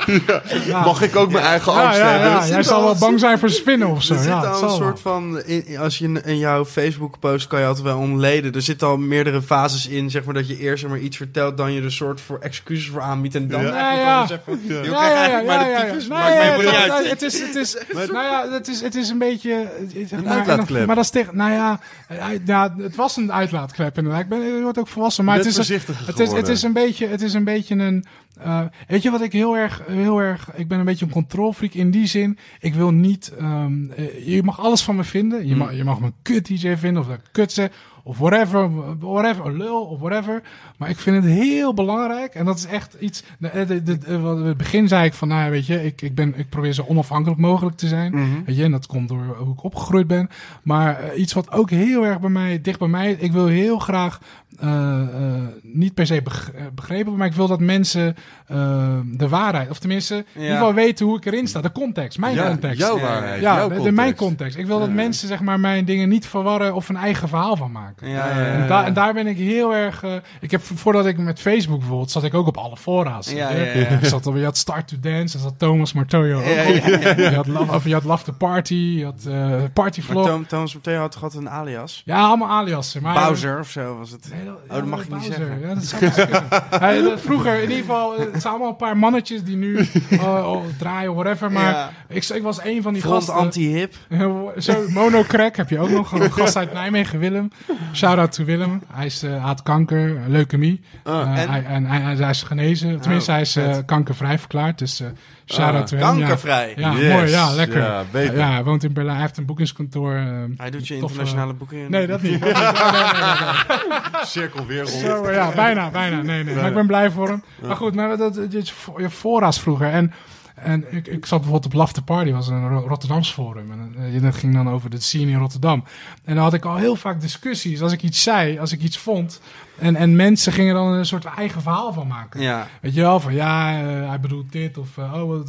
Ja. 0.67 0.85
Mag 0.85 1.03
ik 1.03 1.17
ook 1.17 1.31
mijn 1.33 1.45
eigen 1.45 1.73
Ja, 1.73 1.83
angst 1.85 1.99
ja, 1.99 2.07
hebben? 2.09 2.31
Jij 2.31 2.47
zit 2.57 2.65
zal 2.67 2.77
al- 2.79 2.85
wel 2.85 2.97
bang 2.99 3.21
zijn 3.21 3.39
voor 3.39 3.51
spinnen 3.51 3.89
of 3.89 4.03
zo. 4.03 4.15
Er 4.15 4.21
zit 4.23 4.33
al 4.33 4.63
een 4.63 4.71
soort 4.71 5.01
van, 5.01 5.43
in, 5.45 5.79
als 5.79 5.99
je 5.99 6.21
in, 6.25 6.39
jouw 6.39 6.65
Facebook 6.65 7.19
post 7.19 7.47
kan 7.47 7.61
je 7.61 7.67
altijd 7.67 7.85
wel 7.85 7.99
ontleden. 7.99 8.53
Er 8.53 8.63
zitten 8.63 8.89
al 8.89 8.99
meerdere 9.09 9.43
fases 9.43 9.87
in, 9.87 10.11
zeg 10.11 10.25
maar, 10.25 10.35
dat 10.35 10.49
je 10.49 10.59
eerst 10.59 10.81
zeg 10.81 10.91
maar, 10.91 10.99
iets 10.99 11.17
vertelt, 11.17 11.57
dan 11.57 11.73
je 11.73 11.83
er 11.83 11.93
soort 11.93 12.21
voor 12.21 12.39
excuses 12.39 12.89
voor 12.89 13.01
aanbiedt 13.01 13.35
en 13.35 13.49
dan 13.49 13.63
Ja. 13.63 13.73
eigenlijk 13.73 14.07
Ja, 14.07 14.21
ja. 14.21 14.27
zegt 14.27 14.43
van, 14.45 14.59
Ja. 14.63 14.83
Ja, 14.83 15.11
ja, 15.11 15.27
ja, 15.27 15.43
maar 15.43 15.71
ja, 15.71 16.57
de 16.59 16.65
ja. 16.65 16.85
tyfus. 16.85 17.11
Het 17.11 17.23
is, 17.23 17.41
het 17.41 17.55
is, 17.55 17.77
nou 18.13 18.25
ja, 18.25 18.51
het 18.51 18.69
is, 18.69 18.81
het 18.81 18.95
is 18.95 19.09
een 19.09 19.19
beetje, 19.19 19.53
eh, 19.53 20.07
zeg 20.07 20.19
Een 20.19 20.25
maar, 20.25 20.33
uitlaatklep. 20.33 20.87
Maar 20.87 20.95
dat 20.95 21.05
is 21.05 21.11
tegen, 21.11 21.37
nou 21.37 21.53
ja, 21.53 21.81
eh, 22.09 22.19
ja, 22.45 22.75
het 22.79 22.97
was 22.97 23.17
een 23.17 23.33
uitlaatklep 23.33 23.97
inderdaad. 23.97 24.23
Ik 24.23 24.29
ben, 24.29 24.57
ik 24.57 24.63
word 24.63 24.79
ook 24.79 24.89
volwassen, 24.89 25.25
maar 25.25 25.37
het 25.37 25.47
is, 25.47 25.57
het 25.57 26.19
is, 26.19 26.33
het 26.33 26.49
is 26.49 26.63
een 26.63 26.73
beetje, 26.73 27.07
het 27.07 27.23
is 27.23 27.35
een 27.35 27.45
beetje 27.45 27.75
een, 27.75 28.05
eh, 28.41 28.61
weet 28.89 29.03
je 29.03 29.11
wat 29.11 29.21
ik 29.21 29.33
heel 29.33 29.57
erg, 29.57 29.83
heel 29.87 30.19
erg, 30.19 30.51
ik 30.55 30.69
ben 30.69 30.79
een 30.79 30.85
beetje 30.85 31.05
een 31.05 31.11
controlfreak 31.13 31.73
in 31.73 31.91
die 31.91 32.07
zin. 32.07 32.39
Ik 32.61 32.75
wil 32.75 32.91
niet, 32.91 33.33
ehm, 33.39 33.91
eh, 33.91 34.27
je 34.27 34.43
mag 34.43 34.61
alles 34.61 34.83
van 34.83 34.97
me 34.97 35.05
vinden. 35.05 35.47
Je, 35.47 35.57
mag, 35.57 35.77
je 35.77 35.85
mag 35.85 36.01
me 36.01 36.07
een 36.07 36.15
kut 36.23 36.47
DJ 36.47 36.77
vinden 36.77 37.03
of 37.03 37.09
een 37.09 37.21
kutse 37.33 37.71
of 38.07 38.19
whatever, 38.19 38.71
whatever, 38.99 39.47
een 39.47 39.57
lul 39.57 39.83
of 39.83 40.01
whatever. 40.01 40.43
Maar 40.77 40.89
ik 40.89 40.99
vind 40.99 41.17
het 41.25 41.33
heel 41.33 41.75
belangrijk 41.75 42.35
en 42.35 42.45
dat 42.45 42.57
is 42.59 42.67
echt 42.67 42.97
iets. 43.01 43.23
De, 43.39 43.65
de, 43.67 43.83
de, 43.83 43.99
de- 43.99 44.21
wat- 44.21 44.39
in 44.39 44.45
het 44.45 44.57
begin 44.57 44.89
zei 44.89 45.05
ik 45.05 45.15
van, 45.15 45.29
nou 45.29 45.51
weet 45.51 45.67
je, 45.67 45.85
ik, 45.85 46.03
ik, 46.03 46.15
ben, 46.15 46.39
ik 46.39 46.49
probeer 46.49 46.73
zo 46.73 46.85
onafhankelijk 46.89 47.41
mogelijk 47.41 47.77
te 47.77 47.89
zijn. 47.89 48.43
Weet 48.47 48.57
je, 48.57 48.65
en 48.65 48.71
dat 48.71 48.87
komt 48.87 49.09
door 49.09 49.37
hoe 49.39 49.53
ik 49.53 49.63
opgegroeid 49.65 50.07
ben. 50.07 50.29
Maar 50.63 51.01
eh, 51.01 51.21
iets 51.21 51.33
wat 51.33 51.51
ook 51.53 51.71
heel 51.71 52.05
erg 52.05 52.21
bij 52.21 52.31
mij, 52.31 52.61
dicht 52.61 52.79
bij 52.79 52.89
mij, 52.89 53.13
ik 53.19 53.33
wil 53.33 53.47
heel 53.47 53.79
graag 53.79 54.21
eh, 54.59 55.01
eh, 55.01 55.43
niet 55.63 55.95
per 55.95 56.07
se 56.07 56.21
beg- 56.23 56.53
eh, 56.53 56.63
begrepen, 56.75 57.17
maar 57.17 57.27
ik 57.27 57.33
wil 57.33 57.47
dat 57.49 57.61
mensen 57.61 58.17
eh, 58.47 58.99
de 59.05 59.29
waarheid, 59.29 59.71
of 59.71 59.79
tenminste, 59.79 60.15
in 60.35 60.41
ieder 60.41 60.57
geval 60.57 60.75
weten 60.75 61.07
hoe 61.07 61.17
ik 61.17 61.25
erin 61.27 61.47
sta, 61.47 61.61
de 61.61 61.73
context, 61.73 62.19
mijn 62.19 62.35
Ja, 62.35 62.47
context. 62.49 62.79
jouw 62.79 62.99
waarheid, 62.99 63.41
Ja, 63.41 63.55
jouw 63.57 63.63
de, 63.63 63.69
de 63.69 63.75
context. 63.75 63.97
mijn 63.97 64.15
context. 64.15 64.57
Ik 64.59 64.67
wil 64.67 64.79
dat 64.79 64.91
mensen 64.91 65.29
zeg 65.29 65.41
maar 65.41 65.61
mijn 65.61 65.85
dingen 65.85 66.09
niet 66.09 66.27
verwarren 66.27 66.75
of 66.75 66.89
een 66.89 66.97
eigen 66.97 67.29
verhaal 67.29 67.57
van 67.57 67.73
maken. 67.73 67.94
Ja, 68.01 68.09
ja, 68.09 68.31
En, 68.31 68.59
ja. 68.61 68.67
daar- 68.67 68.85
en 68.85 68.93
daar 68.95 69.13
ben 69.15 69.27
ik 69.27 69.37
heel 69.37 69.75
erg. 69.75 70.03
eh, 70.03 70.13
ik 70.41 70.51
heb 70.51 70.61
voordat 70.65 71.07
ik 71.07 71.19
met 71.19 71.41
Facebook 71.41 71.79
bijvoorbeeld 71.79 72.11
zat 72.11 72.25
ik 72.25 72.35
ook 72.35 72.47
op 72.47 72.57
alle 72.57 72.77
fora's. 72.77 73.31
Ja. 73.31 73.49
Ik 73.49 74.05
zat 74.05 74.27
op, 74.27 74.37
je 74.37 74.45
had 74.45 74.57
Start 74.57 74.89
to 74.89 74.97
Dance, 75.01 75.33
daar 75.37 75.47
zat 75.47 75.59
Thomas 75.59 75.93
Martoyo 75.93 76.39
ook 76.39 76.45
Ja, 76.45 76.51
op. 76.69 76.75
ja, 76.75 76.99
ja. 76.99 77.31
Je 77.31 77.35
had 77.37 77.47
Love, 77.47 77.73
of 77.75 77.85
je 77.85 77.93
had 77.93 78.05
Love 78.05 78.25
the 78.25 78.33
Party, 78.33 78.75
je 78.75 79.05
had 79.05 79.25
eh 79.29 79.63
Party 79.73 80.01
Maar 80.01 80.09
Vlog. 80.11 80.27
Tom- 80.29 80.47
Thomas 80.47 80.75
Mateo 80.75 81.01
had 81.01 81.13
toch 81.13 81.23
altijd 81.23 81.43
een 81.43 81.51
alias? 81.51 82.03
Ja, 82.05 82.21
allemaal 82.27 82.49
aliasen. 82.49 83.03
Maar 83.03 83.27
Bowser 83.27 83.59
of 83.59 83.69
zo 83.71 83.97
was 83.99 84.11
het. 84.11 84.29
Nee, 84.35 84.45
dat, 84.45 84.55
Oh, 84.69 84.75
dat 84.77 84.85
mag 84.87 85.07
je 85.07 85.15
niet 85.15 85.25
zeggen. 85.25 85.61
Ja, 85.61 85.75
dat 85.75 85.85
zou 85.85 86.01
best 86.01 86.15
kunnen. 86.15 86.43
Hij, 86.85 87.03
dat- 87.03 87.21
vroeger, 87.21 87.55
in 87.55 87.61
ieder 87.63 87.77
geval, 87.77 88.15
eh, 88.17 88.19
het 88.33 88.41
zijn 88.43 88.53
allemaal 88.53 88.69
een 88.71 88.77
paar 88.77 88.97
mannetjes 88.97 89.43
die 89.45 89.57
nu 89.57 89.79
eh, 90.11 90.23
oh, 90.53 90.65
draaien, 90.79 91.15
whatever. 91.15 91.53
Maar 91.53 91.93
ik, 92.09 92.25
ik 92.29 92.43
was 92.43 92.65
een 92.65 92.83
van 92.83 92.93
die 92.93 93.03
Front 93.03 93.17
gasten. 93.25 93.35
anti-hip. 93.35 93.95
Zo, 94.59 94.85
monocrack 94.89 95.57
heb 95.57 95.71
je 95.71 95.79
ook 95.79 95.91
nog. 95.91 96.13
Een 96.13 96.33
gast 96.33 96.57
uit 96.57 96.73
Nijmegen, 96.73 97.19
Willem. 97.19 97.51
Shout-out 97.93 98.33
to 98.33 98.45
Willem. 98.45 98.83
Hij 98.93 99.07
is, 99.07 99.23
eh, 99.23 99.45
had 99.45 99.63
kanker, 99.63 100.21
leukemie. 100.29 100.81
Eh, 101.05 101.21
en? 101.21 101.51
hij, 101.51 101.65
en 101.65 101.87
hij, 101.87 102.01
hij 102.17 102.31
is 102.31 102.43
genezen. 102.43 103.01
Tenminste, 103.01 103.31
hij 103.31 103.41
is 103.41 103.57
eh, 103.57 103.77
kankervrij 103.87 104.39
verklaard. 104.39 104.79
Dus 104.79 105.01
eh 105.01 105.07
shout-out 105.47 105.83
Ah, 105.83 105.87
to. 105.89 105.97
Ja. 105.97 106.03
Kankervrij. 106.03 106.73
Ja, 106.77 106.93
Yes. 106.93 107.13
mooi. 107.13 107.31
Ja, 107.31 107.51
lekker. 107.55 107.81
Ja, 107.83 108.03
beter. 108.11 108.37
Ja, 108.37 108.51
hij 108.53 108.65
woont 108.65 108.85
in 108.85 108.93
Berlijn. 108.93 109.17
Hij 109.17 109.25
heeft 109.27 109.39
een 109.39 109.45
boekingskantoor. 109.47 110.13
Hij 110.57 110.71
doet 110.71 110.87
je 110.89 110.99
toffe- 110.99 110.99
internationale 110.99 111.53
boeken 111.53 111.77
in. 111.77 111.91
Nee, 111.91 112.07
dat 112.07 112.23
niet. 112.23 112.41
Dat 112.41 112.49
niet. 112.55 112.63
Nee, 112.63 112.93
nee, 112.93 113.13
nee, 113.13 113.99
nee. 114.13 114.25
Cirkel 114.25 114.67
weer 114.67 114.79
rond. 114.83 114.91
Zo, 114.91 115.31
ja, 115.33 115.51
bijna, 115.55 115.91
bijna. 115.91 116.23
Nee, 116.23 116.45
nee. 116.45 116.55
Maar 116.55 116.67
ik 116.69 116.75
ben 116.75 116.87
blij 116.87 117.11
voor 117.11 117.29
hem. 117.29 117.43
Maar 117.67 117.77
goed, 117.77 117.95
maar 117.95 118.09
dat, 118.17 118.35
dat, 118.35 118.53
dat, 118.53 118.69
je 118.97 119.11
fora's 119.11 119.61
vroeger. 119.61 119.91
En, 119.91 120.13
en 120.55 120.95
ik, 120.95 121.07
ik 121.07 121.27
zat 121.27 121.41
bijvoorbeeld 121.41 121.75
op 121.75 121.89
the 121.93 122.03
Party, 122.03 122.33
was 122.33 122.49
een 122.49 122.69
Ro- 122.69 122.87
Rotterdams 122.87 123.33
forum. 123.33 123.71
En 123.73 124.15
eh, 124.15 124.23
dat 124.23 124.35
ging 124.35 124.55
dan 124.55 124.71
over 124.71 124.91
de 124.91 125.01
scene 125.01 125.31
in 125.31 125.39
Rotterdam. 125.39 125.85
En 126.25 126.35
dan 126.35 126.45
had 126.45 126.55
ik 126.55 126.65
al 126.65 126.77
heel 126.77 126.97
vaak 126.97 127.21
discussies. 127.21 127.83
Als 127.83 127.93
ik 127.93 128.03
iets 128.03 128.23
zei, 128.23 128.59
als 128.59 128.73
ik 128.73 128.81
iets 128.83 128.99
vond. 128.99 129.41
En, 129.79 129.97
en 129.97 130.17
mensen 130.17 130.53
gingen 130.53 130.75
dan 130.75 130.87
een 130.87 131.07
soort 131.07 131.25
eigen 131.25 131.63
verhaal 131.63 131.93
van 131.93 132.07
maken. 132.07 132.41
Ja. 132.41 132.69
Weet 132.81 132.95
je 132.95 133.01
wel, 133.01 133.21
van 133.21 133.35
ja, 133.35 133.81
eh, 133.81 134.09
hij 134.09 134.21
bedoelt 134.21 134.53
dit 134.53 134.79
of 134.79 134.99
eh, 134.99 135.23
oh, 135.23 135.29
wat. 135.29 135.49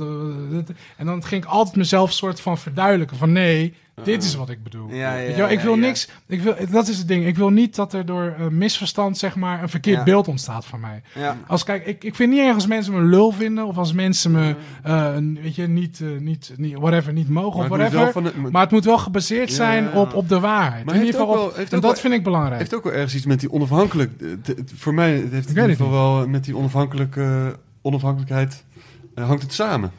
En 0.97 1.05
dan 1.05 1.23
ging 1.23 1.43
ik 1.43 1.49
altijd 1.49 1.75
mezelf 1.75 2.11
soort 2.11 2.41
van 2.41 2.57
verduidelijken 2.57 3.17
van 3.17 3.31
nee, 3.31 3.73
dit 4.03 4.23
is 4.23 4.35
wat 4.35 4.49
ik 4.49 4.63
bedoel. 4.63 4.89
Ja, 4.89 4.95
ja, 4.95 5.15
Weet 5.25 5.29
je 5.35 5.41
wel, 5.41 5.49
ik 5.49 5.59
wil 5.59 5.73
ja. 5.73 5.79
niks, 5.79 6.09
ik 6.27 6.41
wil, 6.41 6.55
dat 6.69 6.87
is 6.87 6.97
het 6.97 7.07
ding, 7.07 7.25
ik 7.25 7.35
wil 7.35 7.49
niet 7.49 7.75
dat 7.75 7.93
er 7.93 8.05
door 8.05 8.35
eh, 8.39 8.47
misverstand 8.47 9.17
zeg 9.17 9.35
maar 9.35 9.61
een 9.61 9.69
verkeerd 9.69 9.97
Ja. 9.97 10.03
beeld 10.03 10.27
ontstaat 10.27 10.65
van 10.65 10.79
mij. 10.79 11.01
Ja. 11.15 11.37
Als 11.47 11.63
kijk, 11.63 11.85
ik, 11.85 12.03
ik 12.03 12.15
vind 12.15 12.31
niet 12.31 12.39
erg 12.39 12.53
als 12.55 12.67
mensen 12.67 12.93
me 12.93 13.01
lul 13.01 13.31
vinden 13.31 13.65
of 13.65 13.77
als 13.77 13.93
mensen 13.93 14.31
me, 14.31 14.55
eh, 14.83 15.15
weet 15.41 15.55
je, 15.55 15.67
niet, 15.67 16.01
eh, 16.01 16.07
niet, 16.19 16.53
niet, 16.57 16.73
whatever, 16.77 17.13
niet 17.13 17.29
mogen 17.29 17.59
Maar 17.59 17.69
of 17.71 17.77
het 17.77 17.81
moet 17.83 17.91
wel 18.01 18.11
whatever. 18.11 18.43
de- 18.43 18.49
maar 18.51 18.61
het 18.61 18.71
moet 18.71 18.85
wel 18.85 18.97
gebaseerd 18.97 19.51
zijn 19.53 19.83
ja. 19.83 19.91
op, 19.99 20.13
op 20.13 20.29
de 20.29 20.39
waarheid. 20.39 20.85
Maar 20.85 20.95
in 20.95 21.01
ieder 21.05 21.19
geval 21.19 21.33
op- 21.35 21.39
wel- 21.55 21.55
en 21.57 21.65
dat 21.69 21.81
wel- 21.81 21.95
vind 21.95 22.13
ik 22.13 22.23
belangrijk. 22.23 22.57
heeft 22.59 22.75
ook 22.75 22.83
wel 22.83 22.93
ergens 22.93 23.15
iets 23.15 23.25
met 23.25 23.39
die 23.39 23.51
onafhankelijk. 23.51 24.11
Voor 24.75 24.93
mij 24.93 25.11
heeft 25.11 25.23
het 25.31 25.31
in 25.33 25.53
weet 25.53 25.61
ieder 25.69 25.75
geval 25.85 25.91
wel 25.91 26.27
met 26.27 26.43
die 26.43 26.57
onafhankelijke 26.57 27.55
onafhankelijkheid 27.81 28.63
hangt 29.15 29.41
het 29.41 29.53
samen. 29.53 29.91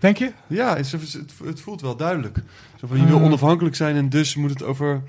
Denk 0.00 0.16
je? 0.16 0.32
Ja, 0.46 0.76
het, 0.76 1.60
voelt 1.60 1.80
wel 1.80 1.96
duidelijk. 1.96 2.38
Zo 2.80 2.86
van, 2.86 2.98
je 3.00 3.06
wil 3.06 3.16
Eh. 3.18 3.22
onafhankelijk 3.24 3.76
zijn 3.76 3.96
en 3.96 4.08
dus 4.08 4.34
moet 4.36 4.50
het 4.50 4.62
over, 4.62 5.02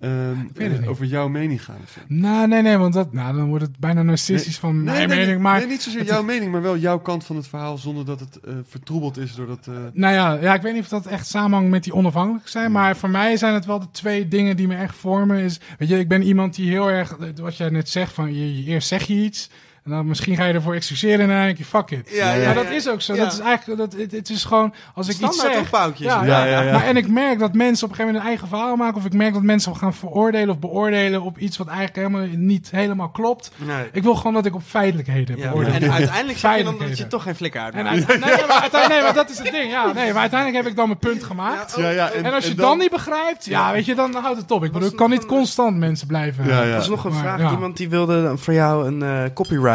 ehm, 0.00 0.34
eh, 0.56 0.88
over 0.88 1.06
jouw 1.06 1.28
mening 1.28 1.64
gaan. 1.64 1.76
Nou, 2.08 2.48
nee, 2.48 2.62
nee, 2.62 2.76
want 2.76 2.94
dat, 2.94 3.12
nou, 3.12 3.36
dan 3.36 3.46
wordt 3.48 3.64
het 3.64 3.78
bijna 3.78 4.02
narcistisch 4.02 4.58
van 4.58 4.84
mijn 4.84 4.96
nee, 4.98 5.06
mening. 5.08 5.26
nee, 5.26 5.38
maar 5.38 5.58
nee, 5.58 5.68
niet 5.68 5.82
zozeer 5.82 6.04
jouw 6.04 6.22
mening, 6.22 6.52
maar 6.52 6.62
wel 6.62 6.76
jouw 6.76 6.98
kant 6.98 7.24
van 7.24 7.36
het 7.36 7.48
verhaal 7.48 7.78
zonder 7.78 8.04
dat 8.04 8.20
het 8.20 8.40
eh, 8.40 8.54
vertroebeld 8.68 9.16
is 9.18 9.34
door 9.34 9.46
dat... 9.46 9.66
eh, 9.66 9.74
Nou 9.92 10.14
ja, 10.14 10.32
ja, 10.40 10.54
ik 10.54 10.62
weet 10.62 10.72
niet 10.74 10.82
of 10.82 10.88
dat 10.88 11.06
echt 11.06 11.26
samenhangt 11.26 11.70
met 11.70 11.84
die 11.84 11.94
onafhankelijk 11.94 12.48
zijn. 12.48 12.72
Maar 12.72 12.96
voor 12.96 13.10
mij 13.10 13.36
zijn 13.36 13.54
het 13.54 13.66
wel 13.66 13.78
de 13.78 13.90
twee 13.90 14.28
dingen 14.28 14.56
die 14.56 14.66
me 14.68 14.76
echt 14.76 14.96
vormen. 14.96 15.38
Is, 15.38 15.60
weet 15.78 15.88
je, 15.88 15.98
ik 15.98 16.08
ben 16.08 16.22
iemand 16.22 16.54
die 16.54 16.70
heel 16.70 16.90
erg, 16.90 17.16
wat 17.40 17.56
jij 17.56 17.68
net 17.68 17.88
zegt, 17.88 18.12
van 18.12 18.34
je, 18.34 18.56
je- 18.56 18.64
eerst 18.70 18.88
zeg 18.88 19.02
je 19.06 19.14
iets. 19.14 19.50
En 19.86 19.92
dan 19.92 20.06
misschien 20.06 20.36
ga 20.36 20.44
je 20.44 20.52
ervoor 20.52 20.74
excuseren 20.74 21.20
en 21.20 21.28
dan 21.28 21.36
denk 21.36 21.58
je, 21.58 21.64
fuck 21.64 21.90
it. 21.90 22.10
Ja, 22.10 22.32
ja, 22.32 22.44
maar 22.44 22.54
dat 22.54 22.64
ja. 22.64 22.70
is 22.70 22.88
ook 22.88 23.00
zo. 23.00 23.14
Ja. 23.14 23.22
Dat 23.24 23.32
is 23.32 23.38
eigenlijk, 23.38 23.80
dat, 23.80 24.00
het, 24.00 24.12
het 24.12 24.30
is 24.30 24.44
gewoon, 24.44 24.74
als 24.94 25.08
ik 25.08 25.12
iets 25.18 25.36
Standaard 25.38 25.68
zeg... 25.70 25.98
Ja, 25.98 26.24
Ja, 26.24 26.24
ja, 26.24 26.44
ja, 26.44 26.60
ja. 26.62 26.72
Maar, 26.72 26.84
en 26.84 26.96
ik 26.96 27.08
merk 27.08 27.38
dat 27.38 27.52
mensen 27.54 27.84
op 27.86 27.90
een 27.90 27.96
gegeven 27.96 28.04
moment 28.04 28.22
een 28.22 28.28
eigen 28.28 28.48
verhaal 28.48 28.76
maken. 28.76 28.96
Of 28.96 29.04
ik 29.04 29.12
merk 29.12 29.32
dat 29.32 29.42
mensen 29.42 29.76
gaan 29.76 29.94
veroordelen 29.94 30.48
of 30.48 30.58
beoordelen 30.58 31.22
op 31.22 31.38
iets 31.38 31.56
wat 31.56 31.66
eigenlijk 31.66 31.96
helemaal 31.96 32.26
niet 32.36 32.70
helemaal 32.70 33.08
klopt. 33.08 33.50
Nee. 33.56 33.86
Ik 33.92 34.02
wil 34.02 34.14
gewoon 34.14 34.32
dat 34.34 34.46
ik 34.46 34.54
op 34.54 34.62
feitelijkheden 34.66 35.36
Ja, 35.36 35.50
beoordeel. 35.50 35.72
en 35.72 35.92
uiteindelijk 36.00 36.38
zeg 36.38 36.56
je 36.56 36.64
dan 36.64 36.78
dat 36.78 36.98
je 36.98 37.06
toch 37.06 37.22
geen 37.22 37.36
flikker 37.36 37.60
uit 37.60 37.74
En 37.74 37.88
uit- 37.88 38.06
nee, 38.06 38.18
maar 38.18 38.60
uiteindelijk, 38.66 38.88
nee, 38.88 39.02
maar 39.02 39.14
dat 39.14 39.30
is 39.30 39.38
het 39.38 39.52
ding. 39.52 39.70
Ja, 39.70 39.92
nee, 39.92 40.12
maar 40.12 40.20
uiteindelijk 40.20 40.62
heb 40.62 40.70
ik 40.70 40.76
dan 40.76 40.86
mijn 40.86 40.98
punt 40.98 41.24
gemaakt. 41.24 41.74
ja, 41.76 41.88
ja, 41.90 42.10
En, 42.10 42.32
als 42.34 42.46
je 42.46 42.54
dan, 42.54 42.78
niet 42.78 42.90
begrijpt, 42.90 43.44
ja, 43.44 43.72
weet 43.72 43.84
je, 43.84 43.94
dan 43.94 44.14
houdt 44.14 44.40
het 44.40 44.50
op. 44.50 44.64
Ik 44.64 44.72
bedoel, 44.72 44.88
ik 44.88 44.96
kan 44.96 45.10
niet 45.10 45.26
constant 45.26 45.76
mensen 45.76 46.06
blijven. 46.06 46.46
Ja, 46.46 46.62
ja. 46.62 46.68
Er 46.68 46.76
was 46.76 46.88
nog 46.88 47.04
een 47.04 47.12
vraag. 47.12 47.50
Iemand 47.50 47.76
die 47.76 47.88
wilde 47.88 48.32
voor 48.36 48.54
jou 48.54 48.86
een 48.86 49.02
eh, 49.02 49.24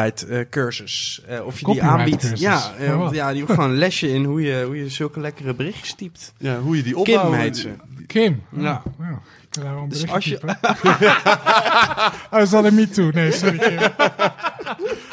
copyright 0.09 0.25
eh, 0.27 0.39
cursus. 0.49 1.21
eh, 1.27 1.45
of 1.45 1.59
je 1.59 1.65
die 1.65 1.65
Copyright 1.65 1.99
aanbiedt. 1.99 2.19
cursus? 2.21 2.39
Ja, 2.39 2.71
eh, 2.79 3.07
ja, 3.11 3.31
die 3.33 3.45
wil 3.45 3.55
gewoon 3.55 3.69
een 3.69 3.77
lesje 3.77 4.13
in 4.13 4.23
hoe 4.23 4.41
je, 4.41 4.63
hoe 4.65 4.77
je 4.77 4.89
zulke 4.89 5.19
lekkere 5.19 5.53
berichtjes 5.53 5.93
typt. 5.93 6.33
ja, 6.37 6.59
hoe 6.59 6.77
je 6.77 6.83
die 6.83 7.01
Kim 7.03 7.15
opbouwt. 7.19 7.35
heet 7.35 7.57
ze. 7.57 7.69
Kim. 8.07 8.43
Ja. 8.51 8.61
Ja. 8.61 8.81
ja. 8.99 9.19
Ik 9.41 9.47
kan 9.49 9.63
daar 9.63 9.73
wel 9.73 9.83
een 9.83 9.89
Dus 9.89 10.09
als 10.09 10.25
je- 10.25 10.37
typen. 10.39 10.57
oh, 12.31 12.39
is 12.41 12.49
dat 12.49 12.63
een 12.63 12.73
me 12.75 12.89
too? 12.89 13.09
Nee, 13.13 13.31
sorry 13.31 13.57
Kim. 13.57 13.79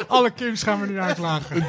Alle 0.07 0.31
Kims 0.31 0.63
gaan 0.63 0.79
we 0.81 0.87
nu 0.87 0.99
aanklagen. 0.99 1.65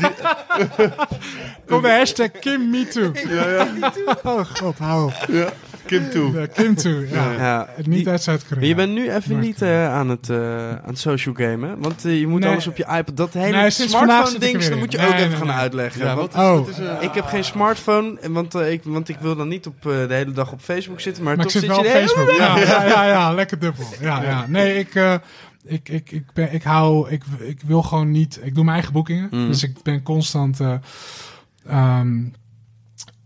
Kom 1.67 1.83
de 1.83 1.89
hashtag 1.89 2.31
Kim 2.41 2.71
me 2.71 2.87
too. 2.89 3.13
Ja, 3.29 3.49
ja. 3.51 3.93
Oh 4.23 4.45
god, 4.55 4.79
hou 4.79 5.05
op. 5.07 5.15
ja. 5.29 5.53
Kim 5.91 6.11
toe. 6.11 6.33
Ja, 6.41 6.47
Kim 6.47 6.75
too, 6.75 7.05
ja. 7.11 7.33
Ja, 7.33 7.69
Niet 7.83 8.09
uit 8.09 8.23
Zuid-Korea. 8.23 8.65
Je 8.67 8.75
bent 8.75 8.93
nu 8.93 9.11
even 9.13 9.39
niet 9.39 9.63
eh, 9.63 9.93
aan, 9.95 10.09
het, 10.09 10.31
eh, 10.31 10.71
aan 10.71 10.81
het 10.87 10.99
social 10.99 11.35
gamen. 11.35 11.81
Want 11.81 12.05
eh, 12.05 12.21
je 12.21 12.27
moet 12.27 12.41
Nee. 12.41 12.51
alles 12.51 12.67
op 12.67 12.77
je 12.77 12.83
iPad. 12.85 13.17
Dat 13.17 13.33
hele 13.33 13.57
Nee, 13.57 13.71
smartphone 13.71 14.39
ding, 14.39 14.65
dat 14.65 14.79
moet 14.79 14.93
je 14.93 14.99
Nee, 14.99 15.07
ook 15.07 15.13
nee, 15.15 15.25
even 15.25 15.39
gaan 15.39 15.51
uitleggen. 15.53 16.05
Ja, 16.05 16.17
want 16.17 16.33
wat, 16.35 16.45
Oh. 16.45 16.55
wat 16.59 16.69
is, 16.69 16.79
eh, 16.79 16.97
ik 17.01 17.15
heb 17.15 17.25
geen 17.25 17.45
smartphone, 17.45 18.19
want, 18.29 18.55
eh, 18.55 18.73
ik, 18.73 18.81
want 18.85 19.09
ik 19.09 19.17
wil 19.21 19.37
dan 19.37 19.49
niet 19.49 19.67
op, 19.67 19.75
eh, 19.87 20.07
de 20.09 20.15
hele 20.15 20.33
dag 20.33 20.53
op 20.53 20.61
Facebook 20.61 21.01
zitten. 21.01 21.23
Maar, 21.25 21.37
Maar 21.37 21.47
ik 21.47 21.51
toch 21.53 21.61
zit 21.63 21.71
zit 21.71 21.81
wel 21.83 21.93
je 21.93 22.01
op 22.03 22.09
Facebook. 22.09 22.31
Ja, 22.39 22.59
ja, 22.73 22.85
ja, 22.87 23.07
ja, 23.07 23.33
lekker 23.33 23.59
dubbel. 23.59 23.85
Ja, 24.01 24.23
ja. 24.23 24.45
Nee, 24.49 24.79
ik, 24.79 24.95
eh, 24.95 25.15
ik, 25.65 25.89
ik, 25.89 26.11
ik, 26.11 26.25
ben, 26.35 26.53
ik 26.53 26.63
hou, 26.63 27.11
ik, 27.11 27.23
ik 27.39 27.61
wil 27.67 27.83
gewoon 27.83 28.11
niet, 28.11 28.41
ik 28.43 28.55
doe 28.55 28.63
mijn 28.65 28.77
eigen 28.77 28.93
boekingen. 28.93 29.29
Mm. 29.31 29.47
Dus 29.47 29.63
ik 29.63 29.83
ben 29.83 30.03
constant, 30.03 30.61
eh, 30.61 30.75
ehm, 31.67 32.19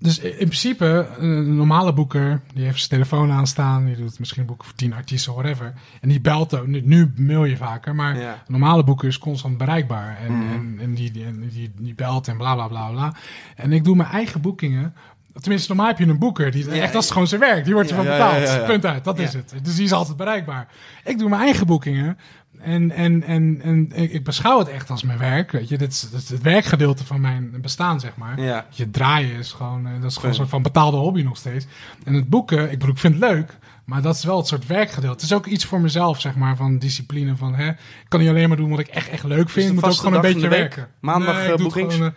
dus 0.04 0.18
in 0.18 0.34
principe, 0.36 1.08
een 1.18 1.56
normale 1.56 1.92
boeker, 1.92 2.40
die 2.54 2.64
heeft 2.64 2.78
zijn 2.78 2.90
telefoon 2.90 3.30
aanstaan, 3.30 3.84
die 3.84 3.96
doet 3.96 4.18
misschien 4.18 4.46
boeken 4.46 4.64
voor 4.66 4.74
tien 4.76 4.92
artiesten, 4.94 5.32
whatever. 5.32 5.72
En 6.00 6.08
die 6.08 6.20
belt 6.20 6.58
ook, 6.58 6.66
nu, 6.66 6.80
nu 6.84 7.12
mail 7.16 7.44
je 7.44 7.56
vaker, 7.56 7.94
maar 7.94 8.18
Ja. 8.18 8.32
een 8.32 8.38
normale 8.46 8.84
boeker 8.84 9.08
is 9.08 9.18
constant 9.18 9.58
bereikbaar. 9.58 10.16
En, 10.18 10.32
en, 10.52 10.76
en, 10.80 10.94
die, 10.94 11.10
die, 11.10 11.48
die, 11.48 11.72
die 11.78 11.94
belt 11.94 12.28
en 12.28 12.36
bla 12.36 12.54
bla 12.54 12.68
bla 12.68 12.90
bla. 12.90 13.14
En 13.56 13.72
ik 13.72 13.84
doe 13.84 13.96
mijn 13.96 14.08
eigen 14.10 14.40
boekingen. 14.40 14.94
Tenminste, 15.40 15.68
normaal 15.68 15.86
heb 15.86 15.98
je 15.98 16.06
een 16.06 16.18
boeker. 16.18 16.50
Die, 16.50 16.64
Ja, 16.64 16.72
echt, 16.82 16.92
dat 16.92 17.02
is 17.02 17.10
gewoon 17.10 17.26
zijn 17.26 17.40
werk. 17.40 17.64
Die 17.64 17.74
wordt 17.74 17.90
ervan 17.90 18.04
betaald. 18.04 18.66
Punt 18.66 18.86
uit. 18.86 19.04
Dat 19.04 19.18
is 19.18 19.32
het. 19.32 19.54
Dus 19.62 19.74
die 19.74 19.84
is 19.84 19.92
altijd 19.92 20.16
bereikbaar. 20.16 20.68
Ik 21.04 21.18
doe 21.18 21.28
mijn 21.28 21.42
eigen 21.42 21.66
boekingen. 21.66 22.18
En, 22.64 22.90
en, 22.90 23.22
en, 23.22 23.60
en 23.62 23.92
ik, 23.94 24.24
beschouw 24.24 24.58
het 24.58 24.68
echt 24.68 24.90
als 24.90 25.02
mijn 25.02 25.18
werk. 25.18 25.52
Weet 25.52 25.68
je, 25.68 25.78
dit 25.78 25.92
is, 25.92 26.00
dit 26.00 26.22
is 26.22 26.28
het 26.28 26.42
werkgedeelte 26.42 27.04
van 27.04 27.20
mijn 27.20 27.54
bestaan, 27.60 28.00
zeg 28.00 28.16
maar. 28.16 28.40
Ja. 28.40 28.66
Je 28.70 28.90
draaien 28.90 29.38
is 29.38 29.52
gewoon, 29.52 29.86
eh, 29.86 29.92
dat 30.00 30.10
is 30.10 30.14
gewoon 30.14 30.30
een 30.30 30.36
soort 30.36 30.48
van 30.48 30.62
betaalde 30.62 30.96
hobby 30.96 31.22
nog 31.22 31.36
steeds. 31.36 31.66
En 32.04 32.14
het 32.14 32.28
boeken, 32.28 32.62
ik 32.62 32.78
bedoel, 32.78 32.94
ik 32.94 33.00
vind 33.00 33.14
het 33.14 33.30
leuk. 33.30 33.58
Maar 33.84 34.02
dat 34.02 34.14
is 34.14 34.24
wel 34.24 34.36
het 34.36 34.46
soort 34.46 34.66
werkgedeelte. 34.66 35.14
Het 35.14 35.22
is 35.22 35.32
ook 35.32 35.46
iets 35.46 35.64
voor 35.64 35.80
mezelf, 35.80 36.20
zeg 36.20 36.34
maar, 36.34 36.56
van 36.56 36.78
discipline. 36.78 37.36
Van, 37.36 37.54
hè, 37.54 37.68
ik 37.68 37.76
kan 38.08 38.20
niet 38.20 38.28
alleen 38.28 38.48
maar 38.48 38.56
doen 38.56 38.70
wat 38.70 38.78
ik 38.78 38.88
echt, 38.88 39.08
echt 39.08 39.24
leuk 39.24 39.50
vind. 39.50 39.66
de 39.68 39.74
Ik 39.74 39.80
moet 39.80 39.90
ook 39.90 39.98
gewoon 39.98 40.14
een 40.14 40.20
beetje 40.20 40.48
werken. 40.48 40.88
Maandag, 41.00 41.46
Nee, 41.46 41.56
boekings? 41.56 41.94
gewoon, 41.94 42.08
eh, 42.08 42.14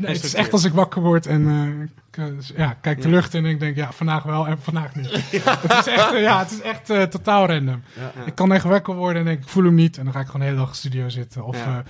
nee, 0.00 0.14
het 0.14 0.24
is 0.24 0.34
echt 0.34 0.52
als 0.52 0.64
ik 0.64 0.72
wakker 0.72 1.02
word 1.02 1.26
en 1.26 1.48
eh, 1.48 2.24
eh, 2.24 2.36
dus 2.36 2.52
ja, 2.56 2.76
kijk 2.80 3.02
de 3.02 3.08
lucht 3.08 3.34
in 3.34 3.44
en 3.44 3.50
ik 3.50 3.60
denk, 3.60 3.76
ja, 3.76 3.92
vandaag 3.92 4.22
wel 4.22 4.46
en 4.46 4.58
vandaag 4.60 4.94
niet. 4.94 5.10
Het 5.68 5.86
is 5.86 5.92
echt, 5.92 6.14
eh, 6.14 6.20
ja, 6.20 6.38
het 6.38 6.50
is 6.50 6.60
echt 6.60 7.10
totaal 7.10 7.46
random. 7.46 7.82
Ik 8.26 8.34
kan 8.34 8.52
echt 8.52 8.64
wakker 8.64 8.94
worden 8.94 9.18
en 9.18 9.24
denk, 9.24 9.42
ik 9.42 9.48
voel 9.48 9.64
hem 9.64 9.74
niet. 9.74 9.98
En 9.98 10.04
dan 10.04 10.12
ga 10.12 10.20
ik 10.20 10.26
gewoon 10.26 10.40
de 10.40 10.46
hele 10.46 10.58
dag 10.58 10.66
in 10.66 10.72
de 10.72 10.78
studio 10.78 11.08
zitten. 11.08 11.44
Of 11.44 11.56
Ja. 11.56 11.82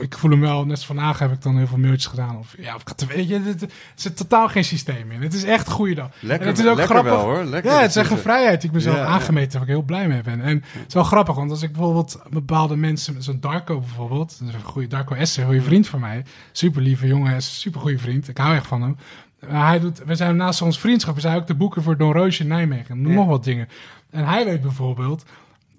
Ik 0.00 0.18
voel- 0.18 0.30
hem 0.30 0.40
wel. 0.40 0.62
Net 0.64 0.70
als 0.76 0.86
vandaag 0.86 1.18
heb 1.18 1.32
ik 1.32 1.42
dan 1.42 1.56
heel 1.56 1.66
veel 1.66 1.78
mailtjes 1.78 2.06
gedaan. 2.06 2.36
Of 2.38 2.54
ja, 2.58 2.74
of 2.74 2.82
weet 3.14 3.28
je, 3.28 3.40
het- 3.40 3.62
er 3.62 3.68
zit 3.94 4.16
totaal 4.16 4.48
geen 4.48 4.64
systeem 4.64 5.10
in. 5.10 5.22
Het 5.22 5.34
is 5.34 5.44
echt 5.44 5.66
een 5.66 5.72
goede 5.72 5.94
dag. 5.94 6.10
Lekker, 6.20 6.46
en 6.46 6.52
het 6.52 6.62
is 6.62 6.66
ook 6.70 6.76
lekker 6.76 6.96
grappig. 6.96 7.12
wel 7.24 7.34
hoor. 7.34 7.44
Lekker 7.44 7.70
Ja, 7.72 7.80
het 7.80 7.90
is 7.90 7.96
echt 7.96 8.10
een 8.10 8.18
vrijheid 8.18 8.60
die 8.60 8.68
ik 8.70 8.74
mezelf 8.76 8.96
Ja, 8.96 9.04
aangemeten 9.04 9.42
heb, 9.42 9.52
waar 9.52 9.62
ik 9.62 9.68
heel 9.68 9.82
blij 9.82 10.08
mee 10.08 10.22
ben. 10.22 10.40
En 10.40 10.64
het 10.72 10.84
is 10.88 10.94
wel 10.94 11.04
grappig, 11.04 11.34
want 11.34 11.50
als 11.50 11.62
ik 11.62 11.72
bijvoorbeeld 11.72 12.20
bepaalde 12.30 12.76
mensen, 12.76 13.22
zo'n 13.22 13.40
Darko 13.40 13.78
bijvoorbeeld, 13.80 14.36
dat 14.38 14.48
is 14.48 14.54
een 14.54 14.60
goede 14.62 14.88
Darko 14.88 15.14
Esser, 15.14 15.42
een 15.42 15.48
goede 15.48 15.62
vriend 15.64 15.88
van 15.88 16.00
mij, 16.00 16.24
super 16.52 16.82
lieve 16.82 17.06
jongen, 17.06 17.42
super 17.42 17.80
goede 17.80 17.98
vriend, 17.98 18.28
ik 18.28 18.38
hou 18.38 18.54
echt 18.54 18.66
van 18.66 18.82
hem. 18.82 18.96
Hij 19.46 19.80
doet, 19.80 20.02
we 20.06 20.14
zijn 20.14 20.36
naast 20.36 20.62
ons 20.62 20.78
vriendschap, 20.78 21.14
we 21.14 21.20
zijn 21.20 21.36
ook 21.36 21.46
de 21.46 21.54
boeken 21.54 21.82
voor 21.82 21.96
Don 21.96 22.12
Roosje 22.12 22.42
in 22.42 22.48
Nijmegen, 22.48 23.02
Ja. 23.08 23.14
nog 23.14 23.26
wat 23.26 23.44
dingen. 23.44 23.68
En 24.10 24.24
hij 24.26 24.44
weet 24.44 24.60
bijvoorbeeld, 24.62 25.24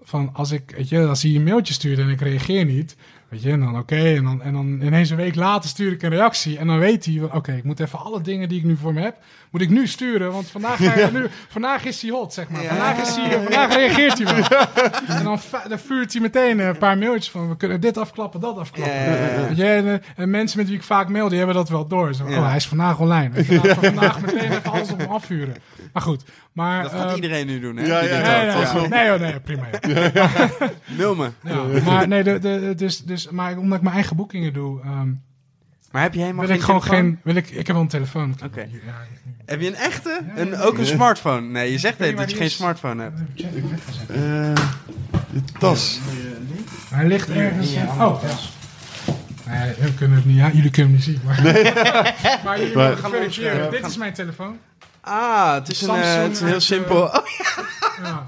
van 0.03 0.29
als 0.33 0.51
ik, 0.51 0.73
weet 0.75 0.89
je, 0.89 1.05
als 1.07 1.21
hij 1.21 1.35
een 1.35 1.43
mailtje 1.43 1.73
stuurt 1.73 1.99
en 1.99 2.09
ik 2.09 2.21
reageer 2.21 2.65
niet, 2.65 2.95
weet 3.31 3.41
je, 3.41 3.51
en 3.51 3.59
dan 3.59 3.77
oké, 3.77 4.15
en, 4.15 4.23
dan, 4.23 4.41
en 4.41 4.53
dan 4.53 4.81
ineens 4.81 5.09
een 5.09 5.17
week 5.17 5.35
later 5.35 5.69
stuur 5.69 5.91
ik 5.91 6.03
een 6.03 6.09
reactie 6.09 6.57
en 6.57 6.67
dan 6.67 6.79
weet 6.79 7.05
hij, 7.05 7.21
oké, 7.31 7.51
ik 7.51 7.63
moet 7.63 7.79
even 7.79 7.99
alle 7.99 8.21
dingen 8.21 8.49
die 8.49 8.57
ik 8.57 8.63
nu 8.63 8.77
voor 8.77 8.93
me 8.93 9.01
heb, 9.01 9.15
moet 9.51 9.61
ik 9.61 9.69
nu 9.69 9.87
sturen, 9.87 10.31
want 10.31 10.49
vandaag, 10.49 10.77
ga 10.77 10.99
je 10.99 11.09
nu, 11.11 11.27
vandaag 11.49 11.85
is 11.85 12.01
hij 12.01 12.11
hot, 12.11 12.33
zeg 12.33 12.49
maar. 12.49 12.63
Vandaag, 12.63 13.01
is 13.01 13.15
hij, 13.15 13.41
vandaag 13.43 13.73
reageert 13.73 14.17
hij 14.17 14.35
wel. 14.35 14.67
En 15.17 15.23
dan, 15.23 15.39
dan 15.67 15.79
vuurt 15.79 16.11
hij 16.11 16.21
meteen 16.21 16.59
een 16.59 16.77
paar 16.77 16.97
mailtjes 16.97 17.29
van, 17.29 17.49
we 17.49 17.57
kunnen 17.57 17.81
dit 17.81 17.97
afklappen, 17.97 18.39
dat 18.39 18.57
afklappen. 18.57 19.47
Weet 19.47 19.57
je, 19.57 19.65
en, 19.65 19.87
eh, 19.87 20.07
en 20.15 20.29
mensen 20.29 20.57
met 20.57 20.67
wie 20.67 20.77
ik 20.77 20.83
vaak 20.83 21.09
mail, 21.09 21.29
die 21.29 21.37
hebben 21.37 21.55
dat 21.55 21.69
wel 21.69 21.87
door. 21.87 22.13
Zo. 22.13 22.23
Oh, 22.23 22.47
hij 22.47 22.55
is 22.55 22.67
vandaag 22.67 22.99
online. 22.99 23.29
Weet 23.29 23.45
je, 23.45 23.59
vandaag 23.81 24.21
meteen 24.21 24.51
even 24.51 24.71
alles 24.71 24.91
op 24.91 24.99
hem 24.99 25.09
afvuren. 25.09 25.55
Maar 25.93 26.03
goed. 26.03 26.23
Maar, 26.51 26.83
Dat 26.83 26.91
gaat 26.91 27.09
eh, 27.09 27.15
iedereen 27.15 27.47
nu 27.47 27.59
doen, 27.59 27.77
hè? 27.77 27.85
Ja, 27.85 28.01
ja, 28.01 28.43
Nee, 28.43 28.51
hoort. 28.51 28.89
nee, 28.89 29.03
nee, 29.09 29.19
nee, 29.19 29.31
nee, 29.31 29.39
prima. 29.39 29.63
Ja. 30.13 30.29
Mail 30.97 31.15
me. 31.15 31.29
Ja, 31.43 31.81
maar 31.85 32.07
nee, 32.07 32.23
de, 32.23 32.39
de, 32.39 32.73
dus, 32.75 33.03
dus, 33.03 33.29
maar 33.29 33.57
omdat 33.57 33.77
ik 33.77 33.83
mijn 33.83 33.95
eigen 33.95 34.15
boekingen 34.15 34.53
doe, 34.53 34.81
ehm, 34.81 35.09
Maar 35.91 36.01
heb 36.01 36.13
je 36.13 36.19
helemaal 36.19 36.39
wil 36.39 36.49
geen 36.49 36.57
ik 36.59 36.63
gewoon 36.63 36.81
telefoon? 36.81 37.03
geen. 37.05 37.19
Wil 37.23 37.35
ik, 37.35 37.49
ik 37.49 37.55
heb 37.67 37.75
wel 37.75 37.81
een 37.81 37.87
telefoon. 37.87 38.35
Oké. 38.45 38.59
Ja, 38.61 38.67
Heb 39.45 39.61
je 39.61 39.67
een 39.67 39.75
echte? 39.75 40.19
Een, 40.35 40.57
ook 40.57 40.77
een 40.77 40.85
smartphone? 40.85 41.41
Nee, 41.41 41.71
je 41.71 41.77
zegt 41.77 41.99
net 41.99 42.17
dat 42.17 42.31
je 42.31 42.37
geen 42.37 42.49
smartphone 42.51 43.03
hebt. 43.03 43.19
ik 43.33 43.45
heb 43.45 43.69
weggezet. 43.69 44.09
Eh, 44.09 44.15
de 45.33 45.41
tas. 45.59 45.99
Hij 46.89 47.07
ligt 47.07 47.29
ergens. 47.29 47.69
oh, 47.99 48.21
ja. 48.23 48.29
Nee, 49.51 49.73
we 49.79 49.93
kunnen 49.93 50.17
het 50.17 50.25
niet. 50.25 50.37
Ja, 50.37 50.49
jullie 50.53 50.69
kunnen 50.71 50.91
hem 50.91 50.95
niet 50.95 51.03
zien. 51.03 51.19
Maar, 51.25 51.41
maar 52.45 52.59
jullie 52.59 52.75
Maar- 52.75 52.89
mogen 52.89 53.09
verifiëren. 53.09 53.63
Ja. 53.63 53.69
Dit 53.69 53.85
is 53.85 53.97
mijn 53.97 54.13
telefoon. 54.13 54.57
Ah, 55.01 55.53
het 55.53 55.69
is, 55.69 55.81
een, 55.81 55.87
Samsung 55.87 56.15
eh, 56.15 56.21
het 56.21 56.31
is 56.31 56.41
een 56.41 56.47
heel 56.47 56.59
simpel... 56.59 57.13
eh, 57.13 57.19
Oh, 57.19 57.25
Ja. 58.03 58.23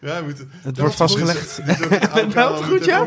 Ja, 0.00 0.18
we 0.18 0.24
moeten... 0.24 0.50
het 0.62 0.78
wordt 0.78 0.94
vastgelegd. 0.94 1.60
Het 1.64 2.34
meldt 2.34 2.64
goed, 2.68 2.84
ja? 2.84 3.04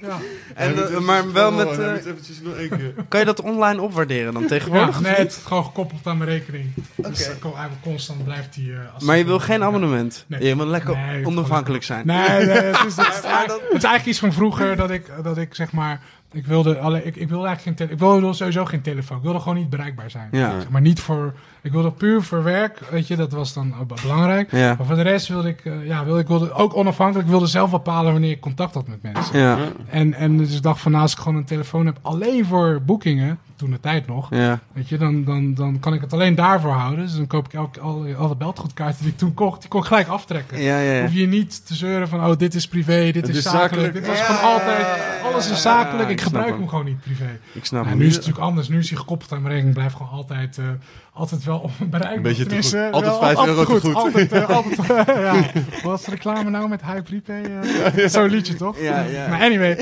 Ja. 0.00 0.18
En, 0.54 0.94
eh, 0.94 0.98
maar 1.00 1.32
wel 1.32 1.52
met... 1.52 1.78
eh, 1.78 1.92
eventjes 1.92 2.40
nog 2.40 2.54
één 2.54 2.68
keer... 2.68 2.94
kan 3.08 3.20
je 3.20 3.26
dat 3.26 3.40
online 3.40 3.80
opwaarderen 3.80 4.32
dan 4.32 4.42
Ja, 4.42 4.48
tegenwoordig? 4.48 5.00
nee, 5.00 5.12
het 5.14 5.30
is 5.32 5.42
gewoon 5.44 5.64
gekoppeld 5.64 6.06
aan 6.06 6.16
mijn 6.18 6.30
rekening. 6.30 6.72
Dus 6.96 7.28
ko- 7.38 7.48
eigenlijk 7.52 7.82
constant 7.82 8.24
blijft 8.24 8.54
hij... 8.54 8.64
eh, 8.64 8.94
als 8.94 9.02
Maar 9.04 9.16
je 9.16 9.24
wil 9.24 9.38
geen 9.38 9.58
Ja. 9.60 9.66
abonnement? 9.66 10.24
Nee. 10.26 10.44
Je 10.44 10.56
wil 10.56 10.66
lekker 10.66 10.96
Nee, 10.96 11.26
onafhankelijk 11.26 11.84
zijn? 11.84 12.06
Nee, 12.06 12.28
nee, 12.28 12.38
het 12.48 12.86
is, 12.86 12.96
het, 13.06 13.14
is, 13.14 13.20
dan- 13.22 13.30
het 13.48 13.60
is 13.62 13.70
eigenlijk 13.70 14.06
iets 14.06 14.18
van 14.18 14.32
vroeger 14.32 14.76
dat 14.76 14.90
ik, 14.90 15.10
dat 15.22 15.38
ik 15.38 15.54
zeg 15.54 15.72
maar... 15.72 16.00
Ik 16.34 16.46
wilde, 16.46 16.78
alle, 16.78 17.04
ik, 17.04 17.16
ik 17.16 17.28
wilde 17.28 17.46
eigenlijk 17.46 17.62
geen 17.62 17.74
tele- 17.74 17.90
ik 17.92 17.98
wilde 17.98 18.32
sowieso 18.32 18.64
geen 18.64 18.80
telefoon. 18.82 19.16
Ik 19.16 19.22
wilde 19.22 19.38
gewoon 19.40 19.58
niet 19.58 19.70
bereikbaar 19.70 20.10
zijn. 20.10 20.28
Ja. 20.30 20.60
Zeg 20.60 20.70
maar 20.70 20.80
niet 20.80 21.00
voor... 21.00 21.34
Ik 21.62 21.72
wilde 21.72 21.90
puur 21.90 22.22
voor 22.22 22.42
werk, 22.42 22.78
weet 22.90 23.06
je, 23.06 23.16
dat 23.16 23.32
was 23.32 23.52
dan 23.54 23.74
belangrijk. 24.02 24.50
Ja. 24.50 24.74
Maar 24.78 24.86
voor 24.86 24.96
de 24.96 25.02
rest 25.02 25.28
wilde 25.28 25.48
ik, 25.48 25.64
eh, 25.64 25.86
ja, 25.86 26.04
wilde, 26.04 26.20
ik 26.20 26.26
wilde 26.26 26.52
ook 26.52 26.76
onafhankelijk, 26.76 27.24
ik 27.24 27.30
wilde 27.30 27.46
zelf 27.46 27.70
bepalen 27.70 28.12
wanneer 28.12 28.30
ik 28.30 28.40
contact 28.40 28.74
had 28.74 28.88
met 28.88 29.02
mensen. 29.02 29.38
Ja. 29.38 29.58
En, 29.88 30.14
en 30.14 30.36
dus 30.36 30.56
ik 30.56 30.62
dacht 30.62 30.80
van, 30.80 30.90
nou, 30.90 31.02
als 31.02 31.12
ik 31.12 31.18
gewoon 31.18 31.36
een 31.38 31.44
telefoon 31.44 31.86
heb 31.86 31.98
alleen 32.02 32.46
voor 32.46 32.82
boekingen, 32.86 33.38
toen 33.56 33.70
de 33.70 33.80
tijd 33.80 34.06
nog, 34.06 34.28
Ja. 34.30 34.60
Weet 34.72 34.88
je, 34.88 34.98
dan, 34.98 35.24
dan, 35.24 35.54
dan 35.54 35.80
kan 35.80 35.94
ik 35.94 36.00
het 36.00 36.12
alleen 36.12 36.34
daarvoor 36.34 36.72
houden. 36.72 37.04
Dus 37.04 37.16
dan 37.16 37.26
koop 37.26 37.46
ik 37.46 37.52
elke, 37.52 37.80
alle, 37.80 38.14
alle 38.14 38.36
beltgoedkaarten 38.36 39.02
die 39.02 39.12
ik 39.12 39.18
toen 39.18 39.34
kocht, 39.34 39.60
die 39.60 39.70
kon 39.70 39.80
ik 39.80 39.86
gelijk 39.86 40.08
aftrekken. 40.08 40.60
Ja. 40.60 41.00
Hoef 41.02 41.12
je 41.12 41.26
niet 41.26 41.66
te 41.66 41.74
zeuren 41.74 42.08
van, 42.08 42.26
oh, 42.26 42.36
dit 42.36 42.54
is 42.54 42.68
privé, 42.68 43.10
dit 43.12 43.28
is 43.28 43.36
is 43.36 43.42
zakelijk. 43.42 43.72
zakelijk. 43.72 43.92
Dit 43.94 44.06
was 44.06 44.20
gewoon 44.20 44.52
altijd, 44.52 44.86
alles 45.24 45.50
is 45.50 45.62
zakelijk. 45.62 46.08
ik 46.08 46.10
ik 46.10 46.20
gebruik 46.20 46.46
hem 46.48 46.58
hem. 46.58 46.68
gewoon 46.68 46.84
niet 46.84 47.00
privé. 47.00 47.38
Ik 47.52 47.64
snap 47.64 47.84
nu 47.84 47.90
is 47.90 48.06
het 48.06 48.14
natuurlijk 48.16 48.44
anders. 48.44 48.68
Nu 48.68 48.78
is 48.78 48.88
hij 48.88 48.98
gekoppeld 48.98 49.32
aan 49.32 49.38
mijn 49.38 49.50
rekening. 49.52 49.76
Blijft 49.76 49.96
gewoon 49.96 50.12
altijd, 50.12 50.58
eh, 50.58 50.64
altijd 51.12 51.44
wel 51.44 51.70
bereikbaar. 51.78 52.16
Een 52.16 52.22
beetje 52.22 52.46
te 52.46 52.54
goed. 52.62 52.92
Altijd 52.92 53.12
wel 53.12 53.34
5 53.34 53.46
euro 53.46 53.64
te 53.64 53.80
goed. 53.80 53.94
Altijd, 53.94 54.32
eh, 54.32 54.48
altijd, 54.56 55.06
ja. 55.06 55.50
Wat 55.82 56.06
reclame 56.06 56.50
nou 56.50 56.68
met 56.68 56.80
High 56.84 57.02
Prepay? 57.02 57.42
eh? 57.44 58.08
Zo'n 58.08 58.28
liedje, 58.28 58.54
toch? 58.54 58.80
Ja, 58.80 59.00
ja. 59.00 59.28
Maar 59.28 59.40
anyway. 59.40 59.78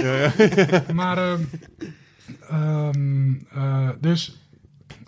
Maar, 0.93 1.19
ehm, 1.19 1.41
ehm, 2.53 3.33
eh, 3.53 3.89
dus 4.01 4.37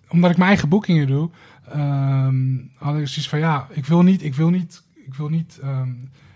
omdat 0.09 0.31
ik 0.31 0.37
mijn 0.37 0.49
eigen 0.49 0.69
boekingen 0.69 1.07
doe, 1.07 1.31
ehm, 1.69 2.57
had 2.75 2.97
ik 2.97 3.07
zoiets 3.07 3.29
van 3.29 3.39
ja, 3.39 3.67
ik 3.71 3.87
wil 3.87 4.03
niet, 4.03 4.23
ik 4.23 4.35
wil 4.35 4.51
niet, 4.51 4.83
ik 5.07 5.15
wil 5.15 5.29
niet. 5.29 5.59
ehm, 5.63 5.91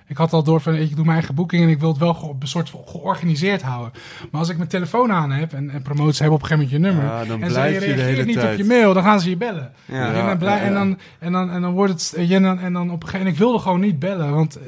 ik 0.09 0.16
had 0.16 0.32
al 0.32 0.42
door 0.42 0.61
van 0.61 0.74
ik 0.74 0.94
doe 0.96 1.04
mijn 1.04 1.16
eigen 1.16 1.34
boekingen 1.34 1.66
en 1.66 1.72
ik 1.72 1.80
wil 1.80 1.88
het 1.88 1.98
wel 1.98 2.16
op 2.22 2.42
een 2.42 2.48
soort 2.48 2.72
georganiseerd 2.86 3.62
houden. 3.62 3.92
Maar 4.30 4.40
als 4.40 4.48
ik 4.50 4.56
mijn 4.56 4.68
telefoon 4.68 5.12
aan 5.12 5.30
heb 5.30 5.52
en, 5.52 5.70
en 5.70 5.82
promoties 5.82 6.18
hebben 6.18 6.36
op 6.36 6.42
een 6.42 6.48
gegeven 6.48 6.70
moment 6.70 6.94
je 6.96 7.00
nummer. 7.00 7.14
Ja, 7.18 7.24
dan 7.24 7.42
en 7.42 7.48
ze 7.48 7.54
blijf 7.54 7.84
je 7.84 7.94
de 7.94 8.02
hele 8.02 8.24
niet 8.24 8.34
tijd. 8.36 8.52
op 8.52 8.59
je 8.59 8.64
mail, 8.64 8.94
dan 8.94 9.02
gaan 9.02 9.20
ze 9.20 9.28
je 9.30 9.36
bellen. 9.36 9.72
Ja. 9.84 10.12
en, 10.14 10.26
dan 10.26 10.38
blij, 10.38 10.61
en, 10.61 10.74
dan, 10.74 10.98
en, 11.18 11.32
dan, 11.32 11.50
en 11.50 11.61
dan 11.62 11.72
wordt 11.72 11.92
het. 11.92 12.28
En 12.30 12.42
dan, 12.42 12.59
en 12.59 12.72
dan 12.72 12.90
op 12.90 13.02
een 13.02 13.09
gegeven 13.09 13.26
en 13.26 13.32
ik 13.32 13.38
wilde 13.38 13.59
gewoon 13.59 13.80
niet 13.80 13.98
bellen. 13.98 14.34
Want 14.34 14.59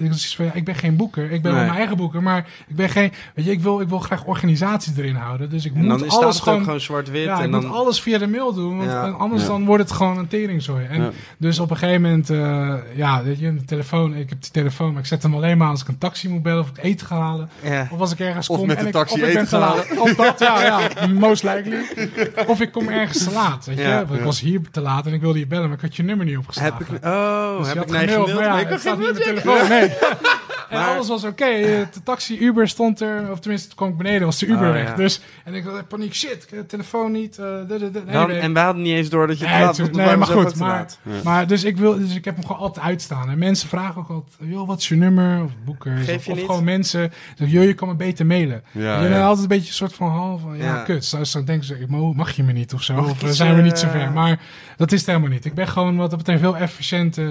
ik, 0.55 0.65
ben 0.65 0.75
geen 0.75 0.97
boeker. 0.97 1.31
Ik 1.31 1.43
ben 1.43 1.53
Nee. 1.55 1.65
mijn 1.65 1.77
eigen 1.77 1.97
boeker. 1.97 2.23
Maar 2.23 2.47
ik 2.69 2.77
ben 2.77 2.89
geen. 2.89 3.13
Weet 3.35 3.45
je, 3.45 3.51
ik 3.51 3.61
wil, 3.61 3.81
ik 3.81 3.89
wil 3.89 3.99
graag 3.99 4.25
organisatie 4.25 4.93
erin 4.97 5.15
houden. 5.15 5.51
Dus 5.51 5.65
ik 5.65 5.75
En 5.75 5.79
moet 5.81 5.99
dan 5.99 6.09
alles 6.09 6.35
het 6.35 6.43
gewoon. 6.43 6.65
gewoon 6.65 6.81
zwart-wit. 6.81 7.25
ja, 7.25 7.39
en 7.39 7.45
ik 7.45 7.51
dan... 7.53 7.67
moet 7.67 7.77
alles 7.77 8.01
via 8.01 8.19
de 8.19 8.27
mail 8.29 8.55
doen. 8.55 8.77
Want 8.77 8.91
Ja. 8.91 9.09
anders 9.09 9.47
dan 9.47 9.65
wordt 9.65 9.83
het 9.83 9.93
gewoon 9.93 10.19
een 10.19 10.29
teringzooi. 10.29 10.87
En 10.87 11.13
dus 11.39 11.59
op 11.59 11.71
een 11.71 11.77
gegeven 11.77 12.03
moment, 12.03 12.31
eh, 12.31 12.75
ja, 12.97 13.23
weet 13.23 13.39
je, 13.39 13.55
de 13.55 13.65
telefoon. 13.65 14.15
Ik 14.15 14.29
heb 14.29 14.43
die 14.43 14.51
telefoon, 14.51 14.91
maar 14.93 15.01
ik 15.01 15.07
zet 15.09 15.23
hem 15.23 15.30
alleen 15.35 15.59
maar 15.59 15.69
als 15.69 15.83
ik 15.83 15.89
een 15.89 15.99
taxi 15.99 16.29
moet 16.29 16.43
bellen 16.43 16.61
of 16.63 16.69
ik 16.69 16.85
eten 16.85 17.07
ga 17.07 17.17
halen. 17.19 17.49
Ja. 17.63 17.89
Of 17.91 18.01
als 18.01 18.13
ik 18.13 18.21
ergens 18.21 18.49
Of 18.49 18.59
kom 18.59 18.67
met 18.67 18.77
en 18.77 18.83
de 18.83 18.89
ik, 18.89 18.95
taxi 18.95 19.15
of 19.15 19.21
ik 19.21 19.25
eten 19.27 19.41
ben 19.41 19.49
te 19.49 19.57
gaan 19.57 19.77
laat. 19.77 19.99
Of 19.99 20.15
dat, 20.15 20.39
ja, 20.39 20.63
ja, 20.63 20.81
most 21.29 21.43
likely. 21.43 21.81
Of 22.47 22.61
ik 22.61 22.73
kom 22.73 22.89
ergens 22.89 23.25
te 23.25 23.31
laat, 23.33 23.67
weet 23.67 23.77
je. 23.77 23.83
Ja, 23.83 24.07
Want 24.07 24.19
ik 24.19 24.25
was 24.25 24.41
hier 24.41 24.61
te 24.71 24.81
laat 24.81 25.07
en 25.07 25.13
ik 25.13 25.21
wilde 25.21 25.39
je 25.39 25.47
bellen, 25.47 25.67
maar 25.69 25.77
ik 25.77 25.83
had 25.83 25.97
je 25.97 26.03
nummer 26.03 26.27
niet 26.27 26.37
opgeslagen. 26.37 26.73
Heb 26.79 26.89
ik... 26.89 27.05
Oh, 27.05 27.59
Dus 27.59 27.69
heb 27.69 27.83
ik 27.83 27.91
nee 27.91 28.01
gemaild, 28.09 28.29
gemaild? 28.31 28.49
maar 28.49 28.49
Nee, 28.49 28.59
ja, 28.59 28.67
ik 28.67 28.69
het 28.69 28.81
staat 28.81 28.99
niet 28.99 29.09
op 29.09 29.15
mijn 29.15 29.25
telefoon, 29.43 29.69
nee. 29.69 29.89
En 30.71 30.79
Maar- 30.79 30.89
alles 30.95 31.09
was 31.09 31.25
oké. 31.25 31.45
De 31.93 32.03
taxi 32.05 32.39
Uber 32.41 32.69
stond 32.69 33.01
er, 33.01 33.31
of 33.31 33.41
tenminste, 33.41 33.69
toen 33.69 33.77
kwam 33.77 33.89
ik 33.89 33.97
beneden, 33.97 34.27
was 34.27 34.39
de 34.39 34.47
Uber 34.47 34.67
Oh, 34.67 34.73
weg. 34.73 34.89
ja. 34.89 34.95
Dus, 34.95 35.21
en 35.45 35.55
ik 35.55 35.65
had 35.65 35.89
paniek, 35.89 36.15
shit, 36.15 36.33
ik 36.33 36.49
de 36.51 36.67
telefoon 36.67 37.13
niet. 37.13 37.39
eh, 37.39 37.47
de, 37.69 37.91
de, 37.91 38.01
anyway. 38.09 38.39
en 38.41 38.53
wij 38.53 38.63
hadden 38.63 38.83
niet 38.83 38.95
eens 38.95 39.09
door 39.09 39.27
dat 39.27 39.39
je 39.39 39.45
te 39.45 39.51
Nee, 39.51 39.61
laat 39.63 39.79
was. 39.79 39.91
nee, 39.91 40.17
maar 40.17 40.29
We 40.29 40.33
goed. 40.33 40.57
te 40.57 41.23
maar 41.25 41.47
dus, 41.47 41.65
ik 41.65 41.77
wil, 41.77 41.97
dus 41.99 42.15
ik 42.15 42.25
heb 42.25 42.35
hem 42.37 42.47
gewoon 42.47 42.61
altijd 42.63 42.87
uitstaan. 42.87 43.31
En 43.31 43.39
mensen 43.39 43.69
vragen 43.69 44.01
ook 44.01 44.09
altijd, 44.09 44.51
joh, 44.51 44.67
wat 44.67 44.79
is 44.79 44.89
je 44.89 44.97
nummer? 44.97 45.20
Of 45.45 45.53
boekers. 45.65 46.09
Of, 46.09 46.25
gewoon 46.25 46.65
mensen, 46.65 47.13
joh, 47.37 47.65
je 47.65 47.75
kan 47.75 47.89
me 47.89 47.95
beter 47.95 48.27
mailen. 48.27 48.63
Ja, 48.73 48.95
je 48.95 49.01
bent 49.01 49.15
ja. 49.15 49.23
altijd 49.23 49.43
een 49.43 49.49
beetje 49.49 49.69
een 49.69 49.75
soort 49.75 49.95
van 49.95 50.09
half 50.11 50.41
van, 50.41 50.57
ja, 50.57 50.65
Ja. 50.65 50.83
kut. 50.83 51.11
Dus 51.11 51.33
dan 51.33 51.45
denken 51.45 51.67
ze, 51.67 51.85
"Mo, 51.89 52.13
mag 52.13 52.31
je 52.31 52.43
me 52.43 52.53
niet 52.53 52.75
of 52.75 52.83
zo? 52.83 52.95
Mag 52.95 53.11
Of 53.11 53.35
zijn 53.35 53.57
we 53.57 53.63
niet 53.63 53.73
eh, 53.73 53.79
zo 53.79 53.89
ver? 53.89 54.13
Maar 54.13 54.41
dat 54.77 54.93
is 54.93 54.99
het 54.99 55.09
helemaal 55.09 55.31
niet. 55.31 55.45
Ik 55.45 55.55
ben 55.55 55.69
gewoon 55.69 55.97
wat 55.97 56.09
dat 56.11 56.19
betreft 56.19 56.41
heel 56.41 56.57
efficiënt, 56.57 57.19
eh, 57.19 57.29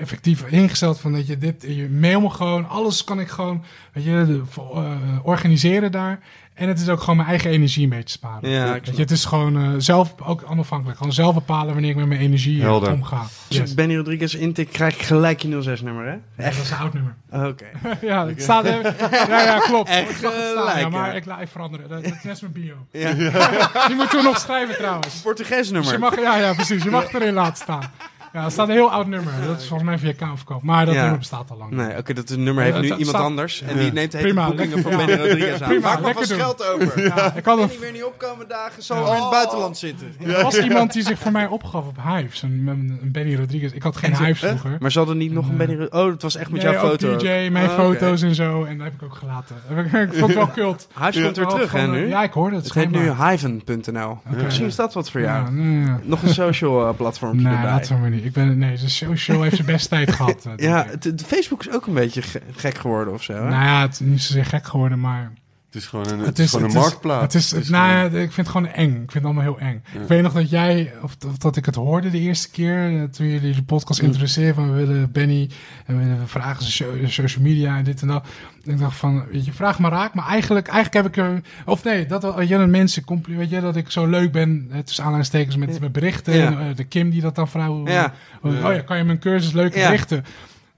effectief 0.00 0.44
ingesteld 0.46 1.00
van 1.00 1.12
dat 1.12 1.26
je 1.26 1.38
dit, 1.38 1.64
je 1.68 1.88
mail 1.88 2.20
me 2.20 2.30
gewoon, 2.30 2.68
alles 2.68 3.04
kan 3.04 3.20
ik 3.20 3.28
gewoon, 3.28 3.64
weet 3.92 4.04
je, 4.04 4.10
de, 4.26 4.42
eh, 4.74 4.90
organiseren 5.22 5.92
daar. 5.92 6.18
En 6.54 6.68
het 6.68 6.80
is 6.80 6.88
ook 6.88 7.00
gewoon 7.00 7.16
mijn 7.16 7.28
eigen 7.28 7.50
energie 7.50 7.82
een 7.84 7.88
beetje 7.88 8.08
sparen. 8.08 8.50
Ja, 8.50 8.64
ik 8.66 8.72
Weet 8.72 8.82
snap 8.84 8.94
je, 8.96 9.00
het 9.02 9.10
is 9.10 9.24
gewoon 9.24 9.56
eh, 9.56 9.70
zelf 9.78 10.14
ook 10.24 10.44
onafhankelijk. 10.50 10.96
Gewoon 10.98 11.12
zelf 11.12 11.34
bepalen 11.34 11.72
wanneer 11.72 11.90
ik 11.90 11.96
met 11.96 12.06
mijn 12.06 12.20
energie 12.20 12.56
eh, 12.58 12.62
Helder. 12.64 12.92
omga. 12.92 13.16
Als 13.18 13.30
Yes. 13.48 13.70
ik 13.70 13.76
Benny 13.76 13.96
Rodriguez 13.96 14.34
intik, 14.34 14.68
krijg 14.72 14.94
ik 14.94 15.02
gelijk 15.02 15.40
je 15.42 15.62
06-nummer, 15.78 16.04
hè? 16.06 16.12
Ja, 16.12 16.50
dat 16.50 16.62
is 16.62 16.70
een 16.70 16.76
oud 16.76 16.92
nummer. 16.92 17.14
Oké. 17.30 17.64
ja, 18.06 18.26
het 18.26 18.42
staat 18.42 18.64
er. 18.64 18.94
Ja, 19.28 19.42
ja, 19.42 19.58
klopt. 19.58 19.88
Echt 19.88 20.14
gelijk, 20.14 20.78
Ja, 20.78 20.88
maar 20.88 21.16
ik, 21.16 21.24
la- 21.24 21.40
ik 21.40 21.48
verander 21.48 21.80
het. 21.80 21.88
Dat, 21.88 22.04
dat 22.04 22.12
is 22.12 22.22
net 22.22 22.40
mijn 22.40 22.52
bio. 22.52 22.74
Ja. 22.90 23.12
Die 23.88 23.96
moeten 23.96 24.18
we 24.18 24.24
nog 24.24 24.38
schrijven 24.38 24.74
trouwens. 24.76 25.20
Portugees 25.20 25.56
Dus 25.58 25.66
je 25.68 25.72
nummer. 25.90 25.98
mag, 25.98 26.20
ja, 26.20 26.36
ja, 26.36 26.52
precies. 26.54 26.82
Je 26.82 26.90
mag 26.90 27.02
het 27.12 27.14
erin 27.14 27.34
laten 27.34 27.56
staan. 27.56 27.90
Ja, 28.32 28.42
het 28.42 28.52
staat 28.52 28.68
een 28.68 28.74
heel 28.74 28.90
oud 28.90 29.06
nummer. 29.06 29.32
Dat 29.46 29.60
is 29.60 29.66
volgens 29.66 29.88
mij 29.88 29.98
via 29.98 30.12
Kamerverkoop. 30.12 30.62
Maar 30.62 30.84
dat 30.86 30.94
Ja. 30.94 31.00
nummer 31.00 31.18
bestaat 31.18 31.50
al 31.50 31.56
lang. 31.56 31.70
Nee, 31.70 31.96
oké, 31.96 32.12
dat 32.14 32.36
nummer 32.36 32.62
heeft 32.64 32.74
Ja, 32.76 32.80
nu 32.82 32.86
iemand 32.88 33.06
staat- 33.08 33.20
anders. 33.22 33.62
En 33.62 33.78
die 33.78 33.92
neemt 33.92 34.12
de 34.12 34.18
hele 34.18 34.34
boekingen 34.34 34.56
lekker- 34.74 34.82
van. 34.82 34.96
Benny 35.06 35.12
Rodriguez 35.22 35.60
aan. 35.60 35.68
Prima, 35.68 35.88
Maak 35.88 35.94
maar 36.00 36.02
lekker 36.14 36.14
vast 36.14 36.28
doen. 36.28 36.38
geld 36.38 36.66
over. 36.68 37.02
Ja, 37.04 37.14
ik 37.26 37.32
had 37.34 37.40
kan 37.42 37.58
een 37.60 37.68
niet 37.68 37.80
meer 37.80 37.92
niet 37.92 38.04
opkomen 38.04 38.48
dagen. 38.48 38.82
Zal 38.82 38.96
Ja. 38.96 39.02
al 39.02 39.14
in 39.14 39.20
het 39.20 39.30
buitenland 39.30 39.78
zitten. 39.78 40.14
Er 40.26 40.42
was 40.42 40.58
iemand 40.58 40.92
die 40.92 41.02
zich 41.02 41.18
voor 41.18 41.32
mij 41.32 41.46
opgaf 41.46 41.86
op 41.86 41.96
Hives. 42.08 42.42
Een, 42.42 42.64
een, 42.66 42.98
een 43.02 43.12
Benny 43.12 43.34
Rodriguez. 43.36 43.72
Ik 43.72 43.82
had 43.82 43.96
geen 43.96 44.16
Hives 44.16 44.38
vroeger. 44.38 44.76
Maar 44.80 44.90
zal 44.90 45.08
er 45.08 45.16
niet 45.16 45.32
nog 45.32 45.48
een 45.48 45.56
Nee. 45.56 45.66
Benny 45.66 45.82
Rodriguez... 45.82 46.04
Oh, 46.06 46.10
het 46.12 46.22
was 46.22 46.36
echt 46.36 46.50
met 46.50 46.62
Nee, 46.62 46.72
jouw 46.72 46.88
foto. 46.88 47.16
DJ, 47.16 47.48
mijn 47.50 47.68
Oh, 47.68 47.74
foto's 47.74 48.22
en 48.22 48.34
zo. 48.34 48.64
En 48.64 48.76
dat 48.78 48.84
heb 48.86 48.94
ik 48.94 49.02
ook 49.02 49.14
gelaten. 49.14 49.56
Heb 49.66 49.84
ik, 50.12 50.18
vond 50.18 50.26
het 50.26 50.34
wel 50.36 50.46
kult. 50.46 50.88
Hives 50.98 51.22
komt 51.22 51.36
weer 51.36 51.46
terug, 51.46 51.72
hè, 51.72 51.86
nu? 51.86 52.02
eh, 52.02 52.08
Ja, 52.08 52.22
ik 52.22 52.32
hoorde 52.32 52.56
het. 52.56 52.64
Het 52.64 52.74
heet 52.74 52.90
nu 52.90 53.10
hiven.nl. 53.10 54.18
Misschien 54.42 54.66
is 54.66 54.76
dat 54.76 54.94
wat 54.94 55.10
voor 55.10 55.20
jou. 55.20 55.50
Nee, 55.50 55.64
nee. 55.76 55.94
Nog 56.02 56.22
een 56.22 56.28
social 56.34 56.88
uh, 56.88 56.94
platform 56.96 57.36
Nee, 57.42 57.52
erbij. 57.52 57.64
laten 57.70 57.94
we 57.94 58.00
maar 58.00 58.10
niet. 58.10 58.21
Ik 58.24 58.32
ben, 58.32 58.58
nee, 58.58 58.76
de 58.76 58.88
social 58.88 59.42
heeft 59.42 59.54
zijn 59.54 59.66
beste 59.66 59.88
tijd 59.88 60.12
gehad. 60.12 60.46
eh, 60.46 60.52
Ja, 60.56 60.86
het- 61.00 61.22
Facebook 61.26 61.60
is 61.66 61.70
ook 61.74 61.86
een 61.86 61.94
beetje 61.94 62.22
ge- 62.22 62.42
gek 62.52 62.78
geworden 62.78 63.14
of 63.14 63.22
zo. 63.22 63.32
Hè? 63.32 63.40
Nou 63.48 63.64
ja, 63.64 63.80
het 63.80 63.92
is 63.92 64.00
niet 64.00 64.22
zozeer 64.22 64.44
gek 64.44 64.66
geworden, 64.66 65.00
maar 65.00 65.32
Het 65.72 65.82
is 65.82 65.88
gewoon 65.88 66.08
een, 66.08 66.18
het 66.18 66.38
is 66.38 66.50
gewoon 66.50 66.68
een 66.70 66.76
marktplaats. 66.76 67.22
Het 67.22 67.42
is, 67.42 67.50
Het 67.50 67.62
is 67.62 67.68
nou 67.68 67.90
ja, 67.92 68.04
ik 68.04 68.32
vind 68.32 68.36
het 68.36 68.48
gewoon 68.48 68.66
eng. 68.68 68.90
Ik 68.90 68.96
vind 68.96 69.12
het 69.12 69.24
allemaal 69.24 69.42
heel 69.42 69.58
eng. 69.58 69.82
Ja. 69.94 70.00
Ik 70.00 70.08
weet 70.08 70.22
nog 70.22 70.32
dat 70.32 70.50
jij, 70.50 70.92
of, 71.02 71.16
of 71.26 71.36
dat 71.36 71.56
ik 71.56 71.64
het 71.66 71.74
hoorde 71.74 72.10
de 72.10 72.18
eerste 72.18 72.50
keer, 72.50 72.96
eh, 72.96 73.02
toen 73.02 73.26
jullie 73.28 73.54
de 73.54 73.62
podcast 73.62 74.00
introduceerden 74.00 74.54
van 74.54 74.70
we 74.74 74.86
willen 74.86 75.12
Benny 75.12 75.50
en 75.86 75.98
we 75.98 76.04
willen 76.04 76.28
vragen 76.28 76.64
ze 76.64 76.70
so- 76.70 77.06
social 77.06 77.44
media 77.44 77.76
en 77.76 77.84
dit 77.84 78.02
en 78.02 78.08
dat. 78.08 78.26
Ik 78.64 78.78
dacht 78.78 78.96
van, 78.96 79.24
weet 79.30 79.44
je, 79.44 79.52
vraag 79.52 79.78
maar 79.78 79.90
raak. 79.90 80.14
Maar 80.14 80.26
eigenlijk, 80.26 80.66
eigenlijk 80.68 81.04
heb 81.04 81.16
ik 81.16 81.24
er, 81.32 81.42
of 81.64 81.84
nee, 81.84 82.06
dat 82.06 82.22
wel, 82.22 82.40
je, 82.40 82.56
dat 82.58 82.68
mensen, 82.68 83.04
weet 83.26 83.50
je, 83.50 83.60
dat 83.60 83.76
ik 83.76 83.90
zo 83.90 84.06
leuk 84.06 84.32
ben, 84.32 84.66
het 84.70 84.90
is 84.90 85.00
aanhalingstekens 85.00 85.56
met, 85.56 85.80
met 85.80 85.92
berichten. 85.92 86.34
Ja. 86.36 86.46
En, 86.46 86.58
eh, 86.68 86.76
de 86.76 86.84
Kim 86.84 87.10
die 87.10 87.20
dat 87.20 87.34
dan 87.34 87.48
Ja. 87.84 88.12
oh 88.42 88.52
ja, 88.60 88.80
kan 88.80 88.96
je 88.98 89.04
mijn 89.04 89.18
cursus 89.18 89.52
leuke 89.52 89.78
Ja. 89.78 89.84
berichten. 89.86 90.24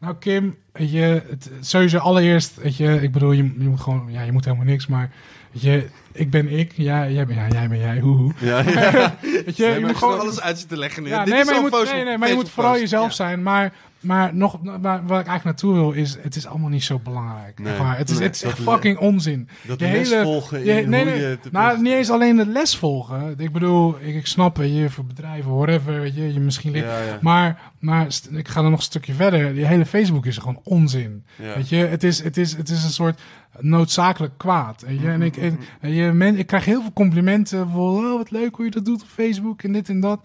Nou 0.05 0.17
Kim, 0.17 0.57
je, 0.75 1.23
het, 1.29 1.51
sowieso 1.61 1.99
allereerst, 1.99 2.55
weet 2.55 2.77
je, 2.77 3.03
ik 3.03 3.13
bedoel, 3.13 3.33
je, 3.33 3.43
je 3.43 3.69
moet 3.69 3.81
gewoon, 3.81 4.13
ja, 4.13 4.23
je 4.23 4.33
moet 4.33 4.45
helemaal 4.45 4.67
niks, 4.67 4.87
maar 4.87 5.11
je, 5.51 5.89
ik 6.15 6.31
ben 6.31 6.49
ik, 6.59 6.73
ja, 6.77 7.09
jij, 7.09 7.27
ben, 7.27 7.37
ja, 7.37 7.49
jij 7.49 7.69
ben 7.69 7.79
jij, 7.79 7.99
hoe, 8.01 8.17
hoe. 8.17 8.33
Ja, 8.41 8.59
ja. 8.61 9.15
Weet 9.45 9.57
je, 9.57 9.67
je 9.67 9.81
moet 9.81 9.97
gewoon 9.97 10.21
alles 10.21 10.41
uit 10.41 10.59
zitten 10.59 10.79
leggen 10.79 11.03
nu. 11.03 11.09
ja, 11.09 11.25
Dit 11.25 11.33
nee, 11.33 11.41
is 11.43 11.47
maar 11.47 11.55
je 11.55 11.61
moet, 11.61 11.93
nee, 11.93 12.05
nee, 12.05 12.19
maar 12.19 12.29
je 12.29 12.35
moet 12.35 12.51
vooral 12.51 12.79
jezelf 12.79 13.13
zijn. 13.13 13.43
Maar, 13.43 13.73
maar, 14.01 14.35
nog, 14.35 14.63
maar 14.63 14.81
waar 14.83 15.01
ik 15.03 15.11
eigenlijk 15.11 15.45
naartoe 15.45 15.75
wil 15.75 15.93
is, 15.93 16.17
het 16.23 16.37
is 16.37 16.47
allemaal 16.47 16.69
niet 16.69 16.85
zo 16.85 16.99
belangrijk. 17.05 17.59
Nee. 17.59 17.79
Waar. 17.79 17.99
Het 17.99 18.11
is, 18.11 18.19
het 18.19 18.35
is 18.35 18.43
echt 18.43 18.59
fucking 18.59 18.99
onzin. 18.99 19.49
Dat 19.63 19.81
Je 19.81 19.87
les 19.91 20.11
hele- 20.11 20.23
volgen 20.23 20.59
in 20.59 20.65
Je- 20.65 20.73
hoe 20.81 20.87
nee, 20.89 21.05
nee, 21.05 21.21
je 21.21 21.39
te 21.43 21.49
nou, 21.53 21.81
niet 21.83 21.93
eens 21.93 22.11
alleen 22.11 22.37
de 22.37 22.47
les 22.47 22.77
volgen. 22.77 23.35
Ik 23.39 23.53
bedoel, 23.53 23.97
ik, 24.01 24.15
ik 24.15 24.27
snap, 24.27 24.57
je, 24.57 24.87
voor 24.91 25.05
bedrijven, 25.05 25.55
whatever, 25.57 26.01
weet 26.01 26.15
je, 26.15 26.33
je 26.33 26.41
misschien 26.41 26.71
leert. 26.73 26.85
Ja. 26.85 27.19
Maar, 27.21 27.61
maar 27.79 28.07
ik 28.31 28.49
ga 28.49 28.63
er 28.63 28.71
nog 28.71 28.79
een 28.79 28.85
stukje 28.85 29.13
verder. 29.15 29.55
Die 29.55 29.67
hele 29.67 29.87
Facebook 29.87 30.27
is 30.27 30.39
gewoon 30.39 30.61
onzin. 30.63 31.25
Weet 31.55 31.69
je, 31.69 31.77
het 31.77 32.03
is, 32.05 32.23
het, 32.23 32.37
is, 32.37 32.57
het 32.57 32.69
is 32.69 32.85
een 32.85 32.91
soort 32.91 33.21
noodzakelijk 33.61 34.33
kwaad. 34.37 34.83
Weet 34.87 35.01
je? 35.01 35.09
En 35.09 35.23
ik, 35.23 35.37
en, 35.37 35.51
Mm-hmm. 35.51 35.65
Je, 36.05 36.13
men, 36.13 36.39
ik 36.39 36.47
krijg 36.47 36.65
heel 36.65 36.83
veel 36.83 36.93
complimenten. 36.93 37.69
Voor, 37.71 38.05
oh, 38.05 38.17
wat 38.17 38.31
leuk 38.31 38.57
hoe 38.57 38.65
je 38.65 38.71
dat 38.71 38.85
doet 38.85 39.03
op 39.03 39.09
Facebook 39.09 39.63
en 39.63 39.73
dit 39.73 39.89
en 39.89 40.01
dat. 40.01 40.21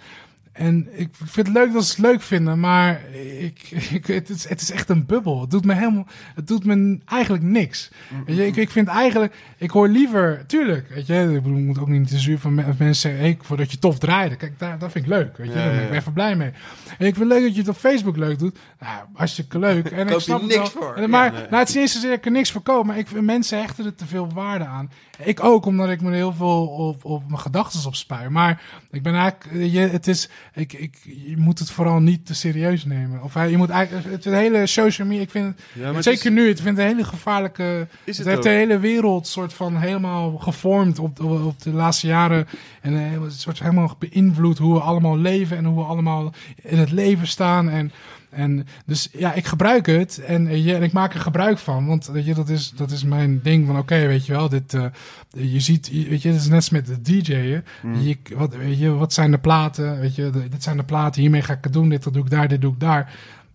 En 0.60 0.88
ik 0.92 1.10
vind 1.14 1.48
het 1.48 1.56
leuk 1.56 1.74
dat 1.74 1.86
ze 1.86 1.92
het 1.92 2.12
leuk 2.12 2.22
vinden, 2.22 2.60
maar 2.60 3.02
ik, 3.40 3.72
ik, 3.98 4.08
het, 4.08 4.30
is, 4.30 4.50
het 4.50 4.62
is 4.62 4.72
echt 4.72 4.90
een 4.90 5.06
bubbel. 5.06 5.42
Het 5.42 5.52
doet 5.52 5.66
me 5.66 5.74
helemaal, 5.74 6.08
het 6.36 6.48
doet 6.48 6.66
me 6.66 7.00
eigenlijk 7.06 7.44
niks. 7.44 7.92
Weet 8.26 8.38
je, 8.38 8.46
ik, 8.46 8.56
ik 8.56 8.70
vind 8.70 8.88
eigenlijk, 8.88 9.36
ik 9.58 9.70
hoor 9.70 9.88
liever, 9.88 10.44
tuurlijk, 10.48 10.90
weet 10.90 11.08
je, 11.08 11.34
ik 11.36 11.44
bedoel, 11.44 11.58
moet 11.58 11.80
ook 11.80 11.88
niet 11.88 12.08
te 12.08 12.20
zuur 12.20 12.40
van 12.40 12.54
mensen 12.56 12.96
zeggen, 12.96 13.22
hey, 13.22 13.38
voordat 13.42 13.72
je 13.72 13.80
tof 13.80 14.00
draaide. 14.00 14.36
Kijk, 14.36 14.60
daar, 14.60 14.80
dat 14.80 14.92
vind 14.92 15.06
ik 15.06 15.12
leuk, 15.12 15.38
weet 15.38 15.48
je, 15.48 15.58
Ja, 15.58 15.64
daar 15.64 15.74
ben 15.74 15.84
ik 15.84 15.92
ja. 15.92 15.96
even 15.96 16.14
blij 16.14 16.36
mee. 16.36 16.52
En 16.98 17.06
ik 17.06 17.16
vind 17.16 17.18
het 17.18 17.28
leuk 17.28 17.44
dat 17.44 17.54
je 17.54 17.60
het 17.60 17.70
op 17.70 17.78
Facebook 17.78 18.18
leuk 18.18 18.40
doet. 18.40 18.58
Nou, 18.80 19.06
hartstikke 19.14 19.60
leuk. 19.60 19.92
En 19.92 20.08
ik 20.08 20.20
snap 20.20 20.42
het 20.42 20.50
niks 20.50 20.74
wel. 20.74 20.84
voor. 20.84 20.96
En, 20.96 21.10
maar, 21.10 21.26
Ja, 21.26 21.32
nee. 21.32 21.42
nou, 21.50 21.56
het 21.56 21.68
is 21.68 21.74
niet 21.74 21.84
eens 21.84 21.94
zozeer 21.94 22.10
dat 22.10 22.20
ik 22.20 22.26
er 22.26 22.32
niks 22.32 22.52
voor 22.52 22.62
koop, 22.62 22.86
maar 22.86 22.98
ik 22.98 23.08
vind 23.08 23.26
mensen 23.26 23.60
hechten 23.60 23.86
er 23.86 23.96
te 23.96 24.06
veel 24.06 24.30
waarde 24.34 24.66
aan. 24.66 24.90
Ik 25.24 25.44
ook, 25.44 25.66
omdat 25.66 25.90
ik 25.90 26.02
me 26.02 26.14
heel 26.14 26.34
veel 26.34 26.68
op, 26.68 27.06
op 27.06 27.24
mijn 27.28 27.40
gedachten 27.40 27.86
op 27.88 27.96
spuien. 27.96 28.32
Maar 28.32 28.62
ik 28.92 29.04
ben 29.04 29.16
eigenlijk, 29.16 29.72
je, 29.72 29.80
het 29.80 30.08
is, 30.08 30.30
ik, 30.54 30.74
ik, 30.74 30.96
je 31.04 31.38
moet 31.38 31.60
het 31.60 31.72
vooral 31.72 32.00
niet 32.00 32.26
te 32.26 32.34
serieus 32.36 32.86
nemen. 32.86 33.24
Of 33.24 33.36
eh, 33.36 33.50
je 33.50 33.58
moet 33.58 33.70
eigenlijk, 33.70 34.06
het, 34.12 34.24
het 34.24 34.34
hele 34.34 34.68
social 34.68 35.08
media, 35.08 35.22
ik 35.24 35.30
vind 35.30 35.46
het, 35.46 35.62
Ja, 35.74 35.86
maar 35.86 35.94
het 35.94 36.04
zeker 36.04 36.26
is- 36.26 36.32
nu, 36.32 36.48
het 36.48 36.66
een 36.66 36.78
hele 36.78 37.04
gevaarlijke, 37.04 37.88
Is 38.04 38.18
het, 38.18 38.26
het 38.26 38.26
heeft 38.26 38.38
ook? 38.38 38.44
de 38.44 38.50
hele 38.50 38.80
wereld 38.80 39.28
soort 39.28 39.54
van 39.54 39.78
helemaal 39.78 40.38
gevormd 40.38 41.00
op, 41.00 41.20
op, 41.22 41.44
op 41.46 41.62
de 41.62 41.72
laatste 41.74 42.08
jaren. 42.08 42.48
En 42.82 42.94
eh, 42.96 43.12
een 43.14 43.32
soort 43.32 43.60
helemaal 43.60 43.96
beïnvloed 44.00 44.58
hoe 44.58 44.74
we 44.74 44.80
allemaal 44.80 45.18
leven 45.18 45.58
en 45.58 45.66
hoe 45.66 45.78
we 45.78 45.84
allemaal 45.90 46.34
in 46.64 46.78
het 46.78 46.92
leven 46.92 47.28
staan. 47.28 47.70
En, 47.70 47.92
en 48.30 48.66
dus 48.86 49.10
ja, 49.12 49.34
ik 49.34 49.46
gebruik 49.46 49.86
het 49.86 50.18
en, 50.20 50.48
eh, 50.48 50.66
ja, 50.66 50.76
en 50.76 50.84
ik 50.84 50.92
maak 50.92 51.14
er 51.14 51.20
gebruik 51.20 51.58
van. 51.58 51.86
Want 51.88 52.08
weet 52.08 52.26
je, 52.26 52.34
dat 52.34 52.50
is, 52.50 52.72
dat 52.76 52.92
is 52.92 53.04
mijn 53.04 53.40
ding 53.44 53.68
van 53.68 53.78
oké, 53.78 54.08
weet 54.08 54.26
je 54.26 54.32
wel, 54.34 54.50
dit, 54.50 54.74
eh, 54.74 54.86
je 55.30 55.60
ziet, 55.60 55.90
je- 55.92 56.10
weet 56.10 56.22
je, 56.22 56.30
het 56.30 56.38
is 56.40 56.46
net 56.48 56.56
als 56.56 56.70
met 56.70 56.86
de 56.86 57.02
DJ'en. 57.02 57.66
Hmm. 57.82 58.02
Je, 58.02 58.18
wat, 58.36 58.56
weet 58.56 58.80
je, 58.80 58.90
wat 58.90 59.14
zijn 59.14 59.32
de 59.32 59.38
platen? 59.40 60.00
Weet 60.00 60.16
je, 60.16 60.30
de- 60.30 60.50
dit 60.50 60.64
zijn 60.64 60.78
de 60.78 60.84
platen, 60.84 61.22
hiermee 61.22 61.42
ga 61.42 61.54
ik 61.54 61.64
het 61.64 61.74
doen, 61.74 61.90
dit 61.90 62.14
doe 62.14 62.24
ik 62.24 62.30
daar, 62.30 62.48
dit 62.48 62.62
doe 62.62 62.74
ik 62.74 62.80
daar. 62.80 63.14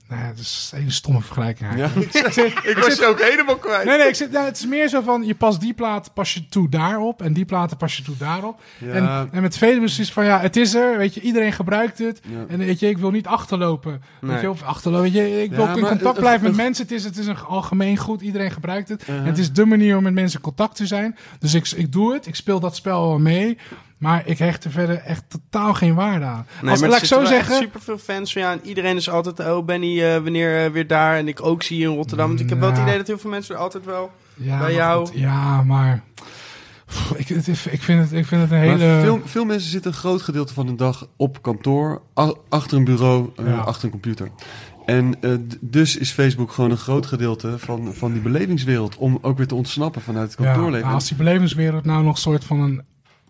Nou, 0.09 0.21
ja, 0.21 0.29
dat 0.29 0.39
is 0.39 0.71
een 0.73 0.79
hele 0.79 0.91
stomme 0.91 1.21
vergelijking 1.21 1.71
eigenlijk. 1.71 2.13
Ja, 2.35 2.45
ik 2.45 2.79
was 2.79 2.97
je 2.97 3.07
ook 3.07 3.21
helemaal 3.21 3.57
kwijt. 3.57 3.85
Nee, 3.85 3.99
nee, 3.99 4.09
ik 4.09 4.15
zit, 4.15 4.31
nou, 4.31 4.45
het 4.45 4.57
is 4.57 4.67
meer 4.67 4.89
zo 4.89 5.01
van, 5.01 5.27
je 5.27 5.35
past 5.35 5.61
die 5.61 5.75
plaat 5.75 6.15
pas 6.15 6.35
je 6.35 6.49
toe 6.49 6.69
daarop 6.69 7.23
en 7.23 7.33
die 7.33 7.45
platen 7.45 7.77
pas 7.77 7.97
je 7.97 8.03
toe 8.03 8.17
daarop. 8.17 8.61
Ja. 8.79 8.93
En, 8.93 9.29
en 9.33 9.43
met 9.43 9.57
Facebook 9.57 9.99
is 9.99 10.13
van, 10.13 10.25
ja, 10.25 10.41
het 10.41 10.57
is 10.57 10.75
er, 10.75 10.99
weet 10.99 11.15
je, 11.15 11.21
iedereen 11.21 11.53
gebruikt 11.53 11.99
het. 11.99 12.21
Ja. 12.29 12.45
En 12.49 12.59
weet 12.59 12.81
je, 12.81 12.89
ik 12.89 12.99
wil 12.99 13.11
niet 13.11 13.27
achterlopen. 13.27 14.03
Nee. 14.21 14.31
Weet 14.31 14.41
je, 14.41 14.51
of 14.51 14.63
achterlopen, 14.63 15.13
weet 15.13 15.23
je, 15.23 15.43
ik 15.43 15.51
wil 15.51 15.67
in 15.67 15.81
maar 15.81 15.91
contact 15.91 16.19
blijven 16.19 16.47
met 16.47 16.57
mensen. 16.57 16.85
Het 16.85 16.93
is, 16.93 17.05
het 17.05 17.19
is 17.19 17.27
een 17.27 17.39
algemeen 17.39 17.97
goed, 17.97 18.21
iedereen 18.21 18.51
gebruikt 18.51 18.89
het. 18.89 19.01
Uh-huh. 19.01 19.17
En 19.17 19.25
het 19.25 19.39
is 19.39 19.53
de 19.53 19.65
manier 19.65 19.97
om 19.97 20.03
met 20.03 20.15
mensen 20.15 20.39
in 20.39 20.45
contact 20.45 20.77
te 20.77 20.87
zijn. 20.87 21.17
Dus 21.39 21.55
ik, 21.55 21.71
ik 21.71 21.93
doe 21.93 22.13
het, 22.13 22.27
ik 22.27 22.35
speel 22.35 22.61
dat 22.61 22.77
spel 22.77 23.09
wel 23.09 23.19
mee. 23.19 23.59
Maar 23.99 24.23
ik 24.27 24.39
hecht 24.39 24.65
er 24.65 24.71
verder 24.71 24.97
echt 24.97 25.25
totaal 25.29 25.75
geen 25.75 25.95
waarde 25.95 26.25
aan. 26.25 26.47
Nee, 26.63 26.71
Als, 26.71 26.81
maar 26.81 26.89
laat 26.89 26.99
ik 26.99 27.05
zo 27.05 27.25
zeggen... 27.25 27.55
super 27.57 27.81
veel 27.81 27.99
fans 27.99 28.33
van 28.33 28.43
ja, 28.43 28.53
en 28.53 28.61
iedereen 28.63 28.97
is 28.97 29.11
altijd, 29.11 29.41
oh 29.41 29.65
Benny, 29.65 30.03
eh, 30.03 30.13
wanneer 30.23 30.65
eh, 30.65 30.71
weer 30.71 30.87
daar? 30.87 31.17
En 31.17 31.29
ik 31.29 31.43
ook 31.45 31.63
zie 31.63 31.79
je 31.79 31.85
in 31.89 31.95
Rotterdam. 31.95 32.29
Want 32.29 32.41
ik 32.41 32.49
heb 32.49 32.59
wel 32.59 32.69
het 32.69 32.77
Nou. 32.77 32.89
idee 32.89 32.99
dat 33.01 33.09
heel 33.09 33.19
veel 33.19 33.31
mensen 33.31 33.55
er 33.55 33.61
altijd 33.61 33.85
wel. 33.85 34.11
Ja, 34.35 34.59
bij 34.59 34.75
jou? 34.75 35.09
ja, 35.13 35.63
maar... 35.63 36.03
Pff, 36.87 37.11
Ik, 37.17 37.29
het 37.29 37.49
is- 37.49 37.67
ik, 37.67 37.83
vind 37.83 38.01
het, 38.01 38.13
ik 38.13 38.27
vind 38.27 38.41
het 38.43 38.51
een 38.51 38.57
Maar 38.59 38.67
hele... 38.79 39.01
veel, 39.01 39.21
veel 39.25 39.45
mensen 39.45 39.71
zitten 39.71 39.91
een 39.91 39.97
groot 39.97 40.23
gedeelte 40.23 40.55
van 40.55 40.67
de 40.67 40.75
dag 40.75 41.07
op 41.17 41.43
kantoor, 41.43 42.03
achter 42.49 42.77
een 42.79 42.85
bureau, 42.85 43.31
eh, 43.37 43.47
Ja. 43.47 43.57
achter 43.57 43.85
een 43.85 43.91
computer. 43.91 44.29
En 44.87 45.15
dus 45.61 45.97
is 45.97 46.11
Facebook 46.11 46.53
gewoon 46.53 46.71
een 46.71 46.77
groot 46.77 47.07
gedeelte 47.07 47.59
van, 47.59 47.95
van 47.95 48.13
die 48.13 48.23
belevingswereld. 48.23 48.97
Om 48.97 49.19
ook 49.23 49.37
weer 49.37 49.47
te 49.47 49.55
ontsnappen 49.55 50.03
vanuit 50.03 50.31
het 50.31 50.39
Ja, 50.39 50.45
kantoorleven. 50.45 50.81
nou, 50.83 50.95
als 50.95 51.09
die 51.09 51.17
belevingswereld 51.17 51.85
nou 51.85 52.03
nog 52.05 52.15
een 52.15 52.21
soort 52.21 52.45
van 52.45 52.61
een 52.61 52.83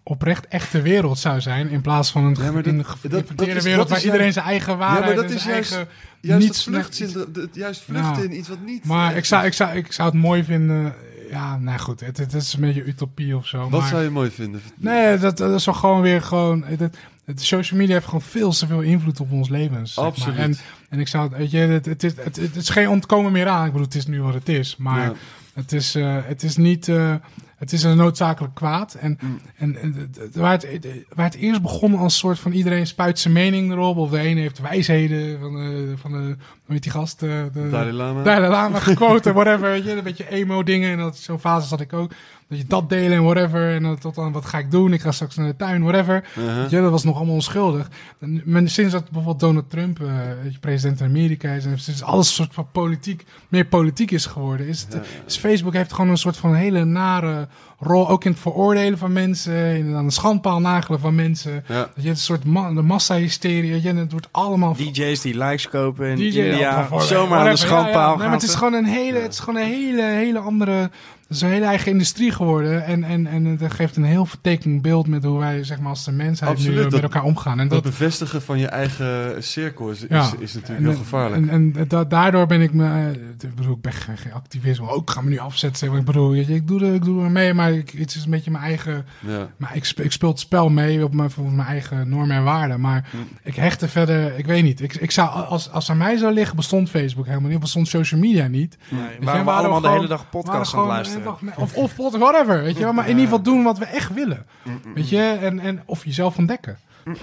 oprecht 0.07 0.49
echte 0.49 0.83
wereld 0.83 1.19
zou 1.19 1.41
zijn, 1.41 1.69
in 1.71 1.81
plaats 1.81 2.11
van 2.11 2.25
een 2.25 2.37
Ja, 2.41 2.51
dat- 2.51 2.67
in 2.67 2.77
dat- 3.03 3.27
dat 3.35 3.63
wereld 3.63 3.77
dat 3.77 3.89
waar 3.89 4.03
iedereen 4.05 4.33
zijn 4.33 4.45
eigen 4.47 4.73
ja, 4.73 4.79
waarheid 4.79 5.05
maar 5.17 5.25
dat 5.25 5.35
is 5.35 5.45
juist, 5.45 5.73
eigen 5.73 5.89
juist 6.21 6.47
niets- 6.47 7.13
dat 7.13 7.27
het- 7.35 7.55
juist 7.55 7.83
vluchten 7.83 8.23
Ja. 8.23 8.29
in 8.29 8.37
iets 8.39 8.49
wat 8.49 8.59
niet... 8.67 8.85
Maar 8.85 9.17
ik 9.17 9.25
zou, 9.25 9.47
ik, 9.47 9.53
zou, 9.53 9.77
ik 9.77 9.93
zou 9.93 10.11
het 10.11 10.19
mooi 10.21 10.45
vinden. 10.45 10.95
Ja, 11.31 11.59
nou 11.59 11.79
goed, 11.79 12.01
het, 12.01 12.17
het 12.17 12.33
is 12.35 12.53
een 12.53 12.61
beetje 12.61 12.85
utopie 12.85 13.37
of 13.37 13.47
zo. 13.47 13.69
Wat 13.69 13.81
maar, 13.81 13.89
zou 13.89 14.03
je 14.03 14.11
mooi 14.11 14.31
vinden? 14.31 14.61
Nee, 14.77 15.19
dat, 15.19 15.37
dat 15.37 15.55
is 15.55 15.65
wel 15.65 15.75
gewoon 15.75 16.01
weer 16.01 16.23
gewoon. 16.23 16.65
Het, 16.65 16.81
het, 17.25 17.43
social 17.43 17.79
media 17.79 17.95
heeft 17.95 18.07
gewoon 18.07 18.23
veel 18.23 18.51
te 18.51 18.67
veel 18.67 18.81
invloed 18.81 19.21
op 19.21 19.33
ons 19.33 19.49
levens. 19.49 19.97
maar. 19.97 20.05
Absoluut. 20.05 20.37
En, 20.39 20.57
en 20.89 21.01
ik 21.01 21.09
zou 21.09 21.29
het, 21.29 21.37
weet 21.39 21.51
je, 21.51 21.59
het, 21.59 21.87
het, 21.87 22.03
is, 22.03 22.13
het, 22.17 22.37
het 22.37 22.57
is 22.57 22.69
geen 22.69 22.89
ontkomen 22.89 23.33
meer 23.33 23.47
aan. 23.49 23.65
Ik 23.67 23.71
bedoel, 23.73 23.87
het 23.87 23.95
is 23.97 24.07
nu 24.07 24.23
wat 24.23 24.35
het 24.35 24.49
is. 24.49 24.77
Maar 24.77 25.01
Ja. 25.03 25.13
het, 25.55 25.73
is, 25.73 25.95
eh, 25.95 26.17
het 26.23 26.43
is 26.43 26.57
niet. 26.57 26.89
eh, 26.89 27.15
het 27.57 27.73
is 27.73 27.83
een 27.83 27.97
noodzakelijk 27.97 28.55
kwaad. 28.55 28.95
En, 28.95 29.19
Mm. 29.21 29.41
en, 29.57 30.11
waar, 30.33 30.53
het, 30.53 30.69
waar 31.15 31.25
het 31.27 31.35
eerst 31.35 31.63
begon 31.63 31.95
als 31.97 32.19
soort 32.19 32.39
van 32.39 32.53
iedereen 32.53 32.87
spuit 32.87 33.19
zijn 33.19 33.35
mening 33.35 33.73
erop. 33.73 33.97
Of 33.97 34.11
de 34.11 34.19
ene 34.19 34.41
heeft 34.41 34.61
wijsheden 34.61 35.41
van 35.41 35.53
de, 35.55 35.93
van 35.97 36.13
de 36.13 36.19
hoe 36.19 36.75
heet 36.75 36.83
die 36.83 36.93
gast? 36.93 37.23
eh, 37.23 37.31
De, 37.53 37.69
Dalai 37.71 37.93
Lama? 37.93 38.23
Dalai 38.23 38.51
Lama 38.51 38.79
gequote, 38.79 39.33
whatever. 39.33 39.71
Weet 39.71 39.85
je, 39.85 39.93
een 39.93 40.03
beetje 40.03 40.31
emo 40.31 40.63
dingen. 40.63 40.91
En 40.91 40.99
dat, 40.99 41.17
zo'n 41.17 41.39
fase 41.41 41.69
zat 41.69 41.81
ik 41.81 41.93
ook. 41.93 42.13
Dat 42.55 42.63
je 42.63 42.69
dat 42.69 42.89
delen 42.89 43.17
en 43.17 43.25
whatever. 43.25 43.75
En 43.75 43.83
dan 43.83 43.99
tot 43.99 44.15
dan, 44.15 44.33
wat 44.33 44.45
ga 44.45 44.59
ik 44.59 44.71
doen? 44.71 44.93
Ik 44.93 45.01
ga 45.01 45.13
straks 45.13 45.37
naar 45.37 45.47
de 45.47 45.57
tuin, 45.57 45.83
whatever. 45.83 46.25
Uh-huh. 46.39 46.57
Weet 46.61 46.71
je, 46.71 46.81
dat 46.81 46.91
was 46.91 47.05
nog 47.05 47.17
allemaal 47.17 47.35
onschuldig. 47.35 47.91
En, 48.21 48.43
maar 48.45 48.69
sinds 48.69 48.93
dat 48.93 49.05
bijvoorbeeld 49.05 49.41
Donald 49.41 49.71
Trump 49.71 50.01
eh, 50.01 50.07
je, 50.53 50.59
president 50.61 51.01
in 51.01 51.07
Amerika 51.07 51.51
is... 51.51 51.65
en 51.65 51.79
sinds 51.79 52.03
alles 52.03 52.35
soort 52.35 52.55
van 52.55 52.67
politiek, 52.73 53.25
meer 53.49 53.65
politiek 53.67 54.11
is 54.11 54.27
geworden... 54.27 54.67
Is, 54.67 54.81
het, 54.81 54.93
Ja, 54.93 54.99
ja. 54.99 55.05
is 55.27 55.37
Facebook 55.37 55.73
heeft 55.73 55.93
gewoon 55.93 56.11
een 56.11 56.17
soort 56.17 56.37
van 56.37 56.55
hele 56.55 56.85
nare 56.85 57.49
rol... 57.79 58.09
ook 58.09 58.25
in 58.25 58.31
het 58.31 58.41
veroordelen 58.41 58.99
van 58.99 59.13
mensen... 59.13 59.77
in 59.77 59.95
aan 59.95 60.07
de 60.07 60.13
schandpaal 60.13 60.61
nagelen 60.61 61.01
van 61.01 61.15
mensen... 61.15 61.65
Ja. 61.69 61.91
Dat 61.95 62.05
je 62.05 62.09
een 62.09 62.17
soort 62.17 62.45
ma 62.45 62.73
de 62.73 62.83
massa-hysterie... 62.83 63.83
je, 63.83 63.89
en 63.89 63.97
het 63.97 64.13
wordt 64.13 64.29
allemaal... 64.31 64.75
DJ's 64.75 65.21
die 65.21 65.39
likes 65.39 65.69
kopen 65.69 66.07
in 66.09 66.17
DJ 66.17 66.39
India. 66.39 66.81
of- 66.81 66.93
of- 66.93 67.05
zomaar 67.05 67.39
aan 67.39 67.45
de. 67.45 67.51
Ja, 67.51 67.57
ja. 67.57 67.57
schandpaal 67.57 68.17
Nee, 68.17 68.25
maar 68.25 68.35
het 68.35 68.43
is 68.43 68.55
gewoon 68.55 68.73
een 68.75 68.85
hele, 68.85 69.19
het 69.19 69.33
is 69.33 69.39
gewoon 69.39 69.61
een 69.61 69.67
hele, 69.69 70.03
hele 70.03 70.39
andere. 70.39 70.91
Het 71.35 71.43
is 71.43 71.49
een 71.49 71.55
hele 71.55 71.67
eigen 71.69 71.91
industrie 71.93 72.31
geworden. 72.33 72.85
En, 72.85 73.05
en, 73.05 73.27
en 73.27 73.57
dat 73.57 73.73
geeft 73.73 73.97
een 73.97 74.05
heel 74.05 74.27
vertekend 74.27 74.83
beeld 74.83 75.07
met 75.07 75.25
hoe 75.25 75.39
wij 75.39 75.65
zeg 75.65 75.79
maar, 75.81 75.89
als 75.89 76.05
de 76.05 76.13
mensheid 76.13 76.51
Absoluut, 76.51 76.77
nu 76.79 76.85
eh, 76.85 76.91
met 76.91 77.03
elkaar 77.03 77.23
omgaan. 77.23 77.61
En 77.61 77.69
Dat 77.69 77.83
dat, 77.83 77.93
bevestigen 77.93 78.43
van 78.43 78.59
je 78.59 78.67
eigen 78.67 79.43
cirkel 79.45 79.91
is, 79.91 80.01
is, 80.03 80.07
Ja. 80.09 80.33
is 80.39 80.55
natuurlijk 80.55 80.81
en, 80.85 80.91
heel 80.91 80.99
gevaarlijk. 80.99 81.49
En, 81.49 81.75
en 81.77 81.87
da- 81.89 82.05
daardoor 82.05 82.47
ben 82.47 82.61
ik 82.61 82.73
me. 82.73 82.85
eh, 82.87 83.09
Ik 83.49 83.55
bedoel, 83.55 83.75
ik 83.75 83.81
ben 83.81 83.93
geen, 83.93 84.17
geen 84.19 84.33
activist. 84.33 84.81
maar 84.81 84.91
Ook 84.91 85.03
ik 85.03 85.11
ga 85.11 85.21
me 85.21 85.29
nu 85.31 85.39
afzetten. 85.39 85.79
zeg 85.79 85.89
maar. 85.91 85.99
Ik 85.99 86.05
bedoel, 86.05 86.35
ik 86.35 86.69
doe 86.69 86.85
er, 86.85 86.95
ik 86.95 87.05
doe 87.05 87.25
er 87.25 87.31
mee, 87.31 87.55
maar 87.55 87.73
ik, 87.73 87.91
het 87.91 88.15
is 88.15 88.25
een 88.25 88.31
beetje 88.31 88.51
mijn 88.51 88.65
eigen. 88.65 89.05
ja. 89.21 89.49
Maar 89.57 89.77
ik, 89.77 89.93
ik 89.97 90.13
speel 90.13 90.29
het 90.29 90.41
spel 90.41 90.69
mee 90.69 91.05
op 91.05 91.15
mijn, 91.15 91.31
volgens 91.31 91.57
mijn 91.57 91.69
eigen 91.69 92.09
normen 92.09 92.37
en 92.37 92.45
waarden. 92.45 92.81
Maar 92.81 93.09
ik 93.43 93.55
hecht 93.57 93.83
er 93.83 93.89
verder. 93.89 94.39
Ik 94.39 94.47
weet 94.47 94.63
niet. 94.63 94.81
Ik, 94.81 94.95
ik 94.95 95.11
zou, 95.11 95.31
als, 95.31 95.71
als 95.71 95.91
aan 95.91 95.97
mij 95.97 96.17
zou 96.17 96.33
liggen, 96.33 96.57
bestond 96.57 96.91
Facebook 96.91 97.27
helemaal 97.27 97.51
niet. 97.51 97.61
Bestond 97.61 97.89
social 97.89 98.21
media 98.21 98.47
niet. 98.47 98.77
Nee, 98.89 99.01
je, 99.01 99.25
waren 99.25 99.41
we 99.41 99.47
waren 99.47 99.61
allemaal 99.61 99.81
de 99.81 99.89
hele 99.89 100.07
dag 100.09 100.29
podcast 100.31 100.75
aan 100.75 100.81
het 100.81 100.89
luisteren. 100.89 101.24
Of, 101.57 101.77
of 101.77 101.97
whatever. 101.97 102.63
Weet 102.63 102.77
je 102.77 102.83
wel. 102.83 102.93
Maar 102.93 103.05
in 103.05 103.11
ieder 103.11 103.25
geval 103.25 103.43
doen 103.43 103.63
wat 103.63 103.79
we 103.79 103.85
echt 103.85 104.13
willen. 104.15 104.47
Weet 104.95 105.09
je. 105.09 105.39
En, 105.41 105.61
en, 105.61 105.83
of 105.87 106.05
jezelf 106.05 106.39
ontdekken. 106.39 106.79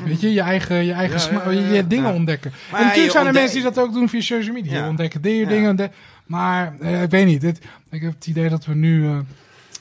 Weet 0.06 0.22
je, 0.22 0.34
je 0.34 0.42
eigen, 0.42 0.86
je 0.86 0.92
eigen 0.92 1.16
Ja, 1.18 1.22
sma- 1.24 1.50
ja, 1.52 1.60
ja, 1.60 1.74
je 1.74 1.88
dingen 1.88 2.14
ontdekken. 2.14 2.52
Maar 2.72 2.80
en 2.80 2.86
natuurlijk 2.86 3.12
zijn 3.14 3.24
er 3.26 3.30
ontdek- 3.30 3.44
mensen 3.54 3.64
die 3.64 3.74
dat 3.74 3.84
ook 3.86 3.94
doen 3.94 4.10
via 4.10 4.22
social 4.22 4.54
media. 4.56 4.88
Ontdekken 4.88 5.22
dingen, 5.22 5.40
Ja. 5.40 5.48
dingen. 5.74 5.92
Maar 6.26 6.74
eh, 6.80 7.02
ik 7.02 7.10
weet 7.10 7.26
niet. 7.26 7.42
Dit, 7.42 7.60
ik 7.90 8.02
heb 8.02 8.14
het 8.14 8.28
idee 8.28 8.50
dat 8.50 8.66
we 8.66 8.74
nu... 8.76 9.06
eh, 9.08 9.18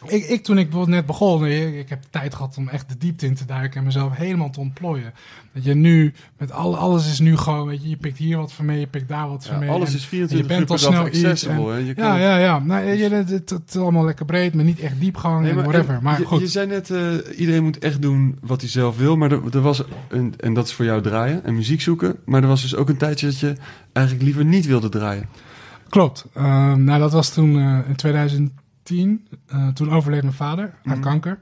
ik, 0.06 0.24
ik, 0.24 0.42
toen 0.44 0.58
ik 0.58 0.64
bijvoorbeeld 0.64 0.96
net 0.96 1.06
begon, 1.06 1.46
ik, 1.46 1.74
ik 1.74 1.88
heb 1.88 2.02
tijd 2.10 2.34
gehad 2.34 2.56
om 2.56 2.68
echt 2.68 2.88
de 2.88 2.96
diepte 2.98 3.26
in 3.26 3.34
te 3.34 3.44
duiken 3.44 3.78
en 3.78 3.84
mezelf 3.84 4.16
helemaal 4.16 4.50
te 4.50 4.60
ontplooien. 4.60 5.12
Dat 5.54 5.64
je 5.64 5.74
nu, 5.74 6.12
met 6.38 6.52
al, 6.52 6.76
alles 6.76 7.10
is 7.10 7.18
nu 7.18 7.36
gewoon, 7.36 7.66
weet 7.66 7.82
je, 7.82 7.88
je 7.88 7.96
pikt 7.96 8.18
hier 8.18 8.36
wat 8.36 8.52
van 8.52 8.64
mee, 8.64 8.80
je 8.80 8.86
pikt 8.86 9.08
daar 9.08 9.28
wat 9.28 9.44
van 9.46 9.54
Ja, 9.54 9.60
mee. 9.60 9.70
alles 9.70 9.88
en- 9.88 9.94
is 9.94 10.04
24 10.04 10.48
je 10.50 10.54
bent 10.54 10.70
uur 10.70 10.76
al 10.76 10.92
snel 10.92 11.30
iets. 11.30 11.42
Je 11.86 11.94
kan 11.94 12.04
ja, 12.04 12.16
ja, 12.16 12.36
ja. 12.38 12.58
Nou, 12.58 12.84
je, 12.90 13.08
het, 13.08 13.30
het, 13.30 13.50
het 13.50 13.62
is 13.68 13.76
allemaal 13.76 14.04
lekker 14.04 14.24
breed, 14.24 14.54
maar 14.54 14.64
niet 14.64 14.80
echt 14.80 15.00
diepgang 15.00 15.40
Nee, 15.40 15.50
en 15.50 15.56
whatever. 15.56 15.94
en 15.94 16.02
Maar 16.02 16.18
je, 16.18 16.24
goed. 16.26 16.40
Je 16.40 16.46
zei 16.46 16.66
net, 16.66 16.90
eh, 16.90 17.38
iedereen 17.38 17.62
moet 17.62 17.78
echt 17.78 18.02
doen 18.02 18.38
wat 18.40 18.60
hij 18.60 18.70
zelf 18.70 18.96
wil. 18.96 19.16
Maar 19.16 19.32
er, 19.32 19.40
er 19.52 19.60
was, 19.60 19.82
een, 20.08 20.34
en 20.36 20.54
dat 20.54 20.66
is 20.66 20.72
voor 20.72 20.84
jou 20.84 21.02
draaien 21.02 21.44
en 21.44 21.54
muziek 21.54 21.80
zoeken. 21.80 22.16
Maar 22.24 22.42
er 22.42 22.48
was 22.48 22.62
dus 22.62 22.74
ook 22.76 22.88
een 22.88 22.96
tijdje 22.96 23.26
dat 23.26 23.38
je 23.38 23.54
eigenlijk 23.92 24.26
liever 24.26 24.44
niet 24.44 24.66
wilde 24.66 24.88
draaien. 24.88 25.28
Klopt. 25.88 26.26
Ehm, 26.34 26.84
nou, 26.84 27.00
dat 27.00 27.12
was 27.12 27.32
toen 27.32 27.58
eh, 27.58 28.32
in 28.32 28.52
2010. 28.90 29.26
Eh, 29.46 29.68
toen 29.68 29.90
overleed 29.92 30.22
mijn 30.22 30.34
vader 30.34 30.64
aan 30.84 30.98
Mhm. 30.98 31.00
kanker. 31.00 31.38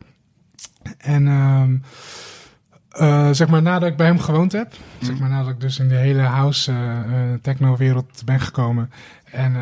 En 0.98 1.26
ehm, 1.28 1.76
eh, 2.90 3.30
zeg 3.30 3.48
maar 3.48 3.62
nadat 3.62 3.88
ik 3.88 3.96
bij 3.96 4.06
hem 4.06 4.18
gewoond 4.18 4.52
heb, 4.52 4.72
zeg 5.00 5.10
Mhm. 5.10 5.20
maar 5.20 5.30
nadat 5.30 5.52
ik 5.52 5.60
dus 5.60 5.78
in 5.78 5.88
de 5.88 5.94
hele 5.94 6.22
house 6.22 6.72
eh, 6.72 7.32
techno-wereld 7.42 8.22
ben 8.24 8.40
gekomen 8.40 8.90
en, 9.24 9.54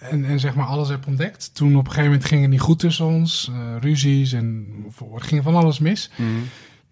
en, 0.00 0.24
en 0.24 0.40
zeg 0.40 0.54
maar 0.54 0.66
alles 0.66 0.88
heb 0.88 1.06
ontdekt. 1.06 1.54
Toen 1.54 1.72
op 1.76 1.80
een 1.84 1.86
gegeven 1.86 2.04
moment 2.10 2.24
ging 2.24 2.40
het 2.40 2.50
niet 2.50 2.60
goed 2.60 2.78
tussen 2.78 3.06
ons, 3.06 3.50
ruzies 3.80 4.32
en 4.32 4.66
er 5.14 5.22
ging 5.22 5.42
van 5.42 5.54
alles 5.54 5.78
mis. 5.78 6.10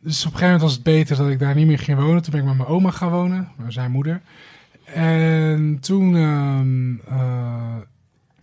Dus 0.01 0.27
op 0.27 0.33
een 0.33 0.39
gegeven 0.39 0.45
moment 0.45 0.63
was 0.63 0.73
het 0.73 0.83
beter 0.83 1.17
dat 1.17 1.29
ik 1.29 1.39
daar 1.39 1.55
niet 1.55 1.67
meer 1.67 1.79
ging 1.79 1.99
wonen. 1.99 2.23
Toen 2.23 2.33
ben 2.33 2.41
ik 2.41 2.47
met 2.47 2.57
mijn 2.57 2.69
oma 2.69 2.91
gaan 2.91 3.11
wonen, 3.11 3.49
zijn 3.69 3.91
moeder. 3.91 4.21
En 4.95 5.79
toen, 5.81 6.17
ehm, 6.17 6.97
eh, 7.19 7.77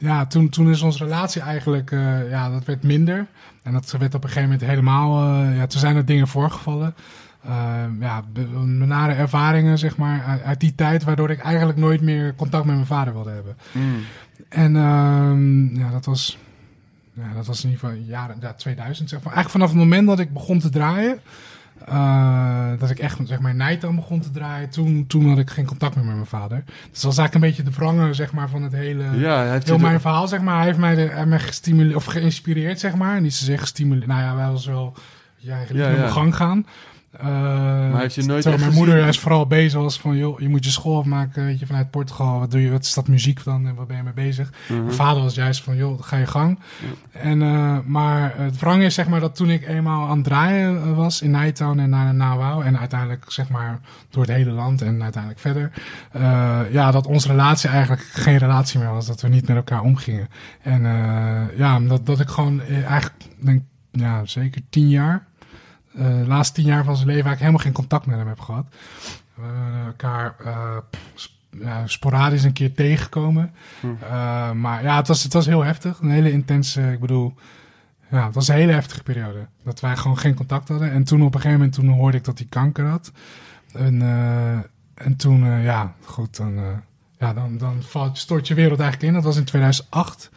ja, 0.04 0.26
toen, 0.26 0.50
toen 0.50 0.70
is 0.70 0.82
onze 0.82 1.04
relatie 1.04 1.42
eigenlijk, 1.42 1.92
eh, 1.92 2.30
ja, 2.30 2.50
dat 2.50 2.66
werd 2.66 2.84
minder. 2.84 3.28
En 3.62 3.74
dat 3.74 3.92
werd 3.92 4.16
op 4.16 4.24
een 4.24 4.30
gegeven 4.30 4.50
moment 4.50 4.70
helemaal, 4.70 5.40
eh, 5.44 5.58
ja, 5.58 5.68
toen 5.68 5.80
zijn 5.80 5.96
er 5.96 6.06
dingen 6.06 6.28
voorgevallen. 6.28 6.96
Ehm, 7.46 8.02
ja, 8.02 8.24
nare 8.64 9.14
ervaringen, 9.14 9.78
zeg 9.78 9.98
maar, 9.98 10.24
uit, 10.24 10.44
uit 10.44 10.60
die 10.60 10.76
tijd, 10.76 11.04
waardoor 11.04 11.30
ik 11.30 11.40
eigenlijk 11.40 11.78
nooit 11.78 12.02
meer 12.02 12.36
contact 12.36 12.66
met 12.66 12.76
mijn 12.76 12.88
vader 12.88 13.14
wilde 13.14 13.30
hebben. 13.30 13.58
En 14.50 14.76
ehm, 14.76 15.76
ja, 15.76 15.92
dat 15.92 16.06
was, 16.06 16.38
ja, 17.14 17.34
dat 17.34 17.46
was 17.46 17.64
in 17.64 17.70
ieder 17.70 17.88
geval 17.88 18.04
jaren 18.06 18.38
ja, 18.42 18.54
2000, 18.54 19.10
zeg 19.10 19.24
maar. 19.24 19.34
Eigenlijk 19.34 19.64
vanaf 19.64 19.70
het 19.70 19.90
moment 19.90 20.08
dat 20.08 20.20
ik 20.20 20.34
begon 20.34 20.60
te 20.60 20.70
draaien, 20.70 21.20
eh, 21.86 22.68
dat 22.80 22.90
ik 22.90 23.00
echt 23.00 23.18
zeg 23.24 23.40
maar 23.40 23.56
Night 23.56 23.82
dan 23.82 23.95
begon 23.95 24.20
te 24.20 24.32
draaien, 24.32 24.70
toen, 24.70 25.08
toen 25.08 25.30
had 25.30 25.38
ik 25.38 25.50
geen 25.50 25.66
contact 25.66 25.95
meer 25.95 26.06
met 26.06 26.14
mijn 26.16 26.26
vader. 26.26 26.64
Dus 26.66 26.76
dat 27.02 27.04
was 27.04 27.18
eigenlijk 27.18 27.34
een 27.34 27.41
beetje 27.41 27.64
de 27.64 27.72
wrangen, 27.78 28.16
zeg 28.16 28.34
maar, 28.34 28.50
van 28.50 28.62
het 28.64 28.72
hele... 28.74 29.04
Ja, 29.18 29.38
hij 29.38 29.52
heeft 29.52 29.68
Heel 29.68 29.78
de- 29.78 29.84
mijn 29.84 30.00
verhaal, 30.02 30.28
zeg 30.28 30.41
maar. 30.41 30.56
Hij 30.58 30.66
heeft 30.66 30.78
mij, 30.78 30.95
de, 30.95 31.02
hij 31.02 31.16
heeft 31.16 31.28
mij 31.28 31.40
gestimuleerd, 31.40 31.95
of 31.95 32.06
geïnspireerd, 32.06 32.80
zeg 32.80 32.95
maar. 32.95 33.22
Niet 33.22 33.34
zozeer 33.34 33.60
gestimuleerd. 33.60 34.08
Nou 34.08 34.22
ja, 34.22 34.36
wij 34.36 34.48
was 34.50 34.66
wel 34.66 34.94
je 35.36 35.52
eigen 35.52 35.76
Ja, 35.76 35.90
ja, 35.90 35.95
ja. 35.98 36.08
gang 36.08 36.36
gaan. 36.36 36.66
Uh, 37.22 37.91
hij 37.91 38.02
heeft 38.02 38.15
je 38.15 38.23
nooit 38.23 38.45
mijn 38.45 38.73
moeder 38.73 39.07
is 39.07 39.19
vooral 39.19 39.48
bezig 39.48 39.81
was 39.81 39.99
van, 39.99 40.18
joh, 40.18 40.40
je 40.40 40.49
moet 40.49 40.65
je 40.65 40.72
school 40.72 40.98
afmaken, 40.98 41.45
weet 41.45 41.60
je, 41.60 41.65
vanuit 41.65 41.90
Portugal. 41.90 42.40
Wat 42.40 42.52
doe 42.52 42.61
je, 42.61 42.72
wat 42.72 42.84
is 42.84 42.94
dat 42.94 43.07
muziek 43.07 43.44
dan 43.44 43.68
en 43.68 43.76
wat 43.76 43.88
ben 43.88 43.98
je 43.98 44.03
mee 44.03 44.14
bezig? 44.14 44.52
Mhm. 44.68 44.84
Mijn 44.84 44.95
vader 44.95 45.23
was 45.23 45.35
juist 45.35 45.64
van, 45.64 45.76
joh, 45.76 46.02
ga 46.02 46.18
je 46.18 46.26
gang. 46.26 46.60
En, 47.11 47.41
eh, 47.41 47.77
maar 47.85 48.34
het 48.38 48.60
wrang 48.60 48.84
is 48.84 48.94
zeg 48.94 49.07
maar 49.07 49.19
dat 49.19 49.35
toen 49.35 49.49
ik 49.49 49.68
eenmaal 49.68 50.07
aan 50.07 50.18
het 50.18 50.26
draaien 50.26 50.81
eh, 50.81 50.95
was 50.95 51.22
in 51.22 51.31
Nighttown 51.31 51.80
en 51.80 51.90
naar 51.90 52.14
Nawau 52.14 52.65
en 52.65 52.80
uiteindelijk 52.80 53.26
zeg 53.27 53.49
maar 53.49 53.80
door 54.10 54.23
het 54.23 54.31
hele 54.31 54.52
land 54.52 54.81
en 54.81 55.03
uiteindelijk 55.03 55.41
verder, 55.41 55.72
eh, 56.11 56.60
ja, 56.72 56.91
dat 56.91 57.07
onze 57.07 57.27
relatie 57.27 57.69
eigenlijk 57.69 58.02
geen 58.02 58.38
relatie 58.38 58.80
meer 58.80 58.91
was, 58.91 59.06
dat 59.06 59.22
we 59.22 59.27
niet 59.27 59.48
met 59.48 59.56
elkaar 59.56 59.81
omgingen. 59.81 60.27
En 60.61 60.85
eh, 60.85 61.57
ja, 61.57 61.80
dat, 61.80 62.06
dat 62.06 62.19
ik 62.19 62.27
gewoon 62.27 62.61
eh, 62.61 62.85
eigenlijk, 62.85 63.23
denk, 63.40 63.64
ja, 63.91 64.26
zeker 64.26 64.61
tien 64.69 64.90
jaar, 64.90 65.27
eh, 65.32 65.32
de 65.94 66.24
laatste 66.28 66.53
tien 66.53 66.65
jaar 66.65 66.84
van 66.84 66.95
zijn 66.95 67.07
leven 67.07 67.26
eigenlijk 67.26 67.40
helemaal 67.40 67.64
geen 67.64 67.74
contact 67.74 68.06
met 68.06 68.18
hem 68.18 68.28
heb 68.28 68.40
gehad. 68.40 68.65
We 69.36 69.41
hebben 69.44 69.86
elkaar 69.86 70.36
eh, 71.61 71.78
sporadisch 71.86 72.44
een 72.44 72.53
keer 72.53 72.74
tegengekomen. 72.74 73.52
Uh, 73.84 74.52
maar 74.52 74.84
ja, 74.84 74.95
het 74.95 75.07
was, 75.07 75.24
het 75.24 75.34
was 75.34 75.45
heel 75.45 75.64
heftig. 75.64 75.99
Een 75.99 76.10
hele 76.10 76.32
intense, 76.32 76.91
ik 76.91 76.99
bedoel... 76.99 77.34
Ja, 78.10 78.26
het 78.26 78.36
was 78.36 78.48
een 78.48 78.56
hele 78.56 78.72
heftige 78.72 79.03
periode. 79.03 79.48
Dat 79.64 79.80
wij 79.80 79.98
gewoon 79.98 80.18
geen 80.18 80.36
contact 80.36 80.68
hadden. 80.68 80.91
En 80.91 81.03
toen 81.03 81.22
op 81.22 81.34
een 81.34 81.41
gegeven 81.41 81.57
moment 81.57 81.74
toen 81.74 81.88
hoorde 81.88 82.18
ik 82.18 82.24
dat 82.24 82.38
hij 82.38 82.48
kanker 82.49 82.86
had. 82.86 83.11
En, 83.74 84.02
uh, 84.02 84.53
en 84.94 85.15
toen, 85.18 85.44
uh, 85.44 85.64
ja, 85.64 85.94
goed, 86.03 86.38
dan, 86.38 86.57
uh, 86.57 86.64
ja, 87.20 87.34
dan, 87.34 87.57
dan 87.57 87.84
valt, 87.84 88.18
stort 88.18 88.48
je 88.48 88.53
wereld 88.53 88.80
eigenlijk 88.80 89.10
in. 89.10 89.15
Dat 89.15 89.28
was 89.28 89.38
in 89.38 89.45
2008. 89.45 90.30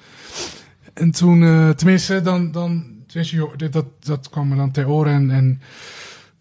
En 0.95 1.11
toen, 1.11 1.41
tenminste, 1.75 2.23
dan, 2.23 2.53
dan 2.53 2.96
tenminste, 3.07 3.69
dat, 3.71 3.87
dat 4.01 4.31
kwam 4.31 4.49
me 4.49 4.57
dan 4.57 4.71
ter 4.71 4.89
oren. 4.89 5.13
En, 5.13 5.31
en 5.31 5.61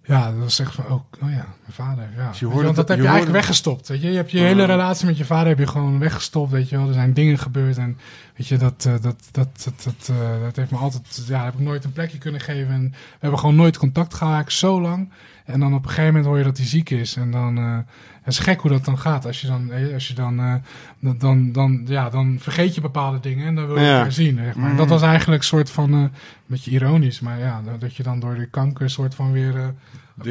ja, 0.04 0.32
dat 0.32 0.40
was 0.40 0.60
echt 0.60 0.74
van, 0.74 0.86
oh, 0.86 0.92
oh 0.92 1.30
ja, 1.30 1.46
mijn 1.62 1.72
vader. 1.72 2.10
Ja. 2.18 2.30
Dus 2.30 2.40
je 2.40 2.46
je, 2.46 2.52
hoorde 2.52 2.66
want 2.66 2.76
dat 2.78 2.88
dat- 2.88 2.96
heb 2.96 3.06
je 3.06 3.12
eigenlijk 3.12 3.40
weggestopt. 3.40 3.88
Weet 3.88 4.02
je? 4.02 4.10
je 4.10 4.16
hebt 4.16 4.32
je 4.32 4.40
hele 4.40 4.64
relatie 4.66 5.06
met 5.06 5.18
je 5.18 5.26
vader 5.26 5.48
heb 5.48 5.60
je 5.60 5.68
gewoon 5.68 6.00
weggestopt. 6.00 6.52
Weet 6.52 6.70
je 6.70 6.78
wel, 6.78 6.88
er 6.88 6.94
zijn 6.94 7.14
dingen 7.14 7.38
gebeurd. 7.38 7.78
En 7.78 7.98
weet 8.36 8.48
je, 8.48 8.58
dat, 8.58 8.86
eh, 8.86 8.94
dat, 9.02 9.02
dat, 9.32 9.48
dat, 9.64 9.84
dat, 9.84 10.10
eh, 10.10 10.42
dat 10.42 10.56
heeft 10.56 10.72
me 10.72 10.78
altijd, 10.78 11.24
ja, 11.28 11.44
heb 11.44 11.54
ik 11.54 11.60
nooit 11.60 11.84
een 11.84 11.92
plekje 11.94 12.18
kunnen 12.18 12.42
geven. 12.42 12.74
En 12.74 12.90
we 12.92 12.98
hebben 13.20 13.40
gewoon 13.40 13.56
nooit 13.56 13.78
contact 13.78 14.14
gehad, 14.14 14.52
zo 14.52 14.82
lang. 14.82 15.10
En 15.46 15.60
dan 15.60 15.74
op 15.74 15.84
een 15.84 15.90
gegeven 15.90 16.06
moment 16.08 16.26
hoor 16.26 16.38
je 16.38 16.44
dat 16.44 16.58
hij 16.58 16.66
ziek 16.66 16.90
is. 16.90 17.16
En 17.16 17.32
dan, 17.32 17.58
eh, 17.58 17.78
het 18.22 18.34
is 18.34 18.40
gek 18.40 18.60
hoe 18.62 18.72
dat 18.72 18.86
dan 18.86 19.00
gaat. 19.00 19.26
Als 19.26 19.42
je 19.42 19.48
dan, 19.48 19.72
eh, 19.72 19.94
als 19.94 20.08
je 20.08 20.14
dan, 20.14 20.40
eh, 20.40 20.54
dan, 21.00 21.18
dan, 21.18 21.52
dan, 21.52 21.84
ja, 21.88 22.10
dan 22.10 22.38
vergeet 22.40 22.76
je 22.76 22.82
bepaalde 22.82 23.20
dingen 23.20 23.46
en 23.48 23.56
dan 23.56 23.68
wil 23.68 23.76
je 23.78 23.82
Ja. 23.86 23.96
elkaar 23.98 24.12
zien. 24.12 24.38
Zeg 24.38 24.56
maar. 24.56 24.70
En 24.70 24.76
Dat 24.76 24.90
was 24.90 25.02
eigenlijk 25.02 25.42
een 25.42 25.48
soort 25.48 25.70
van, 25.70 25.94
eh, 25.94 26.00
een 26.00 26.12
beetje 26.46 26.72
ironisch. 26.72 27.20
Maar 27.20 27.40
ja, 27.40 27.62
dat 27.80 27.96
je 27.96 28.04
dan 28.04 28.20
door 28.20 28.36
de 28.36 28.46
kanker 28.50 28.90
soort 28.90 29.16
van 29.16 29.32
weer... 29.32 29.74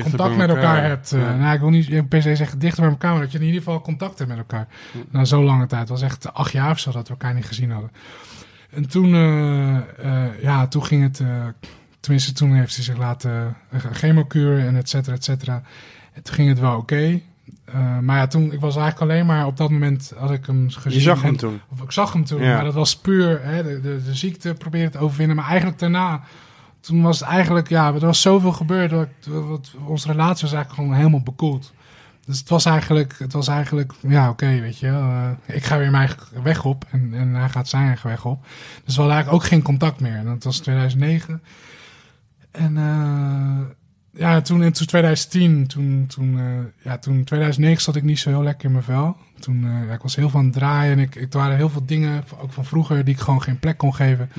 contact 0.02 0.36
met 0.36 0.48
elkaar 0.48 0.64
elkaar. 0.64 0.84
hebt. 0.84 1.10
Ja. 1.10 1.36
Nou, 1.36 1.54
ik 1.54 1.60
wil 1.60 1.70
niet 1.70 2.08
per 2.08 2.22
se 2.22 2.36
zeggen 2.36 2.58
dichter 2.58 2.82
bij 2.82 2.90
elkaar, 2.90 3.12
maar 3.12 3.20
dat 3.22 3.32
je 3.32 3.38
in 3.38 3.44
ieder 3.44 3.62
geval 3.62 3.80
contact 3.80 4.18
hebt 4.18 4.30
met 4.30 4.38
elkaar. 4.38 4.66
Na 5.10 5.24
zo'n 5.24 5.44
lange 5.44 5.66
tijd. 5.66 5.80
Het 5.80 5.88
was 5.90 6.02
echt 6.02 6.32
acht 6.34 6.52
jaar 6.52 6.70
of 6.70 6.78
zo 6.78 6.90
dat 6.92 7.06
we 7.08 7.10
elkaar 7.14 7.34
niet 7.34 7.44
gezien 7.44 7.70
hadden. 7.70 7.90
En 8.70 8.88
toen, 8.88 9.08
ja, 10.42 10.66
toen 10.68 10.84
ging 10.84 11.02
het, 11.02 11.22
tenminste 12.04 12.32
toen 12.32 12.52
heeft 12.52 12.74
hij 12.74 12.84
zich 12.84 12.96
laten 12.96 13.56
uh, 13.74 13.80
chemokuur 13.92 14.66
en 14.66 14.76
et 14.76 14.88
cetera, 14.88 15.16
et 15.16 15.24
cetera. 15.24 15.62
En 16.12 16.22
toen 16.22 16.34
ging 16.34 16.48
het 16.48 16.58
wel 16.58 16.76
oké. 16.76 17.20
Eh, 17.64 17.98
maar 17.98 18.16
ja, 18.16 18.26
toen, 18.26 18.52
ik 18.52 18.60
was 18.60 18.76
eigenlijk 18.76 19.10
alleen 19.12 19.26
maar 19.26 19.46
op 19.46 19.56
dat 19.56 19.70
moment 19.70 20.12
had 20.16 20.30
ik 20.30 20.46
hem 20.46 20.70
gezien. 20.70 20.98
Je 20.98 21.04
zag 21.04 21.22
hem 21.22 21.30
En- 21.30 21.36
toen. 21.36 21.60
of 21.68 21.80
ik 21.82 21.90
zag 21.92 22.12
hem 22.12 22.24
toen, 22.24 22.42
Ja. 22.42 22.54
maar 22.54 22.64
dat 22.64 22.74
was 22.74 22.96
puur 22.96 23.40
hè, 23.44 23.62
de, 23.62 23.80
de, 23.80 24.02
de 24.04 24.14
ziekte 24.14 24.54
probeerde 24.54 24.90
te 24.90 24.98
overwinnen. 24.98 25.36
Maar 25.36 25.46
eigenlijk 25.46 25.78
daarna, 25.78 26.20
toen 26.80 27.02
was 27.02 27.20
het 27.20 27.28
eigenlijk, 27.28 27.68
ja, 27.68 27.86
er 27.94 27.98
was 28.00 28.20
zoveel 28.20 28.52
gebeurd. 28.52 28.90
Dat, 28.90 29.08
wat, 29.26 29.72
onze 29.86 30.06
relatie 30.06 30.42
was 30.42 30.52
eigenlijk 30.52 30.72
gewoon 30.74 30.94
helemaal 30.94 31.22
bekoeld. 31.22 31.72
Dus 32.26 32.38
het 32.38 32.48
was 32.48 32.64
eigenlijk, 32.64 33.14
het 33.18 33.32
was 33.32 33.48
eigenlijk 33.48 33.92
ja, 34.00 34.28
oké, 34.28 34.60
weet 34.60 34.78
je. 34.78 34.86
eh, 34.86 35.30
ik 35.56 35.64
ga 35.64 35.78
weer 35.78 35.90
mijn 35.90 36.08
eigen 36.08 36.42
weg 36.42 36.64
op 36.64 36.84
en, 36.90 37.10
en 37.14 37.34
hij 37.34 37.48
gaat 37.48 37.68
zijn 37.68 37.86
eigen 37.86 38.08
weg 38.08 38.24
op. 38.24 38.46
Dus 38.84 38.94
we 38.94 39.00
hadden 39.00 39.14
eigenlijk 39.14 39.44
ook 39.44 39.48
geen 39.50 39.62
contact 39.62 40.00
meer. 40.00 40.14
En 40.16 40.24
dat 40.24 40.44
was 40.44 40.58
2009. 40.58 41.42
En 42.56 42.76
eh, 42.76 43.66
ja, 44.20 44.40
toen 44.40 44.62
in 44.62 44.72
toen 44.72 44.86
2010, 44.86 45.66
toen, 45.66 46.06
toen, 46.08 46.38
eh, 46.38 46.84
ja, 46.84 46.98
toen 46.98 47.24
2009 47.24 47.82
zat 47.82 47.96
ik 47.96 48.02
niet 48.02 48.18
zo 48.18 48.30
heel 48.30 48.42
lekker 48.42 48.64
in 48.64 48.72
mijn 48.72 48.84
vel. 48.84 49.16
Toen, 49.38 49.64
eh, 49.64 49.86
ja, 49.86 49.92
ik 49.92 50.02
was 50.02 50.16
heel 50.16 50.30
van 50.30 50.44
het 50.44 50.52
draaien 50.52 50.92
en 50.92 50.98
ik, 50.98 51.14
ik, 51.14 51.32
er 51.32 51.38
waren 51.38 51.56
heel 51.56 51.68
veel 51.68 51.86
dingen, 51.86 52.24
ook 52.38 52.52
van 52.52 52.64
vroeger, 52.64 53.04
die 53.04 53.14
ik 53.14 53.20
gewoon 53.20 53.42
geen 53.42 53.58
plek 53.58 53.78
kon 53.78 53.94
geven. 53.94 54.30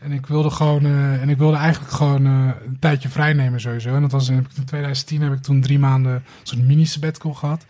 En 0.00 0.12
ik 0.12 0.26
wilde 0.26 0.50
gewoon, 0.50 0.86
en 1.20 1.28
ik 1.28 1.38
wilde 1.38 1.56
eigenlijk 1.56 1.92
gewoon 1.92 2.24
een 2.24 2.78
tijdje 2.80 3.08
vrij 3.08 3.32
nemen 3.32 3.60
sowieso. 3.60 3.94
En 3.94 4.00
dat 4.00 4.12
was 4.12 4.28
in, 4.28 4.46
in 4.56 4.64
2010 4.64 5.22
heb 5.22 5.32
ik 5.32 5.42
toen 5.42 5.60
drie 5.60 5.78
maanden 5.78 6.22
zo'n 6.42 6.66
mini 6.66 6.86
sabbatical 6.86 7.34
gehad. 7.34 7.66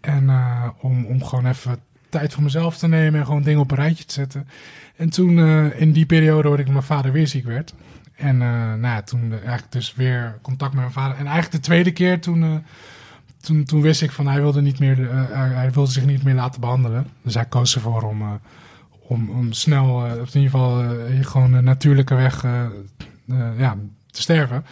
En 0.00 0.30
eh, 0.30 0.68
om, 0.80 1.04
om 1.04 1.24
gewoon 1.24 1.46
even 1.46 1.78
tijd 2.08 2.32
voor 2.32 2.42
mezelf 2.42 2.78
te 2.78 2.88
nemen 2.88 3.20
en 3.20 3.26
gewoon 3.26 3.42
dingen 3.42 3.60
op 3.60 3.70
een 3.70 3.76
rijtje 3.76 4.04
te 4.04 4.12
zetten. 4.12 4.48
En 4.96 5.10
toen, 5.10 5.38
in 5.72 5.92
die 5.92 6.06
periode, 6.06 6.48
hoorde 6.48 6.62
ik 6.62 6.68
dat 6.68 6.74
mijn 6.74 6.86
vader 6.86 7.12
weer 7.12 7.26
ziek 7.26 7.44
werd. 7.44 7.74
En 8.14 8.42
eh, 8.42 8.48
nou 8.48 8.80
ja, 8.80 9.02
toen 9.02 9.32
eh, 9.32 9.38
eigenlijk 9.38 9.72
dus 9.72 9.94
weer 9.94 10.38
contact 10.42 10.72
met 10.72 10.80
mijn 10.80 10.92
vader. 10.92 11.16
En 11.16 11.26
eigenlijk 11.26 11.52
de 11.52 11.68
tweede 11.68 11.92
keer 11.92 12.20
toen, 12.20 12.42
eh, 12.42 12.54
toen, 13.40 13.64
toen 13.64 13.80
wist 13.80 14.02
ik 14.02 14.12
van 14.12 14.26
hij 14.26 14.40
wilde, 14.40 14.62
niet 14.62 14.78
meer, 14.78 15.08
hij 15.32 15.70
wilde 15.72 15.90
zich 15.90 16.04
niet 16.04 16.22
meer 16.22 16.34
laten 16.34 16.60
behandelen. 16.60 17.06
Dus 17.22 17.34
hij 17.34 17.44
koos 17.44 17.74
ervoor 17.74 18.02
om, 18.02 18.40
om, 19.08 19.30
om 19.30 19.52
snel, 19.52 20.06
eh, 20.06 20.20
of 20.20 20.34
in 20.34 20.40
ieder 20.40 20.50
geval 20.50 20.84
gewoon 21.20 21.52
een 21.52 21.64
natuurlijke 21.64 22.14
weg 22.14 22.42
ja, 23.56 23.76
te 24.10 24.20
sterven. 24.20 24.64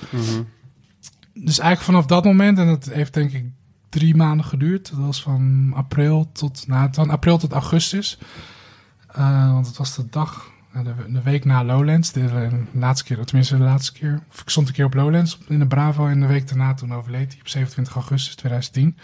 Dus 1.35 1.59
eigenlijk 1.59 1.81
vanaf 1.81 2.06
dat 2.06 2.24
moment, 2.24 2.59
en 2.59 2.66
dat 2.66 2.85
heeft 2.85 3.14
denk 3.14 3.32
ik 3.32 3.44
drie 3.89 4.16
maanden 4.16 4.47
geduurd. 4.47 4.90
Dat 4.90 4.98
was 4.98 5.23
van 5.23 5.73
april 5.74 6.31
tot, 6.32 6.64
nou, 6.66 6.89
van 6.93 7.10
april 7.10 7.39
tot 7.39 7.52
augustus. 7.52 8.19
Want 9.14 9.66
het 9.66 9.77
was 9.77 9.94
de 9.94 10.06
dag, 10.10 10.51
de, 10.73 11.23
week 11.23 11.44
na 11.44 11.65
Lowlands. 11.65 12.12
De, 12.12 12.49
laatste 12.73 13.05
keer, 13.05 13.24
tenminste 13.24 13.57
de 13.57 13.62
laatste 13.62 13.93
keer. 13.93 14.23
Of 14.31 14.40
ik 14.40 14.51
stond 14.51 14.69
een 14.69 14.74
keer 14.74 14.85
op 14.85 14.94
Lowlands 14.94 15.39
in 15.49 15.59
de 15.59 15.66
Bravo. 15.66 16.07
En 16.07 16.20
de 16.20 16.27
week 16.27 16.49
daarna 16.49 16.74
toen 16.74 16.94
overleed 16.94 17.32
hij 17.32 17.40
op 17.40 17.49
27 17.49 17.94
augustus 17.94 18.35
2010. 18.35 18.97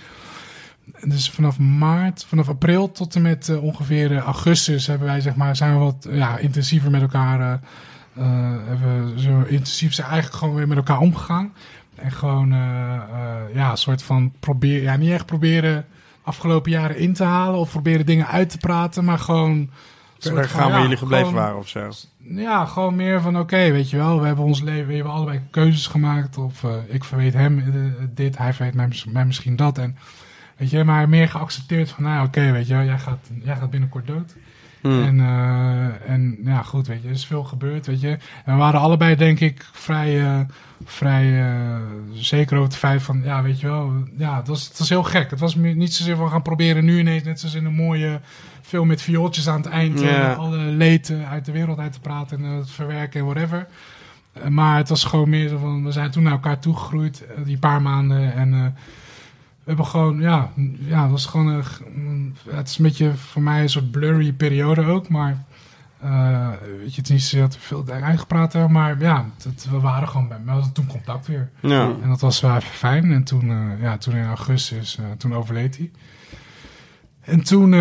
En 0.95 1.09
Dus 1.09 1.31
vanaf 1.31 1.59
maart, 1.59 2.25
vanaf 2.25 2.49
april 2.49 2.91
tot 2.93 3.15
en 3.15 3.23
met 3.23 3.49
eh, 3.49 3.63
ongeveer 3.63 4.17
eh, 4.17 4.19
augustus 4.19 4.87
hebben 4.87 5.07
wij, 5.07 5.21
zeg 5.21 5.37
maar, 5.37 5.57
zijn 5.57 5.73
we 5.73 5.79
wat 5.79 6.07
ja, 6.11 6.39
intensiever 6.39 6.91
met 6.91 7.01
elkaar. 7.03 7.41
eh, 7.41 8.25
hebben 8.65 9.15
we 9.15 9.21
zo 9.21 9.41
intensief 9.41 9.95
zijn 9.95 10.09
eigenlijk 10.09 10.39
gewoon 10.39 10.55
weer 10.55 10.69
met 10.69 10.77
elkaar 10.77 10.99
omgegaan. 10.99 11.53
En 11.95 12.13
gewoon, 12.13 12.49
ja, 13.55 13.71
een 13.71 13.77
soort 13.77 14.03
van 14.03 14.33
proberen, 14.41 14.83
ja, 14.83 14.97
niet 14.97 15.11
echt 15.11 15.27
proberen 15.27 15.87
afgelopen 16.23 16.71
jaren 16.71 16.99
in 16.99 17.13
te 17.13 17.25
halen 17.25 17.61
of 17.61 17.71
proberen 17.71 18.07
dingen 18.07 18.27
uit 18.27 18.51
te 18.51 18.59
praten, 18.59 19.05
maar 19.05 19.19
gewoon. 19.19 19.71
Verder 20.19 20.49
van, 20.49 20.61
gaan 20.61 20.69
waar 20.69 20.77
ja, 20.77 20.83
jullie 20.83 20.97
gebleven 20.99 21.27
gewoon- 21.27 21.43
waren 21.43 21.59
of 21.59 21.69
zo. 21.69 21.89
ja, 22.19 22.65
gewoon 22.65 22.97
meer 22.97 23.21
van 23.21 23.39
oké, 23.39 23.71
weet 23.71 23.91
je 23.91 23.97
wel, 23.97 24.21
we 24.21 24.27
hebben 24.27 24.45
ons 24.45 24.61
leven, 24.63 24.87
we 24.87 24.95
hebben 24.95 25.13
allebei 25.13 25.41
keuzes 25.51 25.87
gemaakt. 25.87 26.39
Of 26.39 26.65
eh, 26.65 26.71
ik 26.89 27.05
verweet 27.05 27.33
hem 27.35 27.59
eh, 27.59 28.05
dit, 28.15 28.39
hij 28.39 28.53
verweet 28.55 28.75
mij, 28.75 28.89
mis- 28.89 29.05
mij 29.05 29.25
misschien 29.25 29.57
dat. 29.57 29.79
En 29.79 29.97
weet 30.57 30.71
je, 30.71 30.85
maar 30.85 31.09
meer 31.09 31.29
geaccepteerd 31.29 31.91
van, 31.91 32.05
nou 32.05 32.27
oké, 32.27 32.51
weet 32.53 32.67
je 32.67 32.75
wel, 32.75 32.85
jij 32.85 32.99
gaat, 32.99 33.31
jij 33.45 33.57
gaat 33.57 33.71
binnenkort 33.71 34.07
dood. 34.07 34.35
Hmm. 34.81 35.03
En, 35.05 35.21
eh, 35.21 36.11
en 36.11 36.39
ja, 36.45 36.63
goed, 36.63 36.87
weet 36.87 37.03
je, 37.03 37.09
er 37.09 37.15
is 37.15 37.27
veel 37.27 37.45
gebeurd, 37.45 37.87
weet 37.87 38.01
je. 38.01 38.09
En 38.45 38.53
we 38.53 38.59
waren 38.59 38.81
allebei, 38.81 39.17
denk 39.17 39.41
ik, 39.41 39.69
vrij, 39.73 40.21
eh, 40.25 40.41
vrij 40.85 41.41
eh, 41.53 41.77
zeker 42.13 42.57
over 42.57 42.69
het 42.69 42.79
feit 42.79 43.03
van, 43.03 43.21
ja, 43.25 43.43
weet 43.43 43.61
je 43.61 43.67
wel, 43.67 43.93
ja, 44.17 44.37
het 44.37 44.47
was, 44.49 44.69
het 44.69 44.79
was 44.79 44.89
heel 44.89 45.03
gek. 45.03 45.31
Het 45.31 45.41
was 45.41 45.55
meer- 45.55 45.75
niet 45.77 45.95
zozeer 45.95 46.17
van 46.17 46.31
gaan 46.31 46.43
proberen 46.43 46.85
nu 46.85 46.99
ineens, 46.99 47.23
net 47.23 47.41
zoals 47.41 47.55
in 47.55 47.65
een 47.65 47.75
mooie 47.75 48.21
film 48.69 48.87
met 48.87 49.03
viooltjes 49.03 49.49
aan 49.49 49.61
het 49.61 49.67
eind, 49.71 50.01
eh, 50.03 50.11
Ja. 50.11 50.33
alle 50.33 50.57
leed 50.57 51.11
eh, 51.11 51.31
uit 51.31 51.45
de 51.45 51.53
wereld 51.53 51.79
uit 51.79 51.93
te 51.93 52.01
praten 52.01 52.45
en 52.45 52.51
het 52.51 52.71
verwerken 52.71 53.21
en 53.21 53.27
whatever. 53.27 53.67
Eh, 54.33 54.47
maar 54.49 54.77
het 54.77 54.89
was 54.89 55.05
gewoon 55.05 55.29
meer 55.29 55.49
zo 55.49 55.59
van, 55.59 55.85
we 55.85 55.93
zijn 55.93 56.11
toen 56.11 56.23
naar 56.23 56.33
elkaar 56.33 56.59
toegegroeid, 56.59 57.25
eh, 57.27 57.45
die 57.45 57.59
paar 57.59 57.83
maanden. 57.83 58.33
En 58.35 58.51
we 58.53 59.75
hebben 59.75 59.87
gewoon, 59.87 60.21
ja, 60.21 60.51
ja, 60.79 61.03
het 61.03 61.11
was 61.11 61.27
gewoon, 61.27 61.47
een, 61.47 62.37
het 62.51 62.69
is 62.69 62.79
een 62.79 62.85
beetje 62.85 63.15
voor 63.15 63.43
mij 63.43 63.63
een 63.63 63.69
soort 63.69 63.91
blurry 63.91 64.33
periode 64.33 64.85
ook. 64.85 65.09
Maar 65.09 65.45
weet 66.79 66.95
je, 66.95 67.01
het 67.01 67.05
is 67.05 67.11
niet 67.11 67.23
zo 67.23 67.39
dat 67.39 67.55
we 67.55 67.61
veel 67.61 67.85
uitgepraat 67.89 68.53
hebben, 68.53 68.73
maar 68.73 69.01
ja, 69.01 69.25
we 69.71 69.81
waren 69.81 70.09
gewoon 70.09 70.29
bij, 70.29 70.39
we 70.45 70.51
hadden 70.51 70.73
toen 70.73 70.87
contact 70.87 71.27
weer. 71.27 71.51
Ja. 71.61 71.93
En 72.03 72.09
dat 72.09 72.21
was 72.21 72.41
wel 72.41 72.57
even 72.57 72.71
fijn. 72.75 73.13
En 73.13 73.25
toen, 73.25 73.53
ja, 73.81 73.97
toen 73.99 74.15
in 74.15 74.27
augustus, 74.27 74.99
toen 75.19 75.35
overleed 75.35 75.77
hij. 75.77 75.91
En 77.21 77.43
toen, 77.43 77.73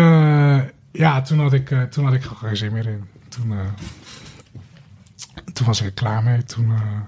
ja, 0.98 1.22
toen 1.22 1.38
had 1.38 1.52
ik, 1.52 1.70
eh, 1.70 1.82
toen 1.82 2.04
had 2.04 2.14
ik 2.14 2.22
geen 2.22 2.56
zin 2.56 2.72
meer 2.72 2.86
in. 2.86 3.04
Toen, 3.28 3.52
eh, 3.52 3.66
toen 5.52 5.66
was 5.66 5.80
ik 5.80 5.86
er 5.86 5.92
klaar 5.92 6.22
mee. 6.22 6.42
Toen, 6.44 6.70
eh, 6.70 7.00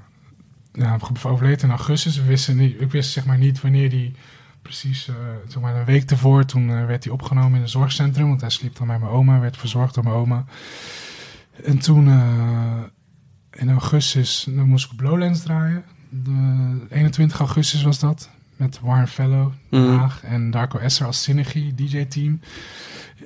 ja, 0.72 0.98
overleed 1.26 1.62
in 1.62 1.70
augustus. 1.70 2.16
We 2.16 2.24
wisten 2.24 2.56
niet, 2.56 2.80
ik 2.80 2.90
wist 2.90 3.10
zeg 3.10 3.24
maar 3.24 3.38
niet 3.38 3.60
wanneer 3.60 3.90
die 3.90 4.14
precies, 4.62 5.08
eh, 5.08 5.14
zeg 5.48 5.62
maar 5.62 5.76
een 5.76 5.84
week 5.84 6.10
ervoor, 6.10 6.44
toen 6.44 6.86
werd 6.86 7.04
hij 7.04 7.12
opgenomen 7.12 7.54
in 7.56 7.62
een 7.62 7.68
zorgcentrum. 7.68 8.28
Want 8.28 8.40
hij 8.40 8.50
sliep 8.50 8.76
dan 8.76 8.86
bij 8.86 8.98
mijn 8.98 9.10
oma, 9.10 9.38
werd 9.40 9.56
verzorgd 9.56 9.94
door 9.94 10.04
mijn 10.04 10.16
oma. 10.16 10.44
En 11.64 11.78
toen, 11.78 12.08
in 13.52 13.70
augustus, 13.70 14.46
dan 14.50 14.68
moest 14.68 14.84
ik 14.84 14.92
op 14.92 15.00
Lowlands 15.00 15.40
draaien. 15.42 15.84
De 16.08 16.86
21 16.90 17.38
augustus 17.38 17.82
was 17.82 17.98
dat. 17.98 18.30
Met 18.56 18.80
Warren 18.80 19.08
Fellow, 19.08 19.52
Den 19.70 19.86
Mhm. 19.86 19.98
Haag 19.98 20.24
en 20.24 20.50
Darko 20.50 20.78
Esser 20.78 21.06
als 21.06 21.22
Synergy, 21.22 21.74
DJ-team. 21.74 22.40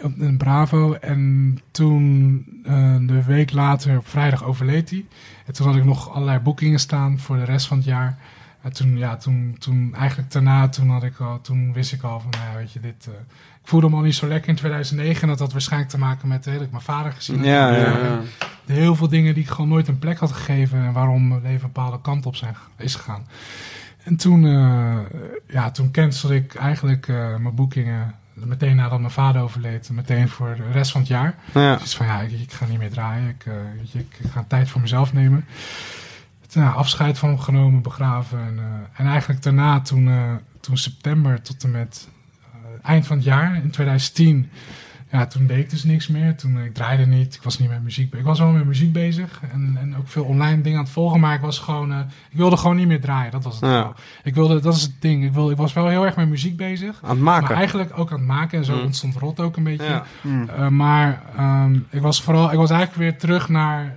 Op 0.03 0.13
een 0.19 0.37
Bravo. 0.37 0.93
En 0.93 1.59
toen, 1.71 2.45
eh, 2.65 2.97
de 3.01 3.23
week 3.25 3.53
later, 3.53 3.97
op 3.97 4.09
vrijdag 4.09 4.45
overleed 4.45 4.91
hij. 4.91 5.05
En 5.47 5.53
toen 5.53 5.67
had 5.67 5.77
ik 5.77 5.85
nog 5.85 6.11
allerlei 6.11 6.39
boekingen 6.39 6.79
staan 6.79 7.19
voor 7.19 7.37
de 7.37 7.45
rest 7.45 7.67
van 7.67 7.77
het 7.77 7.87
jaar. 7.87 8.19
En 8.63 8.73
toen, 8.73 8.99
ja, 8.99 9.17
toen, 9.17 9.57
toen 9.59 9.95
eigenlijk 9.95 10.33
daarna, 10.33 10.69
toen, 10.69 10.89
had 10.91 11.03
ik 11.03 11.21
al, 11.21 11.41
toen 11.41 11.73
wist 11.73 11.93
ik 11.93 12.03
al 12.03 12.21
van, 12.21 12.31
nou 12.31 12.45
ja, 12.51 12.57
weet 12.57 12.73
je, 12.73 12.81
dit... 12.81 13.07
eh, 13.07 13.13
ik 13.63 13.71
voelde 13.71 13.89
me 13.89 13.97
al 13.97 14.03
niet 14.03 14.15
zo 14.15 14.27
lekker 14.29 14.49
in 14.49 14.57
2009. 14.57 15.23
En 15.23 15.29
dat 15.29 15.39
had 15.39 15.53
waarschijnlijk 15.53 15.91
te 15.91 15.99
maken 15.99 16.29
met, 16.29 16.45
dat 16.45 16.61
ik 16.61 16.71
mijn 16.71 16.83
vader 16.83 17.13
gezien 17.13 17.37
had. 17.37 17.47
Ja, 17.47 17.77
ja, 17.77 17.99
ja. 17.99 18.21
Heel 18.67 18.95
veel 18.97 19.09
dingen 19.09 19.35
die 19.35 19.43
ik 19.43 19.49
gewoon 19.49 19.69
nooit 19.69 19.89
een 19.89 19.99
plek 19.99 20.19
had 20.19 20.33
gegeven. 20.33 20.85
En 20.85 20.93
waarom 20.93 21.29
mijn 21.29 21.43
leven 21.43 21.67
een 21.67 21.73
bepaalde 21.73 22.01
kant 22.01 22.27
op 22.27 22.37
zijn, 22.37 22.57
is 22.79 22.95
gegaan. 22.95 23.27
En 24.05 24.17
toen, 24.17 24.45
eh, 24.47 24.99
ja, 25.49 25.71
toen 25.71 25.91
cancelde 25.91 26.35
ik 26.35 26.55
eigenlijk 26.55 27.07
mijn 27.39 27.55
boekingen. 27.55 28.15
Meteen 28.35 28.77
nadat 28.77 28.99
mijn 28.99 29.13
vader 29.13 29.43
overleed. 29.43 29.91
Meteen 29.91 30.29
voor 30.29 30.55
de 30.57 30.73
rest 30.73 30.91
van 30.91 31.01
het 31.01 31.11
jaar. 31.11 31.35
Ja. 31.55 31.77
Dus 31.77 31.97
van 31.97 32.07
ja, 32.07 32.21
ik, 32.21 32.33
ik 32.33 32.53
ga 32.53 32.67
niet 32.67 32.79
meer 32.79 32.91
draaien. 32.91 33.29
Ik, 33.29 33.47
eh, 33.47 33.55
je, 33.93 33.99
ik, 33.99 34.17
ik 34.19 34.31
ga 34.31 34.45
tijd 34.49 34.69
voor 34.69 34.81
mezelf 34.81 35.13
nemen. 35.13 35.45
Toen, 36.47 36.75
afscheid 36.75 37.19
van 37.19 37.29
hem 37.29 37.39
genomen, 37.39 37.83
begraven. 37.83 38.39
En, 38.39 38.59
eh, 38.59 39.01
en 39.01 39.07
eigenlijk 39.07 39.43
daarna, 39.43 39.81
toen, 39.81 40.09
eh, 40.09 40.35
toen 40.61 40.77
september 40.77 41.43
tot 41.43 41.65
en 41.65 41.71
met 41.71 42.09
eind 42.83 43.07
van 43.07 43.17
het 43.17 43.25
jaar, 43.25 43.57
in 43.57 43.71
2010. 43.71 44.51
Ja, 45.15 45.27
toen 45.27 45.47
deed 45.47 45.59
ik 45.59 45.71
dus 45.71 45.85
niks 45.85 46.09
meer. 46.09 46.37
Toen 46.37 46.59
eh, 46.59 46.65
ik 46.65 46.75
draaide 46.75 47.07
niet. 47.07 47.35
Ik 47.35 47.43
was 47.43 47.59
niet 47.59 47.69
met 47.69 47.83
muziek. 47.83 48.11
be- 48.11 48.19
Ik 48.19 48.25
was 48.25 48.39
wel 48.39 48.51
met 48.51 48.65
muziek 48.67 48.93
bezig. 48.93 49.41
En, 49.53 49.77
en 49.81 49.97
ook 49.97 50.09
veel 50.09 50.25
online 50.25 50.61
dingen 50.63 50.79
aan 50.79 50.85
het 50.85 50.93
volgen. 50.93 51.21
Maar 51.21 51.35
ik 51.35 51.41
was 51.41 51.59
gewoon. 51.59 51.93
eh, 51.93 51.99
ik 52.31 52.37
wilde 52.37 52.57
gewoon 52.57 52.77
niet 52.77 52.87
meer 52.87 53.01
draaien. 53.01 53.31
Dat 53.33 53.45
was 53.45 53.55
het 53.61 53.71
Ja. 53.71 53.93
Ik 54.23 54.35
wilde, 54.35 54.61
dat 54.61 54.75
is 54.75 54.83
het 54.83 54.95
ding. 55.01 55.25
Ik, 55.25 55.33
wilde, 55.33 55.51
ik 55.53 55.57
was 55.57 55.73
wel 55.73 55.89
heel 55.89 56.05
erg 56.05 56.17
met 56.17 56.29
muziek 56.29 56.57
bezig. 56.57 57.01
Aan 57.03 57.11
het 57.11 57.19
maken. 57.19 57.49
Maar 57.49 57.57
eigenlijk 57.57 57.99
ook 57.99 58.11
aan 58.13 58.19
het 58.19 58.27
maken. 58.27 58.59
En 58.59 58.65
zo 58.65 58.77
Mm. 58.77 58.83
ontstond 58.85 59.17
rot 59.17 59.41
ook 59.41 59.57
een 59.57 59.65
beetje. 59.65 59.85
Ja. 59.85 60.05
Eh, 60.57 60.69
maar 60.69 61.23
ehm, 61.37 61.75
ik 61.91 62.01
was 62.01 62.23
vooral, 62.23 62.53
ik 62.53 62.57
was 62.59 62.71
eigenlijk 62.71 63.01
weer 63.01 63.19
terug 63.19 63.49
naar 63.49 63.95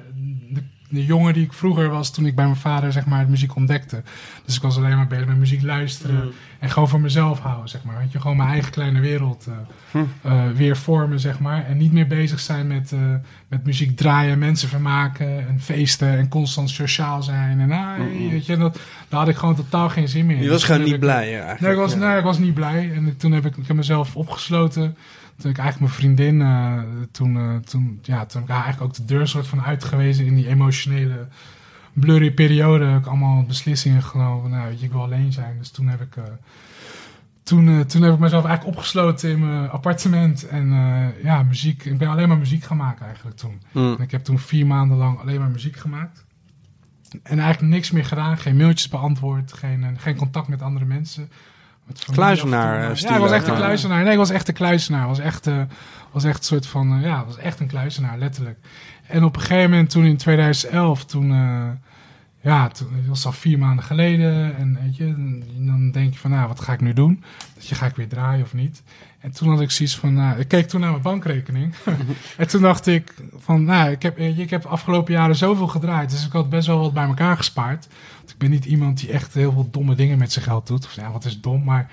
de, 0.90 1.06
jongen 1.06 1.34
die 1.34 1.44
ik 1.44 1.54
vroeger 1.54 1.90
was 1.90 2.12
toen 2.12 2.26
ik 2.26 2.36
bij 2.36 2.46
mijn 2.46 2.58
vader 2.58 2.92
zeg 2.92 3.06
maar 3.06 3.20
het 3.20 3.30
muziek 3.30 3.56
ontdekte. 3.56 4.04
Dus 4.46 4.56
ik 4.56 4.62
was 4.62 4.78
alleen 4.78 4.96
maar 4.96 5.08
bezig 5.08 5.26
met 5.28 5.38
muziek 5.38 5.62
luisteren 5.62 6.32
en 6.60 6.70
gewoon 6.70 6.90
voor 6.90 7.00
mezelf 7.02 7.40
houden 7.40 7.70
zeg 7.70 7.84
maar. 7.84 7.98
Weet 7.98 8.12
je, 8.12 8.20
gewoon 8.22 8.38
mijn 8.38 8.50
eigen 8.50 8.72
kleine 8.72 9.00
wereld 9.00 9.48
eh, 9.92 10.02
eh, 10.22 10.52
weer 10.56 10.78
vormen 10.78 11.20
zeg 11.20 11.40
maar. 11.40 11.66
En 11.66 11.78
niet 11.78 11.92
meer 11.92 12.08
bezig 12.08 12.40
zijn 12.40 12.68
met, 12.68 12.92
eh, 12.92 13.00
met 13.48 13.66
muziek 13.66 13.98
draaien, 13.98 14.40
mensen 14.40 14.70
vermaken 14.70 15.48
en 15.48 15.60
feesten 15.62 16.18
en 16.18 16.28
constant 16.30 16.70
sociaal 16.70 17.24
zijn. 17.24 17.60
En 17.60 17.72
ah, 17.72 17.98
weet 18.32 18.46
je, 18.46 18.58
dat, 18.58 18.80
daar 19.10 19.20
had 19.20 19.30
ik 19.30 19.36
gewoon 19.36 19.56
totaal 19.56 19.90
geen 19.90 20.08
zin 20.08 20.26
meer 20.26 20.36
in. 20.38 20.44
Je 20.44 20.50
was 20.50 20.58
Dus 20.60 20.68
gewoon 20.68 20.84
niet 20.84 20.94
ik- 20.94 21.00
blij, 21.00 21.26
ja, 21.30 21.32
eigenlijk. 21.34 21.62
Nee, 21.62 21.72
ik 21.72 21.78
was, 21.78 21.94
Ja. 21.94 21.98
nee, 22.00 22.18
ik 22.18 22.24
was 22.24 22.38
niet 22.40 22.54
blij. 22.54 22.92
En 22.96 23.18
toen 23.18 23.32
heb 23.32 23.46
ik, 23.46 23.58
ik 23.58 23.68
heb 23.68 23.76
mezelf 23.76 24.16
opgesloten. 24.16 24.98
Toen 25.38 25.52
ik 25.52 25.58
eigenlijk 25.58 25.80
mijn 25.80 26.02
vriendin, 26.02 26.42
eh, 26.42 26.82
toen, 27.12 27.38
eh, 27.38 27.56
toen, 27.56 28.00
ja, 28.02 28.26
toen 28.26 28.42
ik 28.42 28.48
haar 28.48 28.64
eigenlijk 28.64 28.92
ook 28.92 28.98
de 28.98 29.14
deur 29.14 29.28
soort 29.28 29.48
van 29.48 29.62
uitgewezen 29.62 30.26
in 30.26 30.36
die 30.36 30.48
emotionele 30.48 31.28
blurry 31.94 32.32
periode. 32.32 32.86
Heb 32.86 33.00
ik 33.00 33.06
allemaal 33.06 33.44
beslissingen 33.44 34.04
genomen. 34.04 34.52
Nou, 34.52 34.70
weet 34.70 34.80
je, 34.80 34.86
ik 34.86 34.92
wil 34.92 35.02
alleen 35.02 35.32
zijn. 35.32 35.58
Dus 35.58 35.72
toen 35.72 35.88
heb 35.88 36.02
ik, 36.02 36.16
eh, 36.16 36.24
toen, 37.44 37.86
toen 37.86 38.02
heb 38.02 38.14
ik 38.14 38.20
mezelf 38.20 38.46
eigenlijk 38.46 38.78
opgesloten 38.78 39.30
in 39.30 39.40
mijn 39.40 39.70
appartement. 39.70 40.48
En 40.48 40.70
ja, 41.24 41.44
muziek. 41.44 41.86
Ik 41.86 41.98
ben 41.98 42.08
alleen 42.08 42.28
maar 42.28 42.38
muziek 42.38 42.64
gaan 42.64 42.78
maken 42.78 43.06
eigenlijk 43.06 43.38
toen. 43.38 43.62
Mm. 43.72 43.96
En 43.98 44.04
ik 44.04 44.12
heb 44.12 44.24
toen 44.24 44.40
vier 44.40 44.66
maanden 44.66 44.98
lang 44.98 45.20
alleen 45.20 45.40
maar 45.40 45.50
muziek 45.50 45.76
gemaakt. 45.76 46.26
En 47.24 47.40
eigenlijk 47.40 47.74
niks 47.74 47.92
meer 47.92 48.06
gedaan. 48.06 48.38
Geen 48.38 48.58
mailtjes 48.58 48.90
beantwoord. 48.90 49.54
Geen, 49.54 50.00
geen 50.00 50.16
contact 50.16 50.48
met 50.48 50.62
andere 50.62 50.86
mensen. 50.86 51.30
Kluizenaar, 52.12 52.92
eh, 52.92 52.96
Ja, 52.96 53.14
ik 53.16 53.20
was 53.22 53.32
echt 53.32 53.48
een 53.48 53.56
kluizenaar. 53.56 54.04
Nee, 54.04 54.12
ik 54.12 54.18
was 54.18 54.30
echt 54.30 54.48
een 54.48 54.54
kluizenaar. 54.54 55.08
Was 55.08 55.20
echt, 55.20 55.48
eh, 55.48 55.62
was 56.12 56.24
echt 56.24 56.38
een 56.38 56.44
soort 56.44 56.68
van... 56.68 56.96
eh, 56.98 57.02
ja, 57.04 57.26
was 57.26 57.38
echt 57.38 57.60
een 57.60 57.68
kluizenaar, 57.68 58.18
letterlijk. 58.18 58.58
En 59.08 59.24
op 59.24 59.36
een 59.36 59.42
gegeven 59.42 59.70
moment, 59.70 59.90
toen 59.90 60.06
in 60.06 60.18
2011, 60.18 61.06
toen... 61.06 61.30
ja, 62.42 62.68
toen, 62.68 62.88
dat 62.96 63.06
was 63.08 63.26
al 63.26 63.32
vier 63.32 63.60
maanden 63.60 63.86
geleden. 63.86 64.58
En 64.58 64.80
weet 64.82 64.98
je, 64.98 65.06
dan 65.58 65.92
denk 65.92 66.14
je 66.14 66.20
van, 66.20 66.32
nou, 66.32 66.48
wat 66.48 66.60
ga 66.60 66.74
ik 66.74 66.82
nu 66.82 66.94
doen? 66.94 67.24
Dat 67.56 67.68
je, 67.68 67.76
ga 67.76 67.86
ik 67.86 67.96
weer 67.96 68.08
draaien 68.08 68.44
of 68.44 68.54
niet? 68.54 68.84
En 69.20 69.32
toen 69.32 69.50
had 69.50 69.62
ik 69.62 69.72
zoiets 69.72 69.98
van, 69.98 70.14
nou, 70.14 70.40
ik 70.40 70.48
keek 70.48 70.68
toen 70.68 70.82
naar 70.82 70.90
mijn 70.90 71.02
bankrekening. 71.02 71.74
en 72.38 72.48
toen 72.48 72.62
dacht 72.62 72.88
ik 72.88 73.14
van, 73.38 73.64
nou, 73.64 73.92
ik 73.92 74.02
heb, 74.02 74.18
ik 74.18 74.50
heb 74.50 74.62
de 74.62 74.68
afgelopen 74.68 75.14
jaren 75.14 75.36
zoveel 75.36 75.68
gedraaid. 75.68 76.10
Dus 76.10 76.26
ik 76.26 76.32
had 76.32 76.50
best 76.50 76.68
wel 76.68 76.80
wat 76.80 76.94
bij 76.94 77.06
elkaar 77.08 77.38
gespaard. 77.38 77.88
Ik 78.32 78.38
ben 78.38 78.50
niet 78.50 78.66
iemand 78.66 79.00
die 79.00 79.12
echt 79.12 79.34
heel 79.34 79.52
veel 79.52 79.68
domme 79.72 79.96
dingen 79.96 80.18
met 80.18 80.32
zijn 80.32 80.46
geld 80.46 80.68
doet. 80.68 80.86
Of 80.86 80.94
ja, 80.94 81.12
wat 81.12 81.26
is 81.26 81.42
dom, 81.42 81.64
maar 81.64 81.90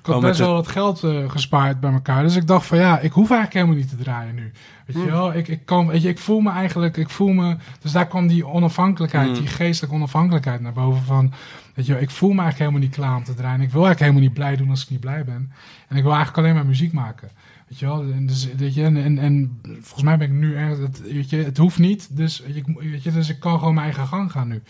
ik 0.00 0.06
had 0.06 0.14
Oh, 0.14 0.20
best 0.20 0.38
wel 0.38 0.52
wat 0.52 0.68
geld 0.68 1.04
eh, 1.04 1.30
gespaard 1.30 1.80
bij 1.80 1.92
elkaar. 1.92 2.22
Dus 2.22 2.36
ik 2.36 2.46
dacht 2.46 2.66
van, 2.66 2.78
ja, 2.78 2.98
ik 2.98 3.12
hoef 3.12 3.30
eigenlijk 3.30 3.52
helemaal 3.52 3.76
niet 3.76 3.88
te 3.88 4.04
draaien 4.04 4.34
nu. 4.34 4.52
Weet 4.86 5.04
je 5.04 5.10
wel, 5.10 5.34
ik, 5.34 5.48
ik, 5.48 5.64
kan, 5.64 5.86
weet 5.86 6.02
je, 6.02 6.08
ik 6.08 6.18
voel 6.18 6.40
me 6.40 6.50
eigenlijk, 6.50 6.96
ik 6.96 7.10
voel 7.10 7.32
me... 7.32 7.56
Dus 7.80 7.92
daar 7.92 8.06
kwam 8.06 8.26
die 8.26 8.46
onafhankelijkheid, 8.46 9.36
die 9.36 9.46
geestelijke 9.46 9.96
onafhankelijkheid 9.96 10.60
naar 10.60 10.72
boven 10.72 11.02
van... 11.02 11.32
Weet 11.74 11.86
je, 11.86 11.92
wel, 11.92 12.02
ik 12.02 12.10
voel 12.10 12.32
me 12.32 12.40
eigenlijk 12.40 12.70
helemaal 12.70 12.88
niet 12.88 12.98
klaar 12.98 13.16
om 13.16 13.24
te 13.24 13.34
draaien. 13.34 13.60
Ik 13.60 13.72
wil 13.72 13.84
eigenlijk 13.84 14.00
helemaal 14.00 14.22
niet 14.22 14.32
blij 14.32 14.56
doen 14.56 14.70
als 14.70 14.82
ik 14.82 14.90
niet 14.90 15.00
blij 15.00 15.24
ben. 15.24 15.52
En 15.88 15.96
ik 15.96 16.02
wil 16.02 16.12
eigenlijk 16.12 16.38
alleen 16.38 16.54
maar 16.54 16.66
muziek 16.66 16.92
maken. 16.92 17.30
Weet 17.68 17.78
je 17.78 17.86
wel, 17.86 18.02
en, 18.02 18.26
dus, 18.26 18.48
weet 18.56 18.74
je, 18.74 18.84
en, 18.84 18.96
en, 18.96 19.18
en 19.18 19.60
volgens 19.62 20.02
mij 20.02 20.18
ben 20.18 20.26
ik 20.26 20.34
nu 20.34 20.56
erg, 20.56 20.78
het, 20.78 21.02
weet 21.02 21.30
je, 21.30 21.36
het 21.36 21.56
hoeft 21.56 21.78
niet, 21.78 22.08
dus, 22.16 22.40
ik, 22.40 22.64
weet 22.66 23.02
je, 23.02 23.12
dus 23.12 23.28
ik 23.28 23.40
kan 23.40 23.58
gewoon 23.58 23.74
mijn 23.74 23.86
eigen 23.86 24.06
gang 24.06 24.32
gaan 24.32 24.48
nu. 24.48 24.62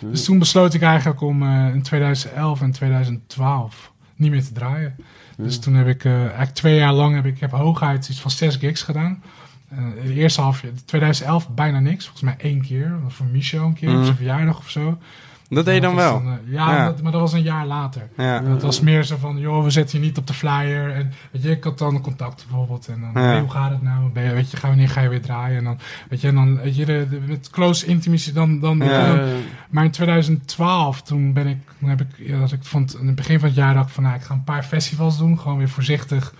Dus 0.00 0.24
toen 0.24 0.38
besloot 0.38 0.74
ik 0.74 0.82
eigenlijk 0.82 1.20
om 1.20 1.42
eh, 1.42 1.74
in 1.74 1.82
2011 1.82 2.60
en 2.60 2.70
2012 2.70 3.92
niet 4.16 4.30
meer 4.30 4.44
te 4.44 4.52
draaien. 4.52 4.96
Dus 5.36 5.58
toen 5.58 5.74
heb 5.74 5.86
ik, 5.86 6.04
eh, 6.04 6.20
eigenlijk 6.20 6.50
twee 6.50 6.76
jaar 6.76 6.92
lang, 6.92 7.14
heb 7.14 7.26
ik, 7.26 7.40
heb 7.40 7.50
hooguit 7.50 8.08
iets 8.08 8.20
van 8.20 8.30
zes 8.30 8.56
gigs 8.56 8.82
gedaan. 8.82 9.22
De 10.04 10.14
eerste 10.14 10.40
half 10.40 10.62
jaar, 10.62 10.70
2011 10.84 11.48
bijna 11.48 11.80
niks, 11.80 12.04
volgens 12.04 12.22
mij 12.22 12.34
één 12.38 12.62
keer. 12.62 12.98
Voor 13.08 13.26
Michel 13.26 13.64
een 13.64 13.74
keer, 13.74 13.96
op 13.98 14.04
zijn 14.04 14.16
verjaardag 14.16 14.58
of 14.58 14.70
zo. 14.70 14.98
Dat 15.48 15.64
deed 15.64 15.74
je 15.74 15.80
dan 15.80 15.94
wel. 15.94 16.20
eh, 16.46 16.52
ja. 16.52 16.84
Dat, 16.84 17.02
maar 17.02 17.12
dat 17.12 17.20
was 17.20 17.32
een 17.32 17.42
jaar 17.42 17.66
later. 17.66 18.08
Dat 18.42 18.62
was 18.62 18.80
meer 18.80 19.02
zo 19.04 19.16
van, 19.16 19.38
joh, 19.38 19.64
we 19.64 19.70
zetten 19.70 19.98
je 19.98 20.04
niet 20.04 20.18
op 20.18 20.26
de 20.26 20.32
flyer. 20.34 20.90
En 20.94 21.12
weet 21.30 21.42
je, 21.42 21.50
ik 21.50 21.64
had 21.64 21.78
dan 21.78 22.00
contact 22.00 22.44
bijvoorbeeld. 22.48 22.88
En 22.88 23.00
dan, 23.00 23.10
hey, 23.22 23.40
hoe 23.40 23.50
gaat 23.50 23.70
het 23.70 23.82
nou? 23.82 24.08
Ben 24.12 24.24
je, 24.24 24.32
weet 24.32 24.50
je, 24.50 24.56
ga, 24.56 24.68
wanneer 24.68 24.88
ga 24.88 25.00
je 25.00 25.08
weer 25.08 25.22
draaien? 25.22 25.58
En 25.58 25.64
dan, 25.64 25.78
weet 26.08 26.20
je, 26.20 26.28
en 26.28 26.34
dan, 26.34 26.56
weet 26.56 26.76
je, 26.76 26.84
de, 26.84 27.06
de- 27.10 27.20
met 27.26 27.50
close 27.50 27.86
intimacy 27.86 28.32
dan, 28.32 28.60
dan, 28.60 28.82
dan- 29.06 29.18
maar 29.70 29.84
in 29.84 29.90
2012, 29.90 31.02
toen 31.02 31.32
ben 31.32 31.46
ik, 31.46 31.58
toen 31.78 31.88
heb 31.88 32.00
ik, 32.00 32.38
dat 32.40 32.52
ik 32.52 32.64
vond, 32.64 32.98
in 33.00 33.06
het 33.06 33.16
begin 33.16 33.38
van 33.38 33.48
het 33.48 33.56
jaar 33.56 33.74
dacht 33.74 33.88
ik 33.88 33.94
van, 33.94 34.02
nou, 34.02 34.14
ik 34.16 34.22
ga 34.22 34.34
een 34.34 34.44
paar 34.44 34.62
festivals 34.62 35.18
doen. 35.18 35.38
Gewoon 35.38 35.58
weer 35.58 35.68
voorzichtig, 35.68 36.34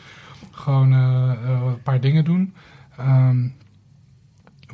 gewoon 0.50 0.92
eh, 0.92 1.30
eh, 1.30 1.50
een 1.66 1.82
paar 1.82 2.00
dingen 2.00 2.24
doen. 2.24 2.54
Ehm, 2.96 3.36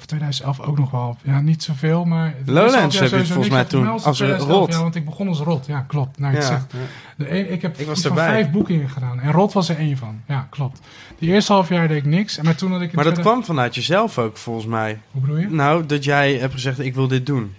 of 0.00 0.06
2011 0.06 0.60
ook 0.60 0.78
nog 0.78 0.90
wel. 0.90 1.16
Ja, 1.22 1.40
niet 1.40 1.62
zoveel, 1.62 2.04
maar... 2.04 2.34
Lowlands 2.44 2.98
heb 2.98 3.10
je 3.10 3.24
volgens 3.26 3.48
mij 3.48 3.64
toen 3.64 3.88
als 3.88 4.02
2011, 4.02 4.48
rot. 4.58 4.72
Ja, 4.72 4.80
want 4.82 4.94
ik 4.94 5.04
begon 5.04 5.28
als 5.28 5.38
rot. 5.38 5.66
Ja, 5.66 5.80
klopt. 5.80 6.18
Nou, 6.18 6.34
Ja. 6.34 6.40
zegt. 6.40 6.72
De 7.16 7.38
een, 7.38 7.52
ik 7.52 7.62
heb 7.62 7.78
Ik 7.78 7.86
was 7.86 8.00
van 8.00 8.10
erbij. 8.10 8.28
vijf 8.28 8.50
boekingen 8.50 8.88
gedaan. 8.88 9.20
En 9.20 9.32
rot 9.32 9.52
was 9.52 9.68
er 9.68 9.76
één 9.78 9.96
van. 9.96 10.20
Ja, 10.26 10.46
klopt. 10.50 10.80
Die 11.18 11.30
eerste 11.32 11.52
half 11.52 11.68
jaar 11.68 11.88
deed 11.88 11.96
ik 11.96 12.04
niks. 12.04 12.38
En 12.38 12.44
maar 12.44 12.54
toen 12.54 12.72
had 12.72 12.80
ik... 12.80 12.92
Maar 12.92 13.04
dat 13.04 13.14
2000 13.14 13.26
kwam 13.44 13.56
vanuit 13.56 13.74
jezelf 13.74 14.18
ook, 14.18 14.36
volgens 14.36 14.66
mij. 14.66 14.98
Hoe 15.10 15.20
bedoel 15.20 15.36
je? 15.36 15.48
Nou, 15.50 15.86
dat 15.86 16.04
jij 16.04 16.34
hebt 16.34 16.52
gezegd, 16.52 16.78
ik 16.78 16.94
wil 16.94 17.08
dit 17.08 17.26
doen. 17.26 17.54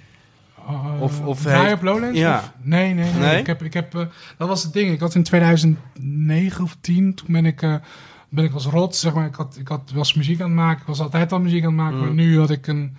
Uh, 0.69 1.01
Of- 1.01 1.21
of 1.25 1.43
heeft- 1.43 1.73
op 1.73 1.81
Lowlands? 1.81 2.17
Ja. 2.19 2.37
Of- 2.37 2.51
nee, 2.61 2.93
nee, 2.93 3.03
nee. 3.11 3.13
Nee? 3.19 3.39
Ik 3.39 3.47
heb, 3.47 3.63
ik 3.63 3.73
heb, 3.73 3.95
eh, 3.95 4.01
dat 4.37 4.47
was 4.47 4.63
het 4.63 4.73
ding. 4.73 4.91
Ik 4.91 4.99
had 4.99 5.15
in 5.15 5.23
2009 5.23 6.63
of 6.63 6.77
10, 6.81 7.13
toen 7.15 7.27
ben 7.29 7.45
ik, 7.45 7.61
eh, 7.61 7.75
ben 8.31 8.43
ik 8.45 8.53
als 8.53 8.65
rot, 8.65 8.95
zeg 8.95 9.13
maar, 9.13 9.25
ik, 9.25 9.35
had, 9.35 9.57
ik 9.59 9.67
had, 9.67 9.91
was 9.93 10.13
muziek 10.13 10.41
aan 10.41 10.47
het 10.47 10.55
maken. 10.55 10.81
Ik 10.81 10.87
was 10.87 10.99
altijd 10.99 11.31
al 11.31 11.39
muziek 11.39 11.61
aan 11.63 11.67
het 11.67 11.77
maken. 11.77 11.97
Mm. 11.97 12.03
Maar 12.05 12.13
nu 12.13 12.39
had 12.39 12.49
ik 12.49 12.67
een, 12.67 12.97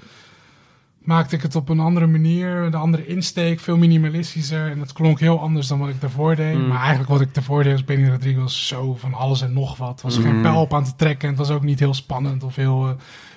maakte 0.98 1.36
ik 1.36 1.42
het 1.42 1.56
op 1.56 1.68
een 1.68 1.80
andere 1.80 2.06
manier. 2.06 2.70
De 2.70 2.76
andere 2.76 3.06
insteek, 3.06 3.60
veel 3.60 3.76
minimalistischer. 3.76 4.70
En 4.70 4.80
het 4.80 4.92
klonk 4.92 5.20
heel 5.20 5.40
anders 5.40 5.66
dan 5.66 5.78
wat 5.78 5.88
ik 5.88 6.00
daarvoor 6.00 6.36
deed. 6.36 6.54
Mm. 6.54 6.68
Maar 6.68 6.78
eigenlijk 6.80 7.08
wat 7.10 7.20
ik 7.20 7.34
daarvoor 7.34 7.62
deed 7.62 7.72
als 7.72 7.84
Benny 7.84 8.08
Rodriguez 8.10 8.66
zo 8.66 8.94
van 8.94 9.14
alles 9.14 9.42
en 9.42 9.52
nog 9.52 9.76
wat. 9.76 9.98
Er 10.00 10.06
was 10.06 10.18
geen 10.18 10.36
Mm. 10.36 10.42
pijl 10.42 10.60
op 10.60 10.74
aan 10.74 10.84
te 10.84 10.96
trekken. 10.96 11.28
En 11.28 11.34
het 11.36 11.46
was 11.46 11.56
ook 11.56 11.62
niet 11.62 11.78
heel 11.78 11.94
spannend 11.94 12.42
of 12.42 12.56
heel... 12.56 12.86
eh, 12.88 12.94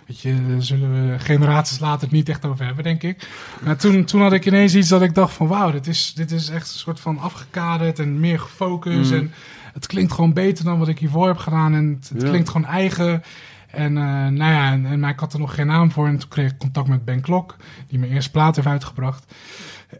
Weet 0.07 0.21
je, 0.21 0.35
daar 0.47 0.61
zullen 0.61 0.91
we 1.11 1.19
generaties 1.19 1.79
later 1.79 2.01
het 2.01 2.11
niet 2.11 2.29
echt 2.29 2.45
over 2.45 2.65
hebben, 2.65 2.83
denk 2.83 3.03
ik. 3.03 3.29
Maar 3.63 3.77
toen, 3.77 4.03
toen 4.05 4.21
had 4.21 4.33
ik 4.33 4.45
ineens 4.45 4.75
iets 4.75 4.89
dat 4.89 5.01
ik 5.01 5.15
dacht 5.15 5.33
van... 5.33 5.47
wauw, 5.47 5.71
dit 5.71 5.87
is, 5.87 6.13
dit 6.13 6.31
is 6.31 6.49
echt 6.49 6.67
een 6.73 6.79
soort 6.79 6.99
van 6.99 7.19
afgekaderd 7.19 7.99
en 7.99 8.19
meer 8.19 8.39
gefocust. 8.39 9.11
Mm. 9.11 9.17
En 9.17 9.31
het 9.75 9.87
klinkt 9.87 10.11
gewoon 10.13 10.33
beter 10.33 10.65
dan 10.65 10.79
wat 10.79 10.87
ik 10.87 10.99
hiervoor 10.99 11.27
heb 11.27 11.37
gedaan. 11.37 11.73
En 11.73 11.97
het, 11.99 12.09
het 12.09 12.21
Ja. 12.21 12.27
klinkt 12.29 12.49
gewoon 12.49 12.67
eigen. 12.67 13.23
En 13.71 13.97
eh, 13.97 14.03
nou 14.27 14.51
ja, 14.51 14.71
en, 14.71 14.85
en, 14.85 15.03
ik 15.03 15.19
had 15.19 15.33
er 15.33 15.39
nog 15.39 15.55
geen 15.55 15.67
naam 15.67 15.91
voor. 15.91 16.07
En 16.07 16.17
toen 16.17 16.29
kreeg 16.29 16.51
ik 16.51 16.57
contact 16.57 16.87
met 16.87 17.05
Ben 17.05 17.21
Klok, 17.21 17.55
die 17.87 17.99
mijn 17.99 18.11
eerste 18.11 18.31
plaat 18.31 18.55
heeft 18.55 18.67
uitgebracht. 18.67 19.33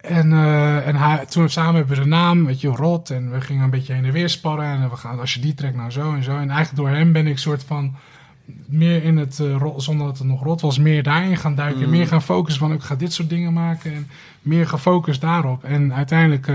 En, 0.01 0.33
eh, 0.33 0.87
en 0.87 0.95
hij, 0.95 1.25
toen 1.25 1.49
samen 1.49 1.75
hebben 1.75 1.95
we 1.95 2.01
de 2.01 2.07
naam, 2.07 2.45
weet 2.45 2.61
je, 2.61 2.67
Rot. 2.67 3.09
En 3.09 3.31
we 3.31 3.41
gingen 3.41 3.63
een 3.63 3.69
beetje 3.69 3.93
heen 3.93 4.05
en 4.05 4.11
weer 4.11 4.29
sparren. 4.29 4.65
En 4.65 4.89
we 4.89 4.95
gaan, 4.95 5.19
als 5.19 5.33
je 5.33 5.39
die 5.39 5.53
trekt, 5.53 5.75
nou 5.75 5.91
zo 5.91 6.13
en 6.13 6.23
zo. 6.23 6.31
En 6.31 6.49
eigenlijk 6.49 6.75
door 6.75 6.89
hem 6.89 7.11
ben 7.11 7.27
ik 7.27 7.37
soort 7.37 7.63
van 7.63 7.95
meer 8.65 9.03
in 9.03 9.17
het, 9.17 9.39
eh, 9.39 9.55
ro- 9.57 9.79
zonder 9.79 10.07
dat 10.07 10.17
het 10.17 10.27
nog 10.27 10.43
rot 10.43 10.61
was, 10.61 10.79
meer 10.79 11.03
daarin 11.03 11.37
gaan 11.37 11.55
duiken. 11.55 11.83
Mm. 11.85 11.89
Meer 11.89 12.07
gaan 12.07 12.21
focussen 12.21 12.61
van, 12.67 12.73
ik 12.73 12.81
ga 12.81 12.95
dit 12.95 13.13
soort 13.13 13.29
dingen 13.29 13.53
maken. 13.53 13.93
En 13.93 14.07
meer 14.41 14.67
gefocust 14.67 15.21
daarop. 15.21 15.63
En 15.63 15.93
uiteindelijk 15.93 16.47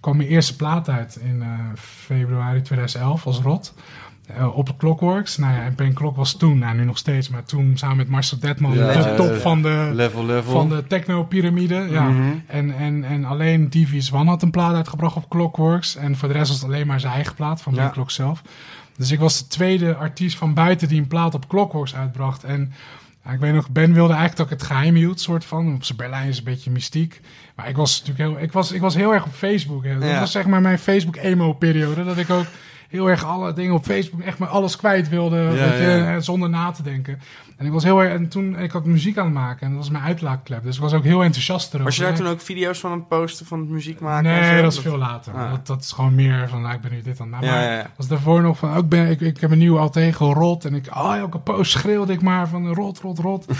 kwam 0.00 0.16
mijn 0.16 0.28
eerste 0.28 0.56
plaat 0.56 0.88
uit 0.88 1.18
in 1.22 1.42
eh, 1.42 1.48
februari 1.78 2.62
2011 2.62 3.26
als 3.26 3.38
Rot. 3.38 3.74
Eh, 4.36 4.56
op 4.56 4.66
de 4.66 4.76
Clockworks. 4.76 5.36
Nou 5.36 5.54
ja, 5.54 5.62
en 5.62 5.74
Ben 5.74 5.92
Klok 5.92 6.16
was 6.16 6.36
toen, 6.36 6.58
nou 6.58 6.76
nu 6.76 6.84
nog 6.84 6.98
steeds, 6.98 7.28
maar 7.28 7.44
toen 7.44 7.72
samen 7.76 7.96
met 7.96 8.08
Marcel 8.08 8.38
Detman 8.38 8.74
Ja, 8.74 8.92
de 8.92 9.14
top 9.14 9.30
ja, 9.30 9.38
van 9.38 9.62
de, 9.62 9.90
Level, 9.92 10.24
level. 10.24 10.52
van 10.52 10.68
de 10.68 10.86
techno-pyramide. 10.86 11.86
Ja. 11.90 12.08
Mhm. 12.08 12.22
En, 12.46 12.76
en, 12.76 13.04
en 13.04 13.24
alleen 13.24 13.70
Devious 13.70 14.12
One 14.12 14.30
had 14.30 14.42
een 14.42 14.50
plaat 14.50 14.74
uitgebracht 14.74 15.16
op 15.16 15.28
Clockworks. 15.28 15.96
En 15.96 16.16
voor 16.16 16.28
de 16.28 16.34
rest 16.34 16.48
was 16.48 16.60
het 16.60 16.70
alleen 16.70 16.86
maar 16.86 17.00
zijn 17.00 17.12
eigen 17.12 17.34
plaat 17.34 17.62
van 17.62 17.74
Ben. 17.74 17.90
Klok 17.90 18.10
zelf. 18.10 18.42
Dus 18.96 19.10
ik 19.10 19.18
was 19.18 19.38
de 19.38 19.46
tweede 19.46 19.94
artiest 19.94 20.36
van 20.36 20.54
buiten 20.54 20.88
die 20.88 21.00
een 21.00 21.06
plaat 21.06 21.34
op 21.34 21.48
Clockworks 21.48 21.94
uitbracht. 21.94 22.44
En 22.44 22.72
ja, 23.24 23.30
ik 23.30 23.40
weet 23.40 23.52
nog, 23.54 23.70
Ben 23.70 23.92
wilde 23.92 24.14
eigenlijk 24.14 24.36
dat 24.36 24.46
ik 24.46 24.52
het 24.52 24.62
geheim 24.62 24.94
hield, 24.94 25.20
soort 25.20 25.44
van. 25.44 25.74
Op 25.74 25.84
zijn 25.84 25.98
Berlijn 25.98 26.28
is 26.28 26.38
een 26.38 26.44
beetje 26.44 26.70
mystiek. 26.70 27.20
Maar 27.56 27.68
ik 27.68 27.76
was 27.76 28.00
natuurlijk 28.04 28.30
heel, 28.30 28.42
ik 28.44 28.52
was, 28.52 28.72
ik 28.72 28.80
was 28.80 28.94
heel 28.94 29.12
erg 29.14 29.24
op 29.24 29.32
Facebook. 29.32 29.84
Hè. 29.84 29.98
Dat 29.98 30.08
Ja. 30.08 30.20
was 30.20 30.30
zeg 30.32 30.46
maar 30.46 30.60
mijn 30.60 30.78
Facebook-emo-periode. 30.78 32.04
Dat 32.04 32.18
ik 32.18 32.30
ook 32.30 32.46
heel 32.90 33.10
erg 33.10 33.24
alle 33.24 33.52
dingen 33.52 33.74
op 33.74 33.84
Facebook, 33.84 34.20
echt 34.20 34.38
maar 34.38 34.48
alles 34.48 34.76
kwijt 34.76 35.08
wilde. 35.08 35.36
Ja, 35.36 35.48
weet 35.50 35.78
je, 35.78 35.84
ja. 35.84 36.14
eh, 36.14 36.20
zonder 36.20 36.48
na 36.50 36.70
te 36.70 36.82
denken. 36.82 37.18
En 37.56 37.66
ik 37.66 37.72
was 37.72 37.84
heel 37.84 38.02
erg, 38.02 38.12
en 38.12 38.28
toen, 38.28 38.58
ik 38.58 38.70
had 38.70 38.84
muziek 38.84 39.18
aan 39.18 39.24
het 39.24 39.34
maken. 39.34 39.60
En 39.66 39.68
dat 39.68 39.78
was 39.78 39.90
mijn 39.90 40.04
uitlaatklep. 40.04 40.62
Dus 40.62 40.76
ik 40.76 40.82
was 40.82 40.92
ook 40.92 41.04
heel 41.04 41.22
enthousiast 41.22 41.68
erover. 41.68 41.84
Was 41.84 41.96
je 41.96 42.02
daar 42.02 42.10
En 42.10 42.16
toen 42.16 42.26
ook 42.26 42.40
video's 42.40 42.78
van 42.80 42.90
aan 42.90 42.98
het 42.98 43.08
posten 43.08 43.46
van 43.46 43.58
het 43.60 43.68
muziek 43.68 44.00
maken? 44.00 44.30
en 44.30 44.40
Nee, 44.40 44.56
zo? 44.56 44.62
dat 44.62 44.72
is 44.72 44.78
veel 44.78 44.96
later. 44.98 45.32
Ah. 45.34 45.50
Dat, 45.50 45.66
dat 45.66 45.80
is 45.82 45.92
gewoon 45.92 46.14
meer 46.14 46.48
van, 46.48 46.62
nou, 46.62 46.74
ik 46.74 46.80
ben 46.80 46.90
nu 46.92 47.02
dit 47.02 47.20
aan 47.20 47.26
het 47.32 47.40
maken. 47.40 47.46
Ja, 47.48 47.54
Maar 47.54 47.64
ja, 47.72 47.78
ja. 47.78 47.90
was 47.96 48.08
daarvoor 48.08 48.42
nog 48.42 48.58
van, 48.58 48.74
ook 48.74 48.88
ben, 48.88 49.10
ik, 49.10 49.20
ik 49.20 49.40
heb 49.40 49.50
een 49.50 49.58
nieuwe 49.58 49.78
Altego 49.78 50.32
rot. 50.32 50.64
En 50.64 50.74
ik, 50.74 50.86
oh, 50.96 51.16
elke 51.16 51.38
post 51.38 51.70
schreeuwde 51.70 52.12
ik 52.12 52.22
maar 52.22 52.48
van 52.48 52.74
rot, 52.74 53.00
rot, 53.00 53.18
rot. 53.18 53.46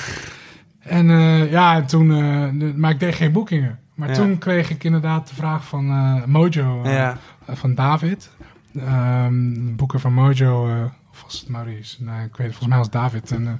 en 0.80 1.10
eh, 1.10 1.50
ja, 1.50 1.74
en 1.74 1.86
toen, 1.86 2.10
eh, 2.12 2.48
de- 2.60 2.72
maar 2.76 2.90
ik 2.90 3.00
deed 3.00 3.14
geen 3.14 3.32
boekingen. 3.32 3.78
Maar 3.94 4.08
Ja. 4.08 4.14
toen 4.14 4.38
kreeg 4.38 4.70
ik 4.70 4.84
inderdaad 4.84 5.28
de 5.28 5.34
vraag 5.34 5.64
van 5.64 5.90
eh, 5.90 6.24
Mojo, 6.24 6.80
Ja. 6.84 7.16
van 7.48 7.74
David. 7.74 8.30
Ehm, 8.78 9.52
de 9.54 9.72
boeker 9.76 10.00
van 10.00 10.12
Mojo, 10.12 10.68
eh, 10.68 10.84
of 11.10 11.22
was 11.22 11.40
het 11.40 11.48
Maurice? 11.48 11.96
Nee, 12.04 12.24
ik 12.24 12.36
weet 12.36 12.46
het, 12.46 12.56
volgens 12.56 12.68
mij 12.68 12.78
was 12.78 12.90
David. 12.90 13.30
En, 13.30 13.46
eh, 13.46 13.52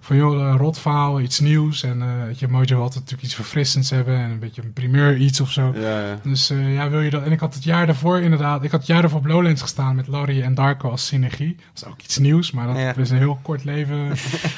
van 0.00 0.16
joh, 0.16 0.34
uh, 0.40 0.54
rotverhaal, 0.58 1.20
iets 1.20 1.40
nieuws. 1.40 1.82
En 1.82 2.02
eh, 2.02 2.24
weet 2.26 2.38
je, 2.38 2.48
Mojo 2.48 2.64
wil 2.66 2.76
altijd 2.78 2.94
natuurlijk 2.94 3.22
iets 3.22 3.34
verfrissends 3.34 3.90
hebben. 3.90 4.16
En 4.18 4.30
een 4.30 4.38
beetje 4.38 4.62
een 4.62 4.72
primeur 4.72 5.16
iets 5.16 5.40
of 5.40 5.50
zo. 5.50 5.72
Ja, 5.74 6.00
ja. 6.06 6.18
Dus 6.22 6.50
eh, 6.50 6.74
ja, 6.74 6.88
wil 6.90 7.00
je 7.00 7.10
dat? 7.10 7.22
En 7.22 7.32
ik 7.32 7.40
had 7.40 7.54
het 7.54 7.64
jaar 7.64 7.86
daarvoor 7.86 8.20
inderdaad, 8.20 8.64
ik 8.64 8.70
had 8.70 8.80
het 8.80 8.88
jaar 8.88 9.00
daarvoor 9.00 9.18
op 9.20 9.26
Lowlands 9.26 9.62
gestaan 9.62 9.96
met 9.96 10.06
Larry 10.06 10.42
en 10.42 10.54
Darko 10.54 10.90
als 10.90 11.06
synergie. 11.06 11.56
Dat 11.72 11.82
is 11.82 11.88
ook 11.92 12.02
iets 12.02 12.18
nieuws, 12.18 12.50
maar 12.50 12.66
dat 12.66 12.76
Ja. 12.76 12.94
is 12.96 13.10
een 13.10 13.16
heel 13.16 13.38
kort 13.42 13.64
leven. 13.64 13.98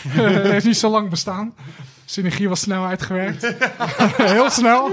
Het 0.09 0.43
heeft 0.53 0.67
niet 0.67 0.77
zo 0.77 0.91
lang 0.91 1.11
bestaan. 1.11 1.53
Synergie 2.05 2.49
was 2.49 2.61
snel 2.61 2.85
uitgewerkt. 2.87 3.55
heel 4.17 4.51
snel. 4.51 4.93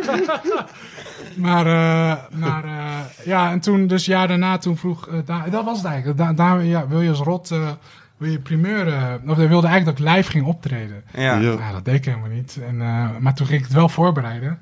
Maar 1.38 1.66
eh, 1.66 2.38
maar 2.40 2.64
eh, 2.64 3.26
ja, 3.26 3.52
en 3.52 3.60
toen, 3.60 3.88
dus 3.88 4.06
jaar 4.06 4.28
daarna, 4.28 4.58
toen 4.58 4.78
vroeg, 4.78 5.08
eh, 5.08 5.16
Da- 5.26 5.50
dat 5.50 5.66
was 5.66 5.78
het 5.78 5.86
eigenlijk. 5.88 6.18
Da- 6.18 6.34
daar, 6.34 6.64
ja, 6.64 6.88
wil 6.88 7.02
je 7.02 7.10
als 7.10 7.20
rot, 7.20 7.52
eh, 7.52 7.70
wil 8.18 8.30
je 8.32 8.40
primeur, 8.40 8.88
eh, 8.88 9.14
of 9.30 9.36
hij 9.38 9.48
wilde 9.48 9.68
eigenlijk 9.68 9.98
dat 9.98 10.08
ik 10.08 10.16
live 10.16 10.32
ging 10.32 10.46
optreden. 10.46 11.04
Ja. 11.14 11.22
Ja. 11.38 11.52
Ja, 11.52 11.72
dat 11.72 11.86
deed 11.86 11.96
ik 11.96 12.06
helemaal 12.06 12.30
niet. 12.30 12.60
En, 12.68 12.82
eh, 12.82 13.10
maar 13.20 13.34
toen 13.34 13.48
ging 13.48 13.60
ik 13.60 13.66
het 13.66 13.74
wel 13.76 13.90
voorbereiden. 13.90 14.60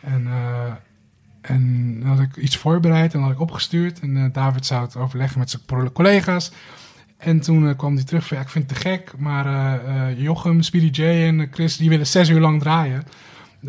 En, 0.00 0.26
eh, 0.26 0.72
en 1.40 1.96
dan 2.00 2.08
had 2.08 2.20
ik 2.20 2.36
iets 2.36 2.56
voorbereid 2.56 3.14
en 3.14 3.20
had 3.20 3.30
ik 3.32 3.40
opgestuurd. 3.40 4.00
En 4.00 4.16
eh, 4.16 4.24
David 4.32 4.66
zou 4.66 4.82
het 4.82 4.96
overleggen 4.96 5.38
met 5.38 5.50
zijn 5.50 5.92
collega's. 5.92 6.52
En 7.18 7.40
toen 7.40 7.76
kwam 7.76 7.94
hij 7.94 8.04
terug 8.04 8.26
van, 8.26 8.36
ja, 8.36 8.42
ik 8.42 8.48
vind 8.48 8.70
het 8.70 8.82
te 8.82 8.88
gek. 8.88 9.12
Maar 9.18 9.46
eh, 9.46 10.08
eh, 10.10 10.18
Jochem, 10.20 10.62
Speedy 10.62 11.00
J 11.02 11.04
en 11.04 11.48
Chris, 11.52 11.76
die 11.76 11.88
willen 11.88 12.06
zes 12.06 12.28
uur 12.28 12.40
lang 12.40 12.60
draaien. 12.60 13.02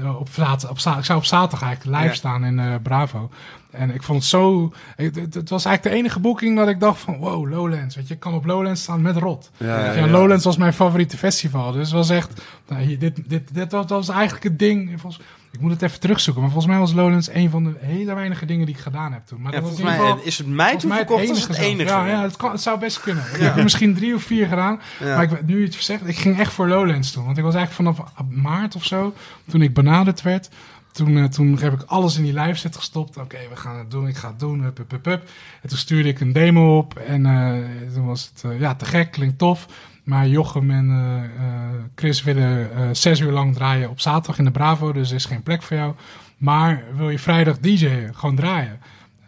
Op, 0.06 0.30
zaterdag, 0.30 0.69
op 0.69 0.78
ik 0.98 1.06
zou 1.06 1.19
op 1.19 1.26
zaterdag 1.26 1.61
eigenlijk 1.68 1.98
live 1.98 2.10
Ja. 2.10 2.15
staan 2.15 2.45
in 2.45 2.60
eh, 2.60 2.76
Bravo. 2.84 3.30
En 3.72 3.94
ik 3.94 4.03
vond 4.03 4.19
het 4.19 4.27
zo... 4.30 4.73
Het, 4.95 5.49
was 5.49 5.65
eigenlijk 5.65 5.84
de 5.84 5.89
enige 6.02 6.19
boeking 6.19 6.57
dat 6.57 6.68
ik 6.68 6.80
dacht 6.80 6.99
van... 6.99 7.18
Wow, 7.18 7.49
Lowlands. 7.49 7.95
Weet 7.95 8.07
je, 8.07 8.14
ik 8.14 8.19
kan 8.19 8.34
op 8.34 8.45
Lowlands 8.45 8.81
staan 8.81 9.02
met 9.02 9.18
Rot. 9.18 9.52
Ja, 9.57 9.68
Ja, 9.68 9.85
ja, 9.85 9.91
ja. 10.06 10.07
Lowlands 10.07 10.45
was 10.45 10.57
mijn 10.57 10.73
favoriete 10.73 11.18
festival. 11.18 11.72
Dus 11.72 11.81
het 11.88 11.91
was 11.95 12.10
echt... 12.10 12.41
Nou, 12.68 12.81
hier, 12.81 12.99
dit, 12.99 13.19
dit, 13.27 13.53
dit 13.53 13.72
was, 13.72 13.85
was 13.88 14.10
eigenlijk 14.10 14.44
het 14.44 14.60
ding. 14.60 14.99
Volgens, 15.02 15.23
ik 15.52 15.60
moet 15.60 15.72
het 15.72 15.81
even 15.81 15.99
terugzoeken. 15.99 16.41
Maar 16.41 16.52
volgens 16.52 16.72
mij 16.73 16.81
was 16.81 16.94
Lowlands 16.94 17.30
een 17.34 17.49
van 17.49 17.64
de 17.64 17.73
hele 17.80 18.14
weinige 18.14 18.45
dingen 18.45 18.65
die 18.65 18.76
ik 18.76 18.81
gedaan 18.81 19.14
heb 19.14 19.26
toen. 19.26 19.41
Maar 19.41 19.53
Ja, 19.53 19.60
dat 19.60 19.69
was 19.69 19.77
volgens 19.80 19.95
in 19.98 20.02
ieder 20.06 20.15
mij 20.15 20.23
geval- 20.23 20.27
is 20.31 20.38
het 20.38 20.48
mij 20.48 20.77
toen 20.77 20.89
mij 20.89 20.98
verkocht 20.98 21.48
het 21.48 21.57
enige. 21.57 21.89
Ja, 21.89 22.07
ja 22.07 22.22
het, 22.22 22.38
kan, 22.38 22.52
het 22.52 22.61
zou 22.61 22.80
best 22.80 23.02
kunnen. 23.02 23.23
Ik 23.34 23.39
heb 23.41 23.57
er 23.57 23.64
misschien 23.64 23.95
drie 23.95 24.15
of 24.15 24.23
vier 24.23 24.48
gedaan. 24.48 24.80
Ja. 24.99 25.15
Maar 25.15 25.23
ik, 25.23 25.30
weet- 25.30 25.48
nu 25.48 25.60
je 25.60 25.65
het 25.65 25.76
zegt, 25.76 26.07
ik 26.07 26.18
ging 26.18 26.39
echt 26.39 26.53
voor 26.53 26.68
Lowlands 26.68 27.11
toen. 27.11 27.26
Want 27.26 27.38
ik 27.38 27.44
was 27.44 27.56
eigenlijk 27.56 27.95
vanaf 27.95 28.07
maart 28.30 28.76
of 28.76 28.84
zo, 28.85 29.14
toen 29.49 29.61
ik 29.61 29.73
benaderd 29.73 30.22
werd... 30.22 30.49
Toen, 30.98 31.18
eh, 31.18 31.24
toen 31.24 31.57
heb 31.60 31.74
ik 31.74 31.82
alles 31.86 32.18
in 32.18 32.24
die 32.24 32.34
live 32.40 32.56
set 32.60 32.76
gestopt. 32.76 33.18
Oké, 33.18 33.38
we 33.49 33.56
gaan 33.56 33.78
het 33.78 33.91
doen, 33.91 34.07
ik 34.07 34.15
ga 34.15 34.28
het 34.28 34.40
doen. 34.40 34.61
Hup, 34.61 34.78
hup, 34.78 34.91
hup, 34.91 35.06
hup. 35.06 35.30
En 35.61 35.69
toen 35.69 35.78
stuurde 35.78 36.10
ik 36.10 36.19
een 36.19 36.34
demo 36.34 36.78
op. 36.78 36.95
En 36.99 37.26
eh, 37.26 37.53
toen 37.94 38.06
was 38.06 38.32
het, 38.34 38.52
eh, 38.52 38.60
ja, 38.60 38.76
te 38.76 38.86
gek, 38.86 39.11
klinkt 39.11 39.38
tof. 39.38 39.68
Maar 40.03 40.28
Jochem 40.28 40.72
en 40.72 40.90
eh, 40.90 41.24
eh, 41.45 41.53
Chris 41.95 42.24
willen 42.24 42.76
eh, 42.76 42.90
zes 42.91 43.19
uur 43.19 43.32
lang 43.32 43.53
draaien 43.56 43.90
op 43.90 43.99
zaterdag 43.99 44.38
in 44.38 44.45
de 44.45 44.52
Bravo. 44.52 44.91
Dus 44.91 45.10
er 45.10 45.15
is 45.15 45.26
geen 45.26 45.44
plek 45.44 45.61
voor 45.64 45.78
jou. 45.78 45.94
Maar 46.38 46.84
wil 46.95 47.10
je 47.10 47.19
vrijdag 47.19 47.57
DJ'en, 47.60 48.15
gewoon 48.15 48.36
draaien. 48.36 48.72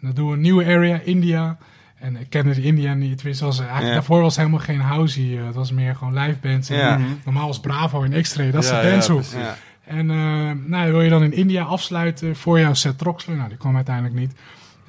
dan 0.00 0.12
doen 0.14 0.26
we 0.28 0.32
een 0.34 0.40
nieuwe 0.40 0.64
area, 0.64 1.00
India. 1.04 1.56
En 1.98 2.16
ik 2.16 2.30
kende 2.30 2.54
die 2.54 2.64
India 2.64 2.94
niet. 2.94 3.40
Was, 3.40 3.58
eigenlijk, 3.60 3.92
daarvoor 3.92 4.20
was 4.20 4.36
het 4.36 4.44
helemaal 4.44 4.64
geen 4.66 4.80
housey. 4.80 5.24
het 5.46 5.54
was 5.54 5.72
meer 5.72 5.94
gewoon 5.96 6.18
live 6.18 6.38
bands. 6.42 6.68
En 6.68 6.76
Ja. 6.76 6.98
Normaal 7.24 7.46
was 7.46 7.60
Bravo 7.60 8.02
en 8.02 8.22
X-Ray, 8.22 8.50
dat 8.50 8.62
is 8.64 8.70
Ja, 8.70 8.82
de 8.82 8.90
dancehoek. 8.90 9.22
Ja. 9.24 9.56
En 9.90 10.10
eh, 10.10 10.50
nou, 10.66 10.90
wil 10.90 11.02
je 11.02 11.10
dan 11.10 11.22
in 11.22 11.32
India 11.32 11.64
afsluiten 11.64 12.36
voor 12.36 12.60
jouw 12.60 12.74
set 12.74 12.98
Troxler? 12.98 13.36
Nou, 13.36 13.48
die 13.48 13.58
kwam 13.58 13.76
uiteindelijk 13.76 14.14
niet. 14.14 14.32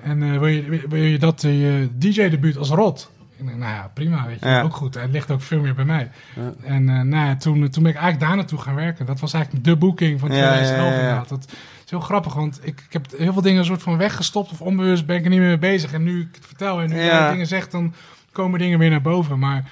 En 0.04 0.24
eh, 0.24 0.40
wil, 0.40 0.48
je, 0.48 0.86
wil 0.90 1.04
je 1.04 1.20
dat 1.20 1.44
eh, 1.44 1.62
je 1.62 1.90
DJ-debuut 1.98 2.58
als 2.58 2.70
rot? 2.70 3.12
Ik 3.38 3.46
nou 3.46 3.60
ja, 3.60 3.92
prima, 3.94 4.26
weet 4.26 4.40
je. 4.40 4.48
Ja. 4.48 4.62
Ook 4.62 4.76
goed. 4.76 4.94
Het 4.94 5.12
ligt 5.12 5.32
ook 5.32 5.42
veel 5.42 5.62
meer 5.62 5.76
bij 5.76 5.86
mij. 5.86 6.12
Ja. 6.36 6.54
En 6.64 6.90
eh, 6.90 7.02
nou 7.02 7.28
ja, 7.28 7.36
toen, 7.36 7.70
toen 7.70 7.84
ben 7.84 7.92
ik 7.92 7.98
eigenlijk 7.98 8.20
daar 8.20 8.36
naartoe 8.36 8.60
gaan 8.60 8.76
werken. 8.76 9.06
Dat 9.06 9.20
was 9.20 9.34
eigenlijk 9.34 9.66
de 9.66 9.76
boeking 9.76 10.20
van 10.20 10.32
Ja, 10.32 10.48
2011 10.48 10.78
ja, 10.78 10.86
ja, 10.86 10.92
ja. 10.92 11.00
inderdaad. 11.00 11.30
Dat 11.30 11.46
is 11.86 11.90
heel 11.90 12.00
grappig, 12.00 12.34
want 12.34 12.60
ik, 12.62 12.82
ik 12.88 12.94
heb 12.94 13.06
heel 13.18 13.34
veel 13.34 13.42
dingen 13.42 13.60
een 13.60 13.66
soort 13.66 13.82
van 13.82 13.98
weggestopt. 13.98 14.52
Of 14.52 14.62
onbewust 14.62 15.06
ben 15.06 15.16
ik 15.16 15.24
er 15.24 15.30
niet 15.30 15.40
meer 15.40 15.48
mee 15.48 15.58
bezig. 15.58 15.94
En 15.94 16.04
nu 16.04 16.22
ik 16.22 16.36
het 16.36 16.46
vertel 16.46 16.82
en 16.82 16.90
nu 16.90 16.96
jij 16.96 17.32
dingen 17.32 17.48
zegt, 17.48 17.72
dan 17.72 17.94
komen 18.32 18.60
dingen 18.60 18.80
weer 18.80 18.90
naar 18.90 19.02
boven. 19.02 19.40
Maar 19.40 19.70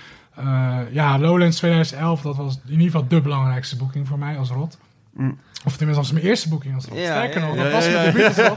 ja, 0.91 1.19
Lowlands 1.19 1.57
2011, 1.57 2.21
dat 2.21 2.35
was 2.35 2.59
in 2.65 2.71
ieder 2.71 2.85
geval 2.85 3.07
de 3.07 3.21
belangrijkste 3.21 3.75
boeking 3.75 4.07
voor 4.07 4.19
mij 4.19 4.37
als 4.37 4.49
rot. 4.49 4.77
Mm. 5.19 5.37
Of 5.65 5.77
tenminste, 5.77 6.03
als 6.03 6.11
mijn 6.11 6.25
eerste 6.25 6.49
boeking 6.49 6.75
als 6.75 6.85
rot. 6.85 6.97
Ja, 6.97 7.03
Sterker 7.05 7.41
ja, 7.41 7.47
nog, 7.47 7.55
dat 7.55 7.71
was 7.71 7.89
mijn 7.89 8.13
debuut. 8.13 8.51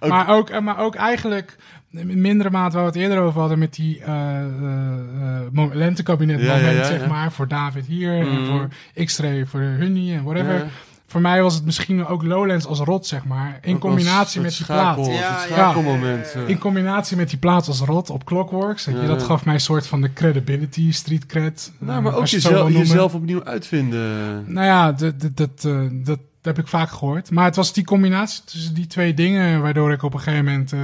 Maar, 0.08 0.28
ook, 0.28 0.50
eh, 0.50 0.60
maar 0.60 0.78
ook 0.78 0.94
eigenlijk 0.94 1.56
in 1.90 2.20
mindere 2.20 2.50
mate 2.50 2.74
waar 2.76 2.84
we 2.84 2.90
het 2.92 3.00
eerder 3.00 3.18
over 3.18 3.40
hadden 3.40 3.58
met 3.58 3.74
die 3.74 4.00
eh, 4.00 4.12
eh, 4.12 5.46
eh, 5.54 5.74
lentekabinet 5.74 6.36
moment, 6.42 6.86
zeg 6.86 7.06
maar. 7.06 7.32
Voor 7.32 7.48
David 7.48 7.86
hier 7.86 8.12
en 8.12 8.26
Mhm. 8.42 8.46
voor 8.46 8.68
X-Ray, 9.04 9.46
voor 9.46 9.60
Hunny 9.60 10.14
en 10.14 10.22
whatever. 10.22 10.66
Voor 11.12 11.20
mij 11.20 11.42
was 11.42 11.54
het 11.54 11.64
misschien 11.64 12.06
ook 12.06 12.22
Lowlands 12.22 12.66
als 12.66 12.78
rot, 12.78 13.06
zeg 13.06 13.24
maar. 13.24 13.58
In 13.62 13.74
Ook 13.74 13.80
combinatie 13.80 14.40
met 14.40 14.50
die 14.50 14.64
schakel, 14.64 15.02
plaat. 15.02 15.48
Ja, 15.48 15.74
eh. 15.74 16.48
In 16.48 16.58
combinatie 16.58 17.16
met 17.16 17.28
die 17.28 17.38
plaat 17.38 17.68
als 17.68 17.80
rot 17.80 18.10
op 18.10 18.24
Clockworks. 18.24 18.84
je, 18.84 18.90
Ja. 18.90 19.06
Dat 19.06 19.22
gaf 19.22 19.44
mij 19.44 19.54
een 19.54 19.60
soort 19.60 19.86
van 19.86 20.00
de 20.00 20.12
credibility, 20.12 20.92
street 20.92 21.26
cred. 21.26 21.72
Nou, 21.78 21.98
eh, 21.98 22.04
maar 22.04 22.14
ook 22.14 22.26
jezelf, 22.26 22.70
jezelf 22.70 23.14
opnieuw 23.14 23.44
uitvinden. 23.44 24.44
Nou 24.52 24.66
ja, 24.66 24.92
dat, 24.92 25.20
dat, 25.20 25.36
dat, 25.36 25.64
eh, 25.64 25.80
dat 25.90 26.18
heb 26.42 26.58
ik 26.58 26.66
vaak 26.66 26.90
gehoord. 26.90 27.30
Maar 27.30 27.44
het 27.44 27.56
was 27.56 27.72
die 27.72 27.84
combinatie 27.84 28.42
tussen 28.44 28.74
die 28.74 28.86
twee 28.86 29.14
dingen... 29.14 29.62
waardoor 29.62 29.92
ik 29.92 30.02
op 30.02 30.14
een 30.14 30.20
gegeven 30.20 30.44
moment 30.44 30.72
eh, 30.72 30.80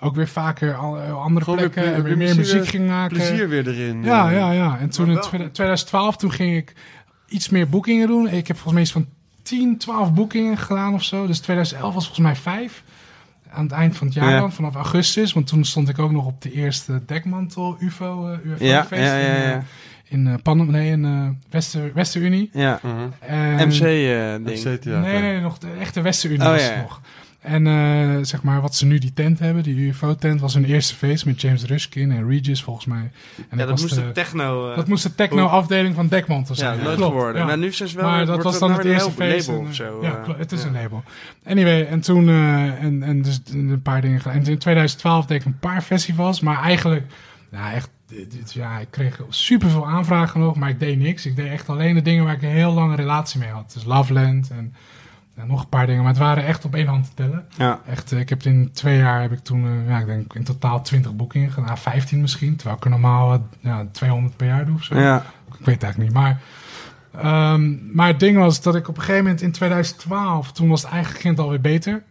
ook 0.00 0.14
weer 0.14 0.28
vaker 0.28 0.74
al, 0.74 0.96
andere 0.98 1.44
Gewoon 1.44 1.60
weer 1.60 1.70
plekken... 1.70 1.82
ple- 1.82 1.90
en 1.90 2.02
weer 2.02 2.16
weer 2.16 2.26
meer 2.26 2.36
muziek 2.36 2.66
ging 2.68 2.88
maken. 2.88 3.16
Plezier 3.16 3.48
weer 3.48 3.68
erin. 3.68 4.02
Ja, 4.02 4.30
ja, 4.30 4.50
ja. 4.52 4.78
En 4.78 4.90
toen 4.90 5.06
in 5.08 5.14
wel- 5.14 5.22
2012 5.28 6.16
toen 6.16 6.32
ging 6.32 6.56
ik 6.56 6.72
iets 7.28 7.48
meer 7.48 7.68
boekingen 7.68 8.08
doen. 8.08 8.28
Ik 8.28 8.46
heb 8.46 8.56
volgens 8.56 8.72
mij 8.72 8.82
iets 8.82 8.92
van 8.92 9.06
10, 9.46 9.76
12 9.78 10.12
boekingen 10.12 10.56
gedaan 10.58 10.94
of 10.94 11.02
zo. 11.02 11.26
Dus 11.26 11.38
2011 11.38 11.94
was 11.94 12.04
volgens 12.04 12.26
mij 12.26 12.36
5. 12.36 12.82
Aan 13.50 13.62
het 13.62 13.72
eind 13.72 13.96
van 13.96 14.06
het 14.06 14.16
jaar 14.16 14.30
Ja. 14.30 14.38
dan, 14.40 14.52
vanaf 14.52 14.74
augustus. 14.74 15.32
Want 15.32 15.46
toen 15.46 15.64
stond 15.64 15.88
ik 15.88 15.98
ook 15.98 16.10
nog 16.12 16.26
op 16.26 16.42
de 16.42 16.52
eerste 16.52 17.02
dekmantel 17.06 17.76
UFO, 17.80 18.28
eh 18.30 18.38
UFO 18.52 18.64
Ja, 18.64 18.86
ja, 18.90 18.96
ja, 19.04 19.14
in, 19.16 19.34
eh, 19.36 19.48
ja. 19.50 19.62
in, 20.08 20.26
eh, 20.26 20.34
Pan 20.42 20.70
nee, 20.70 20.90
in 20.90 21.04
eh, 21.04 21.28
Wester, 21.50 21.90
Westerunie. 21.94 22.50
Ja. 22.52 22.80
Mhm. 22.82 22.94
En- 23.18 23.68
MC-ding. 23.68 24.44
MC 24.46 24.56
Theater. 24.80 24.98
Nee, 24.98 25.20
nee, 25.20 25.40
nog 25.40 25.58
de 25.58 25.68
echte 25.80 26.00
Westerunie 26.00 26.46
Oh, 26.46 26.52
was 26.52 26.66
ja. 26.66 26.80
nog. 26.80 27.00
En 27.46 27.66
eh, 27.66 28.18
zeg 28.24 28.42
maar, 28.42 28.60
wat 28.60 28.74
ze 28.74 28.86
nu 28.86 28.98
die 28.98 29.12
tent 29.12 29.38
hebben, 29.38 29.62
die 29.62 29.76
UFO-tent, 29.88 30.40
was 30.40 30.54
hun 30.54 30.64
eerste 30.64 30.94
feest 30.94 31.26
met 31.26 31.40
James 31.40 31.64
Ruskin 31.64 32.10
en 32.12 32.28
Regis 32.28 32.62
volgens 32.62 32.86
mij. 32.86 33.10
En 33.48 33.58
Ja, 33.58 33.66
dat 33.66 33.80
moest 33.80 33.94
de- 33.94 34.12
techno... 34.12 34.70
eh, 34.70 34.76
dat 34.76 34.88
moest 34.88 35.02
de 35.02 35.14
techno-afdeling 35.14 35.94
van 35.94 36.08
Dekmantel 36.08 36.54
ja, 36.54 36.60
zijn. 36.60 36.76
leuk 36.82 36.96
klopt, 36.96 37.12
geworden. 37.12 37.40
ja. 37.40 37.46
Maar 37.46 37.58
nu 37.58 37.72
zijn 37.72 37.88
ze 37.88 37.96
wel... 37.96 38.04
maar 38.10 38.26
dat 38.26 38.42
was 38.42 38.58
dan 38.58 38.68
nou 38.70 38.82
het 38.82 38.90
eerste 38.92 39.10
feest. 39.10 39.46
label 39.46 39.62
en, 39.62 39.68
of 39.68 39.74
zo. 39.74 39.98
Ja, 40.02 40.16
eh. 40.16 40.22
klo- 40.24 40.36
het 40.38 40.52
is 40.52 40.60
Ja. 40.62 40.66
een 40.66 40.72
label. 40.72 41.02
Anyway, 41.46 41.84
en 41.86 42.00
toen 42.00 42.28
en, 42.28 43.02
en 43.02 43.22
dus 43.22 43.40
een 43.52 43.82
paar 43.82 44.00
dingen 44.00 44.20
gedaan. 44.20 44.38
En 44.38 44.44
in 44.46 44.58
2012 44.58 45.26
deed 45.26 45.40
ik 45.40 45.46
een 45.46 45.58
paar 45.58 45.82
festivals, 45.82 46.40
maar 46.40 46.62
eigenlijk, 46.62 47.04
ja, 47.50 47.72
echt, 47.72 47.90
ja, 48.52 48.78
ik 48.78 48.86
kreeg 48.90 49.20
superveel 49.28 49.86
aanvragen 49.88 50.40
nog, 50.40 50.56
maar 50.56 50.68
ik 50.68 50.80
deed 50.80 50.98
niks. 50.98 51.26
Ik 51.26 51.36
deed 51.36 51.50
echt 51.50 51.68
alleen 51.68 51.94
de 51.94 52.02
dingen 52.02 52.24
waar 52.24 52.34
ik 52.34 52.42
een 52.42 52.48
heel 52.48 52.72
lange 52.72 52.96
relatie 52.96 53.40
mee 53.40 53.48
had. 53.48 53.70
Dus 53.74 53.84
Loveland 53.84 54.50
en, 54.50 54.74
en 55.36 55.46
nog 55.46 55.62
een 55.62 55.68
paar 55.68 55.86
dingen, 55.86 56.02
maar 56.02 56.12
het 56.12 56.20
waren 56.20 56.44
echt 56.44 56.64
op 56.64 56.74
één 56.74 56.86
hand 56.86 57.04
te 57.04 57.14
tellen. 57.14 57.44
Ja. 57.56 57.80
Echt, 57.86 58.12
eh, 58.12 58.18
ik 58.18 58.28
heb 58.28 58.42
in 58.42 58.70
twee 58.72 58.98
jaar 58.98 59.20
heb 59.20 59.32
ik 59.32 59.38
toen, 59.38 59.64
eh, 59.64 59.88
ja, 59.88 59.98
ik 59.98 60.06
denk 60.06 60.34
in 60.34 60.44
totaal 60.44 60.82
20 60.82 61.16
boekingen 61.16 61.50
gedaan, 61.50 61.78
15 61.78 62.20
misschien, 62.20 62.56
terwijl 62.56 62.76
ik 62.76 62.84
er 62.84 62.90
normaal 62.90 63.32
eh, 63.32 63.38
ja, 63.60 63.86
200 63.92 64.36
per 64.36 64.46
jaar 64.46 64.66
doe 64.66 64.74
of 64.74 64.82
zo. 64.82 64.98
Ja. 64.98 65.16
Ik 65.58 65.64
weet 65.64 65.74
het 65.74 65.82
eigenlijk 65.82 65.98
niet, 65.98 66.22
maar... 66.22 66.40
ehm, 67.20 67.94
maar 67.96 68.06
het 68.06 68.20
ding 68.20 68.36
was 68.36 68.62
dat 68.62 68.74
ik 68.74 68.88
op 68.88 68.96
een 68.96 69.02
gegeven 69.02 69.22
moment 69.22 69.42
in 69.42 69.52
2012, 69.52 70.52
toen 70.52 70.68
was 70.68 70.82
het 70.82 70.90
eigenlijk 70.90 71.22
ging 71.22 71.36
het 71.36 71.44
alweer 71.44 71.60
beter. 71.60 72.02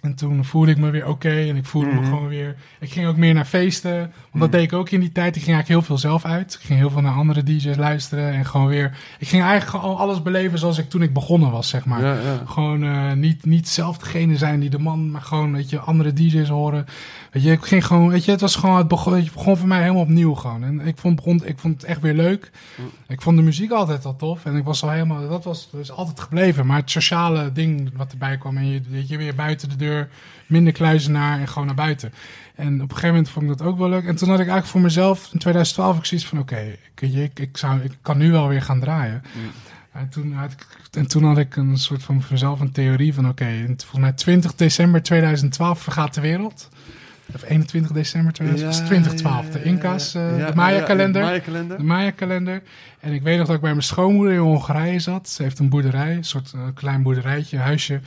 En 0.00 0.14
toen 0.14 0.44
voelde 0.44 0.70
ik 0.70 0.78
me 0.78 0.90
weer 0.90 1.06
oké 1.06 1.30
en 1.48 1.56
ik 1.56 1.64
voelde 1.64 1.88
Mhm. 1.88 2.00
me 2.00 2.04
gewoon 2.04 2.28
weer... 2.28 2.56
Ik 2.80 2.92
ging 2.92 3.06
ook 3.06 3.16
meer 3.16 3.34
naar 3.34 3.44
feesten, 3.44 3.98
want 4.30 4.40
dat 4.44 4.52
deed 4.52 4.62
ik 4.62 4.72
ook 4.72 4.90
in 4.90 5.00
die 5.00 5.12
tijd. 5.12 5.36
Ik 5.36 5.42
ging 5.42 5.54
eigenlijk 5.56 5.68
heel 5.68 5.82
veel 5.96 5.98
zelf 6.10 6.24
uit. 6.24 6.54
Ik 6.60 6.66
ging 6.66 6.78
heel 6.78 6.90
veel 6.90 7.00
naar 7.00 7.14
andere 7.14 7.42
DJ's 7.42 7.76
luisteren 7.76 8.32
en 8.32 8.44
gewoon 8.44 8.66
weer... 8.66 8.96
Ik 9.18 9.28
ging 9.28 9.42
eigenlijk 9.42 9.84
gewoon 9.84 9.96
alles 9.96 10.22
beleven 10.22 10.58
zoals 10.58 10.78
ik 10.78 10.88
toen 10.90 11.02
ik 11.02 11.12
begonnen 11.12 11.50
was, 11.50 11.68
zeg 11.68 11.84
maar. 11.84 12.00
Ja, 12.04 12.12
ja. 12.14 12.42
Gewoon 12.46 12.82
eh, 12.84 13.12
niet, 13.12 13.44
niet 13.44 13.68
zelf 13.68 13.98
degene 13.98 14.36
zijn 14.36 14.60
die 14.60 14.70
de 14.70 14.78
man, 14.78 15.10
maar 15.10 15.20
gewoon, 15.20 15.52
weet 15.52 15.70
je, 15.70 15.78
andere 15.78 16.12
DJ's 16.12 16.48
horen. 16.48 16.86
Weet 17.32 17.42
je, 17.42 17.50
ik 17.52 17.64
ging 17.64 17.86
gewoon, 17.86 18.08
weet 18.08 18.24
je, 18.24 18.30
het 18.30 18.40
was 18.40 18.56
gewoon, 18.56 18.76
het 18.76 18.88
begon, 18.88 19.14
het 19.14 19.32
begon 19.32 19.56
voor 19.56 19.68
mij 19.68 19.80
helemaal 19.80 20.02
opnieuw 20.02 20.34
gewoon. 20.34 20.64
En 20.64 20.80
ik 20.80 20.98
vond, 20.98 21.16
begon, 21.16 21.42
ik 21.44 21.58
vond 21.58 21.74
het 21.80 21.84
echt 21.84 22.00
weer 22.00 22.14
leuk. 22.14 22.50
Ik 23.08 23.22
vond 23.22 23.36
de 23.36 23.42
muziek 23.42 23.70
altijd 23.70 24.04
al 24.04 24.16
tof. 24.16 24.44
En 24.44 24.56
ik 24.56 24.64
was 24.64 24.82
al 24.82 24.90
helemaal, 24.90 25.28
dat 25.28 25.44
was 25.44 25.68
dus 25.72 25.90
altijd 25.90 26.20
gebleven. 26.20 26.66
Maar 26.66 26.76
het 26.76 26.90
sociale 26.90 27.52
ding 27.52 27.90
wat 27.96 28.12
erbij 28.12 28.36
kwam 28.38 28.56
en 28.56 28.66
je, 28.66 28.80
je, 29.06 29.16
weer 29.16 29.34
buiten 29.34 29.68
de 29.68 29.76
deur, 29.82 30.08
minder 30.46 30.72
kluizenaar 30.72 31.38
en 31.40 31.48
gewoon 31.48 31.66
naar 31.66 31.74
buiten. 31.76 32.12
En 32.54 32.74
op 32.74 32.80
een 32.80 32.88
gegeven 32.88 33.08
moment 33.08 33.28
vond 33.28 33.50
ik 33.50 33.58
dat 33.58 33.66
ook 33.66 33.78
wel 33.78 33.88
leuk. 33.88 34.04
En 34.06 34.16
toen 34.16 34.28
had 34.28 34.38
ik 34.40 34.46
eigenlijk 34.46 34.66
voor 34.72 34.80
mezelf, 34.80 35.18
in 35.32 35.38
2012, 35.38 35.98
ik 35.98 36.04
zoiets 36.04 36.26
van, 36.26 36.38
oké, 36.38 36.60
ik, 36.60 37.00
weet 37.00 37.12
je, 37.12 37.22
ik, 37.22 37.38
ik, 37.38 37.56
zou, 37.56 37.80
ik 37.80 37.92
kan 38.02 38.18
nu 38.18 38.30
wel 38.30 38.48
weer 38.48 38.62
gaan 38.62 38.80
draaien. 38.80 39.22
En 39.92 40.08
toen, 40.08 40.32
had 40.32 40.52
ik, 40.52 40.66
en 40.90 41.06
toen 41.06 41.24
had 41.24 41.38
ik 41.38 41.56
een 41.56 41.76
soort 41.78 42.02
van 42.02 42.20
voor 42.22 42.32
mezelf 42.32 42.60
een 42.60 42.72
theorie 42.72 43.14
van, 43.14 43.28
oké, 43.28 43.46
in- 43.46 43.66
volgens 43.66 44.00
mij 44.00 44.12
20 44.12 44.54
december 44.54 45.02
2012 45.02 45.82
vergaat 45.82 46.14
de 46.14 46.20
wereld. 46.20 46.68
Of 47.34 47.42
21 47.48 47.92
december 47.92 48.32
2012, 48.32 48.86
2012, 48.86 49.50
de 49.50 49.62
Inca's, 49.62 50.14
eh, 50.14 50.38
Ja, 50.38 50.46
de 50.50 50.54
Maya-kalender. 50.56 51.20
De 51.22 51.26
Maya-kalender. 51.28 51.76
De 51.76 51.82
Maya-kalender. 51.84 52.62
En 53.00 53.12
ik 53.12 53.22
weet 53.22 53.38
nog 53.38 53.46
dat 53.46 53.56
ik 53.56 53.62
bij 53.62 53.70
mijn 53.70 53.82
schoonmoeder 53.82 54.32
in 54.34 54.38
Hongarije 54.40 54.98
zat. 54.98 55.28
Ze 55.28 55.42
heeft 55.42 55.58
een 55.58 55.68
boorderij, 55.68 56.16
een 56.16 56.24
soort 56.24 56.52
eh, 56.54 56.60
klein 56.74 57.02
boerderijtje, 57.02 57.58
huisje. 57.58 58.00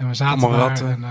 En 0.00 0.08
we 0.08 0.14
zaten 0.14 0.42
Allemaal 0.48 0.68
daar. 0.68 0.84
En, 0.90 1.04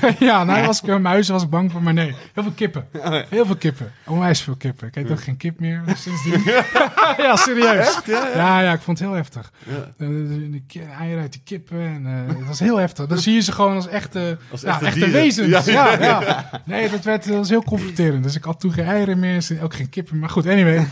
eh, 0.00 0.20
ja, 0.28 0.44
nou 0.44 0.66
was 0.66 0.76
ik 0.80 0.86
met 0.86 1.00
mijn 1.00 1.14
huis 1.14 1.28
was 1.28 1.42
ik 1.42 1.48
bang 1.50 1.72
voor, 1.72 1.82
maar 1.82 1.92
nee. 1.92 2.14
Heel 2.34 2.42
veel 2.42 2.52
kippen. 2.52 2.86
ja. 2.92 3.24
Heel 3.28 3.46
veel 3.46 3.56
kippen. 3.56 3.92
Onwijs 4.06 4.40
veel 4.40 4.56
kippen. 4.56 4.88
Ik 4.88 4.96
eet 4.96 5.10
ook 5.10 5.22
geen 5.22 5.36
kip 5.36 5.60
meer 5.60 5.82
sindsdien. 5.96 6.42
ja, 7.26 7.36
serieus. 7.36 8.00
Ja, 8.34 8.60
ja, 8.60 8.72
ik 8.72 8.80
vond 8.80 8.98
het 8.98 9.08
heel 9.08 9.16
heftig. 9.16 9.52
Ja. 9.66 9.74
De, 9.96 10.06
de- 10.28 10.50
de 10.50 10.62
ki- 10.66 10.80
eieren 10.98 11.22
uit 11.22 11.32
die 11.32 11.40
kippen. 11.44 11.78
En, 11.80 12.06
eh, 12.28 12.34
dat 12.36 12.46
was 12.46 12.58
heel 12.60 12.76
heftig. 12.76 13.06
Dan 13.06 13.18
zie 13.18 13.34
je 13.34 13.40
ze 13.40 13.52
gewoon 13.52 13.74
als 13.74 13.88
echte, 13.88 14.38
Als 14.50 14.60
ja, 14.60 14.80
echte 14.80 15.10
wezens. 15.10 15.66
Ja, 15.66 15.72
Ja, 15.72 16.02
ja, 16.02 16.50
Nee, 16.64 16.90
dat, 16.90 17.02
werd, 17.04 17.26
dat 17.26 17.36
was 17.36 17.48
heel 17.48 17.62
confronterend. 17.64 18.22
Dus 18.22 18.36
ik 18.36 18.44
had 18.44 18.60
toen 18.60 18.72
geen 18.72 18.86
eieren 18.86 19.18
meer. 19.18 19.34
dus 19.34 19.60
Ook 19.60 19.74
geen 19.74 19.88
kippen. 19.88 20.18
Maar 20.18 20.30
goed, 20.30 20.46
anyway. 20.46 20.86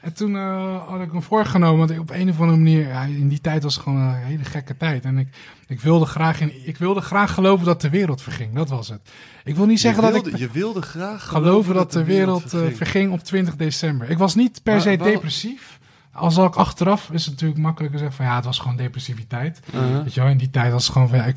En 0.00 0.12
toen 0.12 0.36
eh, 0.36 0.88
had 0.88 1.00
ik 1.00 1.12
me 1.12 1.20
voorgenomen. 1.22 1.78
Want 1.78 1.90
ik 1.90 2.00
op 2.00 2.10
een 2.10 2.28
of 2.30 2.40
andere 2.40 2.58
manier... 2.58 2.88
Ja, 2.88 3.02
in 3.02 3.28
die 3.28 3.40
tijd 3.40 3.62
was 3.62 3.74
het 3.74 3.82
gewoon 3.82 3.98
een 4.00 4.14
hele 4.14 4.44
gekke 4.44 4.76
tijd. 4.76 5.04
En 5.04 5.18
ik, 5.18 5.28
ik, 5.66 5.80
wilde 5.80 6.04
graag 6.06 6.40
in, 6.40 6.52
ik 6.64 6.76
wilde 6.76 7.00
graag 7.00 7.34
geloven 7.34 7.66
dat 7.66 7.80
de 7.80 7.90
wereld 7.90 8.22
verging. 8.22 8.54
Dat 8.54 8.68
was 8.68 8.88
het. 8.88 9.00
Ik 9.44 9.56
wil 9.56 9.66
niet 9.66 9.80
zeggen 9.80 10.02
dat 10.02 10.26
ik 10.26 10.36
Je 10.36 10.50
wilde 10.50 10.82
graag 10.82 11.28
geloven 11.28 11.74
dat 11.74 11.92
de 11.92 12.04
wereld, 12.04 12.44
eh, 12.44 12.50
verging. 12.50 12.76
verging 12.76 13.12
op 13.12 13.24
20 13.24 13.56
december. 13.56 14.10
Ik 14.10 14.18
was 14.18 14.34
niet 14.34 14.62
per 14.62 14.72
Maar 14.72 14.82
se 14.82 14.96
depressief. 14.96 15.78
Als 16.12 16.36
ik 16.36 16.56
achteraf 16.56 17.10
is 17.10 17.22
het 17.24 17.34
natuurlijk 17.34 17.60
makkelijker 17.60 17.98
zeggen 17.98 18.16
van 18.16 18.26
ja, 18.26 18.36
het 18.36 18.44
was 18.44 18.58
gewoon 18.58 18.76
depressiviteit. 18.76 19.60
Uh-huh. 19.74 20.02
Weet 20.02 20.14
je 20.14 20.20
wel, 20.20 20.30
in 20.30 20.38
die 20.38 20.50
tijd 20.50 20.72
was 20.72 20.84
het 20.84 20.92
gewoon 20.92 21.08
van 21.08 21.18
ja, 21.18 21.24
ik, 21.24 21.36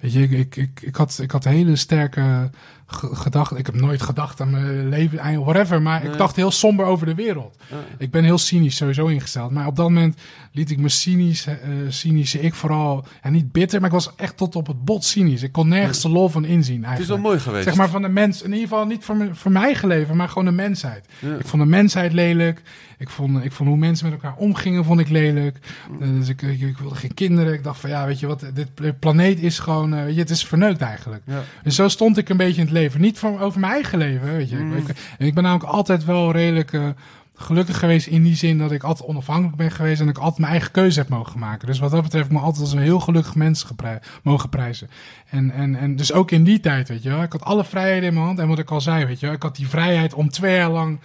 weet 0.00 0.12
je, 0.12 0.22
ik, 0.22 0.30
ik, 0.30 0.56
ik, 0.56 0.80
ik 0.82 0.96
had, 0.96 1.18
ik 1.22 1.30
had 1.30 1.44
hele 1.44 1.76
sterke 1.76 2.50
ge- 2.90 3.14
gedachten. 3.16 3.56
Ik 3.56 3.66
heb 3.66 3.74
nooit 3.74 4.02
gedacht 4.02 4.40
aan 4.40 4.50
mijn 4.50 4.88
leven, 4.88 5.40
whatever, 5.40 5.82
maar 5.82 6.02
Nee. 6.02 6.12
ik 6.12 6.18
dacht 6.18 6.36
heel 6.36 6.50
somber 6.50 6.86
over 6.86 7.06
de 7.06 7.14
wereld. 7.14 7.56
Ik 7.98 8.10
ben 8.10 8.24
heel 8.24 8.38
cynisch 8.38 8.76
sowieso 8.76 9.06
ingesteld. 9.06 9.50
Maar 9.50 9.66
op 9.66 9.76
dat 9.76 9.84
moment 9.88 10.16
liet 10.52 10.70
ik 10.70 10.78
me 10.78 10.88
cynisch, 10.88 11.46
eh, 11.46 11.56
cynische 11.88 12.40
ik 12.40 12.54
vooral, 12.54 13.06
ja, 13.22 13.30
niet 13.30 13.52
bitter, 13.52 13.80
maar 13.80 13.88
ik 13.88 13.94
was 13.94 14.14
echt 14.16 14.36
tot 14.36 14.56
op 14.56 14.66
het 14.66 14.84
bot 14.84 15.04
cynisch. 15.04 15.42
Ik 15.42 15.52
kon 15.52 15.68
nergens 15.68 16.00
de 16.02 16.08
lol 16.08 16.28
van 16.28 16.44
inzien 16.44 16.84
eigenlijk. 16.84 16.98
Het 16.98 17.00
is 17.08 17.08
wel 17.08 17.18
mooi 17.18 17.38
geweest. 17.40 17.64
Zeg 17.64 17.74
maar 17.74 17.88
van 17.88 18.02
de 18.02 18.08
mens, 18.08 18.42
in 18.42 18.52
ieder 18.52 18.68
geval 18.68 18.86
niet 18.86 19.04
voor, 19.04 19.16
me, 19.16 19.34
voor 19.34 19.50
mijn 19.52 19.64
eigen 19.64 19.88
leven, 19.88 20.16
maar 20.16 20.28
gewoon 20.28 20.44
de 20.44 20.50
mensheid. 20.50 21.06
Ja. 21.18 21.34
Ik 21.34 21.46
vond 21.46 21.62
de 21.62 21.68
mensheid 21.68 22.12
lelijk. 22.12 22.62
Ik 22.98 23.08
vond, 23.08 23.44
ik 23.44 23.52
vond 23.52 23.68
hoe 23.68 23.78
mensen 23.78 24.10
met 24.10 24.22
elkaar 24.22 24.38
omgingen, 24.38 24.84
vond 24.84 25.00
ik 25.00 25.08
lelijk. 25.08 25.58
Eh, 26.00 26.08
dus 26.08 26.28
ik, 26.28 26.42
ik, 26.42 26.60
ik 26.60 26.78
wilde 26.78 26.94
geen 26.94 27.14
kinderen. 27.14 27.52
Ik 27.52 27.64
dacht 27.64 27.80
van 27.80 27.90
ja, 27.90 28.06
weet 28.06 28.20
je 28.20 28.26
wat, 28.26 28.44
dit 28.54 28.98
planeet 28.98 29.40
is 29.40 29.58
gewoon, 29.58 29.94
eh, 29.94 30.04
weet 30.04 30.14
je, 30.14 30.20
het 30.20 30.30
is 30.30 30.44
verneukt 30.44 30.80
eigenlijk. 30.80 31.22
Ja. 31.26 31.42
Dus 31.62 31.74
zo 31.74 31.88
stond 31.88 32.18
ik 32.18 32.28
een 32.28 32.36
beetje 32.36 32.60
in 32.60 32.66
het 32.66 32.76
leven. 32.76 33.00
Niet 33.00 33.18
voor, 33.18 33.40
over 33.40 33.60
mijn 33.60 33.72
eigen 33.72 33.98
leven, 33.98 34.36
weet 34.36 34.50
je. 34.50 34.56
Mm. 34.56 34.76
Ik, 34.76 34.88
en 35.18 35.26
ik 35.26 35.34
ben 35.34 35.42
namelijk 35.42 35.70
altijd 35.70 36.04
wel 36.04 36.32
redelijk 36.32 36.72
eh, 36.72 36.88
gelukkig 37.34 37.78
geweest 37.78 38.06
in 38.06 38.22
die 38.22 38.36
zin 38.36 38.58
dat 38.58 38.72
ik 38.72 38.82
altijd 38.82 39.08
onafhankelijk 39.08 39.56
ben 39.56 39.70
geweest 39.70 40.00
en 40.00 40.08
ik 40.08 40.18
altijd 40.18 40.38
mijn 40.38 40.52
eigen 40.52 40.70
keuze 40.70 40.98
heb 40.98 41.08
mogen 41.08 41.38
maken. 41.38 41.66
Dus 41.66 41.78
wat 41.78 41.90
dat 41.90 42.02
betreft 42.02 42.30
me 42.30 42.38
altijd 42.38 42.64
als 42.64 42.72
een 42.72 42.78
heel 42.78 43.00
gelukkig 43.00 43.34
mens 43.34 43.62
geprij- 43.62 44.00
mogen 44.22 44.48
prijzen. 44.48 44.90
En, 45.30 45.50
en, 45.50 45.74
en 45.74 45.96
dus 45.96 46.12
ook 46.12 46.30
in 46.30 46.44
die 46.44 46.60
tijd, 46.60 46.88
weet 46.88 47.02
je 47.02 47.08
wel. 47.08 47.22
Ik 47.22 47.32
had 47.32 47.44
alle 47.44 47.64
vrijheden 47.64 48.08
in 48.08 48.14
mijn 48.14 48.26
hand 48.26 48.38
en 48.38 48.48
wat 48.48 48.58
ik 48.58 48.70
al 48.70 48.80
zei, 48.80 49.04
weet 49.04 49.20
je 49.20 49.26
wel. 49.26 49.34
Ik 49.34 49.42
had 49.42 49.56
die 49.56 49.68
vrijheid 49.68 50.14
om 50.14 50.30
twee 50.30 50.54
jaar 50.54 50.70
lang 50.70 50.98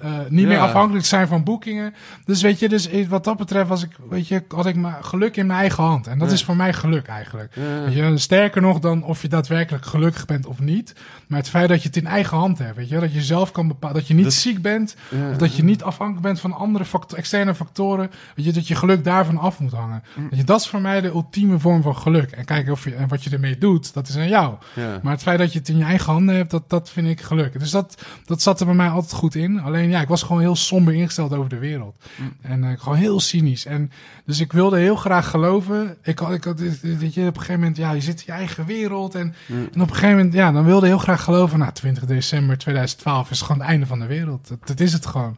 eh, 0.00 0.10
niet 0.28 0.46
meer 0.46 0.58
afhankelijk 0.58 1.04
zijn 1.04 1.26
van 1.28 1.44
boekingen. 1.44 1.94
Dus 2.24 2.42
weet 2.42 2.58
je, 2.58 2.68
dus 2.68 2.88
wat 3.08 3.24
dat 3.24 3.36
betreft 3.36 3.68
was 3.68 3.82
ik, 3.82 3.90
weet 4.08 4.28
je, 4.28 4.42
had 4.48 4.66
ik 4.66 4.76
mijn 4.76 5.04
geluk 5.04 5.36
in 5.36 5.46
mijn 5.46 5.58
eigen 5.58 5.84
hand. 5.84 6.06
En 6.06 6.18
dat 6.18 6.28
Ja. 6.28 6.34
is 6.34 6.44
voor 6.44 6.56
mij 6.56 6.72
geluk 6.72 7.06
eigenlijk. 7.06 7.54
Ja. 7.54 7.84
Weet 7.84 7.94
je, 7.94 8.18
sterker 8.18 8.62
nog 8.62 8.78
dan 8.78 9.04
of 9.04 9.22
je 9.22 9.28
daadwerkelijk 9.28 9.84
gelukkig 9.84 10.24
bent 10.24 10.46
of 10.46 10.60
niet. 10.60 10.94
Maar 11.26 11.38
het 11.38 11.48
feit 11.48 11.68
dat 11.68 11.82
je 11.82 11.88
het 11.88 11.96
in 11.96 12.06
eigen 12.06 12.36
hand 12.36 12.58
hebt. 12.58 12.76
Weet 12.76 12.88
je, 12.88 12.98
dat 13.00 13.12
je 13.14 13.22
zelf 13.22 13.52
kan 13.52 13.68
bepalen. 13.68 13.96
Dat 13.96 14.06
je 14.08 14.14
niet 14.14 14.24
Dat- 14.24 14.32
ziek 14.32 14.62
bent. 14.62 14.96
Of 15.30 15.36
dat 15.36 15.56
je 15.56 15.64
niet 15.64 15.82
afhankelijk 15.82 16.22
bent 16.26 16.40
van 16.40 16.52
andere 16.52 16.84
externe 17.16 17.54
factoren. 17.54 18.10
Weet 18.36 18.44
je, 18.44 18.52
dat 18.52 18.68
je 18.68 18.74
geluk 18.74 19.04
daarvan 19.04 19.38
af 19.38 19.58
moet 19.60 19.72
hangen. 19.72 20.02
Mm. 20.16 20.28
Weet 20.30 20.38
je, 20.38 20.44
dat 20.44 20.60
is 20.60 20.66
voor 20.68 20.80
mij 20.80 21.00
de 21.00 21.08
ultieme 21.08 21.58
vorm 21.58 21.82
van 21.82 21.96
geluk. 21.96 22.30
En 22.30 22.44
kijken 22.44 22.72
of 22.72 22.84
je, 22.84 22.94
en 22.94 23.08
wat 23.08 23.24
je 23.24 23.30
ermee 23.30 23.58
doet, 23.58 23.94
dat 23.94 24.08
is 24.08 24.16
aan 24.16 24.28
jou. 24.28 24.54
Maar 25.02 25.12
het 25.12 25.22
feit 25.22 25.38
dat 25.38 25.52
je 25.52 25.58
het 25.58 25.68
in 25.68 25.76
je 25.76 25.84
eigen 25.84 26.12
handen 26.12 26.34
hebt, 26.34 26.50
dat, 26.50 26.70
dat 26.70 26.90
vind 26.90 27.06
ik 27.08 27.20
geluk. 27.20 27.58
Dus 27.58 27.70
dat, 27.70 28.02
dat 28.24 28.42
zat 28.42 28.60
er 28.60 28.66
bij 28.66 28.74
mij 28.74 28.88
altijd 28.88 29.12
goed 29.12 29.34
in. 29.34 29.60
Alleen 29.60 29.89
ja, 29.90 30.00
ik 30.00 30.08
was 30.08 30.22
gewoon 30.22 30.40
heel 30.40 30.56
somber 30.56 30.94
ingesteld 30.94 31.32
over 31.32 31.48
de 31.48 31.58
wereld. 31.58 31.96
En 32.40 32.64
eh, 32.64 32.78
gewoon 32.78 32.98
heel 32.98 33.20
cynisch. 33.20 33.66
En 33.66 33.90
dus 34.24 34.40
ik 34.40 34.52
wilde 34.52 34.78
heel 34.78 34.96
graag 34.96 35.30
geloven. 35.30 35.96
Ik 36.02 36.18
had, 36.18 36.32
ik 36.32 36.44
had, 36.44 36.60
weet 36.80 37.14
je, 37.14 37.20
op 37.20 37.26
een 37.26 37.40
gegeven 37.40 37.60
moment, 37.60 37.76
ja, 37.76 37.92
je 37.92 38.00
zit 38.00 38.18
in 38.18 38.24
je 38.26 38.32
eigen 38.32 38.66
wereld. 38.66 39.14
En, 39.14 39.34
en 39.48 39.66
op 39.66 39.88
een 39.88 39.94
gegeven 39.94 40.16
moment, 40.16 40.32
ja, 40.34 40.52
dan 40.52 40.64
wilde 40.64 40.86
ik 40.86 40.92
heel 40.92 41.02
graag 41.02 41.24
geloven. 41.24 41.58
Nou, 41.58 41.72
20 41.72 42.04
december 42.04 42.58
2012 42.58 43.30
is 43.30 43.40
gewoon 43.40 43.60
het 43.60 43.68
einde 43.68 43.86
van 43.86 43.98
de 43.98 44.06
wereld. 44.06 44.48
Dat, 44.48 44.66
dat 44.66 44.80
is 44.80 44.92
het 44.92 45.06
gewoon. 45.06 45.36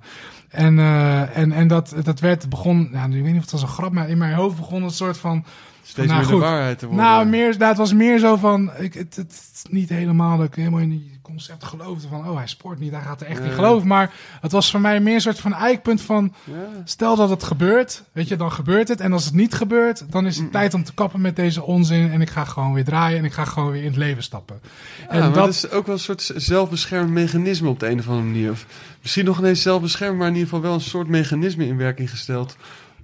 En, 0.48 0.78
eh, 0.78 1.36
en, 1.36 1.52
en 1.52 1.68
dat, 1.68 1.94
dat 2.02 2.20
werd, 2.20 2.48
begon, 2.48 2.88
ja, 2.92 3.04
ik 3.04 3.12
weet 3.12 3.22
niet 3.22 3.34
of 3.34 3.40
het 3.40 3.50
was 3.50 3.62
een 3.62 3.68
grap, 3.68 3.92
maar 3.92 4.08
in 4.08 4.18
mijn 4.18 4.34
hoofd 4.34 4.56
begon 4.56 4.82
het 4.82 4.94
soort 4.94 5.18
van, 5.18 5.44
Steeds 5.92 6.08
Nou, 6.08 6.20
meer 6.20 6.30
goed. 6.30 6.40
de 6.40 6.46
waarheid 6.46 6.78
te 6.78 6.86
worden. 6.86 7.04
nou, 7.04 7.26
meer, 7.26 7.54
nou, 7.58 7.64
het 7.68 7.76
was 7.76 7.92
meer 7.92 8.18
zo 8.18 8.36
van, 8.36 8.70
ik, 8.78 8.94
het, 8.94 9.16
het 9.16 9.64
niet 9.70 9.88
helemaal 9.88 10.36
dat 10.38 10.46
ik 10.46 10.54
helemaal 10.54 10.80
in 10.80 10.90
die 10.90 11.18
concepten 11.22 11.68
geloofde 11.68 12.08
van, 12.08 12.28
oh, 12.28 12.36
hij 12.36 12.46
sport 12.46 12.78
niet, 12.78 12.92
hij 12.92 13.00
gaat 13.00 13.20
er 13.20 13.26
echt 13.26 13.38
Nee. 13.38 13.46
niet 13.48 13.56
geloven. 13.56 13.88
Maar 13.88 14.10
het 14.40 14.52
was 14.52 14.70
voor 14.70 14.80
mij 14.80 15.00
meer 15.00 15.14
een 15.14 15.20
soort 15.20 15.40
van 15.40 15.54
eikpunt 15.54 16.00
van, 16.02 16.34
Ja. 16.44 16.54
stel 16.84 17.16
dat 17.16 17.30
het 17.30 17.42
gebeurt, 17.42 18.02
weet 18.12 18.28
je, 18.28 18.36
dan 18.36 18.52
gebeurt 18.52 18.88
het. 18.88 19.00
En 19.00 19.12
als 19.12 19.24
het 19.24 19.34
niet 19.34 19.54
gebeurt, 19.54 20.04
dan 20.12 20.26
is 20.26 20.36
het 20.36 20.52
tijd 20.52 20.74
om 20.74 20.84
te 20.84 20.94
kappen 20.94 21.20
met 21.20 21.36
deze 21.36 21.62
onzin. 21.62 22.10
En 22.10 22.20
ik 22.20 22.30
ga 22.30 22.44
gewoon 22.44 22.72
weer 22.72 22.84
draaien 22.84 23.18
en 23.18 23.24
ik 23.24 23.32
ga 23.32 23.44
gewoon 23.44 23.70
weer 23.72 23.80
in 23.82 23.86
het 23.88 23.96
leven 23.96 24.22
stappen. 24.22 24.60
Ja, 25.00 25.08
en 25.08 25.20
dat, 25.20 25.34
dat 25.34 25.48
is 25.48 25.70
ook 25.70 25.86
wel 25.86 25.94
een 25.94 26.00
soort 26.00 26.32
zelfbeschermend 26.36 27.12
mechanisme 27.12 27.68
op 27.68 27.80
de 27.80 27.88
een 27.88 27.98
of 27.98 28.08
andere 28.08 28.26
manier. 28.26 28.50
Of 28.50 28.66
misschien 29.02 29.24
nog 29.24 29.38
ineens 29.38 29.62
zelfbeschermd, 29.62 30.18
maar 30.18 30.26
in 30.28 30.32
ieder 30.34 30.48
geval 30.48 30.62
wel 30.64 30.74
een 30.74 30.80
soort 30.80 31.08
mechanisme 31.08 31.66
in 31.66 31.76
werking 31.76 32.10
gesteld. 32.10 32.56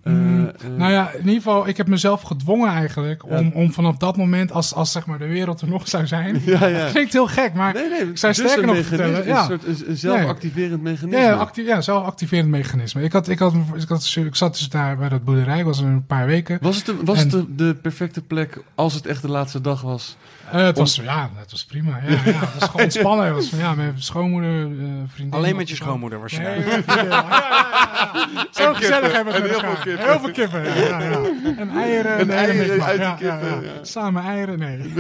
Eh, 0.03 0.12
Mm, 0.12 0.47
eh, 0.49 0.69
Nou 0.77 0.93
ja, 0.93 1.11
in 1.12 1.19
ieder 1.19 1.35
geval, 1.35 1.69
ik 1.69 1.77
heb 1.77 1.87
mezelf 1.89 2.23
gedwongen 2.23 2.69
eigenlijk 2.69 3.23
Ja. 3.29 3.39
om, 3.39 3.51
om 3.55 3.73
vanaf 3.73 3.97
dat 3.97 4.16
moment, 4.16 4.53
als, 4.53 4.75
als 4.75 4.93
zeg 4.93 5.07
maar 5.07 5.19
de 5.19 5.27
wereld 5.27 5.61
er 5.61 5.69
nog 5.69 5.89
zou 5.89 6.07
zijn. 6.07 6.43
ja, 6.47 6.66
ja. 6.66 6.91
Klinkt 6.91 7.12
heel 7.12 7.27
gek, 7.27 7.55
maar 7.55 7.75
Nee, 7.75 7.89
nee, 7.89 8.11
zou 8.16 8.33
dus 8.35 8.43
sterker 8.51 8.66
nog 8.66 8.87
vertellen, 8.87 9.27
ja. 9.27 9.41
Een 9.41 9.47
soort 9.47 9.65
een, 9.66 9.91
een 9.91 9.97
zelfactiverend 9.97 10.83
mechanisme. 10.83 11.20
Ja, 11.23 11.29
ja, 11.29 11.35
acti 11.35 11.65
ja 11.65 11.81
zelfactiverend 11.81 12.49
mechanisme. 12.49 13.03
Ik, 13.03 13.12
had, 13.12 13.29
ik, 13.29 13.39
had, 13.39 13.55
ik, 13.75 13.89
had, 13.89 14.12
ik 14.16 14.35
zat 14.37 14.53
dus 14.59 14.69
daar 14.69 14.97
bij 14.97 15.09
dat 15.09 15.25
boerderij, 15.25 15.59
ik 15.59 15.65
was 15.65 15.79
er 15.81 15.87
een 15.87 16.07
paar 16.07 16.27
weken. 16.27 16.59
Was 16.61 16.77
het, 16.77 16.87
de, 16.87 16.97
was 17.05 17.19
En- 17.19 17.23
het 17.31 17.31
de, 17.31 17.55
de 17.55 17.75
perfecte 17.75 18.23
plek 18.23 18.59
als 18.75 18.95
het 18.95 19.07
echt 19.07 19.23
de 19.23 19.31
laatste 19.31 19.61
dag 19.61 19.81
was? 19.81 20.16
Eh, 20.53 20.65
het 20.65 20.79
was, 20.79 20.97
ja, 20.97 21.31
het 21.37 21.51
was 21.51 21.65
prima. 21.65 21.99
Ja, 22.03 22.11
ja, 22.11 22.16
het 22.23 22.55
was 22.59 22.69
gewoon 22.69 22.83
ontspannen. 22.85 23.27
Het 23.27 23.35
was 23.35 23.49
van, 23.49 23.59
ja, 23.59 23.75
mijn 23.75 24.03
schoonmoeder, 24.03 24.61
eh 24.61 24.66
vriendin. 25.09 25.39
Alleen 25.39 25.57
met 25.57 25.69
je 25.69 25.75
schoonmoeder 25.75 26.19
Nee, 26.19 26.20
waarschijnlijk. 26.20 26.77
met 26.77 26.85
vriendin. 26.85 27.11
Ja, 27.11 27.27
ja, 27.29 27.33
ja, 27.33 28.29
ja. 28.35 28.47
Zo 28.65 28.75
gezellig 28.75 29.12
hebben 29.12 29.35
we 29.43 29.49
heel 29.49 29.59
veel 29.61 29.75
kippen. 29.83 30.09
Heel 30.11 30.20
veel 30.20 30.31
kippen, 30.31 30.65
ja, 30.65 31.01
ja. 31.03 31.20
En 31.62 31.70
eieren. 31.70 32.12
En 32.19 32.31
En 32.31 32.31
eieren 32.31 32.83
uit 32.85 33.01
ja, 33.01 33.15
kippen. 33.15 33.87
Samen 33.87 34.23
eieren, 34.23 34.59
nee. 34.59 34.79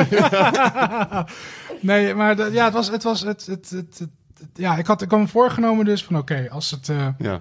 nee, 1.80 2.14
maar 2.14 2.52
ja, 2.52 2.64
het 2.64 2.74
was, 2.74 2.90
het 2.90 3.02
was, 3.02 3.20
het, 3.20 3.46
het, 3.46 3.70
het, 3.70 3.98
het- 3.98 4.08
ja, 4.54 4.76
ik 4.76 4.86
had, 4.86 5.02
ik 5.02 5.10
had 5.10 5.20
me 5.20 5.26
voorgenomen 5.28 5.84
dus 5.84 6.04
van, 6.04 6.16
oké, 6.16 6.46
als 6.50 6.70
het, 6.70 6.88
eh, 6.88 7.06
Ja. 7.18 7.40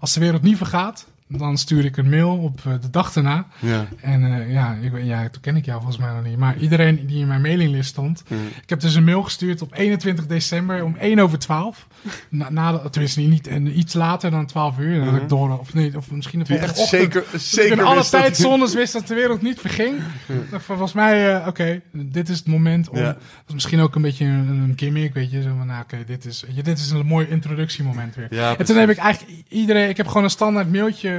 als 0.00 0.12
de 0.12 0.20
wereld 0.20 0.42
niet 0.42 0.56
vergaat, 0.56 1.06
dan 1.28 1.58
stuur 1.58 1.84
ik 1.84 1.96
een 1.96 2.08
mail 2.08 2.36
op 2.36 2.60
eh, 2.64 2.72
de 2.80 2.90
dag 2.90 3.12
daarna. 3.12 3.46
ja. 3.58 3.86
En 4.00 4.24
eh, 4.24 4.52
ja, 4.52 4.76
ik, 4.80 4.92
ja, 5.02 5.28
toen 5.28 5.42
ken 5.42 5.56
ik 5.56 5.64
jou 5.64 5.80
volgens 5.80 5.98
mij 6.04 6.14
nog 6.14 6.24
niet. 6.24 6.38
Maar 6.38 6.56
iedereen 6.56 7.06
die 7.06 7.20
in 7.20 7.26
mijn 7.26 7.40
mailinglist 7.40 7.88
stond. 7.88 8.22
Mm. 8.28 8.46
Ik 8.62 8.68
heb 8.68 8.80
dus 8.80 8.94
een 8.94 9.04
mail 9.04 9.22
gestuurd 9.22 9.62
op 9.62 9.74
21 9.74 10.26
december 10.26 10.84
om 10.84 10.96
1 10.96 11.18
over 11.18 11.38
12. 11.38 11.86
Na, 12.28 12.50
na 12.50 12.78
tenminste, 12.78 13.20
niet, 13.20 13.46
en 13.46 13.78
iets 13.78 13.94
later 13.94 14.30
dan 14.30 14.46
12 14.46 14.78
uur. 14.78 14.98
Dan 14.98 15.08
had 15.08 15.22
ik 15.22 15.28
door, 15.28 15.58
of, 15.58 15.74
nee, 15.74 15.96
of 15.96 16.10
misschien 16.10 16.44
de 16.44 16.58
echt 16.58 16.68
ochtend. 16.68 16.88
zeker, 16.88 17.24
Toen 17.24 17.34
ik 17.34 17.40
zeker 17.40 17.72
in 17.78 17.84
alle 17.84 18.04
tijdzones 18.04 18.74
wist 18.74 18.92
dat 18.92 19.06
de 19.06 19.14
wereld 19.14 19.42
niet 19.42 19.60
verging. 19.60 20.00
van, 20.50 20.60
Volgens 20.60 20.92
mij, 20.92 21.34
eh, 21.34 21.46
oké, 21.46 21.80
dit 21.92 22.28
is 22.28 22.38
het 22.38 22.46
moment 22.46 22.88
om... 22.88 22.98
Ja. 22.98 23.04
Dat 23.04 23.16
was 23.44 23.54
misschien 23.54 23.80
ook 23.80 23.94
een 23.94 24.02
beetje 24.02 24.24
een, 24.24 24.48
een 24.48 24.72
gimmick, 24.76 25.14
weet 25.14 25.30
je. 25.30 25.42
Zo 25.42 25.54
van, 25.58 25.66
nou, 25.66 25.82
oké, 25.82 25.98
dit, 26.06 26.24
is, 26.24 26.44
dit 26.64 26.78
is 26.78 26.90
een 26.90 27.06
mooi 27.06 27.26
introductiemoment 27.28 28.14
weer. 28.14 28.26
Ja, 28.30 28.56
En 28.56 28.64
toen 28.64 28.76
heb 28.76 28.90
ik 28.90 28.96
eigenlijk 28.96 29.44
iedereen... 29.48 29.88
Ik 29.88 29.96
heb 29.96 30.06
gewoon 30.06 30.24
een 30.24 30.30
standaard 30.30 30.72
mailtje... 30.72 31.17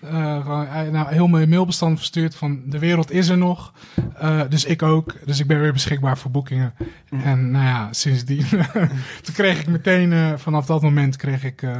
eh, 0.00 0.40
gewoon, 0.42 0.66
eh, 0.66 0.88
nou, 0.90 1.12
heel 1.12 1.26
mijn 1.26 1.48
mailbestand 1.48 1.98
verstuurd 1.98 2.34
van 2.34 2.60
de 2.66 2.78
wereld 2.78 3.10
is 3.10 3.28
er 3.28 3.38
nog. 3.38 3.72
Eh, 4.18 4.40
dus 4.48 4.64
ik 4.64 4.82
ook. 4.82 5.14
Dus 5.24 5.38
ik 5.40 5.46
ben 5.46 5.60
weer 5.60 5.72
beschikbaar 5.72 6.18
voor 6.18 6.30
boekingen. 6.30 6.74
Mm. 7.10 7.20
En 7.20 7.50
nou 7.50 7.64
ja, 7.64 7.88
sindsdien... 7.92 8.46
toen 9.24 9.34
kreeg 9.34 9.60
ik 9.60 9.66
meteen... 9.66 10.12
eh, 10.12 10.32
vanaf 10.36 10.66
dat 10.66 10.82
moment 10.82 11.16
kreeg 11.16 11.44
ik... 11.44 11.62
eh, 11.62 11.76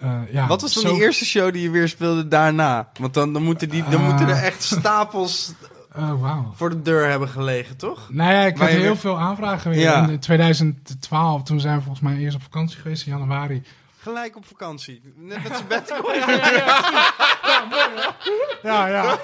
eh, 0.00 0.20
ja, 0.30 0.46
Wat 0.46 0.60
was 0.60 0.74
dan 0.74 0.82
zo- 0.82 0.92
die 0.94 1.02
eerste 1.02 1.24
show 1.24 1.52
die 1.52 1.62
je 1.62 1.70
weer 1.70 1.88
speelde 1.88 2.28
daarna? 2.28 2.88
Want 3.00 3.14
dan, 3.14 3.32
dan, 3.32 3.42
moeten, 3.42 3.68
die, 3.68 3.84
dan 3.90 4.04
moeten 4.04 4.28
er 4.28 4.42
echt 4.42 4.62
stapels 4.62 5.52
Oh, 5.96 6.20
wauw. 6.20 6.52
voor 6.54 6.70
de 6.70 6.82
deur 6.82 7.08
hebben 7.10 7.28
gelegen, 7.28 7.76
toch? 7.76 8.08
Nou 8.12 8.32
ja, 8.32 8.40
ik 8.44 8.56
Waar 8.56 8.68
had 8.68 8.76
heel 8.76 8.86
weer- 8.86 8.96
veel 8.96 9.18
aanvragen 9.18 9.70
weer. 9.70 9.80
Ja. 9.80 10.08
In 10.08 10.18
2012, 10.18 11.42
toen 11.42 11.60
zijn 11.60 11.76
we 11.76 11.82
volgens 11.82 12.04
mij 12.04 12.16
eerst 12.16 12.36
op 12.36 12.42
vakantie 12.42 12.78
geweest 12.80 13.06
in 13.06 13.12
januari. 13.12 13.62
Gelijk 14.02 14.36
op 14.36 14.46
vakantie. 14.46 15.02
Net 15.16 15.42
met 15.42 15.56
sabbatical. 15.58 16.14
Ja, 18.62 18.86
ja. 18.88 19.18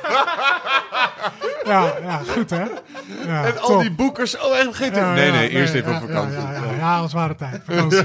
ja, 1.64 1.92
ja, 2.02 2.20
goed 2.28 2.50
hè? 2.50 2.64
Ja, 3.26 3.44
En 3.44 3.58
al 3.60 3.68
top. 3.68 3.80
die 3.80 3.90
boekers, 3.90 4.38
oh 4.38 4.56
echt 4.58 4.76
geen 4.76 4.92
Ja, 4.94 5.12
Nee, 5.14 5.26
ja, 5.26 5.32
nee, 5.32 5.48
eerst 5.48 5.74
even 5.74 5.90
ja, 5.92 5.96
op 5.96 6.06
vakantie. 6.08 6.38
Ja, 6.40 6.52
ja, 6.52 6.64
ja, 6.64 6.72
ja, 6.76 6.98
als 6.98 7.12
ware 7.12 7.34
tijd. 7.34 7.62
Vakantie. 7.66 8.02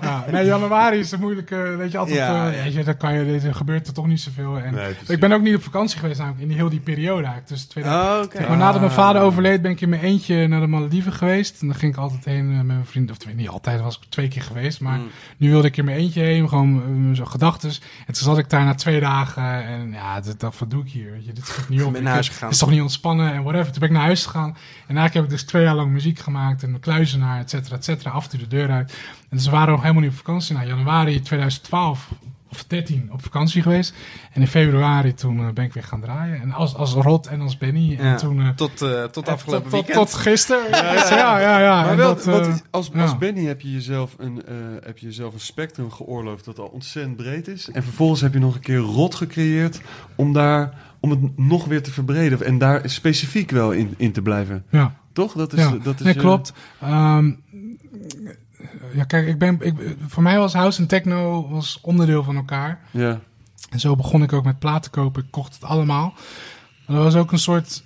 ja. 0.00 0.24
Nee, 0.30 0.44
januari 0.44 0.98
is 0.98 1.10
het 1.10 1.20
moeilijk. 1.20 1.50
eh, 1.50 1.76
weet 1.76 1.92
je, 1.92 1.98
altijd, 1.98 2.16
Ja, 2.16 2.46
eh, 2.50 2.56
ja. 2.56 2.62
weet 2.62 2.72
je, 2.72 2.84
dan 2.84 2.96
kan 2.96 3.12
je, 3.14 3.40
er 3.48 3.54
gebeurt 3.54 3.86
er 3.86 3.92
toch 3.92 4.06
niet 4.06 4.20
zoveel. 4.20 4.56
En 4.58 4.74
Nee, 4.74 4.94
ik 5.08 5.20
ben 5.20 5.32
ook 5.32 5.40
niet 5.42 5.54
op 5.56 5.62
vakantie 5.62 5.98
geweest 5.98 6.18
namelijk 6.18 6.42
in 6.42 6.48
die, 6.48 6.56
heel 6.56 6.68
die 6.68 6.80
periode 6.80 7.22
eigenlijk. 7.22 7.48
Dus 7.48 7.64
2000, 7.64 8.04
Oh, 8.14 8.22
oké. 8.24 8.48
Maar 8.48 8.56
nadat 8.56 8.80
mijn 8.80 8.92
vader 8.92 9.22
overleed, 9.22 9.62
ben 9.62 9.70
ik 9.70 9.80
in 9.80 9.88
mijn 9.88 10.02
eentje 10.02 10.46
naar 10.46 10.60
de 10.60 10.66
Malediven 10.66 11.12
geweest. 11.12 11.60
En 11.60 11.66
dan 11.66 11.76
ging 11.76 11.92
ik 11.92 11.98
altijd 11.98 12.24
heen 12.24 12.50
eh, 12.50 12.56
met 12.56 12.66
mijn 12.66 12.86
vrienden. 12.86 13.10
Of 13.12 13.18
twee- 13.18 13.34
niet 13.34 13.48
altijd, 13.48 13.80
was 13.80 13.96
ik 14.02 14.10
twee 14.10 14.28
keer 14.28 14.42
geweest. 14.42 14.80
Maar 14.80 14.98
Mm. 14.98 15.10
nu 15.36 15.50
wilde 15.50 15.66
ik 15.68 15.76
in 15.76 15.84
mijn 15.84 15.96
eentje 15.96 16.08
heen, 16.14 16.48
gewoon 16.48 16.82
uh, 17.10 17.16
zo 17.16 17.24
gedachtes. 17.24 17.80
En 18.06 18.14
toen 18.14 18.22
zat 18.24 18.38
ik 18.38 18.50
daar 18.50 18.64
na 18.64 18.74
twee 18.74 19.00
dagen. 19.00 19.64
En 19.64 19.92
ja, 19.92 20.20
dat, 20.20 20.40
dat 20.40 20.58
wat 20.58 20.70
doe 20.70 20.84
ik 20.84 20.90
hier? 20.90 21.10
Weet 21.12 21.24
je, 21.24 21.32
dit 21.32 21.46
schiet 21.46 21.68
niet 21.68 21.82
op. 21.84 21.92
Ben 21.92 22.02
naar 22.02 22.10
Ik- 22.10 22.14
huis 22.14 22.28
gegaan. 22.28 22.44
Het 22.48 22.52
is 22.54 22.58
toch 22.60 22.70
niet 22.70 22.80
ontspannen 22.80 23.32
en 23.32 23.42
whatever. 23.42 23.70
Toen 23.70 23.80
ben 23.80 23.88
ik 23.88 23.94
naar 23.94 24.04
huis 24.04 24.26
gegaan. 24.26 24.48
En 24.50 24.96
eigenlijk 24.96 25.14
heb 25.14 25.24
ik 25.24 25.30
dus 25.30 25.42
twee 25.42 25.62
jaar 25.62 25.74
lang 25.74 25.90
muziek 25.92 26.18
gemaakt. 26.18 26.62
En 26.62 26.74
een 26.74 26.80
kluizenaar, 26.80 27.38
et 27.38 27.50
cetera, 27.50 27.76
et 27.76 27.84
cetera. 27.84 28.10
Af 28.10 28.24
en 28.24 28.30
toe 28.30 28.38
de 28.38 28.46
deur 28.46 28.70
uit. 28.70 28.92
En 29.28 29.36
dus 29.36 29.44
we 29.44 29.50
waren 29.50 29.70
nog 29.72 29.80
helemaal 29.80 30.02
niet 30.02 30.10
op 30.10 30.16
vakantie. 30.16 30.54
Nou, 30.54 30.66
januari 30.68 31.20
2012 31.20 32.08
of 32.50 32.64
13 32.64 33.08
op 33.12 33.22
vakantie 33.22 33.62
geweest. 33.62 33.94
En 34.32 34.40
in 34.40 34.46
februari 34.46 35.14
toen 35.14 35.38
eh, 35.38 35.48
ben 35.52 35.64
ik 35.64 35.72
weer 35.72 35.82
gaan 35.82 36.00
draaien. 36.00 36.40
En 36.40 36.52
als, 36.52 36.74
als 36.74 36.92
Rod 36.92 37.26
en 37.26 37.40
als 37.40 37.58
Benny. 37.58 37.96
En 37.98 38.06
Ja. 38.06 38.16
toen... 38.16 38.40
eh, 38.40 38.48
Tot, 38.48 38.82
eh, 38.82 39.04
tot 39.04 39.26
en 39.26 39.32
afgelopen 39.32 39.62
tot, 39.62 39.72
weekend. 39.72 39.96
tot 39.96 40.14
gisteren. 40.14 40.70
Ja, 40.70 41.38
ja, 41.40 41.60
ja. 41.60 41.82
Maar 41.84 41.96
wel, 41.96 42.14
dat, 42.14 42.24
wat- 42.24 42.62
als, 42.70 42.90
ja. 42.94 43.02
als 43.02 43.18
Benny 43.18 43.44
heb 43.44 43.60
je, 43.60 43.72
jezelf 43.72 44.14
een, 44.18 44.42
eh, 44.46 44.54
heb 44.84 44.98
je 44.98 45.06
jezelf 45.06 45.32
een 45.34 45.40
spectrum 45.40 45.90
geoorloofd 45.90 46.44
dat 46.44 46.58
al 46.58 46.66
ontzettend 46.66 47.16
breed 47.16 47.48
is. 47.48 47.70
En 47.70 47.82
vervolgens 47.82 48.20
heb 48.20 48.32
je 48.32 48.38
nog 48.38 48.54
een 48.54 48.60
keer 48.60 48.76
rot 48.78 49.14
gecreëerd 49.14 49.80
om, 50.14 50.32
daar, 50.32 50.74
om 51.00 51.10
het 51.10 51.38
nog 51.38 51.64
weer 51.64 51.82
te 51.82 51.90
verbreden. 51.92 52.44
En 52.46 52.58
daar 52.58 52.80
specifiek 52.84 53.50
wel 53.50 53.72
in, 53.72 53.94
in 53.96 54.12
te 54.12 54.22
blijven. 54.22 54.64
ja. 54.70 54.98
Toch? 55.12 55.32
Dat 55.32 55.52
is, 55.52 55.58
Ja, 55.60 55.70
dat 55.82 55.98
is, 55.98 56.04
nee, 56.04 56.14
klopt. 56.14 56.52
Ehm, 56.80 57.30
ja, 58.94 59.04
kijk, 59.04 59.26
ik 59.26 59.38
ben, 59.38 59.56
ik, 59.60 59.74
voor 60.06 60.22
mij 60.22 60.38
was 60.38 60.52
house 60.52 60.80
en 60.80 60.86
techno 60.86 61.48
was 61.48 61.78
onderdeel 61.82 62.22
van 62.24 62.36
elkaar. 62.36 62.80
ja. 62.90 63.20
En 63.70 63.80
zo 63.80 63.96
begon 63.96 64.22
ik 64.22 64.32
ook 64.32 64.44
met 64.44 64.58
platen 64.58 64.90
kopen. 64.90 65.22
Ik 65.22 65.30
kocht 65.30 65.54
het 65.54 65.64
allemaal. 65.64 66.14
Maar 66.86 66.96
dat 66.96 67.04
was 67.04 67.14
ook 67.16 67.32
een 67.32 67.38
soort, 67.38 67.82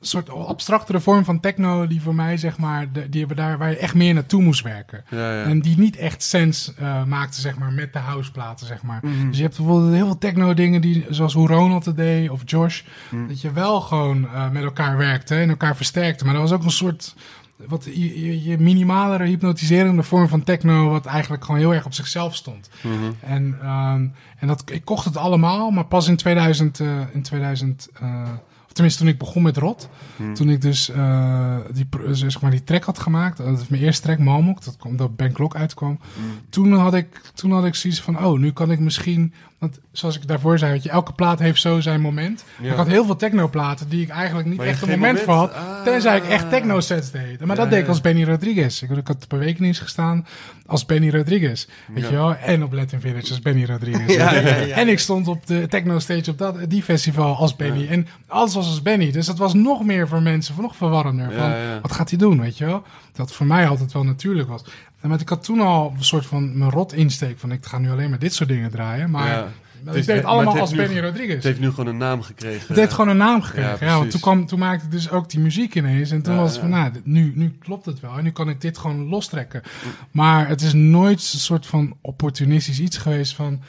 soort 0.00 0.30
abstractere 0.30 1.00
vorm 1.00 1.24
van 1.24 1.40
techno 1.40 1.86
die 1.86 2.02
voor 2.02 2.14
mij, 2.14 2.36
zeg 2.36 2.58
maar, 2.58 2.92
de, 2.92 3.08
die 3.08 3.18
hebben 3.20 3.36
daar 3.36 3.58
waar 3.58 3.70
je 3.70 3.76
echt 3.76 3.94
meer 3.94 4.14
naartoe 4.14 4.42
moest 4.42 4.62
werken. 4.62 5.04
Ja, 5.10 5.34
ja. 5.36 5.42
En 5.42 5.60
die 5.60 5.78
niet 5.78 5.96
echt 5.96 6.22
sens 6.22 6.74
eh, 6.74 7.04
maakte, 7.04 7.40
zeg 7.40 7.58
maar, 7.58 7.72
met 7.72 7.92
de 7.92 7.98
houseplaten, 7.98 8.66
zeg 8.66 8.82
maar. 8.82 9.00
Mhm. 9.02 9.26
Dus 9.28 9.36
je 9.36 9.42
hebt 9.42 9.56
bijvoorbeeld 9.56 9.92
heel 9.94 10.06
veel 10.06 10.18
techno-dingen, 10.18 10.80
die, 10.80 11.06
zoals 11.10 11.34
hoe 11.34 11.46
Ronald 11.48 11.84
het 11.84 11.96
deed, 11.96 12.30
of 12.30 12.40
Josh, 12.44 12.82
Mhm. 13.10 13.26
dat 13.28 13.40
je 13.40 13.52
wel 13.52 13.80
gewoon 13.80 14.28
eh, 14.28 14.50
met 14.50 14.62
elkaar 14.62 14.96
werkte 14.96 15.34
en 15.34 15.48
elkaar 15.50 15.76
versterkte. 15.76 16.24
Maar 16.24 16.34
dat 16.34 16.42
was 16.42 16.52
ook 16.52 16.64
een 16.64 16.70
soort, 16.70 17.14
wat, 17.56 17.84
je, 17.84 18.42
je, 18.42 18.58
minimalere, 18.58 19.24
hypnotiserende 19.24 20.02
vorm 20.02 20.28
van 20.28 20.42
techno, 20.42 20.88
wat 20.88 21.06
eigenlijk 21.06 21.44
gewoon 21.44 21.60
heel 21.60 21.74
erg 21.74 21.84
op 21.84 21.94
zichzelf 21.94 22.34
stond. 22.34 22.70
Mhm. 22.82 23.12
En, 23.20 23.58
ehm, 23.62 24.06
en 24.38 24.46
dat, 24.46 24.62
ik 24.66 24.84
kocht 24.84 25.04
het 25.04 25.16
allemaal, 25.16 25.70
maar 25.70 25.84
pas 25.84 26.08
in 26.08 26.16
2000, 26.16 26.80
eh, 26.80 27.00
in 27.12 27.22
2000 27.22 27.88
eh, 28.00 28.30
of 28.30 28.51
tenminste 28.72 29.00
toen 29.02 29.08
ik 29.12 29.18
begon 29.18 29.42
met 29.42 29.56
Rot, 29.56 29.88
Hmm. 30.16 30.34
toen 30.34 30.48
ik 30.50 30.60
dus 30.60 30.90
eh, 30.90 31.56
die, 31.72 31.84
pro- 31.84 32.12
zeg 32.12 32.40
maar, 32.40 32.50
die 32.50 32.64
track 32.64 32.84
had 32.84 32.98
gemaakt, 32.98 33.36
dat 33.36 33.60
is 33.60 33.68
mijn 33.68 33.82
eerste 33.82 34.02
track, 34.02 34.18
Malmok, 34.18 34.64
dat 34.64 34.76
kwam 34.76 34.96
dat 34.96 35.16
Ben 35.16 35.32
Klok 35.32 35.56
uitkwam. 35.56 35.98
Hmm. 36.14 36.24
Toen, 36.50 36.72
had 36.72 36.94
ik, 36.94 37.20
toen 37.34 37.52
had 37.52 37.64
ik 37.64 37.74
zoiets 37.74 38.00
van, 38.00 38.24
oh, 38.24 38.38
nu 38.38 38.52
kan 38.52 38.70
ik 38.70 38.78
misschien, 38.78 39.32
want 39.58 39.78
zoals 39.92 40.16
ik 40.16 40.26
daarvoor 40.26 40.58
zei, 40.58 40.72
weet 40.72 40.82
je, 40.82 40.90
elke 40.90 41.12
plaat 41.12 41.38
heeft 41.38 41.60
zo 41.60 41.80
zijn 41.80 42.00
moment. 42.00 42.44
Ja. 42.60 42.70
Ik 42.70 42.76
had 42.76 42.86
heel 42.86 43.04
veel 43.04 43.16
technoplaten 43.16 43.88
die 43.88 44.02
ik 44.02 44.08
eigenlijk 44.08 44.48
niet 44.48 44.60
echt 44.60 44.82
een 44.82 44.88
moment, 44.88 45.20
voor 45.20 45.34
had, 45.34 45.52
Ah. 45.54 45.82
tenzij 45.84 46.16
ik 46.16 46.24
echt 46.24 46.50
techno-sets 46.50 47.10
deed. 47.10 47.40
Maar 47.40 47.48
Ja, 47.56 47.62
dat 47.62 47.70
deed 47.70 47.82
ik 47.82 47.88
als 47.88 48.00
Benny 48.00 48.24
Rodriguez. 48.24 48.82
Ik, 48.82 48.90
ik 48.90 49.06
had 49.06 49.24
op 49.24 49.32
Awakenings 49.34 49.78
gestaan 49.78 50.26
als 50.66 50.86
Benny 50.86 51.10
Rodriguez, 51.10 51.66
weet 51.92 52.04
Ja. 52.04 52.10
je 52.10 52.16
wel, 52.16 52.34
en 52.34 52.64
op 52.64 52.72
Latin 52.72 53.00
Village 53.00 53.28
als 53.30 53.40
Benny 53.40 53.64
Rodriguez. 53.64 54.16
En 54.82 54.88
ik 54.88 54.98
stond 54.98 55.28
op 55.28 55.46
de 55.46 55.66
techno 55.68 55.98
stage 55.98 56.30
op 56.30 56.38
dat, 56.38 56.56
die 56.68 56.82
festival 56.82 57.36
als 57.36 57.56
Benny. 57.56 57.86
En 57.88 58.06
alles 58.26 58.54
was 58.54 58.61
als 58.66 58.82
Benny. 58.82 59.10
Dus 59.10 59.26
dat 59.26 59.38
was 59.38 59.54
nog 59.54 59.84
meer 59.84 60.08
voor 60.08 60.22
mensen, 60.22 60.54
nog 60.60 60.76
verwarrender. 60.76 61.32
Van, 61.32 61.50
ja. 61.50 61.80
Wat 61.82 61.92
gaat 61.92 62.08
hij 62.10 62.18
doen, 62.18 62.40
weet 62.40 62.58
je 62.58 62.64
wel? 62.64 62.82
Dat 63.12 63.32
voor 63.32 63.46
mij 63.46 63.68
altijd 63.68 63.92
wel 63.92 64.04
natuurlijk 64.04 64.48
was. 64.48 64.64
En 65.00 65.08
maar 65.08 65.20
ik 65.20 65.28
had 65.28 65.44
toen 65.44 65.60
al 65.60 65.94
een 65.96 66.04
soort 66.04 66.26
van 66.26 66.58
mijn 66.58 66.70
rot 66.70 66.92
insteek 66.92 67.38
van 67.38 67.52
ik 67.52 67.66
ga 67.66 67.78
nu 67.78 67.90
alleen 67.90 68.10
maar 68.10 68.18
dit 68.18 68.34
soort 68.34 68.48
dingen 68.48 68.70
draaien. 68.70 69.10
Maar 69.10 69.28
Ja. 69.28 69.48
Het 69.84 69.96
ik 69.96 70.06
deed 70.06 70.16
het 70.16 70.24
allemaal 70.24 70.52
het 70.52 70.60
als 70.60 70.74
Benny 70.74 71.00
Rodriguez. 71.00 71.34
Het 71.34 71.44
heeft 71.44 71.60
nu 71.60 71.70
gewoon 71.70 71.86
een 71.86 71.96
naam 71.96 72.22
gekregen. 72.22 72.66
Het 72.68 72.76
heeft 72.76 72.92
gewoon 72.92 73.10
een 73.10 73.16
naam 73.16 73.42
gekregen. 73.42 73.76
Ja, 73.80 73.92
Ja, 73.92 73.98
want 73.98 74.10
toen, 74.10 74.20
kwam, 74.20 74.46
toen 74.46 74.58
maakte 74.58 74.84
ik 74.84 74.90
dus 74.90 75.10
ook 75.10 75.30
die 75.30 75.40
muziek 75.40 75.74
ineens. 75.74 76.10
En 76.10 76.22
toen 76.22 76.34
Ja, 76.34 76.40
was 76.40 76.50
het 76.50 76.60
van, 76.60 76.70
ja. 76.70 76.76
nou, 76.76 76.92
nu, 77.04 77.32
nu 77.34 77.56
klopt 77.58 77.86
het 77.86 78.00
wel. 78.00 78.16
En 78.18 78.24
nu 78.24 78.30
kan 78.30 78.48
ik 78.48 78.60
dit 78.60 78.78
gewoon 78.78 79.08
lostrekken. 79.08 79.62
Maar 80.10 80.48
het 80.48 80.60
is 80.60 80.72
nooit 80.72 81.18
een 81.32 81.38
soort 81.38 81.66
van 81.66 81.96
opportunistisch 82.00 82.80
iets 82.80 82.96
geweest 82.96 83.34
van... 83.34 83.60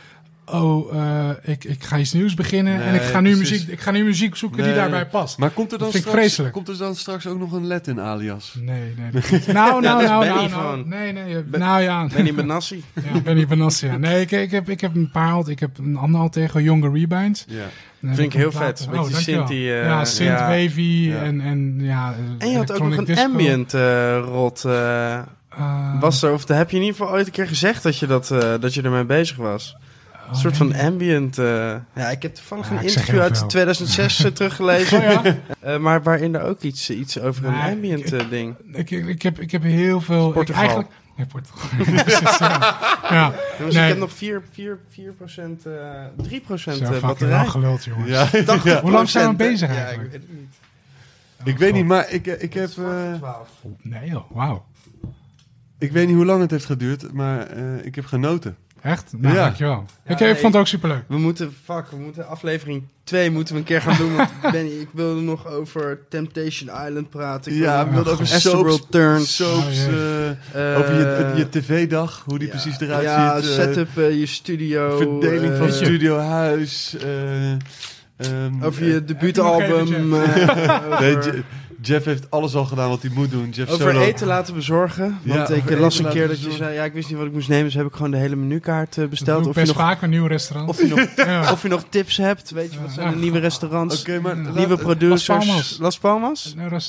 Oh, 0.45 0.95
eh, 0.95 1.29
ik, 1.43 1.63
ik 1.63 1.83
ga 1.83 1.97
iets 1.97 2.13
nieuws 2.13 2.33
beginnen 2.33 2.81
en 2.83 2.95
ik 2.95 3.01
ga, 3.01 3.19
nu 3.19 3.35
precies. 3.35 3.51
muziek, 3.51 3.67
ik 3.67 3.79
ga 3.79 3.91
nu 3.91 4.03
muziek 4.03 4.35
zoeken 4.35 4.63
die 4.63 4.73
daarbij 4.73 5.07
past. 5.07 5.37
Maar 5.37 5.49
komt 5.49 5.71
er, 5.71 5.77
dan 5.77 5.89
straks, 5.89 6.09
vreselijk. 6.09 6.53
komt 6.53 6.67
er 6.67 6.77
dan 6.77 6.95
straks 6.95 7.27
ook 7.27 7.39
nog 7.39 7.51
een 7.51 7.67
Latin 7.67 7.99
alias? 7.99 8.55
Nee, 8.59 8.93
nee. 8.97 9.21
Nou, 9.53 9.81
nou, 9.81 10.03
nou, 10.03 10.25
Benny 10.25 10.47
nou, 10.47 10.49
nou. 10.49 10.87
Nee, 10.87 11.11
nee. 11.11 11.43
Nou 11.51 11.81
ja. 11.81 12.07
Benny 12.07 12.33
Benassi. 12.33 12.83
Ja, 13.13 13.19
Benny 13.19 13.47
Benassi. 13.47 13.87
ja. 13.87 13.97
Nee, 13.97 14.21
ik, 14.21 14.31
ik, 14.31 14.51
heb, 14.51 14.69
ik 14.69 14.81
heb 14.81 14.95
een 14.95 15.11
paar 15.11 15.31
alt. 15.31 15.47
Ik 15.47 15.59
heb 15.59 15.77
een 15.77 15.97
ander 15.97 16.21
alt 16.21 16.33
tegen 16.33 16.63
Younger 16.63 16.93
Rebinds. 16.93 17.45
Ja. 17.47 17.65
Vind 18.01 18.19
ik 18.19 18.33
heel 18.33 18.45
een 18.45 18.51
vet. 18.51 18.87
Met 18.91 19.03
die 19.03 19.11
dankjewel. 19.11 19.21
synthie, 19.21 19.73
eh, 19.73 19.85
ja, 19.85 20.05
synth 20.05 20.39
ja. 20.39 20.47
wavy 20.47 20.81
Ja. 20.81 21.21
en, 21.21 21.41
en 21.41 21.75
ja... 21.79 22.15
En 22.37 22.49
je 22.49 22.57
had 22.57 22.71
ook 22.71 22.89
nog 22.89 22.97
een 22.97 23.05
disco. 23.05 23.23
ambient 23.23 23.73
eh, 23.73 24.19
rot. 24.25 24.65
Eh, 24.65 25.19
was 25.99 26.23
er, 26.23 26.31
of 26.31 26.47
heb 26.47 26.69
je 26.69 26.75
in 26.75 26.81
ieder 26.81 26.97
geval 26.97 27.13
ooit 27.13 27.25
een 27.25 27.31
keer 27.31 27.47
gezegd 27.47 27.83
dat 27.83 27.97
je, 27.97 28.07
dat, 28.07 28.31
eh, 28.31 28.53
dat 28.59 28.73
je 28.73 28.81
ermee 28.81 29.05
bezig 29.05 29.37
was? 29.37 29.75
Oh, 30.33 30.43
Een 30.43 30.51
soort 30.51 30.57
van 30.57 30.75
ambient. 30.75 31.37
eh, 31.37 31.75
ja, 31.95 32.09
ik 32.09 32.21
heb 32.21 32.35
toevallig 32.35 32.69
Ja, 32.69 32.75
een 32.77 32.83
interview 32.83 33.19
uit 33.19 33.37
veel. 33.37 33.47
2006 33.47 34.23
eh, 34.23 34.31
teruggelezen. 34.37 34.97
Oh 34.97 35.23
ja? 35.23 35.37
Eh, 35.59 35.77
maar 35.77 36.03
waarin 36.03 36.35
er 36.35 36.41
ook 36.41 36.61
iets, 36.61 36.89
iets 36.89 37.19
over 37.19 37.45
een 37.45 37.53
ambient 37.53 38.13
ik- 38.13 38.29
ding. 38.29 38.55
Ik, 38.73 38.91
ik, 38.91 39.05
ik, 39.07 39.21
heb, 39.21 39.39
ik 39.39 39.51
heb 39.51 39.63
heel 39.63 40.01
veel... 40.01 40.27
Ik, 40.27 40.33
Portugal. 40.33 40.61
eigenlijk... 40.61 40.89
Nee, 41.17 41.25
Portugal. 41.25 41.69
Ja. 42.19 42.77
ja. 43.09 43.33
Dus 43.57 43.73
Nee. 43.73 43.83
ik 43.83 43.89
heb 43.89 43.97
nog 43.97 44.11
4, 44.11 44.41
4, 44.51 44.79
4 44.89 45.11
procent, 45.13 45.65
eh 45.65 45.73
3 46.15 46.39
procent 46.41 46.79
wel 46.79 46.99
batterij. 46.99 47.45
geluld, 47.45 47.83
jongens. 47.83 48.09
Ja, 48.09 48.25
80 48.25 48.63
ja. 48.63 48.81
Hoe 48.81 48.91
lang 48.91 49.09
zijn 49.09 49.29
we 49.29 49.35
bezig 49.35 49.69
eigenlijk? 49.69 49.97
Ja, 49.97 50.03
ik 50.05 50.11
weet 50.11 50.21
het 50.21 50.39
niet. 50.39 50.55
Ik 51.43 51.57
weet 51.57 51.73
niet, 51.73 51.85
maar 51.85 52.09
ik, 52.11 52.25
ik 52.27 52.53
heb... 52.53 52.69
eh, 52.77 53.13
12. 53.17 53.49
Nee 53.81 54.09
joh, 54.09 54.31
wauw. 54.31 54.65
ik 55.79 55.91
weet 55.91 56.07
niet 56.07 56.15
hoe 56.15 56.25
lang 56.25 56.41
het 56.41 56.51
heeft 56.51 56.65
geduurd, 56.65 57.13
maar 57.13 57.47
eh, 57.47 57.85
ik 57.85 57.95
heb 57.95 58.05
genoten. 58.05 58.57
Echt? 58.83 59.13
Nou, 59.17 59.35
Ja. 59.35 59.43
dankjewel. 59.43 59.85
Ja, 60.05 60.13
ik 60.13 60.19
eh, 60.19 60.25
nee. 60.25 60.35
vond 60.35 60.53
het 60.53 60.61
ook 60.61 60.67
superleuk. 60.67 61.03
We 61.07 61.17
moeten, 61.17 61.53
fuck, 61.63 61.85
we 61.89 61.95
moeten 61.97 62.27
aflevering 62.27 62.83
2 63.03 63.31
moeten 63.31 63.53
we 63.53 63.59
een 63.59 63.65
keer 63.65 63.81
gaan 63.81 63.97
doen. 63.97 64.15
Want 64.15 64.29
Benny, 64.51 64.69
ik 64.69 64.87
wilde 64.93 65.21
nog 65.21 65.47
over 65.47 65.99
Temptation 66.09 66.69
Island 66.87 67.09
praten. 67.09 67.51
Ik 67.51 67.57
Ja, 67.57 67.73
wilde 67.75 67.89
we 67.89 67.95
wilden 67.95 68.13
over 68.13 68.27
soaps, 68.27 68.85
Turns. 68.89 69.35
soaps 69.35 69.85
Oh, 69.87 69.93
eh, 69.93 70.29
eh, 70.73 70.79
over 70.79 70.93
je, 70.95 71.33
je 71.35 71.49
tv-dag, 71.49 72.23
hoe 72.25 72.37
die 72.39 72.47
ja, 72.47 72.53
precies 72.53 72.79
eruit 72.79 73.03
Ja, 73.03 73.39
ziet. 73.41 73.49
eh, 73.49 73.55
setup 73.55 73.97
eh, 73.97 74.19
je 74.19 74.25
studio. 74.25 74.97
verdeling 74.97 75.53
eh, 75.53 75.59
van 75.59 75.71
studiohuis. 75.71 76.95
eh, 77.03 77.51
ehm, 77.51 77.57
Over 78.63 78.85
je 78.85 79.03
debuutalbum. 79.03 80.13
Jeff 81.85 82.05
heeft 82.05 82.31
alles 82.31 82.55
al 82.55 82.65
gedaan 82.65 82.89
wat 82.89 83.01
hij 83.01 83.11
moet 83.13 83.31
doen. 83.31 83.49
Jeff 83.49 83.71
over 83.71 83.91
Solo. 83.93 83.99
eten 84.05 84.27
laten 84.27 84.53
bezorgen. 84.53 85.17
Ja, 85.23 85.35
Want 85.37 85.49
ik 85.49 85.79
las 85.79 85.99
een 85.99 86.09
keer 86.09 86.27
dat 86.27 86.41
je 86.41 86.51
zei... 86.51 86.73
Ja, 86.73 86.83
ik 86.83 86.93
wist 86.93 87.09
niet 87.09 87.17
wat 87.17 87.27
ik 87.27 87.33
moest 87.33 87.47
nemen. 87.47 87.63
Dus 87.65 87.73
heb 87.73 87.85
ik 87.85 87.93
gewoon 87.93 88.11
de 88.11 88.17
hele 88.17 88.35
menukaart 88.35 88.97
eh, 88.97 89.05
besteld. 89.05 89.39
Of 89.41 89.47
ik 89.47 89.53
je, 89.53 89.59
best 89.59 89.73
nog, 89.73 89.81
vaak 89.85 90.01
een 90.01 90.09
nieuw 90.09 90.25
restaurant. 90.25 90.69
of, 90.69 90.81
je 90.81 90.87
nog, 90.87 91.07
ja. 91.27 91.51
of 91.51 91.61
je 91.61 91.67
nog 91.67 91.83
tips 91.89 92.17
hebt. 92.17 92.51
Weet 92.51 92.73
je, 92.73 92.81
wat 92.81 92.91
zijn 92.91 93.07
Ja. 93.07 93.13
de 93.13 93.19
nieuwe 93.19 93.39
restaurants? 93.39 93.99
Oké, 93.99 94.19
maar 94.19 94.33
Nieuwe 94.35 94.49
laat- 94.49 94.57
Nieuwe 94.57 94.77
producers. 94.77 95.27
Las 95.27 95.45
Palmas. 95.45 95.77
Las 95.79 95.97
Palmas? 95.97 96.53
Nou, 96.57 96.79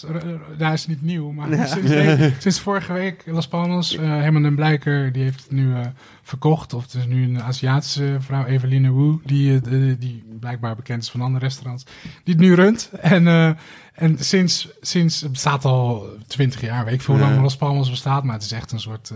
nou, 0.59 0.73
is 0.73 0.87
niet 0.87 1.03
nieuw, 1.03 1.31
maar 1.31 1.69
sinds, 1.69 1.91
sinds 2.39 2.61
vorige 2.61 2.93
week 2.93 3.23
Las 3.27 3.49
Palmas, 3.49 3.97
eh 3.97 4.01
Herman 4.09 4.43
den 4.43 4.55
Blijker, 4.55 5.13
die 5.13 5.23
heeft 5.23 5.41
het 5.43 5.51
nu 5.51 5.75
eh, 5.75 5.81
verkocht. 6.25 6.73
Of 6.75 6.83
het 6.83 6.95
is 6.95 7.07
nu 7.07 7.25
een 7.25 7.43
Aziatische 7.43 8.17
vrouw, 8.21 8.45
Eveline 8.45 8.93
Wu, 8.95 9.19
die, 9.25 9.61
eh, 9.61 9.95
die 9.99 10.25
blijkbaar 10.41 10.77
bekend 10.77 11.03
is 11.03 11.11
van 11.11 11.21
andere 11.21 11.45
restaurants, 11.45 11.85
die 12.25 12.35
het 12.35 12.43
nu 12.43 12.55
runt. 12.55 12.91
En, 13.01 13.27
eh, 13.27 13.51
en 13.95 14.19
sinds, 14.19 14.69
sinds, 14.81 15.21
het 15.21 15.33
bestaat 15.33 15.65
al 15.65 16.07
twintig 16.27 16.61
jaar, 16.61 16.85
weet 16.85 16.95
ik 16.95 17.03
veel 17.03 17.15
hoe 17.15 17.23
lang 17.23 17.41
Las 17.41 17.57
Palmas 17.57 17.91
bestaat, 17.91 18.25
maar 18.25 18.35
het 18.35 18.43
is 18.45 18.53
echt 18.53 18.73
een 18.73 18.81
soort, 18.81 19.13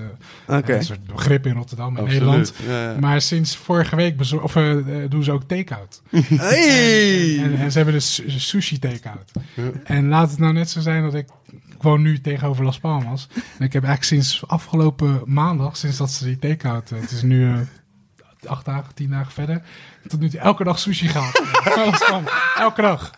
eh, 0.47 0.59
een 0.66 0.85
soort 0.85 1.05
begrip 1.06 1.47
in 1.47 1.55
Rotterdam 1.55 1.97
en 1.97 2.02
Absoluut. 2.02 2.20
Nederland. 2.20 2.55
Ja, 2.66 2.93
ja. 2.93 2.98
Maar 3.01 3.20
sinds 3.20 3.56
vorige 3.56 3.97
week 3.97 4.20
of, 4.43 4.52
doen 5.09 5.24
ze 5.24 5.32
ook 5.32 5.43
take-out. 5.43 6.02
Hey! 6.28 7.39
En, 7.39 7.56
en 7.56 7.70
ze 7.70 7.76
hebben 7.76 7.94
dus 7.94 8.14
su- 8.14 8.30
sushi 8.30 8.78
take-out. 8.78 9.30
Ja. 9.55 9.70
En 9.85 10.09
laat 10.09 10.30
het 10.30 10.39
nou 10.39 10.52
net 10.52 10.70
zo 10.70 10.80
zijn 10.80 11.02
dat 11.02 11.14
ik, 11.14 11.26
ik 11.79 11.85
woon 11.85 12.03
nu 12.03 12.21
tegenover 12.21 12.65
Las 12.65 12.79
Palmas. 12.79 13.29
En 13.35 13.65
ik 13.65 13.73
heb 13.73 13.85
eigenlijk 13.85 14.05
sinds 14.05 14.47
afgelopen 14.47 15.23
maandag, 15.25 15.77
sinds 15.77 15.97
dat 15.97 16.11
ze 16.11 16.25
die 16.25 16.39
take-out, 16.39 16.91
het 16.91 17.11
is 17.11 17.23
nu 17.23 17.53
eh, 17.53 18.51
acht 18.51 18.65
dagen, 18.65 18.95
tien 18.95 19.11
dagen 19.11 19.33
verder, 19.33 19.63
tot 20.07 20.21
nu 20.21 20.29
toe 20.29 20.41
elke 20.41 20.65
dag 20.65 20.79
sushi 20.79 21.09
gehad. 21.09 21.43
Las 21.77 22.05
Palmas. 22.09 22.31
elke 22.59 22.83
dag. 22.83 23.11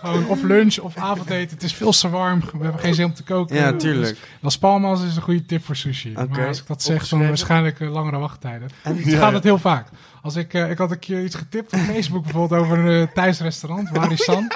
Gewoon 0.00 0.26
of 0.26 0.42
lunch 0.42 0.78
of 0.78 0.96
avondeten. 0.96 1.54
Het 1.54 1.62
is 1.62 1.74
veel 1.74 1.90
te 1.90 2.08
warm. 2.08 2.40
We 2.40 2.62
hebben 2.62 2.80
geen 2.80 2.94
zin 2.94 3.04
om 3.04 3.14
te 3.14 3.22
koken. 3.22 3.56
Ja, 3.56 3.72
Dus 3.72 3.82
tuurlijk. 3.82 4.18
Las 4.40 4.58
Palmas 4.58 5.02
is 5.02 5.16
een 5.16 5.22
goede 5.22 5.46
tip 5.46 5.64
voor 5.64 5.76
sushi. 5.76 6.12
Maar 6.12 6.46
als 6.46 6.60
ik 6.60 6.66
dat 6.66 6.82
zeg, 6.82 7.08
dan 7.08 7.26
waarschijnlijk 7.26 7.80
eh, 7.80 7.92
langere 7.92 8.18
wachttijden. 8.18 8.68
En, 8.82 8.96
Het 8.96 9.14
gaat 9.14 9.32
het 9.32 9.44
heel 9.44 9.58
vaak. 9.58 9.88
Als 10.22 10.36
ik, 10.36 10.54
eh, 10.54 10.70
ik 10.70 10.78
had 10.78 10.90
een 10.90 10.98
keer 10.98 11.24
iets 11.24 11.34
getipt 11.34 11.72
op 11.72 11.78
Facebook 11.78 12.22
bijvoorbeeld 12.22 12.60
over 12.60 12.78
een 12.78 13.00
uh, 13.00 13.06
thuisrestaurant, 13.14 13.90
Warisan. 13.90 14.50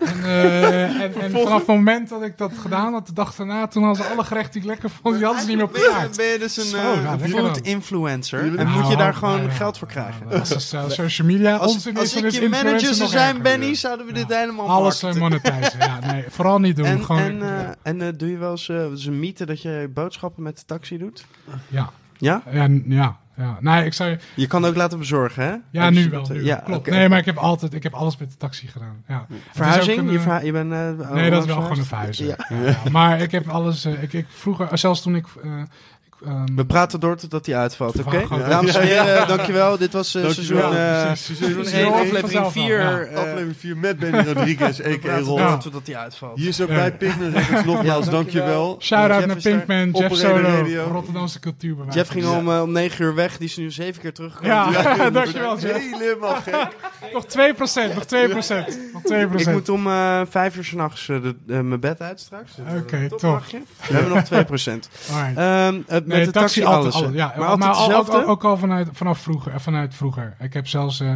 En, 0.00 0.24
eh, 0.24 1.00
en, 1.00 1.14
en 1.20 1.30
vanaf 1.30 1.58
het 1.58 1.66
moment 1.66 2.08
dat 2.08 2.22
ik 2.22 2.38
dat 2.38 2.52
gedaan 2.58 2.92
had, 2.92 3.06
de 3.06 3.12
dag 3.12 3.34
daarna, 3.34 3.66
toen 3.66 3.84
hadden 3.84 4.04
ze 4.04 4.10
alle 4.10 4.24
gerechten 4.24 4.52
die 4.52 4.60
ik 4.62 4.66
lekker 4.66 4.90
vond, 4.90 5.14
die 5.16 5.24
hadden 5.24 5.42
ze 5.42 5.48
niet 5.48 5.56
meer 5.56 5.66
op 5.66 5.72
ben 5.72 6.10
ben 6.16 6.26
je 6.26 6.38
dus 6.38 6.56
een 6.56 6.78
eh, 6.78 7.32
dan. 7.32 7.58
influencer. 7.62 8.40
En 8.40 8.54
Nou, 8.54 8.68
moet 8.68 8.88
je 8.88 8.96
daar 8.96 9.06
nou, 9.06 9.14
gewoon 9.14 9.38
nou, 9.38 9.50
geld 9.50 9.78
voor 9.78 9.88
krijgen. 9.88 10.26
Nou, 10.26 10.38
Als 10.40 10.50
is, 10.50 10.72
eh, 10.72 10.88
social 10.88 11.26
media 11.26 11.56
Als, 11.56 11.72
onzin 11.72 11.96
als 11.96 12.04
is, 12.04 12.12
dan 12.12 12.24
ik 12.24 12.30
je 12.30 12.48
manager 12.48 12.94
zou 12.94 13.08
zijn. 13.08 13.42
Benny, 13.42 13.74
zouden 13.74 14.06
we 14.06 14.12
dit 14.12 14.34
helemaal 14.34 14.68
Alles 14.68 15.02
uh, 15.02 15.14
monetizen. 15.14 15.78
Ja, 15.78 15.98
nee, 16.12 16.24
vooral 16.28 16.58
niet 16.60 16.76
doen. 16.76 16.86
En, 16.86 17.04
Gewoon, 17.04 17.20
en, 17.22 17.42
eh, 17.42 17.68
en 17.82 18.00
eh, 18.02 18.08
doe 18.16 18.30
je 18.30 18.36
wel 18.38 18.50
eens 18.50 18.68
eh, 18.68 18.76
een 18.76 19.18
mythe 19.18 19.46
dat 19.46 19.62
je 19.62 19.90
boodschappen 19.94 20.42
met 20.42 20.56
de 20.56 20.64
taxi 20.66 20.98
doet? 20.98 21.24
ja. 21.68 21.90
Ja? 22.18 22.42
Ja, 22.50 22.66
n- 22.66 22.84
ja, 22.88 23.18
ja. 23.36 23.56
Nee, 23.60 23.84
ik 23.84 23.92
zou 23.92 24.18
je... 24.36 24.46
Kan 24.46 24.64
ook 24.64 24.76
laten 24.76 24.98
bezorgen, 24.98 25.44
hè? 25.44 25.54
Ja, 25.70 25.90
nu 25.90 26.10
wel. 26.10 26.26
Nu. 26.30 26.44
Ja, 26.44 26.56
Klopt. 26.56 26.90
Nee, 26.90 27.08
maar 27.08 27.18
ik 27.18 27.24
heb 27.24 27.36
altijd... 27.36 27.74
Ik 27.74 27.82
heb 27.82 27.94
alles 27.94 28.16
met 28.16 28.30
de 28.30 28.36
taxi 28.36 28.66
gedaan. 28.66 29.04
Ja. 29.08 29.26
Verhuizing? 29.52 29.98
een, 29.98 30.10
je, 30.10 30.18
eh, 30.18 30.42
je 30.42 30.52
bent... 30.52 30.72
eh, 30.72 31.10
Nee, 31.12 31.30
dat 31.30 31.40
is 31.42 31.46
wel 31.54 31.62
gewoon 31.62 31.84
een. 31.90 32.26
Ja. 32.26 32.36
Ja. 32.48 32.76
Maar 32.90 33.20
ik 33.20 33.30
heb 33.30 33.48
alles... 33.48 33.84
eh, 33.84 34.02
ik, 34.02 34.12
ik 34.12 34.26
vroeger, 34.28 34.78
zelfs 34.78 35.02
toen 35.02 35.16
ik... 35.16 35.26
eh, 36.24 36.30
ehm, 36.30 36.54
We 36.56 36.64
praten 36.64 37.00
door 37.00 37.16
totdat 37.16 37.46
hij 37.46 37.56
uitvalt, 37.56 37.98
oké? 38.06 38.24
Dames 38.48 38.74
en 38.74 38.82
heren, 38.86 39.28
dankjewel. 39.28 39.78
Dit 39.78 39.92
was 39.92 40.14
eh, 40.14 40.22
Dankjewel. 40.22 40.70
seizoen, 40.72 40.80
eh, 40.86 41.06
precies. 41.06 41.38
seizoen 41.38 41.64
Seizoen 41.64 41.80
1, 41.80 41.84
één 41.84 41.92
aflevering 41.92 42.20
vanzelf 42.20 42.54
wel, 42.54 42.64
4. 42.64 42.78
ja. 42.80 43.00
eh, 43.00 43.18
Aflevering 43.18 43.56
4 43.56 43.76
met 43.76 43.98
Benny 43.98 44.24
Rodriguez, 44.32 44.80
a.k.a. 44.80 45.20
door 45.20 45.38
Ja. 45.38 45.56
totdat 45.56 45.86
hij 45.86 45.96
uitvalt. 45.96 46.38
Hier 46.38 46.48
is 46.48 46.60
ook 46.60 46.68
Ja. 46.68 46.74
bij 46.74 46.92
Pigment 46.96 47.34
Records 47.36 47.64
nogmaals, 47.72 48.04
Ja, 48.04 48.10
dankjewel. 48.10 48.76
Shout-out 48.80 49.26
naar. 49.26 49.36
Pinkman, 49.36 49.90
Jeff 49.90 50.14
Solo. 50.16 50.64
Rotterdamse 50.92 51.40
cultuurbewaker. 51.40 51.94
Jeff 51.94 52.10
ging 52.10 52.26
om, 52.26 52.48
om 52.48 52.72
9 52.72 53.04
uur 53.04 53.14
weg. 53.14 53.36
Die 53.38 53.48
is 53.48 53.56
nu 53.56 53.70
zeven 53.70 54.00
keer 54.00 54.12
teruggekomen. 54.12 54.56
Ja, 54.72 55.10
dankjewel 55.10 55.58
Jeff. 55.58 55.78
Helemaal 55.98 56.34
gek. 56.34 56.68
Nog 57.12 57.24
2%, 57.24 57.94
nog 57.94 58.04
2%. 58.04 58.08
Nog 58.92 59.02
2%. 59.02 59.40
Ik 59.40 59.52
moet 59.52 59.68
om 59.68 59.86
eh 59.86 60.20
5 60.30 60.56
uur 60.56 60.64
s'nachts 60.64 61.08
uh, 61.08 61.18
mijn 61.46 61.80
bed 61.80 62.00
uit 62.00 62.20
straks. 62.20 62.52
Oké, 62.78 63.08
top? 63.08 63.42
We 63.50 63.94
hebben 63.94 64.12
nog 64.14 64.24
2%. 64.24 64.28
Alright. 65.12 66.09
Met 66.10 66.18
Nee, 66.18 66.26
de 66.26 66.32
taxi, 66.32 66.64
alles. 66.64 66.94
altijd, 66.94 67.14
ja, 67.14 67.34
maar 67.38 67.58
maar, 67.58 67.68
altijd 67.68 68.24
al- 68.24 68.26
ook, 68.30 68.44
al 68.44 68.56
vanuit, 68.56 68.88
vanaf 68.92 69.18
vroeger, 69.18 69.52
eh, 69.52 69.58
vanuit 69.58 69.94
vroeger. 69.94 70.36
Ik 70.40 70.52
heb 70.52 70.66
zelfs 70.68 71.00
eh, 71.00 71.12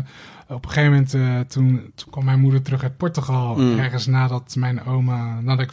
op 0.48 0.64
een 0.64 0.70
gegeven 0.70 0.90
moment, 0.90 1.14
eh, 1.14 1.40
toen, 1.48 1.92
toen 1.94 2.10
kwam 2.10 2.24
mijn 2.24 2.40
moeder 2.40 2.62
terug 2.62 2.82
uit 2.82 2.96
Portugal. 2.96 3.54
Mm. 3.56 3.78
Ergens 3.78 4.06
nadat 4.06 4.54
mijn 4.58 4.84
oma, 4.84 5.40
nadat 5.40 5.60
ik 5.66 5.72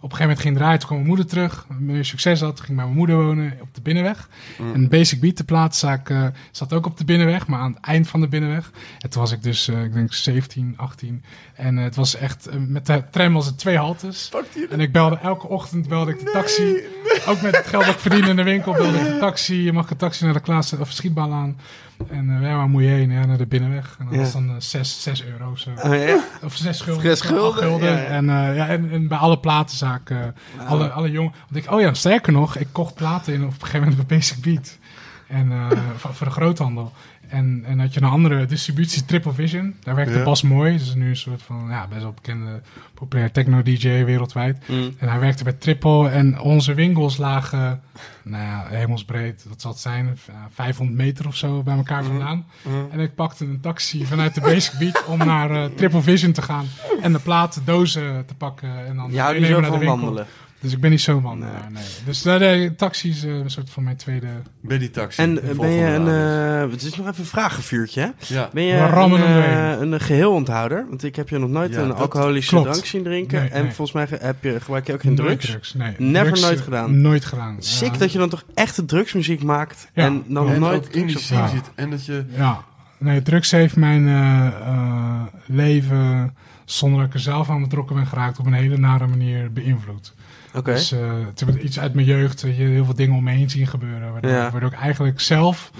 op 0.00 0.12
een 0.12 0.16
gegeven 0.16 0.26
moment 0.26 0.40
ging 0.40 0.56
draaien, 0.56 0.78
toen 0.78 0.88
kwam 0.88 0.98
mijn 0.98 1.08
moeder 1.08 1.26
terug. 1.26 1.66
Meer 1.78 2.04
succes 2.04 2.40
had, 2.40 2.60
ging 2.60 2.76
bij 2.76 2.84
mijn 2.84 2.96
moeder 2.96 3.16
wonen 3.16 3.58
op 3.60 3.74
de 3.74 3.80
Binnenweg. 3.80 4.28
Mm. 4.58 4.74
En 4.74 4.88
Basic 4.88 5.20
Beat, 5.20 5.36
de 5.36 5.44
plaatszaak, 5.44 6.10
eh, 6.10 6.26
zat 6.50 6.72
ook 6.72 6.86
op 6.86 6.98
de 6.98 7.04
Binnenweg, 7.04 7.46
maar 7.46 7.60
aan 7.60 7.72
het 7.72 7.84
eind 7.84 8.08
van 8.08 8.20
de 8.20 8.28
Binnenweg. 8.28 8.70
En 8.98 9.10
toen 9.10 9.20
was 9.20 9.32
ik 9.32 9.42
dus, 9.42 9.68
eh, 9.68 9.84
ik 9.84 9.92
denk 9.92 10.12
17, 10.12 10.74
18. 10.76 11.24
En 11.54 11.78
eh, 11.78 11.84
het 11.84 11.96
was 11.96 12.16
echt, 12.16 12.48
met 12.58 12.86
de 12.86 13.04
tram 13.10 13.32
was 13.32 13.46
het 13.46 13.58
twee 13.58 13.76
haltes. 13.76 14.30
En 14.70 14.80
ik 14.80 14.92
belde 14.92 15.18
elke 15.18 15.48
ochtend 15.48 15.88
belde 15.88 16.10
ik 16.10 16.18
de 16.18 16.30
taxi. 16.30 16.76
Ook 17.26 17.40
met 17.40 17.56
het 17.56 17.66
geld 17.66 17.84
dat 17.84 17.94
ik 17.94 18.00
verdien 18.00 18.28
in 18.28 18.36
de 18.36 18.42
winkel 18.42 18.72
belde 18.72 18.98
ik 18.98 19.04
de 19.04 19.18
taxi. 19.18 19.62
Je 19.62 19.72
mag 19.72 19.90
een 19.90 19.96
taxi 19.96 20.24
naar 20.24 20.34
de 20.34 20.40
Klaas 20.40 20.72
of 20.72 20.92
schietbal 20.92 21.32
aan. 21.32 21.56
En 22.08 22.30
eh, 22.36 22.42
ja, 22.42 22.56
waar 22.56 22.68
moet 22.68 22.82
je 22.82 22.88
heen? 22.88 23.10
Ja, 23.10 23.24
naar 23.26 23.38
de 23.38 23.46
binnenweg. 23.46 23.96
En 23.98 24.04
dat 24.04 24.14
Ja. 24.14 24.20
was 24.20 24.32
dan 24.32 24.54
6 24.58 25.02
zes 25.02 25.24
euro 25.24 25.50
of 25.50 25.58
zo. 25.58 25.70
Oh, 25.70 25.94
ja? 25.94 26.24
Of 26.44 26.54
zes 26.56 26.80
gulden. 26.80 27.02
Zes 27.16 27.30
of 27.32 27.48
acht 27.50 27.58
gulden, 27.58 27.88
ja, 27.92 27.96
ja. 27.98 28.04
En, 28.04 28.30
eh, 28.30 28.56
ja, 28.56 28.66
en, 28.68 28.90
en 28.90 29.08
bij 29.08 29.18
alle 29.18 29.38
platenzaken, 29.38 30.34
eh, 30.58 30.70
alle, 30.70 30.90
alle 30.90 31.10
jongen. 31.10 31.32
Want 31.50 31.64
ik, 31.64 31.72
oh 31.72 31.80
ja, 31.80 31.94
sterker 31.94 32.32
nog, 32.32 32.56
ik 32.56 32.68
kocht 32.72 32.94
platen 32.94 33.34
in 33.34 33.44
op 33.44 33.46
een 33.50 33.60
gegeven 33.60 33.80
moment 33.80 33.96
bij 34.06 34.16
Basic 34.18 34.42
Beat. 34.42 34.78
En 35.28 35.52
eh, 35.52 35.66
voor, 35.96 36.14
voor 36.14 36.26
de 36.26 36.32
groothandel. 36.32 36.92
En, 37.28 37.62
en 37.66 37.78
had 37.80 37.94
je 37.94 38.00
een 38.02 38.08
andere 38.08 38.44
distributie, 38.46 39.04
Triple 39.04 39.32
Vision. 39.32 39.74
Daar 39.82 39.94
werkte 39.94 40.18
Ja. 40.18 40.24
Bas 40.24 40.42
Mooi. 40.42 40.72
Dat 40.72 40.86
is 40.86 40.94
nu 40.94 41.08
een 41.08 41.16
soort 41.16 41.42
van, 41.42 41.66
ja, 41.68 41.86
best 41.88 42.02
wel 42.02 42.12
bekende, 42.12 42.60
populair 42.94 43.30
techno-dj 43.32 43.88
wereldwijd. 44.04 44.68
Mm. 44.68 44.94
En 44.98 45.08
hij 45.08 45.18
werkte 45.20 45.44
bij 45.44 45.52
Triple 45.52 46.08
en 46.08 46.40
onze 46.40 46.74
winkels 46.74 47.16
lagen, 47.16 47.80
nou 48.24 48.42
ja, 48.44 48.66
hemelsbreed, 48.68 49.44
wat 49.48 49.60
zal 49.60 49.70
het 49.70 49.80
zijn, 49.80 50.16
v- 50.16 50.26
ja, 50.26 50.48
500 50.52 50.98
meter 50.98 51.26
of 51.26 51.36
zo 51.36 51.62
bij 51.62 51.76
elkaar 51.76 52.04
vandaan. 52.04 52.46
En 52.90 53.00
ik 53.00 53.14
pakte 53.14 53.44
een 53.44 53.60
taxi 53.60 54.06
vanuit 54.06 54.34
de 54.34 54.40
Basic 54.40 54.78
Beat 54.78 55.04
om 55.06 55.18
naar 55.18 55.50
eh, 55.50 55.64
Triple 55.64 56.02
Vision 56.02 56.32
te 56.32 56.42
gaan 56.42 56.66
en 57.02 57.12
de 57.12 57.18
platen, 57.18 57.62
dozen 57.64 58.26
te 58.26 58.34
pakken 58.34 58.86
en 58.86 58.96
dan 58.96 59.10
zo 59.10 59.60
naar 59.60 59.70
de 59.70 59.78
winkel. 59.78 59.86
wandelen. 59.98 60.26
Dus 60.60 60.72
ik 60.72 60.80
ben 60.80 60.90
niet 60.90 61.00
zo 61.00 61.20
wandelaar, 61.20 61.66
nee. 61.72 61.82
Dus 62.04 62.24
eh, 62.24 62.38
de 62.38 62.74
taxi 62.76 63.08
is 63.10 63.24
eh, 63.24 63.34
een 63.34 63.50
soort 63.50 63.70
van 63.70 63.82
mijn 63.82 63.96
tweede... 63.96 64.26
Benny 64.60 64.88
Taxi. 64.88 65.22
En 65.22 65.42
eh, 65.42 65.56
ben 65.58 65.70
je 65.70 65.84
een... 65.86 66.08
eh, 66.64 66.70
het 66.70 66.82
is 66.82 66.96
nog 66.96 67.06
even 67.06 67.20
een 67.20 67.26
vragenvuurtje, 67.26 68.00
hè? 68.00 68.34
Ja. 68.34 68.50
Ben 68.52 68.62
je 68.62 68.74
een, 68.74 69.12
eh, 69.22 69.80
een 69.80 70.00
geheelonthouder? 70.00 70.86
Want 70.88 71.04
ik 71.04 71.16
heb 71.16 71.28
je 71.28 71.38
nog 71.38 71.50
nooit 71.50 71.74
Ja, 71.74 71.80
een 71.80 71.92
alcoholische 71.94 72.50
klopt. 72.50 72.70
drank 72.70 72.84
zien 72.86 73.02
drinken. 73.02 73.40
Nee, 73.40 73.48
en 73.48 73.62
nee. 73.62 73.72
volgens 73.72 73.92
mij 74.10 74.18
heb 74.20 74.42
je, 74.42 74.60
gebruik 74.60 74.86
je 74.86 74.92
ook 74.92 75.00
geen 75.00 75.14
Nooit 75.14 75.40
drugs. 75.40 75.74
Nee. 75.74 75.94
Never 75.98 76.26
Drugs, 76.26 76.40
nooit 76.40 76.58
eh, 76.58 76.64
gedaan. 76.64 77.00
Nooit 77.00 77.24
gedaan. 77.24 77.56
Sick 77.58 77.92
Ja. 77.92 77.98
dat 77.98 78.12
je 78.12 78.18
dan 78.18 78.28
toch 78.28 78.44
echte 78.54 78.84
drugsmuziek 78.84 79.42
maakt 79.42 79.90
Ja. 79.94 80.04
en 80.04 80.24
dan 80.26 80.48
En 80.50 80.60
nooit 80.60 80.86
ook 80.86 80.92
in 80.92 81.00
die 81.06 81.10
drugs 81.10 81.24
scene 81.24 81.40
Ja. 81.40 81.48
zit. 81.48 81.70
En 81.74 81.90
dat 81.90 82.06
je... 82.06 82.24
Ja, 82.36 82.62
nee, 82.98 83.22
drugs 83.22 83.50
heeft 83.50 83.76
mijn 83.76 84.06
eh, 84.08 84.46
eh, 84.46 85.22
leven, 85.46 86.34
zonder 86.64 86.98
dat 86.98 87.08
ik 87.08 87.14
er 87.14 87.20
zelf 87.20 87.50
aan 87.50 87.62
betrokken 87.62 87.96
ben 87.96 88.06
geraakt, 88.06 88.38
op 88.38 88.46
een 88.46 88.52
hele 88.52 88.76
nare 88.78 89.06
manier 89.06 89.52
beïnvloed. 89.52 90.14
Dus 90.64 90.92
eh, 90.92 91.26
het 91.26 91.48
is 91.48 91.54
iets 91.54 91.78
uit 91.80 91.94
mijn 91.94 92.06
jeugd, 92.06 92.40
je, 92.40 92.46
heel 92.46 92.84
veel 92.84 92.94
dingen 92.94 93.16
om 93.16 93.24
me 93.24 93.30
heen 93.30 93.50
zien 93.50 93.66
gebeuren, 93.66 94.12
waardoor, 94.12 94.30
Ja. 94.30 94.50
waardoor 94.50 94.72
ik 94.72 94.78
eigenlijk 94.78 95.20
zelf 95.20 95.70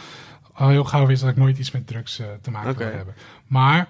al 0.53 0.69
heel 0.69 0.85
gauw 0.85 1.07
wist 1.07 1.21
dat 1.21 1.31
ik 1.31 1.37
nooit 1.37 1.59
iets 1.59 1.71
met 1.71 1.87
drugs 1.87 2.19
eh, 2.19 2.27
te 2.41 2.51
maken 2.51 2.77
wil 2.77 2.87
hebben. 2.87 3.15
Maar 3.47 3.89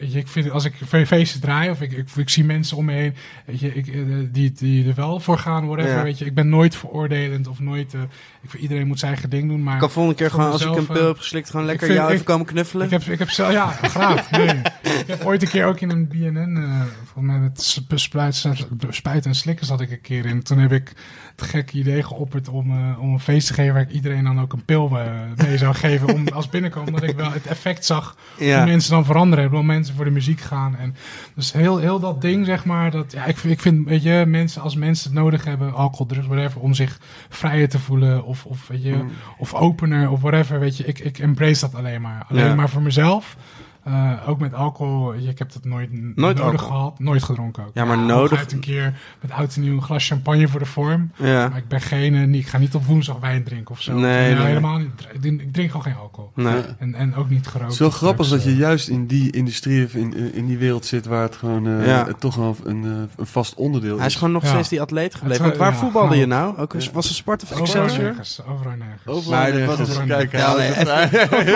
je, 0.00 0.18
ik 0.18 0.28
vind, 0.28 0.50
als 0.50 0.64
ik 0.64 0.74
fe- 0.86 1.06
feesten 1.06 1.40
draai 1.40 1.70
of 1.70 1.80
ik, 1.80 1.92
ik, 1.92 2.08
ik 2.16 2.28
zie 2.28 2.44
mensen 2.44 2.76
om 2.76 2.84
me 2.84 2.92
heen 2.92 3.14
weet 3.46 3.60
je, 3.60 3.74
ik, 3.74 3.86
eh, 3.88 3.94
die, 4.30 4.52
die 4.52 4.88
er 4.88 4.94
wel 4.94 5.20
voor 5.20 5.38
gaan, 5.38 5.66
whatever, 5.66 5.96
Ja. 5.96 6.02
weet 6.02 6.18
je, 6.18 6.24
ik 6.24 6.34
ben 6.34 6.48
nooit 6.48 6.76
veroordelend 6.76 7.48
of 7.48 7.60
nooit, 7.60 7.94
eh, 7.94 8.00
ik 8.40 8.54
iedereen 8.54 8.86
moet 8.86 8.98
zijn 8.98 9.12
eigen 9.12 9.30
ding 9.30 9.48
doen, 9.48 9.62
maar 9.62 9.74
Ik 9.74 9.80
kan 9.80 9.90
volgende 9.90 10.16
keer 10.18 10.30
gewoon, 10.30 10.50
als 10.50 10.62
ik 10.64 10.76
een 10.76 10.86
pil 10.86 10.96
eh, 10.96 11.06
heb 11.06 11.16
geslikt, 11.18 11.50
gewoon 11.50 11.66
lekker 11.66 11.86
vind- 11.86 11.98
jou 11.98 12.12
even 12.12 12.24
komen 12.24 12.46
knuffelen. 12.46 12.84
ik 12.86 12.90
heb, 12.92 13.02
ik 13.02 13.18
heb 13.18 13.30
zelf, 13.30 13.52
ja, 13.52 13.66
graag. 13.70 14.30
Nee. 14.30 14.48
ik 14.82 15.04
heb 15.06 15.24
ooit 15.24 15.42
een 15.42 15.48
keer 15.48 15.64
ook 15.66 15.80
in 15.80 15.90
een 15.90 16.08
BNN, 16.08 16.56
eh 16.56 16.80
volgens 17.04 17.24
mij 17.34 17.38
met 17.38 17.62
sp- 17.62 17.92
spuit, 17.98 18.44
spuiten 18.90 19.30
en 19.30 19.36
slikken 19.36 19.66
zat 19.66 19.80
ik 19.80 19.90
een 19.90 20.00
keer 20.00 20.26
in. 20.26 20.42
Toen 20.42 20.58
heb 20.58 20.72
ik 20.72 20.92
het 21.36 21.42
gekke 21.42 21.78
idee 21.78 22.02
geopperd 22.02 22.48
om, 22.48 22.70
eh, 22.70 23.00
om 23.00 23.12
een 23.12 23.20
feest 23.20 23.46
te 23.46 23.54
geven 23.54 23.72
waar 23.72 23.82
ik 23.82 23.90
iedereen 23.90 24.24
dan 24.24 24.40
ook 24.40 24.52
een 24.52 24.64
pil 24.64 24.98
eh, 24.98 25.10
mee 25.36 25.58
zou 25.58 25.74
geven. 25.74 26.14
Om 26.14 26.28
als 26.28 26.48
binnenkomen, 26.48 26.92
dat 26.92 27.02
ik 27.02 27.16
wel 27.16 27.32
het 27.32 27.46
effect 27.46 27.84
zag 27.84 28.16
ja. 28.38 28.56
hoe 28.56 28.66
mensen 28.66 28.90
dan 28.90 29.04
veranderen. 29.04 29.50
Hoe 29.50 29.62
mensen 29.62 29.94
voor 29.94 30.04
de 30.04 30.10
muziek 30.10 30.40
gaan. 30.40 30.76
En 30.76 30.94
dus 31.34 31.52
heel, 31.52 31.78
heel 31.78 32.00
dat 32.00 32.20
ding, 32.20 32.46
zeg 32.46 32.64
maar. 32.64 32.90
Dat, 32.90 33.12
ja, 33.12 33.24
ik, 33.24 33.36
vind- 33.36 33.52
ik 33.52 33.60
vind, 33.60 33.88
weet 33.88 34.02
je, 34.02 34.24
mensen, 34.26 34.62
als 34.62 34.74
mensen 34.76 35.10
het 35.10 35.18
nodig 35.18 35.44
hebben, 35.44 35.74
alcohol, 35.74 36.06
drugs, 36.06 36.26
whatever, 36.26 36.60
om 36.60 36.74
zich 36.74 36.98
vrijer 37.28 37.68
te 37.68 37.78
voelen 37.78 38.24
of, 38.24 38.44
of 38.44 38.66
weet 38.68 38.82
je, 38.82 39.04
of 39.38 39.54
opener 39.54 40.10
of 40.10 40.20
whatever, 40.20 40.60
weet 40.60 40.76
je, 40.76 40.84
ik, 40.84 40.98
ik 40.98 41.18
embrace 41.18 41.60
dat 41.60 41.74
alleen 41.74 42.00
maar. 42.00 42.24
Alleen 42.28 42.44
Ja. 42.46 42.54
maar 42.54 42.68
voor 42.70 42.82
mezelf. 42.82 43.36
Eh, 43.84 44.12
ook 44.26 44.38
met 44.40 44.54
alcohol, 44.54 45.14
ik 45.14 45.38
heb 45.38 45.52
dat 45.52 45.64
nooit, 45.64 45.92
Nooit 45.92 46.16
nodig 46.16 46.42
alcohol? 46.42 46.68
gehad. 46.76 46.98
Nooit 46.98 47.22
gedronken 47.22 47.62
ook. 47.64 47.70
Ja, 47.74 47.84
maar 47.84 47.96
hooguit 47.96 48.18
nodig- 48.18 48.52
een 48.52 48.60
keer 48.60 48.94
met 49.20 49.30
oud 49.30 49.54
en 49.54 49.60
nieuw 49.62 49.74
een 49.74 49.82
glas 49.82 50.06
champagne 50.06 50.48
voor 50.48 50.60
de 50.60 50.66
vorm. 50.66 51.10
Ja. 51.16 51.48
Maar 51.48 51.58
ik 51.58 51.68
ben 51.68 51.80
geen, 51.80 52.14
eh, 52.14 52.32
ik 52.38 52.46
ga 52.46 52.58
niet 52.58 52.74
op 52.74 52.84
woensdag 52.84 53.16
wijn 53.20 53.44
drinken 53.44 53.74
of 53.74 53.82
zo. 53.82 53.92
Nee, 53.98 54.34
nee. 54.34 54.44
helemaal 54.44 54.78
niet. 54.78 54.90
Ik 55.22 55.52
drink, 55.52 55.70
gewoon 55.70 55.82
geen 55.82 55.96
alcohol. 55.96 56.30
Nee. 56.34 56.62
En, 56.78 56.94
en 56.94 57.14
ook 57.14 57.28
niet 57.30 57.46
gerookt. 57.46 57.64
Het 57.64 57.72
is 57.72 57.78
wel 57.78 57.90
grappig 57.90 58.28
dat 58.28 58.44
je 58.44 58.50
eh. 58.50 58.58
juist 58.58 58.88
in 58.88 59.06
die 59.06 59.30
industrie 59.32 59.84
of 59.84 59.94
in, 59.94 60.34
in 60.34 60.46
die 60.46 60.58
wereld 60.58 60.84
zit 60.86 61.06
waar 61.06 61.22
het 61.22 61.36
gewoon 61.36 61.66
eh, 61.66 61.86
Ja. 61.86 62.06
toch 62.18 62.34
wel 62.34 62.56
een, 62.64 62.84
eh, 62.84 62.90
een 63.16 63.26
vast 63.26 63.54
onderdeel 63.54 63.96
Hij 63.96 64.06
is 64.06 64.12
is. 64.12 64.18
gewoon 64.18 64.32
nog 64.32 64.42
Ja. 64.42 64.48
steeds 64.48 64.68
die 64.68 64.80
atleet 64.80 65.14
gebleven. 65.14 65.44
Want 65.44 65.56
waar 65.56 65.72
ja, 65.72 65.76
voetbalde 65.78 66.08
nou. 66.08 66.20
je 66.20 66.26
nou? 66.26 66.56
Ook, 66.58 66.72
was 66.92 67.06
het 67.08 67.16
Sparta 67.16 67.44
of 67.44 67.52
Overal 67.60 67.66
Excelsior? 67.82 68.04
nergens. 68.04 68.40
Overal 68.48 68.76
nergens. 68.76 69.06
Overal 69.06 69.30
Maar 69.40 69.52
nergens. 69.52 69.80
is- 69.88 69.96
Ja, 69.96 70.18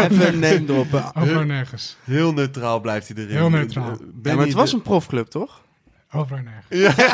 is 0.09 0.24
een 0.24 0.39
name 0.39 0.65
droppen. 0.65 1.05
Overal 1.15 1.43
nergens. 1.44 1.97
Heel 2.16 2.32
neutraal 2.32 2.80
blijft 2.80 3.09
hij 3.09 3.16
erin. 3.16 3.36
Heel 3.36 3.51
neutraal. 3.51 3.90
Eh, 3.90 3.97
Ja, 4.22 4.34
maar 4.34 4.44
het 4.44 4.55
was 4.55 4.72
een 4.72 4.82
profclub, 4.82 5.26
toch? 5.26 5.60
Overal 6.12 6.43
nergens. 6.70 7.05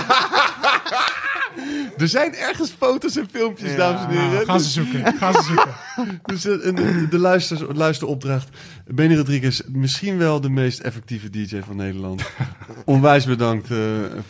Er 1.99 2.09
zijn 2.09 2.35
ergens 2.35 2.75
foto's 2.79 3.17
en 3.17 3.27
filmpjes, 3.33 3.71
Ja. 3.71 3.77
dames 3.77 4.03
en 4.03 4.11
heren. 4.11 4.33
Nou, 4.33 4.45
ga 4.45 4.59
ze 4.59 4.71
zoeken. 4.71 5.15
Ga 5.19 5.33
ze 5.33 5.43
zoeken. 5.43 6.21
Dus 6.25 6.45
eh, 6.47 6.53
een- 6.67 6.75
de, 6.75 7.07
de 7.11 7.19
luister, 7.19 7.75
luisteropdracht. 7.77 8.49
Benny 8.87 9.17
Rodriguez, 9.17 9.61
misschien 9.69 10.19
wel 10.19 10.41
de 10.41 10.49
meest 10.51 10.81
effectieve 10.81 11.31
DJ 11.31 11.61
van 11.67 11.77
Nederland. 11.77 12.23
Onwijs 12.85 13.25
bedankt 13.25 13.71
eh, 13.71 13.79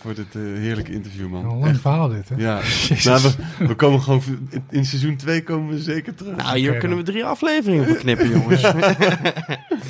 voor 0.00 0.14
dit 0.14 0.26
eh, 0.34 0.40
heerlijke 0.42 0.92
interview, 0.92 1.24
Een 1.24 1.30
man. 1.30 1.58
lang 1.58 1.80
verhaal 1.80 2.08
dit, 2.08 2.28
hè? 2.28 2.34
Ja, 2.38 2.56
Jezus. 2.88 3.04
nou, 3.04 3.22
we, 3.58 3.66
we 3.66 3.74
komen 3.74 4.00
gewoon 4.02 4.22
in- 4.50 4.64
in 4.70 4.84
seizoen 4.84 5.16
2 5.16 5.42
komen 5.42 5.74
we 5.74 5.82
zeker 5.82 6.14
terug. 6.14 6.36
Nou, 6.36 6.58
hier 6.58 6.76
kunnen 6.76 6.98
we 6.98 7.04
drie 7.04 7.24
afleveringen 7.24 7.86
van 7.86 7.96
knippen, 7.96 8.30
jongens. 8.30 8.62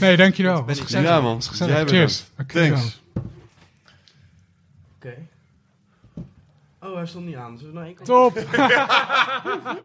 Nee, 0.01 0.17
dankjewel. 0.17 0.57
ben 0.57 0.67
Was 0.67 0.77
ik- 0.77 0.83
gezellig. 0.83 1.09
ja, 1.09 1.21
man. 1.21 1.41
Jij 1.59 1.87
Cheers. 1.87 2.25
bedankt. 2.37 2.53
Thanks. 2.77 3.02
Oh, 6.83 6.95
hij 6.95 7.07
stond 7.07 7.25
niet 7.27 7.37
aan. 7.37 7.59
Zullen 7.59 7.73
we 7.73 7.79
nog 7.79 7.89
één 7.89 7.97
keer... 7.97 8.07
Top. 8.07 8.35